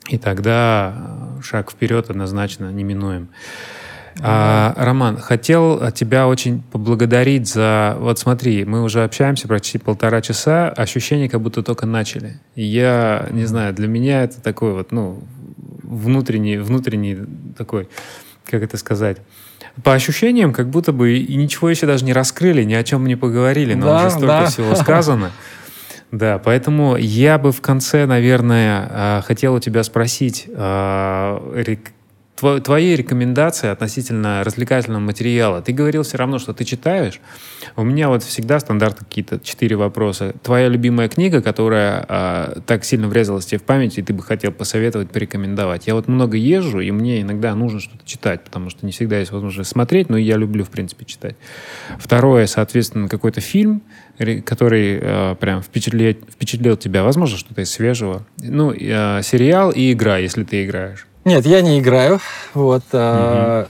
и 0.09 0.17
тогда 0.17 1.37
э, 1.39 1.41
шаг 1.41 1.71
вперед 1.71 2.09
однозначно 2.09 2.71
неминуем. 2.71 3.29
А, 4.21 4.73
Роман, 4.77 5.17
хотел 5.17 5.91
тебя 5.91 6.27
очень 6.27 6.61
поблагодарить 6.61 7.47
за... 7.47 7.95
Вот 7.99 8.19
смотри, 8.19 8.63
мы 8.63 8.83
уже 8.83 9.03
общаемся 9.03 9.47
почти 9.47 9.79
полтора 9.79 10.21
часа, 10.21 10.69
ощущение, 10.69 11.29
как 11.29 11.41
будто 11.41 11.63
только 11.63 11.85
начали. 11.85 12.39
И 12.55 12.63
я, 12.63 13.27
не 13.31 13.45
знаю, 13.45 13.73
для 13.73 13.87
меня 13.87 14.23
это 14.23 14.41
такой 14.41 14.73
вот, 14.73 14.91
ну, 14.91 15.23
внутренний, 15.83 16.57
внутренний 16.57 17.17
такой, 17.57 17.89
как 18.45 18.61
это 18.61 18.77
сказать, 18.77 19.17
по 19.81 19.93
ощущениям, 19.93 20.53
как 20.53 20.69
будто 20.69 20.91
бы 20.91 21.17
и 21.17 21.35
ничего 21.35 21.69
еще 21.69 21.87
даже 21.87 22.05
не 22.05 22.13
раскрыли, 22.13 22.63
ни 22.63 22.73
о 22.73 22.83
чем 22.83 23.07
не 23.07 23.15
поговорили, 23.15 23.73
но 23.73 23.87
да, 23.87 23.97
уже 23.97 24.09
столько 24.11 24.27
да. 24.27 24.45
всего 24.45 24.75
сказано. 24.75 25.31
Да, 26.11 26.37
поэтому 26.37 26.95
я 26.95 27.39
бы 27.39 27.51
в 27.51 27.59
конце, 27.59 28.05
наверное, 28.05 28.87
а, 28.87 29.21
хотел 29.25 29.55
у 29.55 29.59
тебя 29.59 29.81
спросить, 29.81 30.45
а, 32.45 32.59
твои 32.59 32.95
рекомендации 32.95 33.69
относительно 33.69 34.43
развлекательного 34.43 35.01
материала. 35.01 35.61
Ты 35.61 35.73
говорил 35.73 36.03
все 36.03 36.17
равно, 36.17 36.39
что 36.39 36.53
ты 36.53 36.63
читаешь. 36.63 37.19
У 37.75 37.83
меня 37.83 38.09
вот 38.09 38.23
всегда 38.23 38.59
стандарт 38.59 38.99
какие-то 38.99 39.39
четыре 39.39 39.75
вопроса. 39.75 40.33
Твоя 40.43 40.67
любимая 40.67 41.09
книга, 41.09 41.41
которая 41.41 42.05
а, 42.07 42.61
так 42.65 42.83
сильно 42.85 43.07
врезалась 43.07 43.45
тебе 43.45 43.59
в 43.59 43.63
память, 43.63 43.97
и 43.97 44.01
ты 44.01 44.13
бы 44.13 44.23
хотел 44.23 44.51
посоветовать, 44.51 45.09
порекомендовать. 45.11 45.87
Я 45.87 45.95
вот 45.95 46.07
много 46.07 46.37
езжу, 46.37 46.79
и 46.79 46.91
мне 46.91 47.21
иногда 47.21 47.55
нужно 47.55 47.79
что-то 47.79 48.05
читать, 48.05 48.43
потому 48.43 48.69
что 48.69 48.85
не 48.85 48.91
всегда 48.91 49.19
есть 49.19 49.31
возможность 49.31 49.69
смотреть, 49.69 50.09
но 50.09 50.17
я 50.17 50.37
люблю, 50.37 50.63
в 50.63 50.69
принципе, 50.69 51.05
читать. 51.05 51.35
Второе, 51.97 52.47
соответственно, 52.47 53.07
какой-то 53.07 53.41
фильм, 53.41 53.83
который 54.45 54.99
э, 55.01 55.35
прям 55.39 55.61
впечатлил, 55.61 56.15
впечатлил 56.29 56.77
тебя. 56.77 57.03
Возможно, 57.03 57.37
что-то 57.37 57.61
из 57.61 57.71
свежего. 57.71 58.25
Ну, 58.41 58.71
э, 58.71 59.21
сериал 59.23 59.71
и 59.71 59.91
игра, 59.91 60.17
если 60.17 60.43
ты 60.43 60.65
играешь. 60.65 61.07
Нет, 61.25 61.45
я 61.45 61.61
не 61.61 61.79
играю. 61.79 62.19
Вот. 62.53 62.83
Угу. 62.91 63.67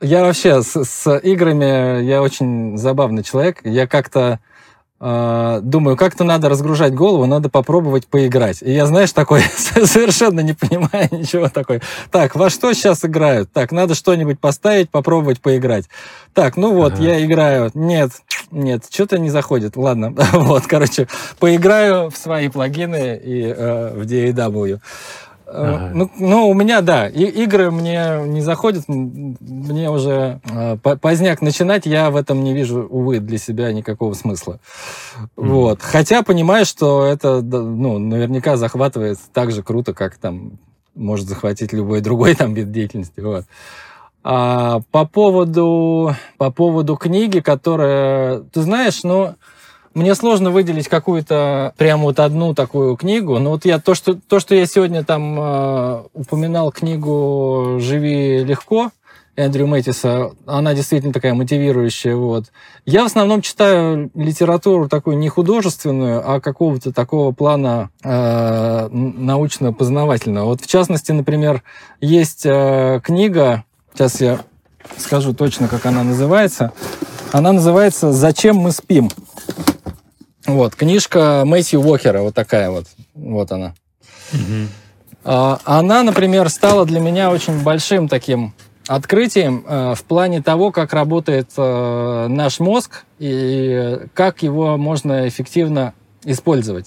Я 0.00 0.22
вообще 0.22 0.62
с, 0.62 0.84
с 0.84 1.18
играми, 1.18 2.02
я 2.02 2.20
очень 2.20 2.76
забавный 2.76 3.22
человек. 3.22 3.60
Я 3.64 3.86
как-то 3.86 4.40
э, 5.00 5.60
думаю, 5.62 5.96
как-то 5.96 6.24
надо 6.24 6.48
разгружать 6.48 6.94
голову, 6.94 7.26
надо 7.26 7.48
попробовать 7.48 8.06
поиграть. 8.06 8.60
И 8.60 8.72
я, 8.72 8.86
знаешь, 8.86 9.12
такой 9.12 9.40
совершенно 9.56 10.40
не 10.40 10.52
понимаю 10.52 11.08
ничего 11.12 11.48
такой. 11.48 11.80
Так, 12.10 12.34
во 12.34 12.50
что 12.50 12.72
сейчас 12.72 13.04
играют? 13.04 13.52
Так, 13.52 13.72
надо 13.72 13.94
что-нибудь 13.94 14.40
поставить, 14.40 14.90
попробовать 14.90 15.40
поиграть. 15.40 15.88
Так, 16.34 16.56
ну 16.56 16.74
вот, 16.74 16.94
ага. 16.94 17.02
я 17.02 17.24
играю. 17.24 17.70
Нет, 17.74 18.10
нет, 18.50 18.84
что-то 18.90 19.18
не 19.18 19.30
заходит. 19.30 19.76
Ладно, 19.76 20.12
вот, 20.32 20.66
короче, 20.66 21.08
поиграю 21.38 22.10
в 22.10 22.16
свои 22.16 22.48
плагины 22.48 23.20
и 23.22 23.44
э, 23.44 23.94
в 23.94 24.02
DAW. 24.02 24.80
Ага. 25.46 25.90
Ну, 25.94 26.10
ну, 26.18 26.48
у 26.48 26.54
меня, 26.54 26.80
да, 26.80 27.08
и, 27.08 27.24
игры 27.24 27.70
мне 27.70 28.22
не 28.26 28.40
заходят, 28.40 28.84
мне 28.88 29.90
уже 29.90 30.40
э, 30.50 30.76
поздняк 30.76 31.42
начинать, 31.42 31.86
я 31.86 32.10
в 32.10 32.16
этом 32.16 32.42
не 32.42 32.54
вижу, 32.54 32.86
увы, 32.88 33.20
для 33.20 33.38
себя 33.38 33.72
никакого 33.72 34.14
смысла. 34.14 34.58
Mm. 35.16 35.28
Вот. 35.36 35.82
Хотя 35.82 36.22
понимаю, 36.22 36.64
что 36.64 37.04
это, 37.04 37.42
ну, 37.42 37.98
наверняка 37.98 38.56
захватывает 38.56 39.18
так 39.32 39.52
же 39.52 39.62
круто, 39.62 39.92
как 39.92 40.16
там 40.16 40.58
может 40.94 41.28
захватить 41.28 41.72
любой 41.72 42.00
другой 42.02 42.34
там 42.34 42.54
вид 42.54 42.72
деятельности. 42.72 43.20
Вот. 43.20 43.44
А 44.22 44.80
по 44.90 45.04
поводу, 45.04 46.16
по 46.38 46.50
поводу 46.50 46.96
книги, 46.96 47.40
которая, 47.40 48.40
ты 48.40 48.62
знаешь, 48.62 49.04
ну, 49.04 49.34
мне 49.94 50.14
сложно 50.14 50.50
выделить 50.50 50.88
какую-то 50.88 51.72
прям 51.76 52.02
вот 52.02 52.20
одну 52.20 52.54
такую 52.54 52.96
книгу. 52.96 53.38
Но 53.38 53.50
вот 53.50 53.64
я 53.64 53.78
то, 53.78 53.94
что, 53.94 54.14
то, 54.14 54.40
что 54.40 54.54
я 54.54 54.66
сегодня 54.66 55.04
там 55.04 55.38
э, 55.38 56.02
упоминал 56.12 56.72
книгу 56.72 57.78
«Живи 57.80 58.44
легко», 58.44 58.90
Эндрю 59.36 59.66
Мэттиса, 59.66 60.30
она 60.46 60.74
действительно 60.74 61.12
такая 61.12 61.34
мотивирующая. 61.34 62.14
Вот. 62.14 62.46
Я 62.86 63.02
в 63.02 63.06
основном 63.06 63.42
читаю 63.42 64.10
литературу 64.14 64.88
такую 64.88 65.18
не 65.18 65.28
художественную, 65.28 66.22
а 66.24 66.40
какого-то 66.40 66.92
такого 66.92 67.32
плана 67.32 67.90
э, 68.04 68.88
научно-познавательного. 68.90 70.46
Вот 70.46 70.60
в 70.60 70.68
частности, 70.68 71.10
например, 71.10 71.64
есть 72.00 72.46
э, 72.46 73.00
книга, 73.02 73.64
сейчас 73.92 74.20
я 74.20 74.40
скажу 74.98 75.34
точно, 75.34 75.66
как 75.66 75.84
она 75.86 76.04
называется. 76.04 76.72
Она 77.34 77.50
называется 77.50 78.12
«Зачем 78.12 78.58
мы 78.58 78.70
спим?». 78.70 79.10
Вот, 80.46 80.76
книжка 80.76 81.42
Мэтью 81.44 81.80
Уокера, 81.80 82.20
вот 82.20 82.32
такая 82.32 82.70
вот. 82.70 82.86
Вот 83.12 83.50
она. 83.50 83.74
Угу. 84.32 85.58
Она, 85.64 86.04
например, 86.04 86.48
стала 86.48 86.86
для 86.86 87.00
меня 87.00 87.32
очень 87.32 87.60
большим 87.60 88.06
таким 88.06 88.54
открытием 88.86 89.64
э, 89.66 89.94
в 89.96 90.04
плане 90.04 90.42
того, 90.42 90.70
как 90.70 90.92
работает 90.92 91.50
э, 91.56 92.26
наш 92.28 92.60
мозг 92.60 93.04
и 93.18 93.98
как 94.14 94.44
его 94.44 94.76
можно 94.76 95.26
эффективно 95.26 95.92
использовать. 96.22 96.86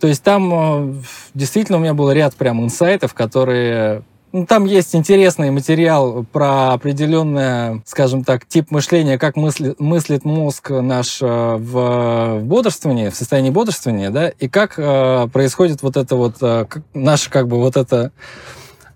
То 0.00 0.06
есть 0.06 0.22
там 0.22 0.52
э, 0.54 1.02
действительно 1.34 1.76
у 1.76 1.80
меня 1.82 1.92
был 1.92 2.10
ряд 2.12 2.34
прям 2.34 2.64
инсайтов, 2.64 3.12
которые 3.12 4.04
там 4.48 4.64
есть 4.64 4.94
интересный 4.94 5.50
материал 5.50 6.24
про 6.24 6.72
определенное, 6.72 7.82
скажем 7.84 8.24
так, 8.24 8.46
тип 8.46 8.70
мышления, 8.70 9.18
как 9.18 9.36
мысли, 9.36 9.74
мыслит 9.78 10.24
мозг 10.24 10.70
наш 10.70 11.20
э, 11.20 11.26
в, 11.26 12.40
бодрствовании, 12.42 13.10
в 13.10 13.14
состоянии 13.14 13.50
бодрствования, 13.50 14.10
да, 14.10 14.30
и 14.30 14.48
как 14.48 14.74
э, 14.78 15.28
происходит 15.30 15.82
вот 15.82 15.98
это 15.98 16.16
вот, 16.16 16.36
э, 16.40 16.64
наше 16.94 17.28
как 17.28 17.46
бы 17.46 17.58
вот 17.58 17.76
это, 17.76 18.10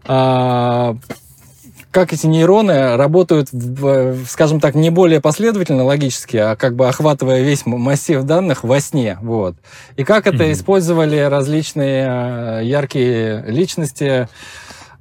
э, 0.08 0.94
как 1.90 2.12
эти 2.14 2.26
нейроны 2.26 2.96
работают, 2.96 3.48
в, 3.52 4.24
скажем 4.26 4.58
так, 4.58 4.74
не 4.74 4.88
более 4.88 5.20
последовательно, 5.20 5.84
логически, 5.84 6.38
а 6.38 6.56
как 6.56 6.76
бы 6.76 6.88
охватывая 6.88 7.42
весь 7.42 7.66
массив 7.66 8.22
данных 8.22 8.64
во 8.64 8.80
сне, 8.80 9.18
вот. 9.20 9.56
И 9.96 10.04
как 10.04 10.26
это 10.26 10.44
mm-hmm. 10.44 10.52
использовали 10.52 11.18
различные 11.18 12.06
э, 12.08 12.64
яркие 12.64 13.44
личности, 13.46 14.28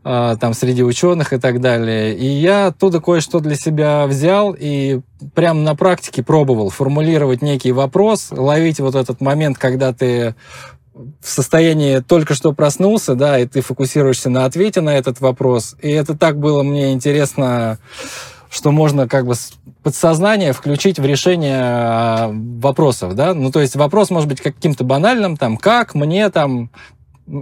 там 0.06 0.54
среди 0.54 0.84
ученых 0.84 1.34
и 1.34 1.40
так 1.40 1.60
далее. 1.60 2.16
И 2.16 2.26
я 2.28 2.68
оттуда 2.68 3.02
кое-что 3.02 3.40
для 3.40 3.56
себя 3.56 4.06
взял 4.06 4.56
и 4.58 5.02
прямо 5.34 5.62
на 5.62 5.76
практике 5.76 6.22
пробовал 6.22 6.70
формулировать 6.70 7.42
некий 7.42 7.72
вопрос, 7.72 8.28
ловить 8.30 8.80
вот 8.80 8.94
этот 8.94 9.20
момент, 9.20 9.58
когда 9.58 9.94
ты 9.94 10.36
в 10.94 11.28
состоянии 11.28 12.00
только 12.00 12.36
что 12.36 12.54
проснулся, 12.54 13.16
да, 13.16 13.40
и 13.40 13.48
ты 13.48 13.62
фокусируешься 13.62 14.30
на 14.30 14.46
ответе 14.46 14.82
на 14.82 14.96
этот 14.96 15.22
вопрос. 15.22 15.76
И 15.82 15.90
это 15.90 16.16
так 16.16 16.38
было 16.38 16.62
мне 16.62 16.94
интересно, 16.94 17.80
что 18.52 18.72
можно 18.72 19.08
как 19.08 19.26
бы 19.26 19.34
подсознание 19.84 20.54
включить 20.54 21.00
в 21.00 21.06
решение 21.06 21.60
а, 21.62 22.32
вопросов, 22.32 23.16
да. 23.16 23.34
Ну, 23.34 23.52
то 23.52 23.60
есть 23.60 23.76
вопрос 23.76 24.10
может 24.10 24.30
быть 24.30 24.40
каким-то 24.40 24.84
банальным, 24.84 25.36
там, 25.36 25.58
как 25.58 25.94
мне 25.96 26.30
там 26.30 26.70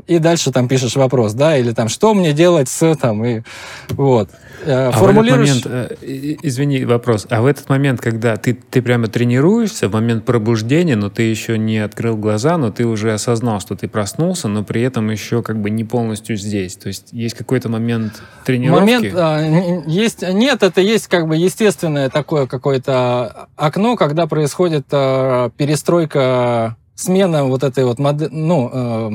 и 0.08 0.20
дальше 0.20 0.52
там 0.52 0.68
пишешь 0.68 0.96
вопрос, 0.96 1.34
да, 1.34 1.58
или 1.58 1.72
там, 1.72 1.90
что 1.90 2.14
мне 2.14 2.32
делать 2.34 2.70
с, 2.70 2.96
там, 2.96 3.24
и 3.26 3.42
вот. 3.90 4.30
Э, 4.66 4.88
а 4.88 4.92
формулируешь... 4.92 5.50
в 5.50 5.58
этот 5.58 5.72
момент, 5.72 5.98
э, 6.02 6.36
извини, 6.42 6.86
вопрос, 6.86 7.28
а 7.30 7.42
в 7.42 7.46
этот 7.46 7.68
момент, 7.68 8.00
когда 8.00 8.38
ты, 8.38 8.54
ты 8.54 8.82
прямо 8.82 9.08
тренируешься, 9.08 9.90
в 9.90 9.94
момент 9.94 10.24
пробуждения, 10.24 10.96
но 10.96 11.10
ты 11.10 11.24
еще 11.24 11.58
не 11.58 11.80
открыл 11.80 12.16
глаза, 12.16 12.58
но 12.58 12.72
ты 12.72 12.86
уже 12.86 13.14
осознал, 13.14 13.60
что 13.60 13.76
ты 13.76 13.90
проснулся, 13.90 14.48
но 14.48 14.64
при 14.64 14.82
этом 14.82 15.10
еще 15.10 15.44
как 15.44 15.62
бы 15.62 15.70
не 15.70 15.84
полностью 15.84 16.38
здесь, 16.38 16.78
то 16.78 16.88
есть 16.88 17.10
есть 17.12 17.36
какой-то 17.36 17.68
момент 17.68 18.22
тренировки? 18.46 18.82
Момент 18.82 19.14
а, 19.18 19.84
есть, 19.86 20.22
нет, 20.22 20.64
это 20.64 20.80
есть 20.80 21.08
как 21.08 21.28
бы 21.28 21.36
естественное 21.36 22.10
такое 22.10 22.48
какое-то 22.48 23.50
окно, 23.58 23.98
когда 23.98 24.28
происходит 24.28 24.86
а, 24.92 25.50
перестройка 25.58 26.78
смена 26.96 27.44
вот 27.46 27.64
этой 27.64 27.86
вот 27.86 28.00
модели, 28.00 28.30
ну, 28.32 28.70
э, 28.72 29.10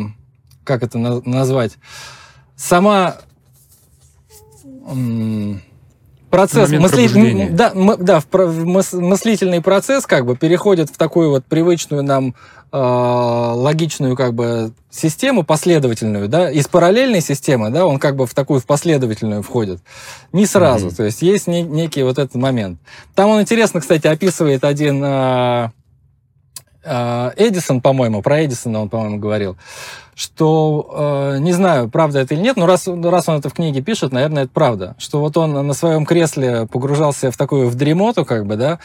как 0.68 0.82
это 0.82 0.98
назвать, 0.98 1.72
сама 2.54 3.16
процесс 6.30 6.70
мысли... 6.70 7.48
да, 7.50 7.72
да, 7.74 8.22
мыслительный 8.30 9.62
процесс 9.62 10.06
как 10.06 10.26
бы 10.26 10.36
переходит 10.36 10.90
в 10.90 10.96
такую 10.98 11.30
вот 11.30 11.46
привычную 11.46 12.02
нам 12.02 12.34
э, 12.70 12.76
логичную 12.76 14.14
как 14.14 14.34
бы 14.34 14.72
систему 14.90 15.42
последовательную, 15.42 16.28
да, 16.28 16.50
из 16.50 16.68
параллельной 16.68 17.22
системы, 17.22 17.70
да, 17.70 17.86
он 17.86 17.98
как 17.98 18.16
бы 18.16 18.26
в 18.26 18.34
такую 18.34 18.60
в 18.60 18.66
последовательную 18.66 19.42
входит. 19.42 19.80
Не 20.32 20.44
сразу, 20.44 20.88
mm-hmm. 20.88 20.96
то 20.96 21.04
есть 21.04 21.22
есть 21.22 21.46
не, 21.46 21.62
некий 21.62 22.02
вот 22.02 22.18
этот 22.18 22.34
момент. 22.34 22.78
Там 23.14 23.30
он 23.30 23.40
интересно, 23.40 23.80
кстати, 23.80 24.06
описывает 24.06 24.64
один 24.64 25.02
э, 25.02 25.70
Эдисон, 26.84 27.80
по-моему, 27.80 28.20
про 28.22 28.44
Эдисона 28.44 28.82
он, 28.82 28.88
по-моему, 28.90 29.18
говорил, 29.18 29.56
что, 30.18 31.34
э, 31.36 31.38
не 31.38 31.52
знаю, 31.52 31.88
правда 31.88 32.18
это 32.18 32.34
или 32.34 32.40
нет, 32.40 32.56
но 32.56 32.66
раз, 32.66 32.88
раз 32.88 33.28
он 33.28 33.36
это 33.36 33.50
в 33.50 33.52
книге 33.52 33.82
пишет, 33.82 34.10
наверное, 34.10 34.42
это 34.42 34.52
правда, 34.52 34.96
что 34.98 35.20
вот 35.20 35.36
он 35.36 35.52
на 35.64 35.74
своем 35.74 36.04
кресле 36.04 36.66
погружался 36.66 37.30
в 37.30 37.36
такую 37.36 37.68
в 37.68 37.76
дремоту, 37.76 38.24
как 38.24 38.44
бы, 38.44 38.56
да, 38.56 38.80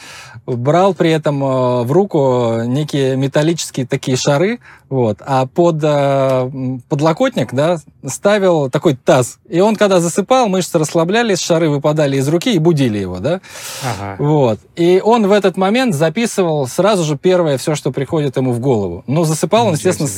брал 0.46 0.94
при 0.94 1.10
этом 1.10 1.42
э, 1.42 1.82
в 1.82 1.90
руку 1.90 2.62
некие 2.66 3.16
металлические 3.16 3.84
такие 3.84 4.16
шары, 4.16 4.60
вот, 4.88 5.18
а 5.26 5.46
под 5.46 5.80
э, 5.82 6.78
подлокотник, 6.88 7.52
да, 7.52 7.78
ставил 8.06 8.70
такой 8.70 8.94
таз. 8.94 9.38
И 9.48 9.58
он, 9.58 9.74
когда 9.74 9.98
засыпал, 9.98 10.46
мышцы 10.46 10.78
расслаблялись, 10.78 11.40
шары 11.40 11.68
выпадали 11.68 12.16
из 12.16 12.28
руки 12.28 12.54
и 12.54 12.60
будили 12.60 12.98
его, 12.98 13.18
да, 13.18 13.40
ага. 13.82 14.22
вот. 14.22 14.60
И 14.76 15.02
он 15.04 15.26
в 15.26 15.32
этот 15.32 15.56
момент 15.56 15.96
записывал 15.96 16.68
сразу 16.68 17.02
же 17.02 17.18
первое 17.18 17.58
все, 17.58 17.74
что 17.74 17.90
приходит 17.90 18.36
ему 18.36 18.52
в 18.52 18.60
голову. 18.60 19.02
Но 19.08 19.24
засыпал 19.24 19.66
он, 19.66 19.74
естественно, 19.74 20.08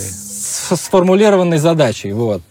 сформулированной 0.46 1.58
задачей, 1.58 2.12
вот. 2.12 2.42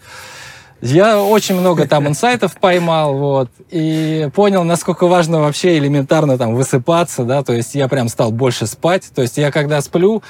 Я 0.82 1.22
очень 1.22 1.56
много 1.56 1.88
там 1.88 2.08
инсайтов 2.08 2.58
поймал, 2.60 3.16
вот, 3.18 3.50
и 3.72 4.30
понял, 4.36 4.64
насколько 4.64 5.08
важно 5.08 5.40
вообще 5.40 5.78
элементарно 5.78 6.38
там 6.38 6.54
высыпаться, 6.54 7.24
да, 7.24 7.44
то 7.44 7.54
есть 7.54 7.76
я 7.76 7.88
прям 7.88 8.10
стал 8.10 8.32
больше 8.32 8.68
спать, 8.68 9.10
то 9.16 9.22
есть 9.22 9.38
я 9.38 9.52
когда 9.52 9.82
сплю, 9.82 10.22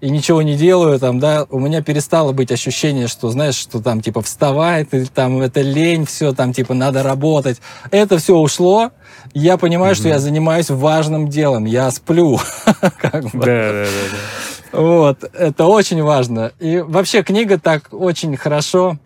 и 0.00 0.10
ничего 0.10 0.42
не 0.42 0.56
делаю, 0.56 0.98
там, 0.98 1.18
да, 1.18 1.46
у 1.50 1.58
меня 1.58 1.82
перестало 1.82 2.32
быть 2.32 2.50
ощущение, 2.50 3.06
что, 3.06 3.30
знаешь, 3.30 3.56
что 3.56 3.80
там, 3.80 4.00
типа, 4.00 4.22
вставает, 4.22 4.94
или 4.94 5.04
там, 5.04 5.40
это 5.40 5.60
лень, 5.60 6.06
все, 6.06 6.32
там, 6.32 6.52
типа, 6.52 6.74
надо 6.74 7.02
работать. 7.02 7.60
Это 7.90 8.18
все 8.18 8.36
ушло, 8.36 8.90
я 9.34 9.56
понимаю, 9.56 9.94
mm-hmm. 9.94 9.98
что 9.98 10.08
я 10.08 10.18
занимаюсь 10.18 10.70
важным 10.70 11.28
делом, 11.28 11.64
я 11.64 11.90
сплю. 11.90 12.38
Да, 13.02 13.20
да, 13.32 13.84
да. 13.84 14.78
Вот, 14.78 15.24
это 15.34 15.66
очень 15.66 16.02
важно. 16.02 16.52
И 16.60 16.78
вообще 16.80 17.22
книга 17.22 17.58
так 17.58 17.88
очень 17.92 18.36
хорошо 18.36 18.98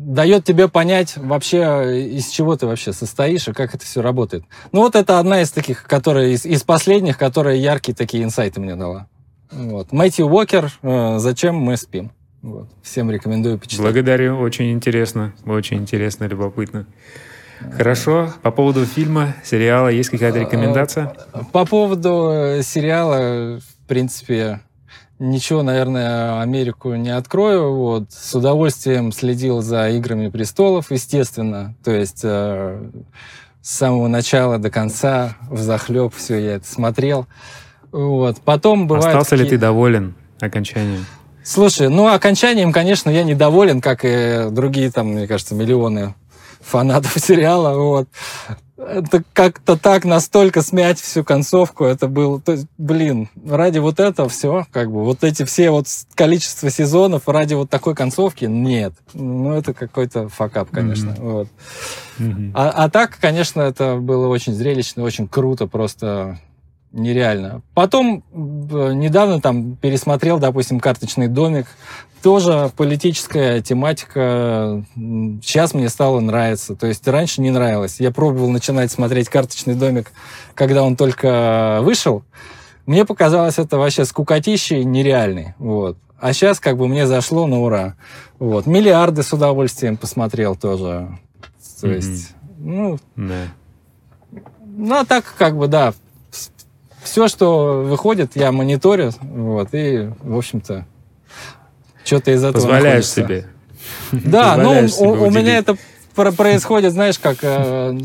дает 0.00 0.44
тебе 0.44 0.68
понять 0.68 1.16
вообще, 1.16 2.08
из 2.08 2.28
чего 2.28 2.56
ты 2.56 2.66
вообще 2.66 2.92
состоишь 2.92 3.48
и 3.48 3.52
как 3.52 3.74
это 3.74 3.84
все 3.84 4.00
работает. 4.00 4.44
Ну 4.72 4.80
вот 4.80 4.96
это 4.96 5.18
одна 5.18 5.42
из 5.42 5.50
таких, 5.50 5.84
которая 5.84 6.28
из, 6.28 6.46
из 6.46 6.62
последних, 6.62 7.18
которая 7.18 7.56
яркие 7.56 7.94
такие 7.94 8.24
инсайты 8.24 8.60
мне 8.60 8.76
дала. 8.76 9.08
Вот. 9.50 9.92
Мэтью 9.92 10.26
Уокер 10.26 10.72
«Зачем 11.18 11.56
мы 11.56 11.76
спим?» 11.76 12.12
Вот. 12.42 12.68
Всем 12.82 13.10
рекомендую 13.10 13.58
почитать. 13.58 13.80
Благодарю, 13.80 14.38
очень 14.38 14.72
интересно, 14.72 15.34
очень 15.44 15.78
интересно, 15.78 16.24
любопытно. 16.24 16.86
Хорошо. 17.76 18.32
По 18.42 18.50
поводу 18.50 18.86
фильма, 18.86 19.34
сериала, 19.44 19.88
есть 19.88 20.08
какая-то 20.08 20.38
рекомендация? 20.38 21.14
По 21.52 21.66
поводу 21.66 22.30
э, 22.32 22.62
сериала, 22.62 23.58
в 23.58 23.86
принципе, 23.86 24.60
ничего, 25.20 25.62
наверное, 25.62 26.40
Америку 26.40 26.94
не 26.94 27.10
открою. 27.10 27.74
Вот. 27.74 28.10
С 28.10 28.34
удовольствием 28.34 29.12
следил 29.12 29.60
за 29.60 29.88
«Играми 29.90 30.28
престолов», 30.28 30.90
естественно. 30.90 31.76
То 31.84 31.92
есть 31.92 32.22
э, 32.24 32.90
с 33.62 33.70
самого 33.70 34.08
начала 34.08 34.58
до 34.58 34.70
конца, 34.70 35.36
в 35.48 35.58
захлеб 35.60 36.12
все 36.16 36.38
я 36.38 36.54
это 36.56 36.66
смотрел. 36.66 37.26
Вот. 37.92 38.40
Потом 38.40 38.88
бывает... 38.88 39.06
Остался 39.06 39.36
ли 39.36 39.48
ты 39.48 39.58
доволен 39.58 40.14
окончанием? 40.40 41.06
Слушай, 41.42 41.88
ну, 41.88 42.06
окончанием, 42.06 42.72
конечно, 42.72 43.10
я 43.10 43.22
недоволен, 43.22 43.80
как 43.80 44.00
и 44.04 44.48
другие, 44.50 44.90
там, 44.90 45.08
мне 45.08 45.26
кажется, 45.26 45.54
миллионы 45.54 46.14
фанатов 46.70 47.12
сериала. 47.18 47.76
Вот. 47.76 48.08
Это 48.76 49.22
как-то 49.34 49.76
так 49.76 50.06
настолько 50.06 50.62
смять 50.62 50.98
всю 50.98 51.22
концовку, 51.22 51.84
это 51.84 52.08
было, 52.08 52.40
то 52.40 52.52
есть, 52.52 52.66
блин, 52.78 53.28
ради 53.46 53.78
вот 53.78 54.00
этого 54.00 54.30
все, 54.30 54.66
как 54.72 54.90
бы, 54.90 55.04
вот 55.04 55.22
эти 55.22 55.44
все 55.44 55.70
вот 55.70 55.86
количество 56.14 56.70
сезонов 56.70 57.28
ради 57.28 57.52
вот 57.52 57.68
такой 57.68 57.94
концовки, 57.94 58.46
нет. 58.46 58.94
Ну, 59.12 59.52
это 59.52 59.74
какой-то 59.74 60.30
факап, 60.30 60.70
конечно. 60.70 61.10
Mm-hmm. 61.10 61.32
Вот. 61.32 61.48
Mm-hmm. 62.18 62.52
А, 62.54 62.70
а 62.70 62.88
так, 62.88 63.18
конечно, 63.20 63.60
это 63.60 63.96
было 63.96 64.28
очень 64.28 64.54
зрелищно, 64.54 65.02
очень 65.02 65.28
круто, 65.28 65.66
просто 65.66 66.38
нереально. 66.92 67.62
Потом 67.74 68.24
недавно 68.32 69.40
там 69.40 69.76
пересмотрел, 69.76 70.38
допустим, 70.38 70.80
карточный 70.80 71.28
домик. 71.28 71.66
Тоже 72.22 72.70
политическая 72.76 73.62
тематика. 73.62 74.84
Сейчас 74.94 75.72
мне 75.74 75.88
стало 75.88 76.20
нравиться. 76.20 76.76
То 76.76 76.86
есть 76.86 77.06
раньше 77.08 77.40
не 77.40 77.50
нравилось. 77.50 78.00
Я 78.00 78.10
пробовал 78.10 78.50
начинать 78.50 78.92
смотреть 78.92 79.28
карточный 79.28 79.74
домик, 79.74 80.12
когда 80.54 80.82
он 80.82 80.96
только 80.96 81.80
вышел. 81.82 82.22
Мне 82.86 83.04
показалось 83.04 83.58
это 83.58 83.78
вообще 83.78 84.04
скукотищей 84.04 84.84
нереальный. 84.84 85.54
Вот. 85.58 85.96
А 86.18 86.32
сейчас 86.34 86.60
как 86.60 86.76
бы 86.76 86.88
мне 86.88 87.06
зашло 87.06 87.46
на 87.46 87.60
ура. 87.60 87.96
Вот. 88.38 88.66
Миллиарды 88.66 89.22
с 89.22 89.32
удовольствием 89.32 89.96
посмотрел 89.96 90.56
тоже. 90.56 91.18
То 91.80 91.86
mm-hmm. 91.86 91.94
есть, 91.94 92.34
ну... 92.58 92.98
Да. 93.16 93.44
Ну, 94.82 94.94
а 94.94 95.04
так 95.04 95.24
как 95.36 95.56
бы, 95.56 95.66
да, 95.66 95.92
все, 97.02 97.28
что 97.28 97.82
выходит, 97.82 98.36
я 98.36 98.52
мониторю, 98.52 99.10
вот, 99.20 99.68
и, 99.72 100.10
в 100.22 100.36
общем-то, 100.36 100.86
что-то 102.10 102.32
из 102.32 102.42
этого 102.42 102.54
Позволяешь 102.54 103.16
находится. 103.16 103.20
себе. 103.20 103.46
Да, 104.10 104.56
ну, 104.56 104.88
у, 104.98 105.26
у 105.26 105.30
меня 105.30 105.58
это 105.58 105.76
происходит, 106.12 106.92
знаешь, 106.92 107.20
как 107.20 107.38
э, 107.42 107.96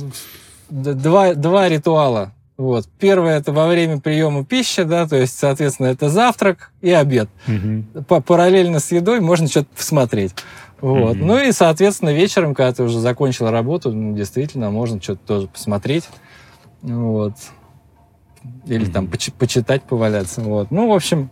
два, 0.69 1.33
два 1.33 1.67
ритуала. 1.67 2.33
Вот. 2.55 2.87
Первое 2.99 3.39
это 3.39 3.51
во 3.51 3.67
время 3.67 3.99
приема 3.99 4.45
пищи, 4.45 4.83
да, 4.83 5.07
то 5.07 5.15
есть, 5.15 5.37
соответственно, 5.37 5.87
это 5.87 6.09
завтрак 6.09 6.71
и 6.81 6.91
обед. 6.91 7.29
Угу. 7.47 8.03
Параллельно 8.21 8.79
с 8.79 8.91
едой 8.91 9.21
можно 9.21 9.47
что-то 9.47 9.69
посмотреть. 9.75 10.35
Вот. 10.79 11.17
Угу. 11.17 11.25
Ну 11.25 11.39
и, 11.39 11.51
соответственно, 11.51 12.13
вечером, 12.13 12.53
когда 12.53 12.73
ты 12.73 12.83
уже 12.83 12.99
закончил 12.99 13.49
работу, 13.49 13.91
ну, 13.91 14.15
действительно, 14.15 14.69
можно 14.69 15.01
что-то 15.01 15.21
тоже 15.25 15.47
посмотреть. 15.47 16.07
Вот. 16.83 17.33
Или 18.67 18.87
mm-hmm. 18.87 18.91
там 18.91 19.07
поч- 19.07 19.33
почитать, 19.33 19.81
поваляться. 19.81 20.41
Вот. 20.41 20.69
Ну, 20.69 20.89
в 20.89 20.93
общем, 20.93 21.31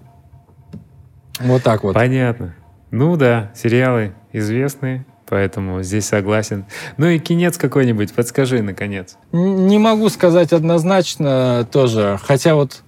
вот 1.40 1.62
так 1.62 1.84
вот. 1.84 1.94
Понятно. 1.94 2.56
Ну 2.94 3.18
да, 3.18 3.52
сериалы 3.56 4.14
известные, 4.34 5.04
поэтому 5.28 5.82
здесь 5.82 6.06
согласен. 6.06 6.66
Ну 6.98 7.08
и 7.08 7.18
кинец 7.18 7.58
какой-нибудь, 7.58 8.14
подскажи, 8.14 8.62
наконец. 8.62 9.18
Не 9.32 9.80
могу 9.80 10.10
сказать 10.10 10.54
однозначно 10.54 11.68
тоже, 11.72 12.20
хотя 12.22 12.54
вот 12.54 12.84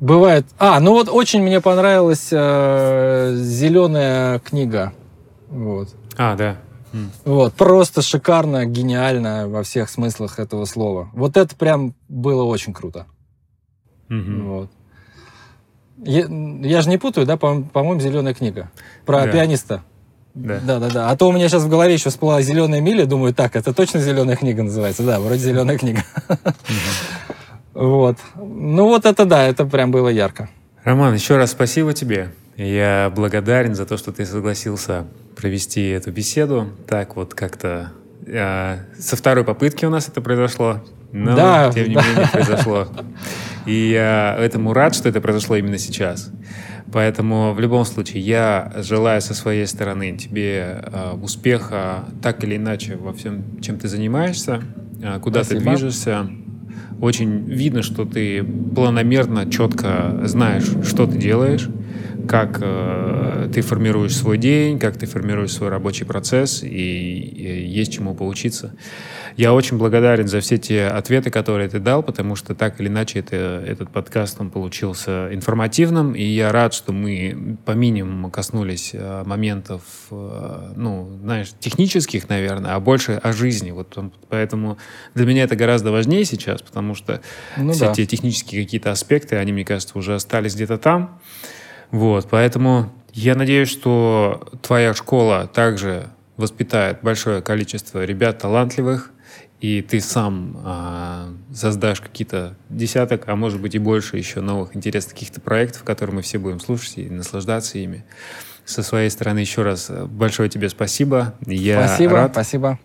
бывает... 0.00 0.44
А, 0.58 0.78
ну 0.80 0.92
вот 0.92 1.08
очень 1.08 1.40
мне 1.40 1.62
понравилась 1.62 2.28
э, 2.30 3.36
«Зеленая 3.36 4.38
книга». 4.40 4.92
Вот. 5.48 5.88
А, 6.18 6.36
да. 6.36 6.58
Вот, 7.24 7.54
просто 7.54 8.02
шикарно, 8.02 8.66
гениально 8.66 9.48
во 9.48 9.62
всех 9.62 9.88
смыслах 9.88 10.38
этого 10.38 10.66
слова. 10.66 11.08
Вот 11.14 11.38
это 11.38 11.56
прям 11.56 11.94
было 12.10 12.42
очень 12.42 12.74
круто. 12.74 13.06
Mm-hmm. 14.10 14.42
Вот. 14.42 14.70
Я, 16.02 16.26
я 16.62 16.82
же 16.82 16.88
не 16.88 16.98
путаю, 16.98 17.26
да, 17.26 17.36
по- 17.36 17.62
по-моему, 17.62 18.00
зеленая 18.00 18.34
книга. 18.34 18.70
Про 19.04 19.24
да. 19.24 19.32
пианиста. 19.32 19.82
Да. 20.34 20.60
да, 20.62 20.78
да, 20.78 20.90
да. 20.90 21.10
А 21.10 21.16
то 21.16 21.28
у 21.28 21.32
меня 21.32 21.48
сейчас 21.48 21.64
в 21.64 21.68
голове 21.68 21.94
еще 21.94 22.10
всплыла 22.10 22.40
зеленая 22.40 22.80
миля, 22.80 23.04
думаю, 23.04 23.34
так, 23.34 23.56
это 23.56 23.74
точно 23.74 24.00
зеленая 24.00 24.36
книга 24.36 24.62
называется. 24.62 25.02
Да, 25.02 25.20
вроде 25.20 25.40
зеленая 25.40 25.76
книга. 25.76 26.02
Вот. 27.72 28.16
Ну 28.36 28.86
вот 28.86 29.06
это 29.06 29.24
да, 29.24 29.46
это 29.46 29.64
прям 29.64 29.90
было 29.90 30.08
ярко. 30.08 30.50
Роман, 30.82 31.14
еще 31.14 31.36
раз 31.36 31.52
спасибо 31.52 31.92
тебе. 31.92 32.30
Я 32.56 33.12
благодарен 33.14 33.74
за 33.74 33.86
то, 33.86 33.96
что 33.96 34.12
ты 34.12 34.26
согласился 34.26 35.06
провести 35.36 35.88
эту 35.88 36.10
беседу. 36.10 36.68
Так 36.88 37.16
вот 37.16 37.34
как-то 37.34 37.92
э, 38.26 38.78
со 38.98 39.16
второй 39.16 39.44
попытки 39.44 39.84
у 39.84 39.90
нас 39.90 40.08
это 40.08 40.20
произошло, 40.20 40.80
но 41.12 41.36
да, 41.36 41.72
тем 41.72 41.88
не 41.88 41.94
да. 41.94 42.02
менее 42.06 42.28
произошло. 42.32 42.88
И 43.66 43.90
я 43.90 44.36
этому 44.38 44.72
рад, 44.72 44.94
что 44.94 45.08
это 45.08 45.20
произошло 45.20 45.56
именно 45.56 45.78
сейчас. 45.78 46.30
Поэтому 46.92 47.52
в 47.52 47.60
любом 47.60 47.84
случае 47.84 48.22
я 48.22 48.72
желаю 48.78 49.20
со 49.20 49.34
своей 49.34 49.66
стороны 49.66 50.16
тебе 50.16 50.82
э, 50.82 51.12
успеха 51.22 52.04
так 52.20 52.42
или 52.42 52.56
иначе 52.56 52.96
во 52.96 53.12
всем, 53.12 53.60
чем 53.60 53.78
ты 53.78 53.86
занимаешься, 53.86 54.62
э, 55.00 55.20
куда 55.20 55.44
Спасибо. 55.44 55.60
ты 55.60 55.70
движешься. 55.70 56.30
Очень 57.00 57.44
видно, 57.44 57.82
что 57.82 58.04
ты 58.04 58.42
планомерно, 58.42 59.50
четко 59.50 60.20
знаешь, 60.24 60.68
что 60.84 61.06
ты 61.06 61.16
делаешь 61.16 61.68
как 62.30 62.58
э, 62.60 63.50
ты 63.52 63.60
формируешь 63.60 64.14
свой 64.14 64.38
день, 64.38 64.78
как 64.78 64.96
ты 64.96 65.06
формируешь 65.06 65.50
свой 65.50 65.68
рабочий 65.68 66.04
процесс, 66.04 66.62
и, 66.62 66.68
и 66.68 67.66
есть 67.66 67.92
чему 67.92 68.14
поучиться. 68.14 68.76
Я 69.36 69.52
очень 69.52 69.78
благодарен 69.78 70.28
за 70.28 70.38
все 70.38 70.56
те 70.56 70.86
ответы, 70.86 71.30
которые 71.30 71.68
ты 71.68 71.80
дал, 71.80 72.04
потому 72.04 72.36
что 72.36 72.54
так 72.54 72.80
или 72.80 72.86
иначе 72.86 73.18
это, 73.18 73.64
этот 73.66 73.90
подкаст 73.90 74.40
он 74.40 74.50
получился 74.50 75.34
информативным, 75.34 76.14
и 76.14 76.22
я 76.22 76.52
рад, 76.52 76.72
что 76.72 76.92
мы 76.92 77.56
по 77.64 77.72
минимуму 77.72 78.30
коснулись 78.30 78.90
э, 78.92 79.24
моментов, 79.26 79.82
э, 80.12 80.72
ну, 80.76 81.18
знаешь, 81.22 81.48
технических, 81.58 82.28
наверное, 82.28 82.76
а 82.76 82.80
больше 82.80 83.18
о 83.20 83.32
жизни. 83.32 83.72
Вот 83.72 83.98
поэтому 84.28 84.78
для 85.16 85.26
меня 85.26 85.42
это 85.42 85.56
гораздо 85.56 85.90
важнее 85.90 86.24
сейчас, 86.24 86.62
потому 86.62 86.94
что 86.94 87.22
ну, 87.56 87.72
все 87.72 87.86
да. 87.86 87.94
те 87.94 88.06
технические 88.06 88.62
какие-то 88.62 88.92
аспекты, 88.92 89.34
они, 89.34 89.52
мне 89.52 89.64
кажется, 89.64 89.98
уже 89.98 90.14
остались 90.14 90.54
где-то 90.54 90.78
там. 90.78 91.18
Вот, 91.90 92.28
поэтому 92.30 92.92
я 93.12 93.34
надеюсь, 93.34 93.68
что 93.68 94.48
твоя 94.62 94.94
школа 94.94 95.48
также 95.52 96.08
воспитает 96.36 96.98
большое 97.02 97.42
количество 97.42 98.04
ребят 98.04 98.38
талантливых, 98.38 99.12
и 99.60 99.82
ты 99.82 100.00
сам 100.00 100.56
э, 100.64 101.34
создашь 101.54 102.00
какие-то 102.00 102.54
десяток, 102.70 103.28
а 103.28 103.36
может 103.36 103.60
быть 103.60 103.74
и 103.74 103.78
больше 103.78 104.16
еще 104.16 104.40
новых 104.40 104.74
интересных 104.74 105.14
каких-то 105.14 105.40
проектов, 105.40 105.84
которые 105.84 106.16
мы 106.16 106.22
все 106.22 106.38
будем 106.38 106.60
слушать 106.60 106.96
и 106.96 107.10
наслаждаться 107.10 107.78
ими. 107.78 108.04
Со 108.64 108.82
своей 108.82 109.10
стороны 109.10 109.40
еще 109.40 109.62
раз 109.62 109.90
большое 109.90 110.48
тебе 110.48 110.70
спасибо. 110.70 111.34
Я 111.44 111.86
спасибо, 111.86 112.12
рад 112.14 112.32
спасибо 112.32 112.78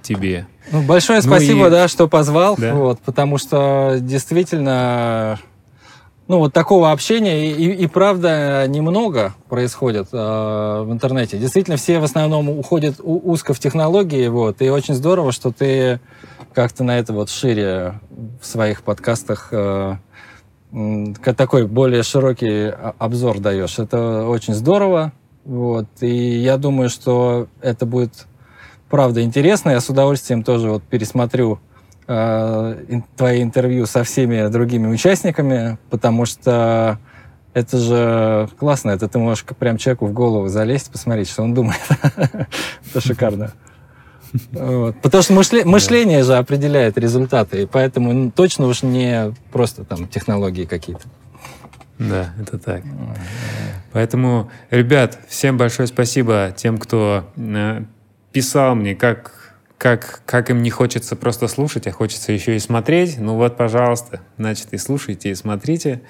тебе. 0.00 0.46
Ну, 0.72 0.82
большое 0.82 1.20
ну 1.20 1.26
спасибо, 1.26 1.66
и... 1.66 1.70
да, 1.70 1.88
что 1.88 2.08
позвал, 2.08 2.56
да? 2.56 2.74
вот, 2.74 3.00
потому 3.00 3.38
что 3.38 3.98
действительно 4.00 5.38
ну, 6.28 6.38
вот 6.38 6.52
такого 6.52 6.90
общения 6.90 7.50
и, 7.50 7.52
и, 7.52 7.72
и 7.84 7.86
правда 7.86 8.66
немного 8.66 9.34
происходит 9.48 10.08
э, 10.12 10.16
в 10.16 10.88
интернете. 10.90 11.38
Действительно, 11.38 11.76
все 11.76 12.00
в 12.00 12.04
основном 12.04 12.48
уходят 12.48 12.96
у, 13.00 13.30
узко 13.30 13.54
в 13.54 13.60
технологии, 13.60 14.26
вот, 14.26 14.60
и 14.60 14.68
очень 14.68 14.94
здорово, 14.94 15.30
что 15.30 15.52
ты 15.52 16.00
как-то 16.52 16.82
на 16.82 16.98
это 16.98 17.12
вот 17.12 17.30
шире 17.30 18.00
в 18.40 18.46
своих 18.46 18.82
подкастах 18.82 19.48
э, 19.52 19.96
такой 21.36 21.66
более 21.66 22.02
широкий 22.02 22.72
обзор 22.98 23.38
даешь. 23.38 23.78
Это 23.78 24.26
очень 24.26 24.54
здорово, 24.54 25.12
вот, 25.44 25.86
и 26.00 26.38
я 26.38 26.56
думаю, 26.56 26.90
что 26.90 27.46
это 27.60 27.86
будет 27.86 28.26
правда 28.88 29.22
интересно. 29.22 29.70
Я 29.70 29.80
с 29.80 29.88
удовольствием 29.88 30.42
тоже 30.42 30.70
вот 30.70 30.82
пересмотрю 30.82 31.60
э, 32.06 33.00
твои 33.16 33.42
интервью 33.42 33.86
со 33.86 34.04
всеми 34.04 34.48
другими 34.48 34.86
участниками, 34.86 35.78
потому 35.90 36.26
что 36.26 36.98
это 37.54 37.78
же 37.78 38.48
классно, 38.58 38.90
это 38.90 39.08
ты 39.08 39.18
можешь 39.18 39.44
прям 39.44 39.78
человеку 39.78 40.06
в 40.06 40.12
голову 40.12 40.48
залезть, 40.48 40.90
посмотреть, 40.90 41.30
что 41.30 41.42
он 41.42 41.54
думает. 41.54 41.80
Это 42.90 43.00
шикарно. 43.00 43.52
Вот. 44.52 45.00
Потому 45.00 45.22
что 45.22 45.32
мышле, 45.32 45.64
мышление 45.64 46.22
же 46.22 46.36
определяет 46.36 46.98
результаты, 46.98 47.62
и 47.62 47.66
поэтому 47.66 48.30
точно 48.30 48.66
уж 48.66 48.82
не 48.82 49.32
просто 49.52 49.84
там 49.84 50.06
технологии 50.06 50.64
какие-то. 50.64 51.04
Да, 51.98 52.34
это 52.38 52.58
так. 52.58 52.82
Поэтому, 53.92 54.50
ребят, 54.70 55.18
всем 55.28 55.56
большое 55.56 55.88
спасибо 55.88 56.52
тем, 56.54 56.76
кто 56.76 57.24
э, 57.36 57.84
писал 58.32 58.74
мне, 58.74 58.94
как 58.94 59.45
как, 59.78 60.22
как 60.24 60.48
им 60.50 60.62
не 60.62 60.70
хочется 60.70 61.16
просто 61.16 61.48
слушать, 61.48 61.86
а 61.86 61.92
хочется 61.92 62.32
еще 62.32 62.56
и 62.56 62.58
смотреть, 62.58 63.18
ну 63.18 63.34
вот, 63.34 63.58
пожалуйста, 63.58 64.20
значит, 64.38 64.68
и 64.72 64.78
слушайте, 64.78 65.30
и 65.30 65.34
смотрите. 65.34 66.00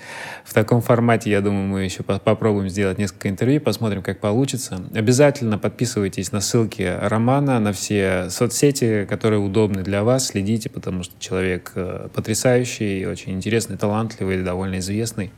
В 0.44 0.54
таком 0.54 0.80
формате, 0.80 1.30
я 1.30 1.40
думаю, 1.40 1.66
мы 1.66 1.82
еще 1.82 2.04
по 2.04 2.18
попробуем 2.20 2.68
сделать 2.68 2.98
несколько 2.98 3.28
интервью, 3.28 3.60
посмотрим, 3.60 4.02
как 4.02 4.20
получится. 4.20 4.80
Обязательно 4.94 5.58
подписывайтесь 5.58 6.30
на 6.30 6.40
ссылки 6.40 6.96
Романа, 7.00 7.58
на 7.58 7.72
все 7.72 8.30
соцсети, 8.30 9.04
которые 9.04 9.40
удобны 9.40 9.82
для 9.82 10.04
вас, 10.04 10.28
следите, 10.28 10.70
потому 10.70 11.02
что 11.02 11.14
человек 11.18 11.72
э, 11.74 12.08
потрясающий, 12.14 13.04
очень 13.06 13.32
интересный, 13.32 13.76
талантливый, 13.76 14.42
довольно 14.42 14.78
известный. 14.78 15.32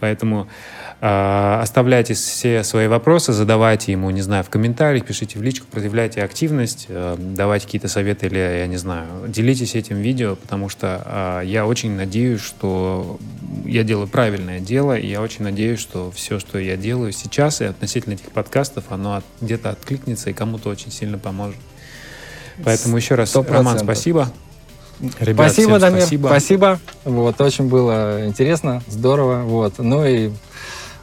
Поэтому 0.00 0.48
э, 1.00 1.58
оставляйте 1.62 2.14
все 2.14 2.64
свои 2.64 2.88
вопросы, 2.88 3.32
задавайте 3.32 3.92
ему, 3.92 4.10
не 4.10 4.22
знаю, 4.22 4.42
в 4.42 4.50
комментариях, 4.50 5.06
пишите 5.06 5.38
в 5.38 5.42
личку, 5.42 5.66
проявляйте 5.70 6.22
активность, 6.22 6.86
э, 6.88 7.16
давайте 7.18 7.59
давать 7.60 7.64
какие-то 7.64 7.88
советы 7.88 8.26
или, 8.26 8.38
я 8.38 8.66
не 8.66 8.76
знаю, 8.76 9.06
делитесь 9.28 9.74
этим 9.74 9.98
видео, 9.98 10.36
потому 10.36 10.68
что 10.68 11.40
э, 11.42 11.46
я 11.46 11.66
очень 11.66 11.92
надеюсь, 11.92 12.40
что 12.40 13.18
я 13.64 13.84
делаю 13.84 14.08
правильное 14.08 14.60
дело, 14.60 14.96
и 14.96 15.06
я 15.06 15.20
очень 15.20 15.44
надеюсь, 15.44 15.80
что 15.80 16.10
все, 16.10 16.38
что 16.38 16.58
я 16.58 16.76
делаю 16.76 17.12
сейчас 17.12 17.60
и 17.60 17.64
относительно 17.64 18.14
этих 18.14 18.30
подкастов, 18.30 18.84
оно 18.90 19.16
от, 19.16 19.24
где-то 19.40 19.70
откликнется 19.70 20.30
и 20.30 20.32
кому-то 20.32 20.70
очень 20.70 20.90
сильно 20.90 21.18
поможет. 21.18 21.60
Поэтому 22.64 22.96
еще 22.96 23.14
раз, 23.14 23.34
100%. 23.34 23.52
Роман, 23.52 23.78
спасибо. 23.78 24.30
Ребят, 25.18 25.50
спасибо, 25.50 25.78
Дамир, 25.78 26.00
спасибо. 26.02 26.26
спасибо. 26.26 26.80
Вот, 27.04 27.40
очень 27.40 27.68
было 27.68 28.26
интересно, 28.26 28.82
здорово. 28.86 29.42
Вот. 29.44 29.78
Ну 29.78 30.06
и 30.06 30.30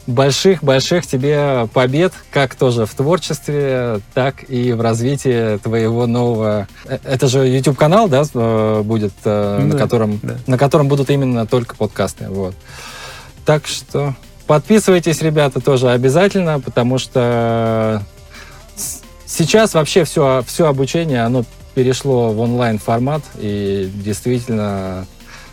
больших-больших 0.07 1.05
тебе 1.05 1.67
побед, 1.73 2.13
как 2.31 2.55
тоже 2.55 2.85
в 2.85 2.93
творчестве, 2.95 3.99
так 4.13 4.49
и 4.49 4.71
в 4.71 4.81
развитии 4.81 5.57
твоего 5.57 6.07
нового... 6.07 6.67
Э, 6.85 6.97
это 7.03 7.27
же 7.27 7.45
YouTube-канал, 7.47 8.07
да, 8.07 8.23
э, 8.33 8.81
будет, 8.83 9.11
да, 9.23 9.59
на, 9.59 9.77
котором, 9.77 10.19
да. 10.23 10.37
на 10.47 10.57
котором 10.57 10.87
будут 10.87 11.09
именно 11.09 11.45
только 11.45 11.75
подкасты. 11.75 12.29
Вот. 12.29 12.55
Так 13.45 13.67
что 13.67 14.15
подписывайтесь, 14.47 15.21
ребята, 15.21 15.59
тоже 15.59 15.89
обязательно, 15.89 16.59
потому 16.61 16.97
что 16.97 18.01
сейчас 19.25 19.73
вообще 19.73 20.05
все, 20.05 20.43
все 20.47 20.67
обучение, 20.67 21.23
оно 21.23 21.43
перешло 21.75 22.31
в 22.31 22.39
онлайн-формат, 22.39 23.21
и 23.37 23.91
действительно 23.93 25.05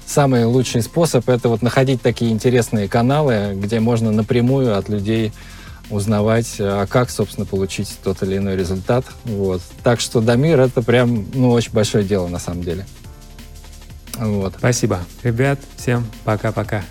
самый 0.06 0.44
лучший 0.44 0.82
способ 0.82 1.28
это 1.28 1.48
вот 1.48 1.62
находить 1.62 2.02
такие 2.02 2.30
интересные 2.30 2.88
каналы, 2.88 3.52
где 3.54 3.80
можно 3.80 4.10
напрямую 4.10 4.76
от 4.76 4.88
людей 4.88 5.32
узнавать, 5.90 6.56
а 6.58 6.86
как, 6.86 7.10
собственно, 7.10 7.46
получить 7.46 7.98
тот 8.02 8.22
или 8.22 8.38
иной 8.38 8.56
результат. 8.56 9.04
Вот. 9.24 9.60
Так 9.82 10.00
что 10.00 10.20
Дамир 10.20 10.60
это 10.60 10.82
прям, 10.82 11.26
ну, 11.34 11.50
очень 11.50 11.72
большое 11.72 12.04
дело 12.04 12.28
на 12.28 12.38
самом 12.38 12.62
деле. 12.62 12.86
Вот. 14.16 14.54
Спасибо. 14.58 15.00
Ребят, 15.22 15.58
всем 15.76 16.06
пока-пока. 16.24 16.82